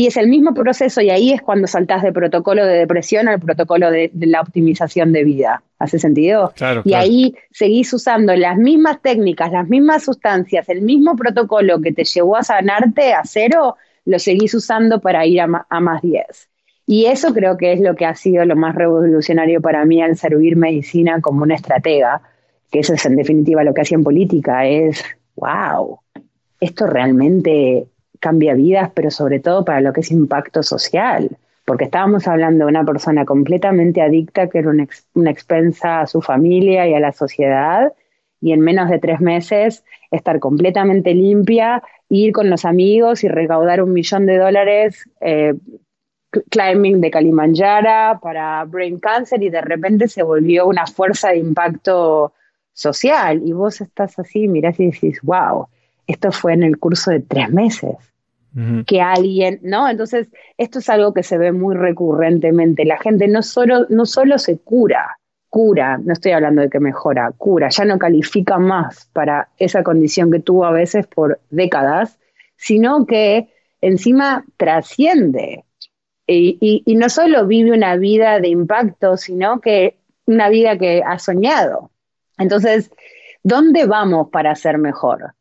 Y 0.00 0.06
es 0.06 0.16
el 0.16 0.28
mismo 0.28 0.54
proceso 0.54 1.02
y 1.02 1.10
ahí 1.10 1.30
es 1.30 1.42
cuando 1.42 1.66
saltás 1.66 2.02
de 2.02 2.10
protocolo 2.10 2.64
de 2.64 2.78
depresión 2.78 3.28
al 3.28 3.38
protocolo 3.38 3.90
de, 3.90 4.10
la 4.14 4.40
optimización 4.40 5.12
de 5.12 5.24
vida. 5.24 5.62
¿Hace 5.78 5.98
sentido? 5.98 6.54
Claro, 6.56 6.80
y 6.86 6.94
ahí 6.94 7.34
seguís 7.50 7.92
usando 7.92 8.34
las 8.34 8.56
mismas 8.56 9.02
técnicas, 9.02 9.52
las 9.52 9.68
mismas 9.68 10.02
sustancias, 10.02 10.70
el 10.70 10.80
mismo 10.80 11.16
protocolo 11.16 11.82
que 11.82 11.92
te 11.92 12.04
llevó 12.04 12.38
a 12.38 12.42
sanarte 12.42 13.12
a 13.12 13.24
cero, 13.24 13.76
lo 14.06 14.18
seguís 14.18 14.54
usando 14.54 15.02
para 15.02 15.26
ir 15.26 15.42
a, 15.42 15.66
a 15.68 15.80
más 15.80 16.00
10. 16.00 16.24
Y 16.86 17.04
eso 17.04 17.34
creo 17.34 17.58
que 17.58 17.74
es 17.74 17.80
lo 17.80 17.94
que 17.94 18.06
ha 18.06 18.14
sido 18.14 18.46
lo 18.46 18.56
más 18.56 18.74
revolucionario 18.74 19.60
para 19.60 19.84
mí 19.84 20.00
al 20.00 20.16
servir 20.16 20.56
medicina 20.56 21.20
como 21.20 21.42
una 21.42 21.56
estratega, 21.56 22.22
que 22.70 22.78
eso 22.78 22.94
es 22.94 23.04
en 23.04 23.16
definitiva 23.16 23.64
lo 23.64 23.74
que 23.74 23.82
hacía 23.82 23.98
en 23.98 24.04
política, 24.04 24.64
es, 24.64 25.04
wow, 25.36 25.98
esto 26.58 26.86
realmente 26.86 27.86
cambia 28.20 28.54
vidas, 28.54 28.90
pero 28.94 29.10
sobre 29.10 29.40
todo 29.40 29.64
para 29.64 29.80
lo 29.80 29.92
que 29.92 30.00
es 30.00 30.10
impacto 30.10 30.62
social, 30.62 31.36
porque 31.64 31.84
estábamos 31.84 32.28
hablando 32.28 32.66
de 32.66 32.70
una 32.70 32.84
persona 32.84 33.24
completamente 33.24 34.02
adicta 34.02 34.48
que 34.48 34.58
era 34.58 34.70
una, 34.70 35.30
expensa 35.30 36.00
a 36.00 36.06
su 36.06 36.20
familia 36.20 36.86
y 36.86 36.94
a 36.94 37.00
la 37.00 37.12
sociedad, 37.12 37.92
y 38.40 38.52
en 38.52 38.60
menos 38.60 38.88
de 38.88 38.98
tres 38.98 39.20
meses 39.20 39.84
estar 40.10 40.38
completamente 40.38 41.14
limpia, 41.14 41.82
ir 42.08 42.32
con 42.32 42.50
los 42.50 42.64
amigos 42.64 43.24
y 43.24 43.28
recaudar 43.28 43.82
un 43.82 43.92
millón 43.92 44.26
de 44.26 44.38
dólares 44.38 45.08
eh, 45.20 45.54
climbing 46.50 47.00
de 47.00 47.10
Kalimanjaro 47.10 48.20
para 48.20 48.64
brain 48.64 48.98
cancer 48.98 49.42
y 49.42 49.50
de 49.50 49.60
repente 49.60 50.08
se 50.08 50.22
volvió 50.22 50.66
una 50.66 50.86
fuerza 50.86 51.30
de 51.30 51.38
impacto 51.38 52.32
social. 52.72 53.42
Y 53.44 53.52
vos 53.52 53.80
estás 53.80 54.18
así, 54.18 54.48
mirás 54.48 54.78
y 54.80 54.86
decís, 54.86 55.20
wow, 55.22 55.66
esto 56.10 56.32
fue 56.32 56.54
en 56.54 56.62
el 56.62 56.78
curso 56.78 57.10
de 57.10 57.20
tres 57.20 57.50
meses. 57.50 57.96
Que 58.84 59.00
alguien, 59.00 59.60
¿no? 59.62 59.88
Entonces, 59.88 60.26
esto 60.58 60.80
es 60.80 60.88
algo 60.88 61.14
que 61.14 61.22
se 61.22 61.38
ve 61.38 61.52
muy 61.52 61.76
recurrentemente. 61.76 62.84
La 62.84 62.98
gente 62.98 63.28
no 63.28 63.42
solo, 63.42 63.86
no 63.90 64.06
solo 64.06 64.38
se 64.38 64.58
cura, 64.58 65.18
cura, 65.48 65.98
no 65.98 66.12
estoy 66.12 66.32
hablando 66.32 66.62
de 66.62 66.68
que 66.68 66.80
mejora, 66.80 67.32
cura, 67.38 67.68
ya 67.68 67.84
no 67.84 67.96
califica 67.96 68.58
más 68.58 69.08
para 69.12 69.50
esa 69.56 69.84
condición 69.84 70.32
que 70.32 70.40
tuvo 70.40 70.64
a 70.64 70.72
veces 70.72 71.06
por 71.06 71.38
décadas, 71.50 72.18
sino 72.56 73.06
que 73.06 73.50
encima 73.80 74.44
trasciende. 74.56 75.64
Y, 76.26 76.82
y 76.84 76.94
no 76.96 77.08
solo 77.08 77.46
vive 77.46 77.70
una 77.70 77.96
vida 77.96 78.40
de 78.40 78.48
impacto, 78.48 79.16
sino 79.16 79.60
que 79.60 79.96
una 80.26 80.48
vida 80.48 80.76
que 80.76 81.02
ha 81.06 81.20
soñado. 81.20 81.92
Entonces, 82.36 82.90
¿dónde 83.44 83.86
vamos 83.86 84.28
para 84.30 84.56
ser 84.56 84.78
mejor? 84.78 85.34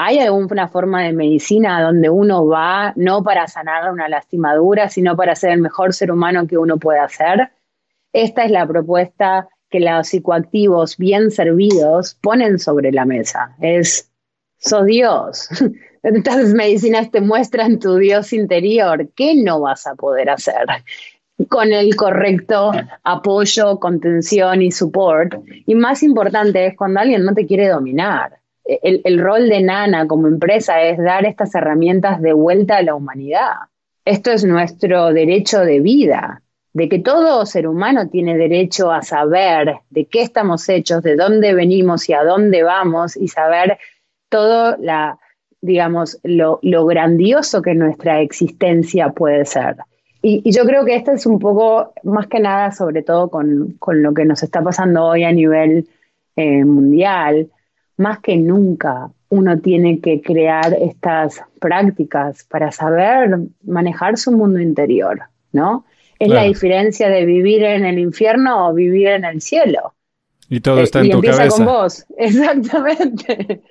¿Hay 0.00 0.20
alguna 0.20 0.68
forma 0.68 1.02
de 1.02 1.12
medicina 1.12 1.82
donde 1.82 2.08
uno 2.08 2.46
va 2.46 2.92
no 2.94 3.24
para 3.24 3.48
sanar 3.48 3.92
una 3.92 4.08
lastimadura, 4.08 4.88
sino 4.88 5.16
para 5.16 5.34
ser 5.34 5.50
el 5.50 5.60
mejor 5.60 5.92
ser 5.92 6.12
humano 6.12 6.46
que 6.46 6.56
uno 6.56 6.76
puede 6.76 7.00
ser? 7.08 7.50
Esta 8.12 8.44
es 8.44 8.52
la 8.52 8.64
propuesta 8.64 9.48
que 9.68 9.80
los 9.80 10.06
psicoactivos 10.06 10.98
bien 10.98 11.32
servidos 11.32 12.14
ponen 12.14 12.60
sobre 12.60 12.92
la 12.92 13.06
mesa. 13.06 13.56
Es, 13.60 14.08
sos 14.58 14.86
Dios. 14.86 15.48
Estas 16.04 16.54
medicinas 16.54 17.10
te 17.10 17.20
muestran 17.20 17.80
tu 17.80 17.96
Dios 17.96 18.32
interior. 18.32 19.08
¿Qué 19.16 19.34
no 19.34 19.62
vas 19.62 19.84
a 19.88 19.96
poder 19.96 20.30
hacer? 20.30 20.64
con 21.48 21.72
el 21.72 21.96
correcto 21.96 22.70
apoyo, 23.02 23.80
contención 23.80 24.62
y 24.62 24.70
support. 24.70 25.34
Y 25.66 25.74
más 25.74 26.04
importante 26.04 26.66
es 26.66 26.76
cuando 26.76 27.00
alguien 27.00 27.24
no 27.24 27.34
te 27.34 27.46
quiere 27.46 27.68
dominar 27.68 28.37
el, 28.68 29.18
rol 29.18 29.48
de 29.48 29.62
Nana 29.62 30.06
como 30.06 30.28
empresa 30.28 30.82
es 30.82 30.98
dar 30.98 31.24
estas 31.24 31.54
herramientas 31.54 32.20
de 32.20 32.34
vuelta 32.34 32.76
a 32.76 32.82
la 32.82 32.94
humanidad. 32.94 33.54
Esto 34.04 34.30
es 34.30 34.44
nuestro 34.44 35.12
derecho 35.12 35.60
de 35.60 35.80
vida, 35.80 36.42
de 36.74 36.88
que 36.88 36.98
todo 36.98 37.46
ser 37.46 37.66
humano 37.66 38.08
tiene 38.08 38.36
derecho 38.36 38.92
a 38.92 39.02
saber 39.02 39.78
de 39.88 40.04
qué 40.04 40.20
estamos 40.20 40.68
hechos, 40.68 41.02
de 41.02 41.16
dónde 41.16 41.54
venimos 41.54 42.08
y 42.08 42.12
a 42.12 42.22
dónde 42.22 42.62
vamos 42.62 43.16
y 43.16 43.28
saber 43.28 43.78
todo 44.28 44.76
la, 44.78 45.18
digamos, 45.62 46.18
lo, 46.22 46.60
grandioso 46.84 47.62
que 47.62 47.74
nuestra 47.74 48.20
existencia 48.20 49.10
puede 49.10 49.46
ser. 49.46 49.76
Y, 50.20 50.50
yo 50.50 50.64
creo 50.64 50.84
que 50.84 50.94
esto 50.94 51.12
es 51.12 51.24
un 51.24 51.38
poco, 51.38 51.94
más 52.02 52.26
que 52.26 52.40
nada, 52.40 52.70
sobre 52.72 53.02
todo 53.02 53.30
con, 53.30 53.78
lo 53.86 54.14
que 54.14 54.26
nos 54.26 54.42
está 54.42 54.62
pasando 54.62 55.06
hoy 55.06 55.24
a 55.24 55.32
nivel 55.32 55.88
eh, 56.36 56.64
mundial, 56.64 57.48
más 57.98 58.20
que 58.20 58.36
nunca 58.36 59.10
uno 59.28 59.58
tiene 59.58 60.00
que 60.00 60.22
crear 60.22 60.74
estas 60.80 61.42
prácticas 61.60 62.44
para 62.44 62.72
saber 62.72 63.38
manejar 63.62 64.16
su 64.16 64.32
mundo 64.32 64.58
interior, 64.60 65.20
¿no? 65.52 65.84
Es 66.18 66.30
la 66.30 66.44
diferencia 66.44 67.08
de 67.08 67.24
vivir 67.24 67.62
en 67.62 67.84
el 67.84 67.98
infierno 67.98 68.68
o 68.68 68.74
vivir 68.74 69.08
en 69.08 69.24
el 69.24 69.40
cielo. 69.40 69.94
Y 70.48 70.60
todo 70.60 70.80
está 70.80 71.00
en 71.00 71.06
y 71.06 71.10
empieza 71.12 71.46
con 71.48 71.66
vos, 71.66 72.06
exactamente. 72.18 73.62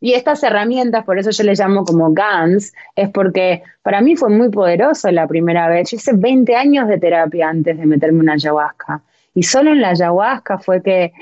Y 0.00 0.14
estas 0.14 0.42
herramientas, 0.42 1.04
por 1.04 1.18
eso 1.18 1.30
yo 1.30 1.44
les 1.44 1.60
llamo 1.60 1.84
como 1.84 2.12
GANs, 2.12 2.72
es 2.96 3.10
porque 3.10 3.62
para 3.82 4.00
mí 4.00 4.16
fue 4.16 4.30
muy 4.30 4.50
poderoso 4.50 5.10
la 5.10 5.28
primera 5.28 5.68
vez. 5.68 5.90
Yo 5.90 5.96
hice 5.96 6.12
20 6.14 6.56
años 6.56 6.88
de 6.88 6.98
terapia 6.98 7.48
antes 7.48 7.78
de 7.78 7.86
meterme 7.86 8.20
una 8.20 8.34
ayahuasca. 8.34 9.02
Y 9.34 9.42
solo 9.42 9.72
en 9.72 9.80
la 9.80 9.90
ayahuasca 9.90 10.58
fue 10.58 10.82
que 10.82 11.12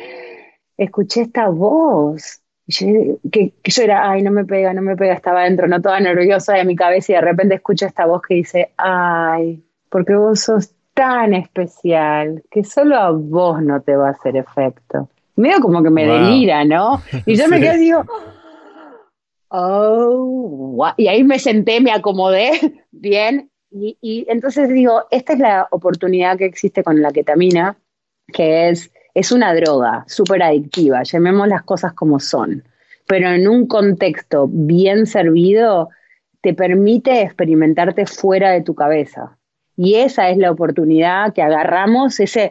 escuché 0.77 1.23
esta 1.23 1.49
voz. 1.49 2.41
que, 2.67 3.53
yo 3.63 3.83
era, 3.83 4.11
ay, 4.11 4.23
no 4.23 4.31
me 4.31 4.45
pega, 4.45 4.73
no 4.73 4.83
me 4.83 4.97
pega, 4.97 5.15
estaba 5.15 5.45
dentro, 5.45 5.67
no 5.67 5.81
toda 5.83 6.01
nerviosa 6.01 6.55
de 6.55 6.65
mi 6.65 6.77
cabeza 6.77 7.13
y 7.13 7.15
de 7.17 7.21
repente 7.21 7.55
escucho 7.57 7.87
esta 7.87 8.07
voz 8.07 8.23
que 8.23 8.35
dice, 8.35 8.73
ay, 8.77 9.63
porque 9.91 10.15
vos 10.15 10.41
sos 10.41 10.75
tan 10.95 11.35
especial 11.35 12.43
que 12.51 12.65
solo 12.65 12.97
a 12.97 13.11
vos 13.11 13.63
no 13.63 13.83
te 13.83 13.97
va 13.97 14.09
a 14.09 14.13
hacer 14.13 14.37
efecto. 14.37 15.09
Medio 15.37 15.61
como 15.61 15.83
que 15.83 15.91
me 15.91 16.07
delira, 16.07 16.65
¿no? 16.65 17.03
Y 17.27 17.35
yo 17.35 17.49
me 17.49 17.61
quedé 17.61 17.77
y 17.77 17.81
digo, 17.81 18.05
oh, 19.49 20.93
y 20.97 21.09
ahí 21.09 21.25
me 21.25 21.39
senté, 21.39 21.81
me 21.81 21.93
acomodé 21.93 22.85
bien. 22.93 23.51
Y, 23.71 23.99
y 24.01 24.25
entonces 24.29 24.69
digo, 24.69 25.03
esta 25.11 25.33
es 25.33 25.41
la 25.41 25.67
oportunidad 25.73 26.39
que 26.39 26.45
existe 26.45 26.85
con 26.85 27.03
la 27.03 27.11
ketamina, 27.11 27.77
que 28.33 28.69
es 28.69 28.93
es 29.15 29.31
una 29.31 29.55
droga 29.55 30.05
súper 30.07 30.43
adictiva, 30.43 31.03
llamemos 31.05 31.49
las 31.49 31.63
cosas 31.63 31.93
como 31.93 32.19
son, 32.19 32.65
pero 33.07 33.29
en 33.31 33.49
un 33.49 33.67
contexto 33.67 34.49
bien 34.51 35.07
servido 35.07 35.89
te 36.41 36.53
permite 36.53 37.23
experimentarte 37.23 38.07
fuera 38.07 38.51
de 38.51 38.61
tu 38.61 38.75
cabeza. 38.75 39.39
Y 39.77 39.97
esa 39.97 40.29
es 40.29 40.37
la 40.37 40.51
oportunidad 40.51 41.33
que 41.33 41.43
agarramos, 41.43 42.21
ese, 42.21 42.51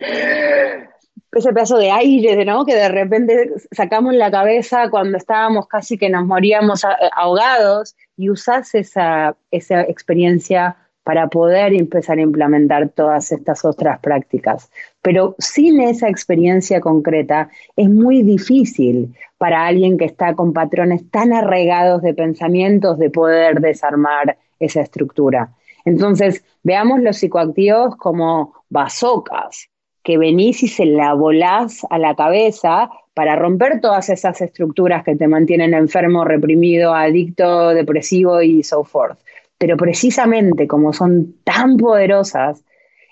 ese 1.31 1.53
pedazo 1.53 1.77
de 1.77 1.91
aire, 1.91 2.43
¿no? 2.43 2.65
Que 2.65 2.75
de 2.75 2.89
repente 2.89 3.51
sacamos 3.71 4.13
la 4.13 4.31
cabeza 4.31 4.89
cuando 4.89 5.17
estábamos 5.17 5.67
casi 5.67 5.97
que 5.97 6.09
nos 6.09 6.25
moríamos 6.25 6.83
ahogados 7.15 7.95
y 8.17 8.29
usás 8.29 8.73
esa, 8.75 9.35
esa 9.51 9.81
experiencia 9.81 10.75
para 11.03 11.27
poder 11.27 11.73
empezar 11.73 12.17
a 12.17 12.21
implementar 12.21 12.89
todas 12.89 13.31
estas 13.31 13.63
otras 13.65 13.99
prácticas. 13.99 14.71
Pero 15.03 15.35
sin 15.37 15.79
esa 15.81 16.09
experiencia 16.09 16.81
concreta 16.81 17.49
es 17.75 17.87
muy 17.89 18.23
difícil 18.23 19.13
para 19.37 19.67
alguien 19.67 19.97
que 19.97 20.05
está 20.05 20.33
con 20.33 20.53
patrones 20.53 21.07
tan 21.11 21.31
arraigados 21.33 22.01
de 22.01 22.15
pensamientos 22.15 22.97
de 22.97 23.11
poder 23.11 23.61
desarmar 23.61 24.37
esa 24.59 24.81
estructura. 24.81 25.51
Entonces, 25.85 26.43
veamos 26.63 27.01
los 27.01 27.17
psicoactivos 27.17 27.95
como 27.97 28.53
bazocas, 28.69 29.69
que 30.03 30.17
venís 30.17 30.63
y 30.63 30.67
se 30.67 30.85
la 30.85 31.13
volás 31.13 31.85
a 31.91 31.99
la 31.99 32.15
cabeza 32.15 32.89
para 33.13 33.35
romper 33.35 33.79
todas 33.81 34.09
esas 34.09 34.41
estructuras 34.41 35.03
que 35.03 35.15
te 35.15 35.27
mantienen 35.27 35.75
enfermo, 35.75 36.25
reprimido, 36.25 36.95
adicto, 36.95 37.69
depresivo 37.69 38.41
y 38.41 38.63
so 38.63 38.83
forth 38.83 39.19
pero 39.63 39.77
precisamente 39.77 40.67
como 40.67 40.91
son 40.91 41.35
tan 41.45 41.77
poderosas, 41.77 42.65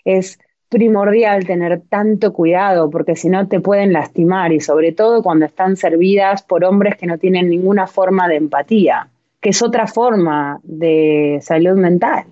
es 0.03 0.37
primordial 0.71 1.45
tener 1.45 1.81
tanto 1.81 2.31
cuidado 2.31 2.89
porque 2.89 3.17
si 3.17 3.27
no 3.27 3.45
te 3.49 3.59
pueden 3.59 3.91
lastimar 3.91 4.53
y 4.53 4.61
sobre 4.61 4.93
todo 4.93 5.21
cuando 5.21 5.45
están 5.45 5.75
servidas 5.75 6.43
por 6.43 6.63
hombres 6.63 6.95
que 6.95 7.07
no 7.07 7.17
tienen 7.17 7.49
ninguna 7.49 7.87
forma 7.87 8.29
de 8.29 8.37
empatía, 8.37 9.09
que 9.41 9.49
es 9.49 9.61
otra 9.61 9.85
forma 9.85 10.61
de 10.63 11.39
salud 11.41 11.75
mental. 11.75 12.23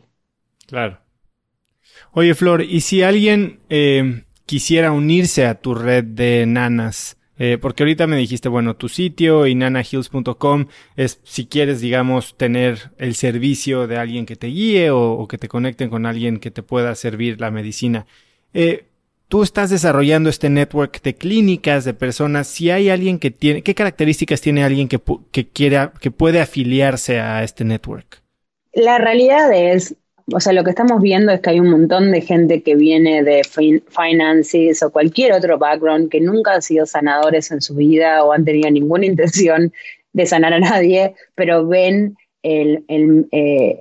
Claro. 0.68 1.00
Oye, 2.14 2.34
Flor, 2.34 2.62
¿y 2.62 2.80
si 2.80 3.04
alguien 3.04 3.60
eh, 3.70 4.24
quisiera 4.46 4.94
unirse 4.94 5.46
a 5.46 5.56
tu 5.56 5.76
red 5.76 6.06
de 6.06 6.46
nanas? 6.48 7.18
Eh, 7.38 7.58
porque 7.60 7.84
ahorita 7.84 8.08
me 8.08 8.18
dijiste, 8.18 8.48
bueno, 8.48 8.78
tu 8.78 8.88
sitio 8.88 9.48
y 9.48 9.56
nanahills.com 9.56 10.68
es 10.96 11.20
si 11.24 11.46
quieres, 11.46 11.82
digamos, 11.82 12.38
tener 12.38 12.92
el 12.98 13.16
servicio 13.16 13.88
de 13.88 13.98
alguien 13.98 14.26
que 14.26 14.36
te 14.36 14.48
guíe 14.48 14.92
o, 14.92 15.26
que 15.28 15.38
te 15.38 15.48
conecten 15.48 15.90
con 15.90 16.06
alguien 16.06 16.40
que 16.40 16.52
te 16.52 16.64
pueda 16.64 16.96
servir 16.96 17.40
la 17.40 17.52
medicina. 17.52 18.06
Eh, 18.54 18.86
tú 19.28 19.44
estás 19.44 19.70
desarrollando 19.70 20.30
este 20.30 20.50
network 20.50 21.02
de 21.02 21.16
clínicas, 21.16 21.86
de 21.86 21.94
personas. 21.94 22.48
Si 22.48 22.70
hay 22.72 22.90
alguien 22.90 23.20
que 23.20 23.32
tiene, 23.32 23.62
¿qué 23.62 23.76
características 23.76 24.42
tiene 24.42 24.64
alguien 24.64 24.88
que, 24.88 25.00
que 25.32 25.48
quiera, 25.48 25.94
que 26.00 26.12
puede 26.12 26.42
afiliarse 26.42 27.20
a 27.20 27.44
este 27.44 27.64
network? 27.64 28.22
La 28.74 28.98
realidad 28.98 29.52
es, 29.54 29.96
o 30.32 30.40
sea, 30.40 30.54
lo 30.54 30.64
que 30.64 30.70
estamos 30.72 31.02
viendo 31.02 31.32
es 31.32 31.42
que 31.42 31.52
hay 31.52 31.60
un 31.60 31.70
montón 31.70 32.12
de 32.12 32.22
gente 32.22 32.62
que 32.62 32.76
viene 32.76 33.24
de 33.24 33.42
finances 33.90 34.84
o 34.84 34.92
cualquier 34.92 35.34
otro 35.34 35.58
background 35.58 36.10
que 36.10 36.22
nunca 36.22 36.54
han 36.54 36.62
sido 36.62 36.86
sanadores 36.86 37.52
en 37.52 37.62
su 37.62 37.76
vida 37.76 38.24
o 38.24 38.34
han 38.34 38.46
tenido 38.46 38.70
ninguna 38.70 39.06
intención 39.08 39.74
de 40.14 40.26
sanar 40.26 40.54
a 40.54 40.60
nadie, 40.60 41.16
pero 41.36 41.68
ven 41.68 42.18
eh, 42.44 43.78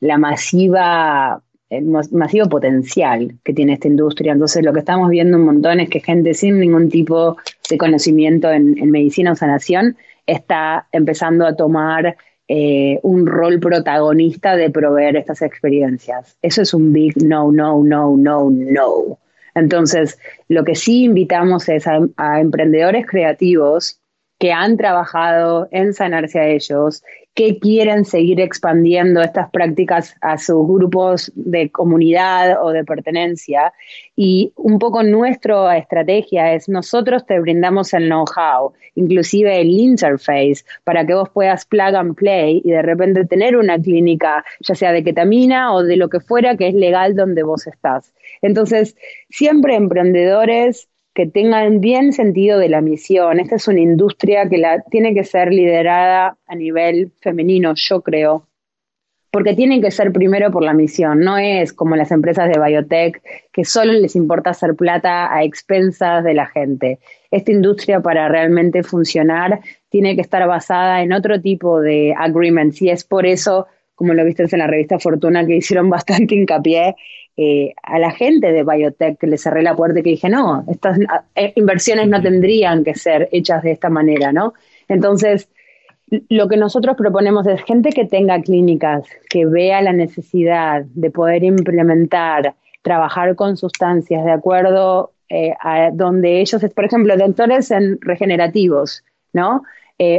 la 0.00 0.18
masiva 0.18 1.42
el 1.70 1.84
masivo 1.84 2.48
potencial 2.48 3.34
que 3.42 3.54
tiene 3.54 3.74
esta 3.74 3.88
industria. 3.88 4.32
Entonces, 4.32 4.64
lo 4.64 4.72
que 4.72 4.80
estamos 4.80 5.10
viendo 5.10 5.36
un 5.36 5.44
montón 5.44 5.80
es 5.80 5.88
que 5.88 6.00
gente 6.00 6.34
sin 6.34 6.60
ningún 6.60 6.88
tipo 6.88 7.36
de 7.68 7.78
conocimiento 7.78 8.50
en, 8.50 8.78
en 8.78 8.90
medicina 8.90 9.32
o 9.32 9.36
sanación 9.36 9.96
está 10.26 10.86
empezando 10.92 11.46
a 11.46 11.56
tomar 11.56 12.16
eh, 12.46 13.00
un 13.02 13.26
rol 13.26 13.58
protagonista 13.58 14.54
de 14.54 14.70
proveer 14.70 15.16
estas 15.16 15.40
experiencias. 15.40 16.36
Eso 16.42 16.60
es 16.60 16.74
un 16.74 16.92
big 16.92 17.16
no, 17.22 17.50
no, 17.50 17.82
no, 17.82 18.16
no, 18.16 18.50
no. 18.50 19.18
Entonces, 19.54 20.18
lo 20.48 20.64
que 20.64 20.74
sí 20.74 21.04
invitamos 21.04 21.68
es 21.68 21.86
a 21.86 22.40
emprendedores 22.40 23.06
creativos 23.06 24.00
que 24.38 24.52
han 24.52 24.76
trabajado 24.76 25.68
en 25.70 25.94
sanarse 25.94 26.38
a 26.38 26.48
ellos 26.48 27.02
que 27.34 27.58
quieren 27.58 28.04
seguir 28.04 28.40
expandiendo 28.40 29.20
estas 29.20 29.50
prácticas 29.50 30.14
a 30.20 30.38
sus 30.38 30.66
grupos 30.68 31.32
de 31.34 31.68
comunidad 31.68 32.62
o 32.62 32.70
de 32.70 32.84
pertenencia. 32.84 33.72
Y 34.14 34.52
un 34.56 34.78
poco 34.78 35.02
nuestra 35.02 35.76
estrategia 35.76 36.54
es 36.54 36.68
nosotros 36.68 37.26
te 37.26 37.40
brindamos 37.40 37.92
el 37.92 38.06
know-how, 38.06 38.72
inclusive 38.94 39.60
el 39.60 39.68
interface, 39.68 40.64
para 40.84 41.04
que 41.04 41.14
vos 41.14 41.28
puedas 41.30 41.66
plug 41.66 41.96
and 41.96 42.14
play 42.14 42.62
y 42.64 42.70
de 42.70 42.82
repente 42.82 43.24
tener 43.24 43.56
una 43.56 43.80
clínica, 43.80 44.44
ya 44.60 44.76
sea 44.76 44.92
de 44.92 45.02
ketamina 45.02 45.74
o 45.74 45.82
de 45.82 45.96
lo 45.96 46.08
que 46.08 46.20
fuera 46.20 46.56
que 46.56 46.68
es 46.68 46.74
legal 46.74 47.16
donde 47.16 47.42
vos 47.42 47.66
estás. 47.66 48.14
Entonces, 48.42 48.96
siempre 49.28 49.74
emprendedores 49.74 50.88
que 51.14 51.26
tengan 51.26 51.80
bien 51.80 52.12
sentido 52.12 52.58
de 52.58 52.68
la 52.68 52.80
misión. 52.80 53.38
Esta 53.38 53.56
es 53.56 53.68
una 53.68 53.80
industria 53.80 54.48
que 54.48 54.58
la, 54.58 54.82
tiene 54.90 55.14
que 55.14 55.24
ser 55.24 55.52
liderada 55.52 56.36
a 56.46 56.54
nivel 56.56 57.12
femenino, 57.20 57.72
yo 57.76 58.02
creo, 58.02 58.48
porque 59.30 59.54
tienen 59.54 59.80
que 59.80 59.92
ser 59.92 60.12
primero 60.12 60.50
por 60.50 60.64
la 60.64 60.74
misión. 60.74 61.20
No 61.20 61.38
es 61.38 61.72
como 61.72 61.94
las 61.94 62.10
empresas 62.10 62.48
de 62.48 62.60
biotech 62.60 63.22
que 63.52 63.64
solo 63.64 63.92
les 63.92 64.16
importa 64.16 64.50
hacer 64.50 64.74
plata 64.74 65.32
a 65.32 65.44
expensas 65.44 66.24
de 66.24 66.34
la 66.34 66.46
gente. 66.46 66.98
Esta 67.30 67.52
industria 67.52 68.00
para 68.00 68.28
realmente 68.28 68.82
funcionar 68.82 69.60
tiene 69.90 70.16
que 70.16 70.20
estar 70.20 70.46
basada 70.48 71.02
en 71.02 71.12
otro 71.12 71.40
tipo 71.40 71.80
de 71.80 72.12
agreements 72.18 72.82
y 72.82 72.90
es 72.90 73.04
por 73.04 73.24
eso, 73.24 73.68
como 73.94 74.14
lo 74.14 74.24
viste 74.24 74.44
en 74.50 74.58
la 74.58 74.66
revista 74.66 74.98
Fortuna, 74.98 75.46
que 75.46 75.56
hicieron 75.56 75.88
bastante 75.90 76.34
hincapié 76.34 76.96
eh, 77.36 77.74
a 77.82 77.98
la 77.98 78.12
gente 78.12 78.52
de 78.52 78.62
biotech 78.62 79.18
que 79.18 79.26
le 79.26 79.38
cerré 79.38 79.64
la 79.64 79.74
puerta 79.74 79.98
y 79.98 80.02
que 80.04 80.10
dije, 80.10 80.28
no, 80.28 80.64
estas 80.68 81.00
eh, 81.34 81.52
inversiones 81.56 82.06
no 82.06 82.22
tendrían 82.22 82.84
que 82.84 82.94
ser 82.94 83.28
hechas 83.32 83.64
de 83.64 83.72
esta 83.72 83.90
manera, 83.90 84.32
¿no? 84.32 84.54
Entonces, 84.86 85.48
lo 86.28 86.48
que 86.48 86.56
nosotros 86.56 86.96
proponemos 86.96 87.44
es 87.48 87.60
gente 87.64 87.90
que 87.90 88.04
tenga 88.04 88.40
clínicas, 88.40 89.08
que 89.28 89.46
vea 89.46 89.82
la 89.82 89.92
necesidad 89.92 90.84
de 90.84 91.10
poder 91.10 91.42
implementar, 91.42 92.54
trabajar 92.82 93.34
con 93.34 93.56
sustancias 93.56 94.24
de 94.24 94.30
acuerdo 94.30 95.10
eh, 95.28 95.54
a 95.60 95.90
donde 95.92 96.40
ellos, 96.40 96.64
por 96.72 96.84
ejemplo, 96.84 97.16
doctores 97.16 97.72
en 97.72 98.00
regenerativos, 98.00 99.02
¿no? 99.32 99.64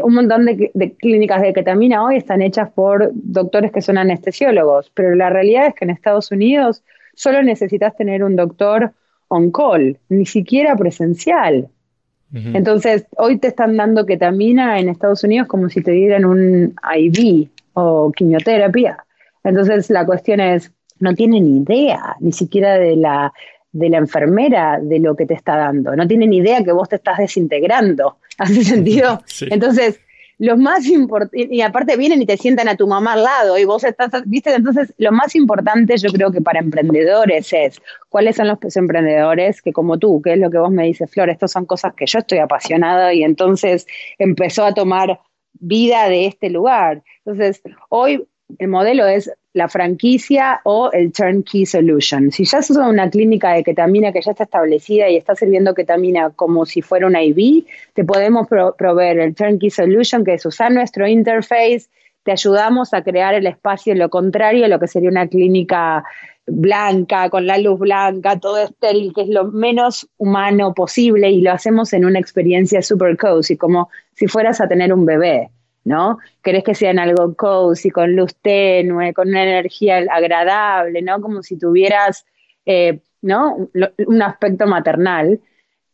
un 0.03 0.15
montón 0.15 0.45
de, 0.45 0.71
de, 0.73 0.95
clínicas 0.95 1.41
de 1.41 1.53
ketamina 1.53 2.03
hoy 2.03 2.15
están 2.15 2.41
hechas 2.41 2.71
por 2.71 3.11
doctores 3.13 3.71
que 3.71 3.81
son 3.81 3.97
anestesiólogos, 3.97 4.89
pero 4.95 5.13
la 5.15 5.29
realidad 5.29 5.67
es 5.67 5.75
que 5.75 5.83
en 5.83 5.91
Estados 5.91 6.31
Unidos 6.31 6.81
solo 7.15 7.41
necesitas 7.43 7.95
tener 7.95 8.23
un 8.23 8.35
doctor 8.35 8.93
on 9.27 9.51
call, 9.51 9.97
ni 10.09 10.25
siquiera 10.25 10.75
presencial. 10.75 11.69
Entonces, 12.33 13.05
hoy 13.15 13.37
te 13.37 13.47
están 13.47 13.77
dando 13.77 14.05
ketamina 14.05 14.77
en 14.77 14.89
Estados 14.89 15.23
Unidos 15.23 15.47
como 15.47 15.69
si 15.69 15.81
te 15.81 15.91
dieran 15.91 16.25
un 16.25 16.75
IV 16.93 17.49
o 17.73 18.11
quimioterapia. 18.11 18.97
Entonces, 19.41 19.89
la 19.89 20.05
cuestión 20.05 20.41
es, 20.41 20.69
no 20.99 21.13
tienen 21.13 21.47
idea 21.47 22.17
ni 22.19 22.33
siquiera 22.33 22.77
de 22.77 22.97
la, 22.97 23.31
de 23.71 23.89
la 23.89 23.99
enfermera 23.99 24.79
de 24.81 24.99
lo 24.99 25.15
que 25.15 25.25
te 25.25 25.33
está 25.33 25.55
dando. 25.55 25.95
No 25.95 26.07
tienen 26.07 26.33
idea 26.33 26.61
que 26.61 26.73
vos 26.73 26.89
te 26.89 26.97
estás 26.97 27.19
desintegrando. 27.19 28.17
¿Hace 28.37 28.65
sentido? 28.65 29.21
Entonces, 29.49 30.01
lo 30.38 30.57
más 30.57 30.86
importante, 30.88 31.48
y 31.49 31.62
aparte 31.62 31.95
vienen 31.98 32.22
y 32.22 32.26
te 32.26 32.38
sientan 32.38 32.68
a 32.68 32.76
tu 32.76 32.88
mamá 32.88 33.14
al 33.14 33.24
lado 33.24 33.57
y 33.57 33.66
vos 33.66 33.84
estás, 33.84 34.12
viste, 34.26 34.53
entonces 34.53 34.94
lo 34.98 35.12
más 35.12 35.36
importante 35.36 35.98
yo 35.98 36.10
creo 36.12 36.32
que 36.32 36.41
para 36.41 36.60
emprendedores 36.60 37.53
es 37.53 37.82
cuáles 38.10 38.36
son 38.36 38.48
los 38.48 38.76
emprendedores 38.76 39.62
que 39.62 39.72
como 39.72 39.98
tú, 39.98 40.22
que 40.22 40.34
es 40.34 40.40
lo 40.40 40.49
que 40.49 40.57
vos 40.57 40.72
me 40.72 40.86
dices, 40.86 41.10
Flor, 41.10 41.30
estas 41.30 41.52
son 41.52 41.66
cosas 41.66 41.94
que 41.94 42.06
yo 42.06 42.20
estoy 42.20 42.40
apasionada 42.40 43.14
y 43.14 43.24
entonces 43.24 43.88
empezó 44.18 44.66
a 44.66 44.74
tomar 44.74 45.20
vida 45.53 46.10
de 46.10 46.26
este 46.26 46.49
lugar. 46.49 47.03
Entonces, 47.26 47.62
hoy 47.90 48.28
el 48.59 48.67
modelo 48.67 49.07
es 49.07 49.31
la 49.53 49.67
franquicia 49.69 50.61
o 50.63 50.91
el 50.91 51.11
turnkey 51.11 51.65
solution. 51.65 52.31
Si 52.31 52.45
ya 52.45 52.61
sos 52.61 52.77
una 52.77 53.09
clínica 53.09 53.53
de 53.53 53.63
ketamina 53.63 54.11
que 54.11 54.22
ya 54.22 54.31
está 54.31 54.43
establecida 54.43 55.09
y 55.09 55.15
está 55.15 55.35
sirviendo 55.35 55.73
ketamina 55.73 56.30
como 56.31 56.65
si 56.65 56.81
fuera 56.81 57.07
una 57.07 57.23
IV, 57.23 57.65
te 57.93 58.03
podemos 58.03 58.47
proveer 58.77 59.19
el 59.19 59.35
turnkey 59.35 59.69
solution, 59.69 60.23
que 60.23 60.34
es 60.34 60.45
usar 60.45 60.72
nuestro 60.72 61.07
interface, 61.07 61.88
te 62.23 62.31
ayudamos 62.31 62.93
a 62.93 63.03
crear 63.03 63.34
el 63.34 63.47
espacio, 63.47 63.95
lo 63.95 64.09
contrario 64.09 64.65
a 64.65 64.67
lo 64.67 64.80
que 64.80 64.88
sería 64.88 65.09
una 65.09 65.27
clínica 65.27 66.03
blanca, 66.47 67.30
con 67.30 67.47
la 67.47 67.57
luz 67.57 67.80
blanca, 67.80 68.39
todo 68.39 68.57
estéril, 68.57 69.13
que 69.13 69.22
es 69.22 69.30
lo 69.30 69.45
menos 69.45 70.07
humano 70.17 70.73
posible 70.73 71.31
y 71.31 71.41
lo 71.41 71.51
hacemos 71.51 71.93
en 71.93 72.05
una 72.05 72.19
experiencia 72.19 72.81
super 72.81 73.17
cozy, 73.17 73.57
como 73.57 73.89
si 74.13 74.27
fueras 74.27 74.61
a 74.61 74.67
tener 74.67 74.93
un 74.93 75.05
bebé. 75.05 75.49
¿No? 75.86 76.18
Querés 76.44 76.64
que 76.64 76.76
sean 76.76 76.99
algo 76.99 77.34
cozy, 77.36 77.91
con 77.91 78.16
luz 78.16 78.36
tenue, 78.41 79.14
con 79.14 79.30
una 79.30 79.44
energía 79.44 79.98
agradable, 80.12 81.02
¿no? 81.02 81.22
Como 81.22 81.44
si 81.44 81.57
tuvieras, 81.57 82.26
eh, 82.66 82.99
¿no? 83.22 83.70
Un 84.07 84.22
aspecto 84.22 84.68
maternal. 84.68 85.40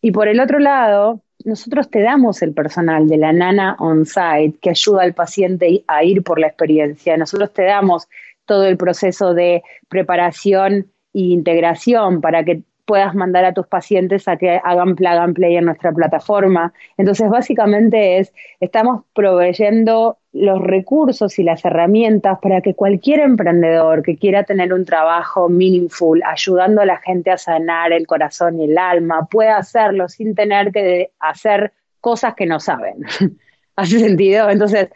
Y 0.01 0.11
por 0.11 0.27
el 0.27 0.39
otro 0.39 0.59
lado, 0.59 1.21
nosotros 1.43 1.89
te 1.89 2.01
damos 2.01 2.41
el 2.41 2.53
personal 2.53 3.07
de 3.07 3.17
la 3.17 3.33
nana 3.33 3.75
on-site 3.79 4.57
que 4.61 4.69
ayuda 4.71 5.03
al 5.03 5.13
paciente 5.13 5.83
a 5.87 6.03
ir 6.03 6.23
por 6.23 6.39
la 6.39 6.47
experiencia. 6.47 7.17
Nosotros 7.17 7.53
te 7.53 7.63
damos 7.63 8.07
todo 8.45 8.65
el 8.65 8.77
proceso 8.77 9.33
de 9.33 9.61
preparación 9.89 10.91
e 11.13 11.19
integración 11.19 12.21
para 12.21 12.43
que 12.45 12.63
puedas 12.91 13.15
mandar 13.15 13.45
a 13.45 13.53
tus 13.53 13.67
pacientes 13.67 14.27
a 14.27 14.35
que 14.35 14.59
hagan 14.61 14.97
plug 14.97 15.13
and 15.13 15.33
play 15.33 15.55
en 15.55 15.63
nuestra 15.63 15.93
plataforma. 15.93 16.73
Entonces, 16.97 17.29
básicamente 17.29 18.17
es, 18.17 18.33
estamos 18.59 19.05
proveyendo 19.13 20.17
los 20.33 20.61
recursos 20.61 21.39
y 21.39 21.43
las 21.43 21.63
herramientas 21.63 22.39
para 22.41 22.59
que 22.59 22.73
cualquier 22.73 23.21
emprendedor 23.21 24.03
que 24.03 24.17
quiera 24.17 24.43
tener 24.43 24.73
un 24.73 24.83
trabajo 24.83 25.47
meaningful, 25.47 26.21
ayudando 26.25 26.81
a 26.81 26.85
la 26.85 26.97
gente 26.97 27.31
a 27.31 27.37
sanar 27.37 27.93
el 27.93 28.05
corazón 28.05 28.59
y 28.59 28.65
el 28.65 28.77
alma, 28.77 29.25
pueda 29.31 29.55
hacerlo 29.55 30.09
sin 30.09 30.35
tener 30.35 30.73
que 30.73 31.11
hacer 31.17 31.71
cosas 32.01 32.35
que 32.35 32.45
no 32.45 32.59
saben. 32.59 33.05
¿Hace 33.77 33.99
sentido? 33.99 34.49
Entonces, 34.49 34.89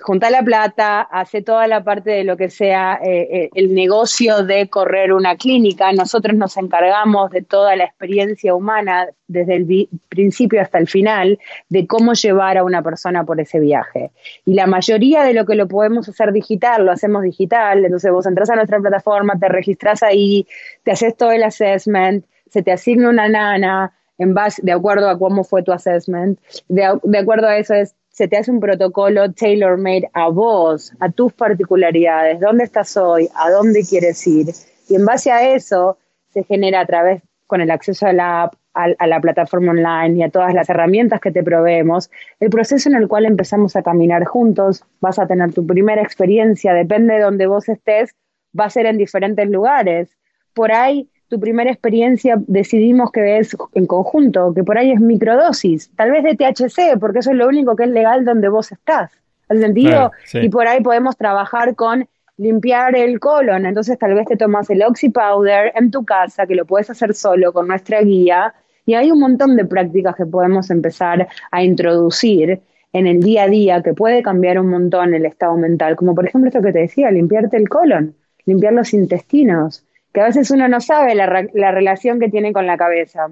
junta 0.00 0.30
la 0.30 0.42
plata, 0.42 1.00
hace 1.02 1.42
toda 1.42 1.66
la 1.66 1.84
parte 1.84 2.10
de 2.10 2.24
lo 2.24 2.36
que 2.36 2.50
sea 2.50 2.98
eh, 3.02 3.28
eh, 3.30 3.50
el 3.54 3.74
negocio 3.74 4.44
de 4.44 4.68
correr 4.68 5.12
una 5.12 5.36
clínica. 5.36 5.92
Nosotros 5.92 6.36
nos 6.36 6.56
encargamos 6.56 7.30
de 7.30 7.42
toda 7.42 7.76
la 7.76 7.84
experiencia 7.84 8.54
humana 8.54 9.08
desde 9.28 9.56
el 9.56 9.88
principio 10.08 10.60
hasta 10.60 10.78
el 10.78 10.88
final 10.88 11.38
de 11.68 11.86
cómo 11.86 12.14
llevar 12.14 12.58
a 12.58 12.64
una 12.64 12.82
persona 12.82 13.24
por 13.24 13.40
ese 13.40 13.60
viaje. 13.60 14.10
Y 14.44 14.54
la 14.54 14.66
mayoría 14.66 15.22
de 15.22 15.34
lo 15.34 15.46
que 15.46 15.54
lo 15.54 15.68
podemos 15.68 16.08
hacer 16.08 16.32
digital, 16.32 16.84
lo 16.84 16.92
hacemos 16.92 17.22
digital. 17.22 17.84
Entonces 17.84 18.10
vos 18.10 18.26
entras 18.26 18.50
a 18.50 18.56
nuestra 18.56 18.80
plataforma, 18.80 19.38
te 19.38 19.48
registras 19.48 20.02
ahí, 20.02 20.46
te 20.82 20.92
haces 20.92 21.16
todo 21.16 21.32
el 21.32 21.42
assessment, 21.42 22.24
se 22.48 22.62
te 22.62 22.72
asigna 22.72 23.08
una 23.08 23.28
nana 23.28 23.92
en 24.18 24.34
base, 24.34 24.60
de 24.62 24.72
acuerdo 24.72 25.08
a 25.08 25.18
cómo 25.18 25.44
fue 25.44 25.62
tu 25.62 25.72
assessment. 25.72 26.38
De, 26.68 26.98
de 27.02 27.18
acuerdo 27.18 27.46
a 27.46 27.56
eso 27.56 27.74
es 27.74 27.94
se 28.20 28.28
te 28.28 28.36
hace 28.36 28.50
un 28.50 28.60
protocolo 28.60 29.32
tailor-made 29.32 30.10
a 30.12 30.28
vos, 30.28 30.92
a 31.00 31.08
tus 31.08 31.32
particularidades, 31.32 32.38
dónde 32.38 32.64
estás 32.64 32.94
hoy, 32.98 33.30
a 33.34 33.48
dónde 33.48 33.82
quieres 33.82 34.26
ir. 34.26 34.48
Y 34.90 34.96
en 34.96 35.06
base 35.06 35.32
a 35.32 35.54
eso 35.54 35.96
se 36.28 36.44
genera 36.44 36.80
a 36.80 36.84
través, 36.84 37.22
con 37.46 37.62
el 37.62 37.70
acceso 37.70 38.06
a 38.06 38.12
la 38.12 38.42
app, 38.42 38.56
a, 38.74 39.06
la 39.06 39.20
plataforma 39.22 39.72
online 39.72 40.18
y 40.18 40.22
a 40.22 40.28
todas 40.28 40.52
las 40.52 40.68
herramientas 40.68 41.18
que 41.22 41.30
te 41.30 41.42
proveemos, 41.42 42.10
el 42.40 42.50
proceso 42.50 42.90
en 42.90 42.96
el 42.96 43.08
cual 43.08 43.24
empezamos 43.24 43.74
a 43.74 43.82
caminar 43.82 44.26
juntos, 44.26 44.84
vas 45.00 45.18
a 45.18 45.26
tener 45.26 45.54
tu 45.54 45.66
primera 45.66 46.02
experiencia, 46.02 46.74
depende 46.74 47.14
de 47.14 47.20
donde 47.20 47.46
vos 47.46 47.70
estés, 47.70 48.14
va 48.52 48.66
a 48.66 48.70
ser 48.70 48.84
en 48.84 48.98
diferentes 48.98 49.48
lugares. 49.48 50.10
Por 50.52 50.72
ahí 50.72 51.08
tu 51.30 51.38
primera 51.38 51.70
experiencia 51.70 52.36
decidimos 52.48 53.12
que 53.12 53.38
es 53.38 53.56
en 53.74 53.86
conjunto, 53.86 54.52
que 54.52 54.64
por 54.64 54.76
ahí 54.76 54.90
es 54.90 55.00
microdosis, 55.00 55.90
tal 55.94 56.10
vez 56.10 56.24
de 56.24 56.34
THC, 56.34 56.98
porque 56.98 57.20
eso 57.20 57.30
es 57.30 57.36
lo 57.36 57.46
único 57.46 57.76
que 57.76 57.84
es 57.84 57.90
legal 57.90 58.24
donde 58.24 58.48
vos 58.48 58.72
estás. 58.72 59.12
¿Has 59.48 59.60
sentido? 59.60 60.10
Y 60.34 60.48
por 60.48 60.66
ahí 60.66 60.82
podemos 60.82 61.16
trabajar 61.16 61.76
con 61.76 62.08
limpiar 62.36 62.96
el 62.96 63.20
colon. 63.20 63.64
Entonces 63.64 63.96
tal 63.96 64.14
vez 64.14 64.26
te 64.26 64.36
tomas 64.36 64.68
el 64.70 64.82
Oxy 64.82 65.10
Powder 65.10 65.72
en 65.76 65.92
tu 65.92 66.04
casa, 66.04 66.46
que 66.46 66.56
lo 66.56 66.66
puedes 66.66 66.90
hacer 66.90 67.14
solo 67.14 67.52
con 67.52 67.68
nuestra 67.68 68.02
guía. 68.02 68.52
Y 68.84 68.94
hay 68.94 69.12
un 69.12 69.20
montón 69.20 69.56
de 69.56 69.64
prácticas 69.64 70.16
que 70.16 70.26
podemos 70.26 70.68
empezar 70.70 71.28
a 71.52 71.62
introducir 71.62 72.60
en 72.92 73.06
el 73.06 73.20
día 73.20 73.44
a 73.44 73.48
día 73.48 73.82
que 73.82 73.94
puede 73.94 74.20
cambiar 74.22 74.58
un 74.58 74.68
montón 74.68 75.14
el 75.14 75.26
estado 75.26 75.56
mental, 75.56 75.94
como 75.94 76.12
por 76.12 76.26
ejemplo 76.26 76.48
esto 76.48 76.60
que 76.60 76.72
te 76.72 76.80
decía, 76.80 77.08
limpiarte 77.12 77.56
el 77.56 77.68
colon, 77.68 78.16
limpiar 78.46 78.72
los 78.72 78.92
intestinos, 78.94 79.84
que 80.12 80.20
a 80.20 80.24
veces 80.24 80.50
uno 80.50 80.68
no 80.68 80.80
sabe 80.80 81.14
la, 81.14 81.46
la 81.54 81.72
relación 81.72 82.18
que 82.20 82.28
tiene 82.28 82.52
con 82.52 82.66
la 82.66 82.76
cabeza. 82.76 83.30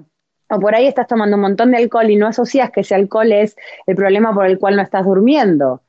O 0.49 0.59
por 0.59 0.73
ahí 0.73 0.87
estás 0.87 1.07
tomando 1.07 1.35
un 1.35 1.41
montón 1.41 1.71
de 1.71 1.77
alcohol 1.77 2.09
y 2.09 2.15
no 2.15 2.27
asocias 2.27 2.71
que 2.71 2.81
ese 2.81 2.95
alcohol 2.95 3.31
es 3.31 3.55
el 3.85 3.95
problema 3.95 4.33
por 4.33 4.45
el 4.45 4.57
cual 4.57 4.75
no 4.75 4.81
estás 4.81 5.05
durmiendo. 5.05 5.81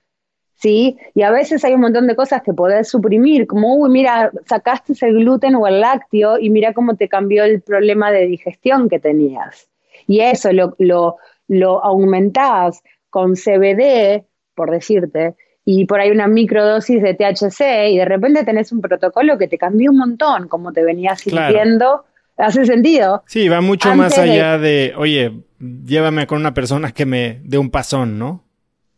¿Sí? 0.57 0.99
Y 1.15 1.23
a 1.23 1.31
veces 1.31 1.65
hay 1.65 1.73
un 1.73 1.81
montón 1.81 2.07
de 2.07 2.15
cosas 2.15 2.43
que 2.43 2.53
podés 2.53 2.89
suprimir, 2.89 3.47
como, 3.47 3.77
uy, 3.77 3.89
mira, 3.89 4.31
sacaste 4.45 4.93
el 5.07 5.15
gluten 5.21 5.55
o 5.55 5.67
el 5.67 5.81
lácteo 5.81 6.39
y 6.39 6.51
mira 6.51 6.75
cómo 6.75 6.97
te 6.97 7.09
cambió 7.09 7.45
el 7.45 7.63
problema 7.63 8.13
de 8.13 8.27
digestión 8.27 8.91
que 8.91 8.99
tenías. 8.99 9.71
Y 10.07 10.21
eso 10.21 10.53
lo, 10.53 10.75
lo, 10.79 11.17
lo 11.49 11.83
aumentás 11.83 12.83
con 13.09 13.37
CBD, 13.37 14.27
por 14.55 14.71
decirte, 14.71 15.35
y 15.65 15.85
por 15.87 16.01
ahí 16.01 16.11
una 16.11 16.27
microdosis 16.27 17.03
de 17.03 17.15
THC 17.15 17.91
y 17.91 17.99
de 17.99 18.05
repente 18.05 18.45
tenés 18.45 18.73
un 18.73 18.81
protocolo 18.81 19.39
que 19.39 19.49
te 19.49 19.59
cambió 19.59 19.91
un 19.91 19.99
montón, 19.99 20.49
como 20.49 20.73
te 20.73 20.83
venías 20.83 21.21
sintiendo. 21.21 22.05
¿Hace 22.37 22.65
sentido? 22.65 23.23
Sí, 23.27 23.49
va 23.49 23.61
mucho 23.61 23.95
más 23.95 24.17
allá 24.17 24.57
de... 24.57 24.95
oye, 24.97 25.43
llévame 25.59 26.27
con 26.27 26.39
una 26.39 26.55
persona 26.55 26.91
que 26.93 27.05
me 27.05 27.41
dé 27.45 27.59
un 27.59 27.71
pasón, 27.71 28.19
¿no? 28.19 28.45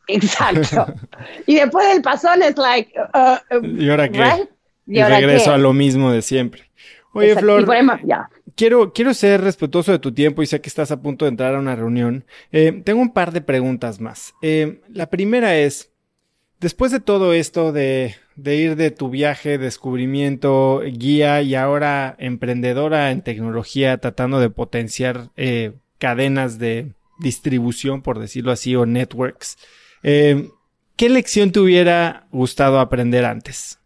Exacto. 0.06 0.86
y 1.46 1.56
después 1.56 1.88
del 1.88 2.02
pasón 2.02 2.42
es 2.42 2.56
like... 2.56 2.92
Uh, 3.12 3.56
uh, 3.56 3.66
¿Y 3.66 3.90
ahora 3.90 4.08
qué? 4.08 4.48
¿Y, 4.86 5.02
regreso 5.02 5.52
a 5.52 5.58
lo 5.58 5.72
mismo 5.72 6.12
de 6.12 6.22
siempre. 6.22 6.70
Oye, 7.12 7.34
Flor. 7.36 7.66
Quiero, 8.54 8.92
quiero 8.92 9.14
ser 9.14 9.40
respetuoso 9.40 9.92
de 9.92 9.98
tu 9.98 10.12
tiempo 10.12 10.42
y 10.42 10.46
sé 10.46 10.60
que 10.60 10.68
estás 10.68 10.90
a 10.90 11.00
punto 11.00 11.24
de 11.24 11.30
entrar 11.30 11.54
a 11.54 11.58
una 11.58 11.74
reunión. 11.74 12.24
Eh, 12.50 12.82
tengo 12.84 13.00
un 13.00 13.12
par 13.12 13.32
de 13.32 13.40
preguntas 13.40 14.00
más. 14.00 14.34
Eh, 14.42 14.82
la 14.88 15.08
primera 15.08 15.56
es, 15.56 15.91
después 16.62 16.90
de 16.92 17.00
todo 17.00 17.34
esto 17.34 17.72
de, 17.72 18.14
de 18.36 18.56
ir 18.56 18.76
de 18.76 18.90
tu 18.90 19.10
viaje, 19.10 19.58
descubrimiento, 19.58 20.80
guía 20.80 21.42
y 21.42 21.54
ahora 21.54 22.16
emprendedora 22.18 23.10
en 23.10 23.20
tecnología, 23.20 23.98
tratando 23.98 24.40
de 24.40 24.48
potenciar 24.48 25.28
eh, 25.36 25.72
cadenas 25.98 26.58
de 26.58 26.94
distribución, 27.18 28.00
por 28.00 28.18
decirlo 28.18 28.52
así, 28.52 28.74
o 28.74 28.86
networks, 28.86 29.58
¿qué 30.02 31.08
lección 31.08 31.52
te 31.52 31.60
hubiera 31.60 32.26
gustado 32.32 32.80
aprender 32.80 33.24
antes? 33.24 33.78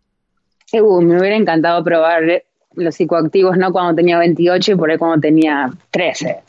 me 0.72 1.18
hubiera 1.18 1.36
encantado 1.36 1.82
probar 1.82 2.44
los 2.74 2.94
psicoactivos 2.94 3.56
no 3.56 3.72
cuando 3.72 3.94
tenía 3.94 4.18
28 4.18 4.72
y 4.72 4.74
por 4.74 4.90
ahí 4.90 4.98
cuando 4.98 5.20
tenía 5.20 5.70
13. 5.90 6.42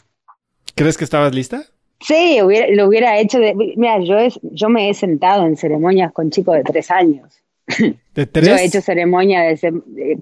¿Crees 0.76 0.98
que 0.98 1.04
estabas 1.04 1.34
lista? 1.34 1.64
Sí, 1.99 2.40
lo 2.72 2.88
hubiera 2.88 3.18
hecho. 3.18 3.40
De, 3.40 3.53
mira, 3.56 3.99
yo, 3.99 4.18
es, 4.18 4.40
yo 4.44 4.69
me 4.69 4.90
he 4.90 4.94
sentado 4.94 5.45
en 5.45 5.57
ceremonias 5.57 6.11
con 6.11 6.30
chicos 6.30 6.56
de 6.56 6.64
tres 6.64 6.91
años. 6.91 7.44
¿De 8.15 8.26
tres? 8.26 8.48
Yo 8.48 8.56
he 8.56 8.65
hecho 8.65 8.82
ceremonias 8.82 9.61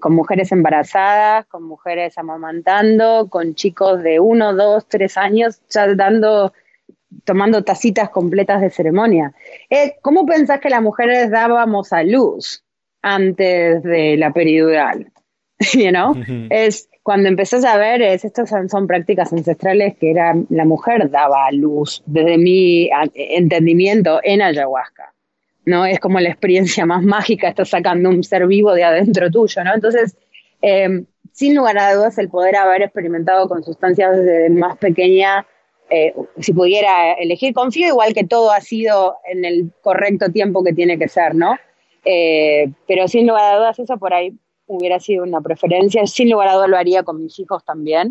con 0.00 0.14
mujeres 0.14 0.52
embarazadas, 0.52 1.46
con 1.46 1.62
mujeres 1.62 2.16
amamantando, 2.18 3.28
con 3.28 3.54
chicos 3.54 4.02
de 4.02 4.20
uno, 4.20 4.54
dos, 4.54 4.86
tres 4.88 5.16
años, 5.16 5.60
ya 5.70 5.94
dando, 5.94 6.52
tomando 7.24 7.62
tacitas 7.62 8.10
completas 8.10 8.60
de 8.60 8.70
ceremonia. 8.70 9.34
Eh, 9.70 9.96
¿Cómo 10.02 10.26
pensás 10.26 10.60
que 10.60 10.70
las 10.70 10.82
mujeres 10.82 11.30
dábamos 11.30 11.92
a 11.92 12.02
luz 12.02 12.64
antes 13.02 13.82
de 13.82 14.16
la 14.16 14.32
peridural? 14.32 15.12
you 15.74 15.90
know? 15.90 16.14
Es 16.50 16.88
cuando 17.06 17.28
empezás 17.28 17.64
a 17.64 17.78
ver, 17.78 18.02
es, 18.02 18.24
estas 18.24 18.50
son, 18.68 18.88
prácticas 18.88 19.32
ancestrales 19.32 19.96
que 19.96 20.10
era, 20.10 20.34
la 20.48 20.64
mujer 20.64 21.08
daba 21.08 21.46
a 21.46 21.52
luz, 21.52 22.02
desde 22.04 22.36
mi 22.36 22.90
entendimiento, 23.14 24.18
en 24.24 24.42
ayahuasca. 24.42 25.14
¿no? 25.66 25.86
Es 25.86 26.00
como 26.00 26.18
la 26.18 26.30
experiencia 26.30 26.84
más 26.84 27.04
mágica, 27.04 27.48
estás 27.48 27.68
sacando 27.68 28.08
un 28.08 28.24
ser 28.24 28.48
vivo 28.48 28.72
de 28.74 28.82
adentro 28.82 29.30
tuyo, 29.30 29.62
¿no? 29.62 29.72
Entonces, 29.72 30.16
em, 30.60 31.06
sin 31.30 31.54
lugar 31.54 31.78
a 31.78 31.94
dudas, 31.94 32.18
el 32.18 32.28
poder 32.28 32.56
haber 32.56 32.82
experimentado 32.82 33.46
con 33.46 33.62
sustancias 33.62 34.18
más 34.50 34.76
pequeña, 34.78 35.46
eh, 35.88 36.12
si 36.40 36.52
pudiera 36.54 37.12
elegir, 37.12 37.54
confío 37.54 37.86
igual 37.86 38.14
que 38.14 38.24
todo 38.24 38.50
ha 38.50 38.60
sido 38.60 39.18
en 39.30 39.44
el 39.44 39.70
correcto 39.80 40.32
tiempo 40.32 40.64
que 40.64 40.72
tiene 40.72 40.98
que 40.98 41.06
ser, 41.06 41.36
¿no? 41.36 41.56
Eh, 42.04 42.68
pero 42.88 43.06
sin 43.06 43.28
lugar 43.28 43.54
a 43.54 43.58
dudas, 43.58 43.78
eso 43.78 43.96
por 43.96 44.12
ahí 44.12 44.36
hubiera 44.66 45.00
sido 45.00 45.24
una 45.24 45.40
preferencia. 45.40 46.06
Sin 46.06 46.30
lugar 46.30 46.48
a 46.48 46.54
dudas 46.54 46.68
lo 46.68 46.76
haría 46.76 47.02
con 47.02 47.22
mis 47.22 47.38
hijos 47.38 47.64
también. 47.64 48.10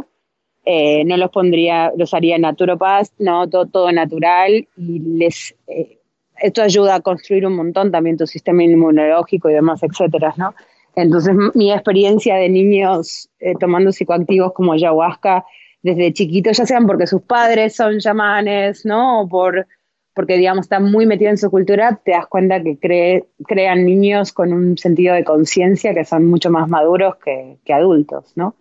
Eh, 0.66 1.04
no 1.06 1.16
los 1.18 1.30
pondría, 1.30 1.92
los 1.96 2.14
haría 2.14 2.40
naturopas, 2.40 3.14
no, 3.20 3.48
todo, 3.48 3.68
todo 3.68 3.92
natural 3.92 4.68
y 4.76 5.00
les, 5.00 5.56
eh, 5.68 6.00
esto 6.42 6.64
ayuda 6.64 6.96
a 6.96 7.02
construir 7.02 7.46
un 7.46 7.56
montón 7.56 7.92
también 7.92 8.18
tu 8.18 8.26
sistema 8.26 8.64
inmunológico 8.64 9.48
y 9.50 9.54
demás, 9.54 9.84
etcétera, 9.84 10.34
¿no? 10.38 10.56
Entonces, 10.96 11.36
mi 11.54 11.72
experiencia 11.72 12.38
de 12.38 12.50
niños 12.50 13.30
eh, 13.40 13.54
tomando 13.60 13.92
psicoactivos 13.92 14.54
como 14.54 14.74
ayahuasca 14.74 15.46
desde 15.84 16.14
chiquitos, 16.14 16.58
ya 16.58 16.66
sean 16.66 16.88
porque 16.88 17.06
sus 17.06 17.22
padres 17.22 17.76
son 17.76 18.00
chamanes, 18.00 18.86
¿no? 18.86 19.22
O 19.22 19.28
por 19.28 19.68
porque 20.16 20.38
digamos 20.38 20.66
está 20.66 20.80
muy 20.80 21.06
metido 21.06 21.30
en 21.30 21.38
su 21.38 21.52
cultura, 21.52 22.00
te 22.04 22.12
das 22.12 22.26
cuenta 22.28 22.64
que 22.64 23.26
crean 23.46 23.86
niños 23.86 24.32
con 24.32 24.54
un 24.54 24.78
sentido 24.78 25.14
de 25.14 25.26
conciencia 25.26 25.94
que 25.94 26.06
son 26.06 26.26
mucho 26.26 26.50
más 26.50 26.70
maduros 26.70 27.18
que, 27.18 27.74
adultos, 27.74 28.32
¿no? 28.36 28.56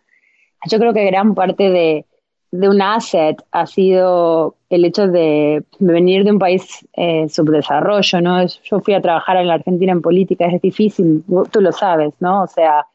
Yo 0.69 0.79
creo 0.79 0.93
que 0.93 1.05
gran 1.05 1.35
parte 1.35 1.71
de, 1.71 2.05
un 2.51 2.83
asset 2.83 3.37
ha 3.53 3.67
sido 3.67 4.57
el 4.69 4.85
hecho 4.85 5.07
de 5.09 5.65
venir 5.79 6.25
de 6.25 6.33
un 6.33 6.39
país 6.39 6.87
eh, 6.97 7.29
subdesarrollo, 7.29 8.21
¿no? 8.21 8.47
Yo 8.47 8.81
fui 8.81 8.95
a 8.95 9.01
trabajar 9.01 9.37
en 9.37 9.49
la 9.49 9.55
Argentina 9.55 9.93
en 9.93 10.03
política, 10.03 10.47
es 10.47 10.61
difícil, 10.61 11.25
tú 11.53 11.61
lo 11.61 11.73
sabes, 11.73 12.15
¿no? 12.21 12.43
O 12.43 12.47
sea, 12.49 12.87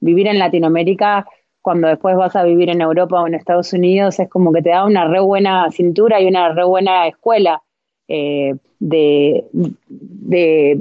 vivir 0.00 0.28
en 0.28 0.38
Latinoamérica 0.38 1.26
cuando 1.62 1.88
después 1.88 2.14
vas 2.16 2.36
a 2.36 2.44
vivir 2.44 2.70
en 2.70 2.80
Europa 2.80 3.22
o 3.22 3.26
en 3.26 3.34
Estados 3.34 3.72
Unidos 3.72 4.20
es 4.20 4.28
como 4.28 4.52
que 4.52 4.62
te 4.62 4.70
da 4.70 4.84
una 4.84 5.08
re 5.08 5.20
buena 5.20 5.68
cintura 5.72 6.20
y 6.20 6.26
una 6.26 6.52
re 6.52 6.64
buena 6.64 7.08
escuela 7.08 7.62
eh, 8.08 8.54
de, 8.78 9.44
de, 9.52 10.78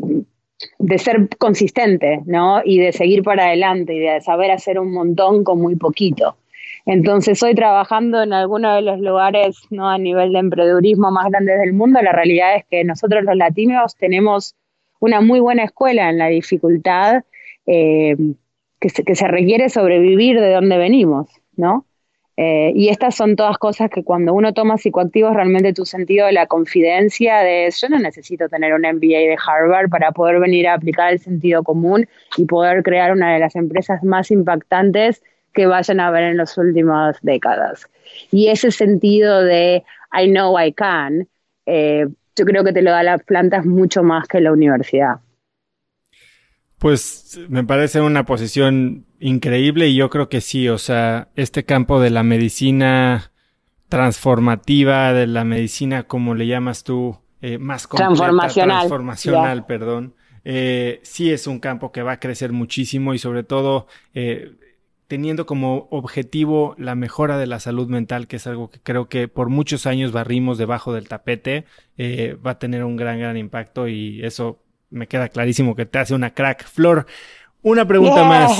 ser 0.97 1.29
consistente, 1.37 2.21
¿no? 2.25 2.61
Y 2.63 2.79
de 2.79 2.91
seguir 2.91 3.23
para 3.23 3.45
adelante 3.45 3.93
y 3.93 3.99
de 3.99 4.21
saber 4.21 4.51
hacer 4.51 4.79
un 4.79 4.91
montón 4.91 5.43
con 5.43 5.61
muy 5.61 5.75
poquito. 5.75 6.35
Entonces, 6.85 7.41
hoy 7.43 7.55
trabajando 7.55 8.21
en 8.21 8.33
alguno 8.33 8.75
de 8.75 8.81
los 8.81 8.99
lugares, 8.99 9.57
¿no? 9.69 9.89
A 9.89 9.97
nivel 9.97 10.33
de 10.33 10.39
emprendedurismo 10.39 11.11
más 11.11 11.29
grandes 11.29 11.59
del 11.59 11.73
mundo, 11.73 12.01
la 12.01 12.11
realidad 12.11 12.55
es 12.55 12.65
que 12.69 12.83
nosotros 12.83 13.23
los 13.23 13.37
latinos 13.37 13.95
tenemos 13.95 14.55
una 14.99 15.21
muy 15.21 15.39
buena 15.39 15.63
escuela 15.63 16.09
en 16.09 16.17
la 16.17 16.27
dificultad 16.27 17.23
eh, 17.65 18.15
que, 18.79 18.89
que 18.89 19.15
se 19.15 19.27
requiere 19.27 19.69
sobrevivir 19.69 20.39
de 20.39 20.51
donde 20.51 20.77
venimos, 20.77 21.29
¿no? 21.55 21.85
Eh, 22.35 22.71
y 22.75 22.89
estas 22.89 23.15
son 23.15 23.35
todas 23.35 23.57
cosas 23.59 23.91
que 23.91 24.03
cuando 24.03 24.33
uno 24.33 24.53
toma 24.53 24.77
psicoactivos, 24.77 25.35
realmente 25.35 25.73
tu 25.73 25.85
sentido 25.85 26.25
de 26.25 26.33
la 26.33 26.47
confidencia 26.47 27.39
de 27.39 27.69
yo 27.69 27.89
no 27.89 27.99
necesito 27.99 28.49
tener 28.49 28.73
un 28.73 28.81
MBA 28.81 29.19
de 29.19 29.37
Harvard 29.45 29.89
para 29.89 30.11
poder 30.11 30.39
venir 30.39 30.67
a 30.67 30.73
aplicar 30.73 31.13
el 31.13 31.19
sentido 31.19 31.63
común 31.63 32.07
y 32.37 32.45
poder 32.45 32.81
crear 32.81 33.11
una 33.11 33.33
de 33.33 33.39
las 33.39 33.55
empresas 33.55 34.03
más 34.03 34.31
impactantes 34.31 35.21
que 35.53 35.67
vayan 35.67 35.99
a 35.99 36.09
ver 36.09 36.23
en 36.23 36.37
las 36.37 36.57
últimas 36.57 37.17
décadas. 37.21 37.87
Y 38.31 38.47
ese 38.47 38.71
sentido 38.71 39.43
de 39.43 39.83
I 40.11 40.27
know 40.27 40.59
I 40.59 40.73
can, 40.73 41.27
eh, 41.67 42.07
yo 42.35 42.45
creo 42.45 42.63
que 42.63 42.73
te 42.73 42.81
lo 42.81 42.89
da 42.91 43.03
las 43.03 43.23
plantas 43.23 43.65
mucho 43.65 44.01
más 44.01 44.27
que 44.27 44.41
la 44.41 44.51
universidad. 44.51 45.17
Pues 46.83 47.39
me 47.47 47.63
parece 47.63 48.01
una 48.01 48.25
posición 48.25 49.05
increíble 49.21 49.87
y 49.87 49.95
yo 49.95 50.09
creo 50.09 50.27
que 50.27 50.41
sí, 50.41 50.67
o 50.67 50.77
sea, 50.77 51.29
este 51.37 51.63
campo 51.63 52.01
de 52.01 52.09
la 52.09 52.23
medicina 52.23 53.31
transformativa, 53.87 55.13
de 55.13 55.25
la 55.25 55.45
medicina, 55.45 56.03
como 56.03 56.35
le 56.35 56.45
llamas 56.45 56.83
tú, 56.83 57.17
eh, 57.39 57.57
más 57.57 57.87
transformacional, 57.87 58.79
transformacional, 58.79 59.65
perdón, 59.65 60.15
eh, 60.43 60.99
sí 61.03 61.31
es 61.31 61.47
un 61.47 61.61
campo 61.61 61.93
que 61.93 62.01
va 62.01 62.11
a 62.11 62.19
crecer 62.19 62.51
muchísimo 62.51 63.13
y 63.13 63.17
sobre 63.17 63.43
todo 63.43 63.87
eh, 64.13 64.51
teniendo 65.07 65.45
como 65.45 65.87
objetivo 65.89 66.75
la 66.77 66.95
mejora 66.95 67.37
de 67.37 67.47
la 67.47 67.61
salud 67.61 67.87
mental, 67.87 68.27
que 68.27 68.35
es 68.35 68.45
algo 68.45 68.69
que 68.69 68.81
creo 68.81 69.07
que 69.07 69.29
por 69.29 69.47
muchos 69.47 69.85
años 69.85 70.11
barrimos 70.11 70.57
debajo 70.57 70.91
del 70.91 71.07
tapete, 71.07 71.63
va 71.97 72.51
a 72.51 72.59
tener 72.59 72.83
un 72.83 72.97
gran, 72.97 73.19
gran 73.19 73.37
impacto 73.37 73.87
y 73.87 74.21
eso 74.25 74.62
me 74.93 75.07
queda 75.07 75.29
clarísimo 75.29 75.75
que 75.75 75.85
te 75.85 75.99
hace 75.99 76.13
una 76.13 76.33
crack. 76.33 76.65
Flor, 76.65 77.05
una 77.61 77.87
pregunta 77.87 78.23
más. 78.23 78.51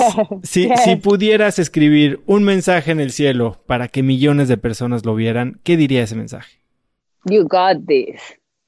Si, 0.44 0.70
si 0.84 0.96
pudieras 0.96 1.60
escribir 1.60 2.22
un 2.26 2.44
mensaje 2.44 2.92
en 2.92 3.00
el 3.00 3.12
cielo 3.12 3.62
para 3.66 3.88
que 3.88 4.04
millones 4.04 4.48
de 4.48 4.58
personas 4.58 5.06
lo 5.06 5.16
vieran, 5.16 5.60
¿qué 5.64 5.78
diría 5.78 6.04
ese 6.04 6.16
mensaje? 6.16 6.60
You 7.26 7.48
got 7.48 7.86
this, 7.88 8.22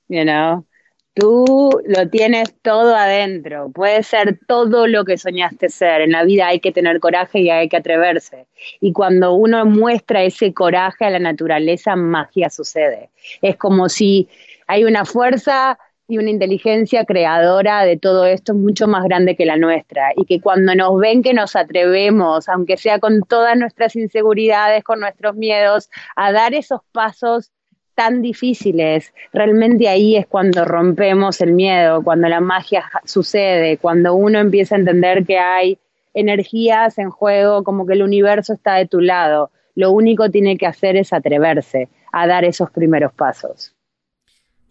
you 0.08 0.24
know. 0.24 0.66
Tú 1.14 1.82
lo 1.88 2.10
tienes 2.10 2.54
todo 2.62 2.94
adentro, 2.94 3.72
puede 3.72 4.04
ser 4.04 4.38
todo 4.48 4.86
lo 4.86 5.06
que 5.06 5.18
soñaste 5.18 5.70
ser. 5.70 6.02
En 6.02 6.12
la 6.12 6.26
vida 6.26 6.48
hay 6.48 6.60
que 6.60 6.74
tener 6.74 7.00
coraje 7.00 7.40
y 7.40 7.50
hay 7.50 7.70
que 7.70 7.78
atreverse. 7.78 8.48
Y 8.82 8.92
cuando 8.92 9.34
uno 9.34 9.66
muestra 9.66 10.24
ese 10.24 10.54
coraje 10.54 11.06
a 11.06 11.10
la 11.10 11.20
naturaleza, 11.20 11.96
magia 11.96 12.50
sucede. 12.50 13.12
Es 13.42 13.56
como 13.56 13.88
si 13.88 14.28
hay 14.68 14.84
una 14.84 15.06
fuerza 15.06 15.80
y 16.08 16.18
una 16.18 16.30
inteligencia 16.30 17.06
creadora 17.06 17.84
de 17.84 17.98
todo 17.98 18.26
esto 18.26 18.54
mucho 18.54 18.88
más 18.88 19.04
grande 19.06 19.36
que 19.36 19.46
la 19.46 19.58
nuestra 19.58 20.12
y 20.16 20.26
que 20.26 20.40
cuando 20.40 20.76
nos 20.76 21.00
ven 21.00 21.24
que 21.24 21.34
nos 21.34 21.56
atrevemos, 21.56 22.48
aunque 22.48 22.78
sea 22.78 23.00
con 23.00 23.22
todas 23.22 23.58
nuestras 23.58 23.96
inseguridades, 23.96 24.84
con 24.84 25.00
nuestros 25.00 25.36
miedos, 25.36 25.90
a 26.16 26.32
dar 26.32 26.54
esos 26.54 26.82
pasos 26.92 27.52
tan 27.96 28.22
difíciles, 28.22 29.14
realmente 29.34 29.88
ahí 29.88 30.18
es 30.18 30.28
cuando 30.28 30.66
rompemos 30.66 31.42
el 31.42 31.54
miedo, 31.54 32.04
cuando 32.04 32.28
la 32.28 32.42
magia 32.42 32.84
sucede, 33.06 33.78
cuando 33.78 34.14
uno 34.14 34.40
empieza 34.40 34.76
a 34.76 34.80
entender 34.80 35.26
que 35.26 35.40
hay 35.40 35.80
energías 36.14 36.98
en 36.98 37.10
juego, 37.10 37.64
como 37.64 37.86
que 37.86 37.94
el 37.94 38.04
universo 38.04 38.54
está 38.54 38.76
de 38.76 38.88
tu 38.88 39.00
lado. 39.00 39.50
Lo 39.76 39.92
único 39.92 40.26
que 40.26 40.30
tiene 40.32 40.58
que 40.58 40.68
hacer 40.68 40.98
es 40.98 41.14
atreverse 41.14 41.90
a 42.12 42.28
dar 42.28 42.46
esos 42.46 42.70
primeros 42.70 43.14
pasos. 43.14 43.75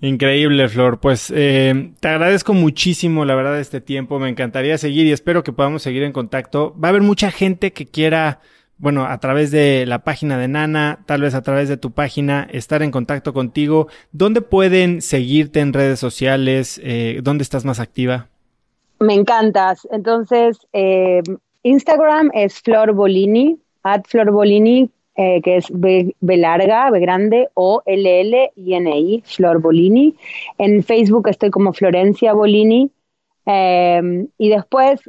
Increíble, 0.04 0.68
Flor. 0.68 1.00
Pues 1.00 1.32
eh, 1.34 1.92
te 1.98 2.08
agradezco 2.08 2.52
muchísimo, 2.52 3.24
la 3.24 3.34
verdad, 3.34 3.58
este 3.58 3.80
tiempo. 3.80 4.18
Me 4.18 4.28
encantaría 4.28 4.76
seguir 4.76 5.06
y 5.06 5.12
espero 5.12 5.42
que 5.42 5.52
podamos 5.52 5.82
seguir 5.82 6.02
en 6.02 6.12
contacto. 6.12 6.76
Va 6.78 6.88
a 6.88 6.90
haber 6.90 7.00
mucha 7.00 7.30
gente 7.30 7.72
que 7.72 7.86
quiera 7.86 8.40
bueno, 8.76 9.04
a 9.04 9.18
través 9.18 9.50
de 9.50 9.86
la 9.86 10.00
página 10.00 10.36
de 10.36 10.48
Nana, 10.48 11.00
tal 11.06 11.22
vez 11.22 11.34
a 11.34 11.40
través 11.40 11.70
de 11.70 11.78
tu 11.78 11.92
página, 11.92 12.46
estar 12.52 12.82
en 12.82 12.90
contacto 12.90 13.32
contigo. 13.32 13.86
¿Dónde 14.12 14.42
pueden 14.42 15.00
seguirte 15.00 15.60
en 15.60 15.72
redes 15.72 16.00
sociales? 16.00 16.80
Eh, 16.84 17.20
¿Dónde 17.22 17.42
estás 17.42 17.64
más 17.64 17.80
activa? 17.80 18.28
Me 19.00 19.14
encantas. 19.14 19.88
Entonces, 19.90 20.58
eh, 20.74 21.22
Instagram 21.62 22.30
es 22.34 22.60
Flor 22.60 22.92
Bolini, 22.92 23.58
at 23.84 24.02
Flor 24.06 24.30
Bolini, 24.32 24.90
eh, 25.16 25.40
que 25.42 25.56
es 25.56 25.66
B, 25.70 26.14
larga, 26.20 26.90
B 26.90 27.00
grande, 27.00 27.48
O 27.54 27.82
L 27.86 28.20
L 28.20 28.50
I 28.56 28.74
N 28.74 28.98
I, 28.98 29.22
Flor 29.24 29.60
Bolini. 29.60 30.14
En 30.58 30.82
Facebook 30.82 31.28
estoy 31.28 31.50
como 31.50 31.72
Florencia 31.72 32.32
Bolini. 32.32 32.90
y 33.46 34.48
después 34.48 35.00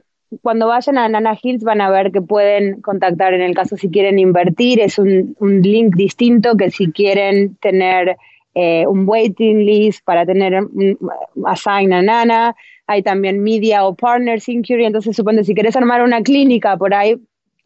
cuando 0.41 0.67
vayan 0.67 0.97
a 0.97 1.07
Nana 1.07 1.37
Hills 1.41 1.63
van 1.63 1.81
a 1.81 1.89
ver 1.89 2.11
que 2.11 2.21
pueden 2.21 2.81
contactar 2.81 3.33
en 3.33 3.41
el 3.41 3.53
caso 3.53 3.77
si 3.77 3.89
quieren 3.89 4.19
invertir, 4.19 4.79
es 4.79 4.97
un, 4.97 5.35
link 5.39 5.95
distinto 5.95 6.55
que 6.57 6.71
si 6.71 6.91
quieren 6.91 7.55
tener 7.57 8.17
eh, 8.53 8.85
un 8.87 9.07
waiting 9.07 9.65
list 9.65 10.03
para 10.03 10.25
tener 10.25 10.63
un, 10.63 10.97
assign 11.45 11.93
a 11.93 12.01
Nana, 12.01 12.55
hay 12.87 13.01
también 13.01 13.41
media 13.41 13.85
o 13.85 13.95
partners 13.95 14.47
inquiry, 14.47 14.85
entonces 14.85 15.15
supongo 15.15 15.43
si 15.43 15.53
quieres 15.53 15.75
armar 15.75 16.03
una 16.03 16.21
clínica 16.21 16.77
por 16.77 16.93
ahí, 16.93 17.15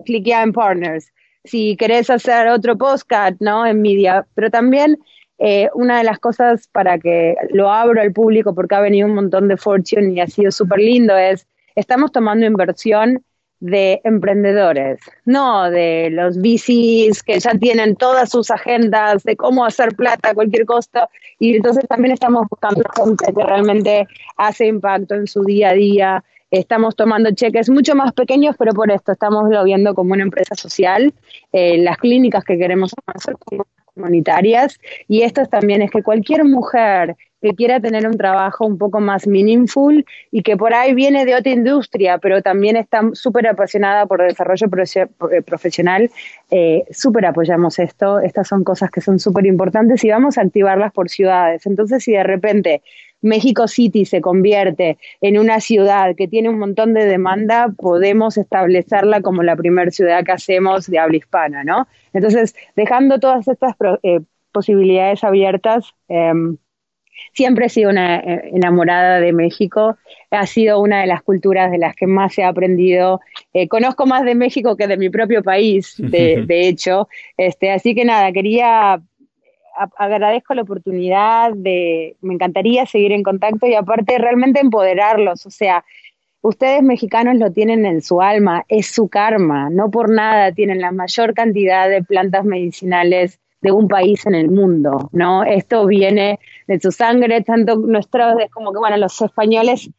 cliquea 0.06 0.44
en 0.44 0.54
partners. 0.54 1.12
Si 1.44 1.76
querés 1.78 2.10
hacer 2.10 2.48
otro 2.48 2.78
postcard, 2.78 3.36
¿no? 3.40 3.66
En 3.66 3.82
media, 3.82 4.26
pero 4.36 4.50
también 4.50 5.00
eh, 5.38 5.70
una 5.74 6.00
de 6.00 6.04
las 6.04 6.20
cosas 6.20 6.68
para 6.68 7.00
que 7.00 7.36
lo 7.52 7.72
abro 7.72 8.02
al 8.02 8.12
público, 8.12 8.54
porque 8.54 8.76
ha 8.76 8.82
venido 8.82 9.08
un 9.08 9.16
montón 9.16 9.48
de 9.48 9.58
Fortune 9.58 10.14
y 10.14 10.20
ha 10.20 10.28
sido 10.28 10.52
súper 10.52 10.80
lindo, 10.80 11.18
es 11.18 11.48
estamos 11.76 12.12
tomando 12.12 12.46
inversión 12.46 13.24
de 13.62 14.00
emprendedores, 14.04 15.00
no 15.26 15.70
de 15.70 16.10
los 16.12 16.38
VCs 16.38 17.24
que 17.24 17.40
ya 17.40 17.52
tienen 17.58 17.96
todas 17.96 18.30
sus 18.30 18.52
agendas 18.52 19.24
de 19.24 19.36
cómo 19.36 19.66
hacer 19.66 19.96
plata 19.96 20.30
a 20.30 20.34
cualquier 20.34 20.66
costo. 20.66 21.10
Y 21.40 21.56
entonces 21.56 21.86
también 21.88 22.14
estamos 22.14 22.46
buscando 22.50 22.84
gente 22.96 23.34
que 23.34 23.44
realmente 23.44 24.08
hace 24.38 24.68
impacto 24.68 25.16
en 25.16 25.28
su 25.28 25.44
día 25.44 25.70
a 25.70 25.74
día. 25.74 26.24
Estamos 26.52 26.96
tomando 26.96 27.32
cheques 27.32 27.70
mucho 27.70 27.96
más 27.96 28.14
pequeños, 28.14 28.56
pero 28.58 28.74
por 28.74 28.92
esto 28.92 29.12
estamos 29.12 29.50
lo 29.50 29.64
viendo 29.64 29.94
como 29.94 30.14
una 30.14 30.24
empresa 30.24 30.56
social. 30.56 31.14
Eh, 31.54 31.78
las 31.78 31.98
clínicas 31.98 32.44
que 32.44 32.58
queremos 32.58 32.94
hacer 33.06 33.36
comunitarias. 33.96 34.80
Y 35.08 35.22
esto 35.22 35.46
también 35.46 35.82
es 35.82 35.92
que 35.92 36.02
cualquier 36.02 36.46
mujer 36.46 37.16
que 37.42 37.56
quiera 37.56 37.80
tener 37.80 38.06
un 38.06 38.18
trabajo 38.18 38.66
un 38.66 38.78
poco 38.78 39.00
más 39.00 39.26
meaningful 39.26 40.06
y 40.32 40.44
que 40.44 40.58
por 40.58 40.74
ahí 40.74 40.94
viene 40.94 41.26
de 41.26 41.36
otra 41.36 41.52
industria, 41.52 42.18
pero 42.18 42.42
también 42.42 42.76
está 42.76 43.02
súper 43.14 43.48
apasionada 43.48 44.06
por 44.06 44.22
el 44.22 44.30
desarrollo 44.30 44.68
eh, 45.32 45.42
profesional, 45.42 46.12
eh, 46.52 46.84
súper 46.92 47.26
apoyamos 47.26 47.80
esto. 47.80 48.20
Estas 48.20 48.48
son 48.48 48.64
cosas 48.64 48.92
que 48.92 49.02
son 49.02 49.20
súper 49.20 49.46
importantes 49.46 50.04
y 50.04 50.10
vamos 50.10 50.38
a 50.38 50.42
activarlas 50.42 50.92
por 50.92 51.10
ciudades. 51.10 51.66
Entonces, 51.66 52.04
si 52.04 52.12
de 52.12 52.24
repente 52.24 52.82
México 53.22 53.68
City 53.68 54.06
se 54.06 54.22
convierte 54.22 54.98
en 55.22 55.38
una 55.38 55.60
ciudad 55.60 56.16
que 56.16 56.28
tiene 56.28 56.50
un 56.50 56.60
montón 56.60 56.94
de 56.94 57.06
demanda, 57.06 57.74
podemos 57.78 58.38
establecerla 58.38 59.22
como 59.22 59.44
la 59.44 59.56
primera 59.56 59.92
ciudad 59.92 60.24
que 60.24 60.32
hacemos 60.32 60.88
de 60.88 61.00
habla 61.00 61.18
hispana, 61.18 61.64
¿no? 61.64 61.88
Entonces, 62.14 62.56
dejando 62.76 63.20
todas 63.20 63.48
estas 63.48 63.76
eh, 64.04 64.22
posibilidades 64.52 65.24
abiertas, 65.24 65.94
em, 66.08 66.58
Siempre 67.34 67.66
he 67.66 67.70
sido 67.70 67.90
una 67.90 68.20
eh, 68.20 68.50
enamorada 68.54 69.20
de 69.20 69.34
México, 69.34 69.98
ha 70.32 70.46
sido 70.46 70.80
una 70.80 71.02
de 71.02 71.08
las 71.08 71.22
culturas 71.22 71.72
de 71.72 71.78
las 71.78 71.96
que 71.96 72.08
más 72.08 72.38
he 72.38 72.44
aprendido. 72.44 73.22
Eh, 73.54 73.68
conozco 73.68 74.06
más 74.06 74.26
de 74.26 74.36
México 74.36 74.76
que 74.76 74.88
de 74.88 74.98
mi 74.98 75.10
propio 75.10 75.44
país, 75.44 75.96
de, 75.98 76.46
hecho. 76.50 77.08
Este, 77.38 77.72
así 77.72 77.96
que 77.96 78.06
nada, 78.06 78.32
quería 78.32 79.02
agradezco 79.98 80.54
la 80.54 80.64
oportunidad 80.64 81.54
de, 81.54 82.18
me 82.22 82.34
encantaría 82.34 82.86
seguir 82.86 83.12
en 83.12 83.24
contacto 83.24 83.68
y 83.68 83.76
aparte 83.76 84.18
realmente 84.18 84.60
empoderarlos, 84.60 85.46
o 85.46 85.52
sea, 85.52 85.84
ustedes 86.42 86.82
mexicanos 86.84 87.36
lo 87.36 87.52
tienen 87.52 87.86
en 87.86 88.02
su 88.02 88.22
alma, 88.22 88.66
es 88.68 88.88
su 88.88 89.10
karma, 89.10 89.70
no 89.70 89.92
por 89.92 90.10
nada 90.10 90.52
tienen 90.52 90.82
la 90.82 90.92
mayor 90.92 91.34
cantidad 91.34 91.90
de 91.90 92.04
plantas 92.04 92.46
medicinales 92.46 93.40
de 93.62 93.72
un 93.72 93.88
país 93.88 94.26
en 94.26 94.36
el 94.36 94.50
mundo, 94.50 95.10
¿no? 95.12 95.44
Esto 95.44 95.86
viene 95.86 96.40
de 96.68 96.80
su 96.80 96.92
sangre, 96.92 97.42
tanto 97.42 97.76
nuestros, 97.76 98.40
es 98.40 98.50
como 98.52 98.72
que, 98.72 98.80
bueno, 98.80 98.98
los 98.98 99.22
españoles 99.22 99.90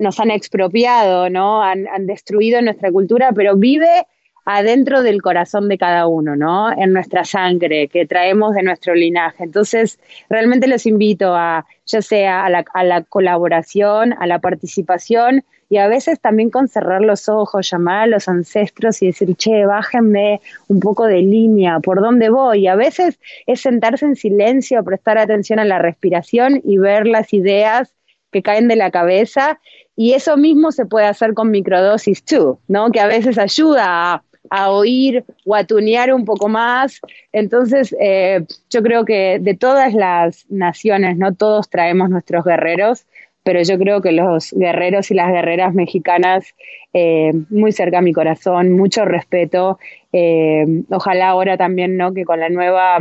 nos 0.00 0.20
han 0.20 0.30
expropiado, 0.30 1.30
¿no? 1.30 1.62
Han, 1.62 1.86
han, 1.88 2.06
destruido 2.06 2.60
nuestra 2.60 2.90
cultura, 2.90 3.32
pero 3.32 3.56
vive 3.56 4.06
adentro 4.46 5.02
del 5.02 5.20
corazón 5.20 5.68
de 5.68 5.76
cada 5.76 6.06
uno, 6.06 6.36
¿no? 6.36 6.72
En 6.72 6.92
nuestra 6.92 7.24
sangre 7.24 7.88
que 7.88 8.06
traemos 8.06 8.54
de 8.54 8.62
nuestro 8.62 8.94
linaje. 8.94 9.44
Entonces, 9.44 9.98
realmente 10.30 10.68
los 10.68 10.86
invito 10.86 11.34
a, 11.34 11.66
ya 11.84 12.00
sea 12.00 12.44
a 12.44 12.50
la, 12.50 12.64
a 12.72 12.84
la 12.84 13.02
colaboración, 13.02 14.14
a 14.18 14.26
la 14.26 14.38
participación 14.38 15.44
y 15.68 15.78
a 15.78 15.88
veces 15.88 16.20
también 16.20 16.50
con 16.50 16.68
cerrar 16.68 17.02
los 17.02 17.28
ojos, 17.28 17.68
llamar 17.70 18.04
a 18.04 18.06
los 18.06 18.28
ancestros 18.28 19.02
y 19.02 19.06
decir, 19.06 19.34
che, 19.34 19.66
bájenme 19.66 20.40
un 20.68 20.78
poco 20.78 21.06
de 21.06 21.22
línea, 21.22 21.80
¿por 21.80 22.00
dónde 22.00 22.28
voy? 22.28 22.60
Y 22.60 22.66
a 22.68 22.76
veces 22.76 23.18
es 23.46 23.60
sentarse 23.60 24.06
en 24.06 24.14
silencio, 24.14 24.84
prestar 24.84 25.18
atención 25.18 25.58
a 25.58 25.64
la 25.64 25.80
respiración 25.80 26.60
y 26.64 26.78
ver 26.78 27.08
las 27.08 27.32
ideas 27.32 27.92
que 28.30 28.42
caen 28.42 28.68
de 28.68 28.76
la 28.76 28.92
cabeza. 28.92 29.60
Y 29.96 30.12
eso 30.12 30.36
mismo 30.36 30.70
se 30.70 30.86
puede 30.86 31.06
hacer 31.06 31.34
con 31.34 31.50
microdosis 31.50 32.22
¿no? 32.68 32.90
Que 32.90 33.00
a 33.00 33.06
veces 33.08 33.38
ayuda 33.38 34.14
a, 34.14 34.22
oír 34.50 35.24
o 35.44 35.54
a 35.54 35.64
tunear 35.64 36.12
un 36.12 36.24
poco 36.24 36.48
más. 36.48 37.00
Entonces, 37.32 37.94
eh, 38.00 38.44
yo 38.70 38.82
creo 38.82 39.04
que 39.04 39.38
de 39.40 39.54
todas 39.54 39.94
las 39.94 40.46
naciones, 40.50 41.16
no 41.16 41.34
todos 41.34 41.68
traemos 41.70 42.10
nuestros 42.10 42.44
guerreros 42.44 43.06
pero 43.46 43.62
yo 43.62 43.78
creo 43.78 44.02
que 44.02 44.10
los 44.10 44.52
guerreros 44.52 45.12
y 45.12 45.14
las 45.14 45.30
guerreras 45.30 45.72
mexicanas, 45.72 46.56
eh, 46.92 47.30
muy 47.48 47.70
cerca 47.70 47.98
a 47.98 48.02
mi 48.02 48.12
corazón, 48.12 48.72
mucho 48.72 49.04
respeto. 49.04 49.78
Eh, 50.12 50.66
ojalá 50.90 51.28
ahora 51.28 51.56
también, 51.56 51.96
¿no? 51.96 52.12
Que 52.12 52.24
con 52.24 52.40
la 52.40 52.48
nueva 52.48 52.98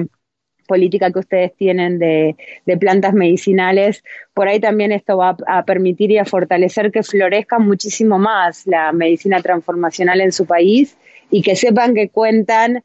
política 0.67 1.11
que 1.11 1.17
ustedes 1.17 1.55
tienen 1.55 1.97
de, 1.97 2.35
plantas 2.79 3.15
medicinales, 3.15 4.03
por 4.35 4.47
ahí 4.47 4.59
también 4.59 4.91
esto 4.91 5.17
va 5.17 5.35
a, 5.47 5.65
permitir 5.65 6.11
y 6.11 6.19
a 6.19 6.25
fortalecer 6.25 6.91
que 6.91 7.01
florezca 7.01 7.57
muchísimo 7.57 8.19
más 8.19 8.67
la 8.67 8.91
medicina 8.91 9.41
transformacional 9.41 10.21
en 10.21 10.31
su 10.31 10.45
país 10.45 10.95
y 11.29 11.41
que 11.41 11.55
sepan 11.55 11.93
que 11.93 12.09
cuentan 12.09 12.83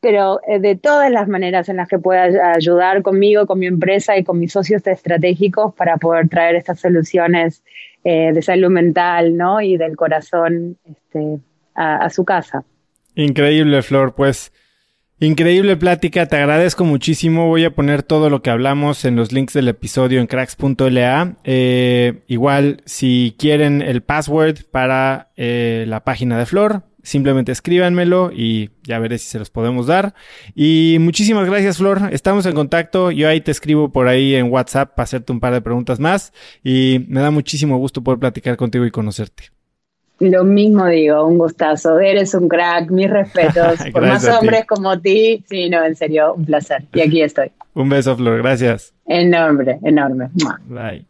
pero 0.00 0.40
eh, 0.46 0.60
de 0.60 0.76
todas 0.76 1.10
las 1.10 1.28
maneras 1.28 1.68
en 1.68 1.76
las 1.76 1.88
que 1.88 1.98
pueda 1.98 2.52
ayudar 2.54 3.02
conmigo, 3.02 3.46
con 3.46 3.58
mi 3.58 3.66
empresa 3.66 4.16
y 4.16 4.24
con 4.24 4.38
mis 4.38 4.52
socios 4.52 4.86
estratégicos 4.86 5.74
para 5.74 5.96
poder 5.96 6.28
traer 6.28 6.56
estas 6.56 6.80
soluciones 6.80 7.62
eh, 8.04 8.32
de 8.32 8.42
salud 8.42 8.70
mental 8.70 9.36
¿no? 9.36 9.60
y 9.60 9.76
del 9.76 9.96
corazón 9.96 10.76
este, 10.84 11.38
a, 11.74 12.08
su 12.10 12.24
casa. 12.24 12.64
Increíble, 13.16 13.82
Flor. 13.82 14.14
Pues 14.14 14.52
increíble 15.18 15.76
plática. 15.76 16.26
Te 16.26 16.36
agradezco 16.36 16.84
muchísimo. 16.84 17.48
Voy 17.48 17.64
a 17.64 17.74
poner 17.74 18.02
todo 18.02 18.30
lo 18.30 18.42
que 18.42 18.50
hablamos 18.50 19.04
en 19.04 19.16
los 19.16 19.32
links 19.32 19.54
del 19.54 19.68
episodio 19.68 20.20
en 20.20 20.26
cracks.la. 20.26 21.36
Eh, 21.44 22.22
igual, 22.28 22.82
si 22.84 23.34
quieren 23.38 23.82
el 23.82 24.02
password 24.02 24.58
para 24.70 25.30
la 25.36 26.04
página 26.04 26.38
de 26.38 26.46
Flor, 26.46 26.82
simplemente 27.04 27.52
escríbanmelo 27.52 28.32
y 28.34 28.70
ya 28.82 28.98
veré 28.98 29.18
si 29.18 29.28
se 29.28 29.38
los 29.38 29.50
podemos 29.50 29.86
dar. 29.86 30.14
Y 30.54 30.96
muchísimas 31.00 31.46
gracias, 31.46 31.78
Flor. 31.78 32.08
Estamos 32.10 32.46
en 32.46 32.54
contacto. 32.54 33.10
Yo 33.12 33.28
ahí 33.28 33.40
te 33.40 33.52
escribo 33.52 33.92
por 33.92 34.08
ahí 34.08 34.34
en 34.34 34.50
WhatsApp 34.50 34.94
para 34.96 35.04
hacerte 35.04 35.32
un 35.32 35.40
par 35.40 35.52
de 35.52 35.60
preguntas 35.60 36.00
más. 36.00 36.32
Y 36.64 37.04
me 37.08 37.20
da 37.20 37.30
muchísimo 37.30 37.78
gusto 37.78 38.02
poder 38.02 38.18
platicar 38.18 38.56
contigo 38.56 38.84
y 38.84 38.90
conocerte. 38.90 39.44
Lo 40.20 40.44
mismo 40.44 40.86
digo, 40.86 41.26
un 41.26 41.38
gustazo. 41.38 41.98
Eres 42.00 42.34
un 42.34 42.48
crack, 42.48 42.90
mis 42.90 43.10
respetos. 43.10 43.80
Por 43.92 44.02
más 44.02 44.26
hombres 44.28 44.64
como 44.66 44.98
ti, 45.00 45.44
sí, 45.48 45.68
no, 45.68 45.84
en 45.84 45.94
serio, 45.94 46.34
un 46.34 46.44
placer. 46.44 46.84
Y 46.94 47.00
aquí 47.00 47.22
estoy. 47.22 47.52
un 47.74 47.88
beso, 47.88 48.16
Flor, 48.16 48.38
gracias. 48.38 48.94
Enorme, 49.06 49.78
enorme. 49.82 50.30
Bye. 50.66 51.06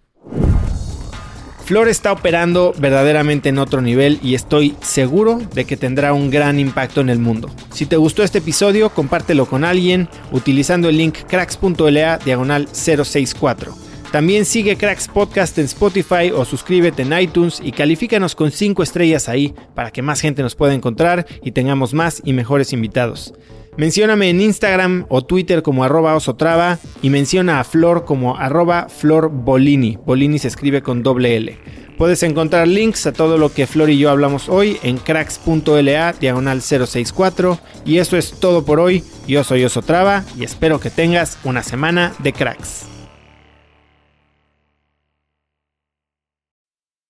Flor 1.65 1.89
está 1.89 2.13
operando 2.13 2.75
verdaderamente 2.77 3.49
en 3.49 3.59
otro 3.59 3.81
nivel 3.81 4.21
y 4.23 4.35
estoy 4.35 4.77
seguro 4.83 5.41
de 5.55 5.65
que 5.65 5.79
tendrá 5.79 6.13
un 6.13 6.29
gran 6.31 6.61
impacto 6.61 7.01
en 7.01 7.09
el 7.09 7.19
mundo. 7.19 7.49
Si 7.73 7.87
te 7.87 7.97
gustó 7.97 8.23
este 8.23 8.39
episodio, 8.39 8.91
compártelo 8.91 9.47
con 9.47 9.65
alguien 9.65 10.11
utilizando 10.31 10.91
el 10.91 10.99
link 10.99 11.21
cracks.la 11.27 12.19
diagonal 12.19 12.69
064. 12.71 13.75
También 14.13 14.45
sigue 14.45 14.77
Cracks 14.77 15.09
Podcast 15.09 15.59
en 15.59 15.65
Spotify 15.65 16.31
o 16.33 16.45
suscríbete 16.45 17.03
en 17.03 17.19
iTunes 17.19 17.61
y 17.65 17.73
califícanos 17.73 18.35
con 18.35 18.53
5 18.53 18.83
estrellas 18.83 19.31
ahí 19.31 19.55
para 19.75 19.91
que 19.91 20.03
más 20.03 20.21
gente 20.21 20.43
nos 20.43 20.55
pueda 20.55 20.75
encontrar 20.75 21.27
y 21.43 21.53
tengamos 21.53 21.95
más 21.95 22.21
y 22.25 22.35
mejores 22.35 22.75
invitados. 22.75 23.33
Mencióname 23.77 24.31
en 24.31 24.41
Instagram 24.41 25.05
o 25.09 25.25
Twitter 25.25 25.63
como 25.63 25.83
arroba 25.83 26.15
osotrava 26.15 26.79
y 27.03 27.11
menciona 27.11 27.59
a 27.59 27.65
Flor 27.65 28.05
como 28.05 28.37
arroba 28.37 28.89
Flor 28.89 29.31
Bolini. 29.31 29.99
Bolini 30.07 30.39
se 30.39 30.47
escribe 30.47 30.81
con 30.81 31.03
doble 31.03 31.37
L. 31.37 31.59
Puedes 31.99 32.23
encontrar 32.23 32.69
links 32.69 33.05
a 33.07 33.13
todo 33.13 33.37
lo 33.37 33.53
que 33.53 33.67
Flor 33.67 33.91
y 33.91 33.99
yo 33.99 34.11
hablamos 34.11 34.49
hoy 34.49 34.79
en 34.85 34.99
cracks.la 34.99 36.13
diagonal 36.13 36.63
064. 36.63 37.59
Y 37.85 37.99
eso 37.99 38.17
es 38.17 38.39
todo 38.39 38.65
por 38.65 38.79
hoy. 38.79 39.03
Yo 39.27 39.43
soy 39.43 39.65
Osotrava 39.65 40.25
y 40.39 40.45
espero 40.45 40.79
que 40.79 40.91
tengas 40.91 41.37
una 41.43 41.65
semana 41.65 42.15
de 42.21 42.33
cracks. 42.33 42.87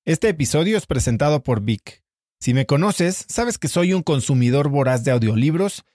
Este 0.06 0.30
episodio 0.30 0.78
es 0.78 0.86
presentado 0.86 1.42
por 1.42 1.60
Vic. 1.60 2.02
Si 2.40 2.54
me 2.54 2.64
conoces, 2.64 3.26
sabes 3.28 3.58
que 3.58 3.68
soy 3.68 3.92
un 3.92 4.02
consumidor 4.02 4.68
voraz 4.68 5.04
de 5.04 5.10
audiolibros 5.10 5.84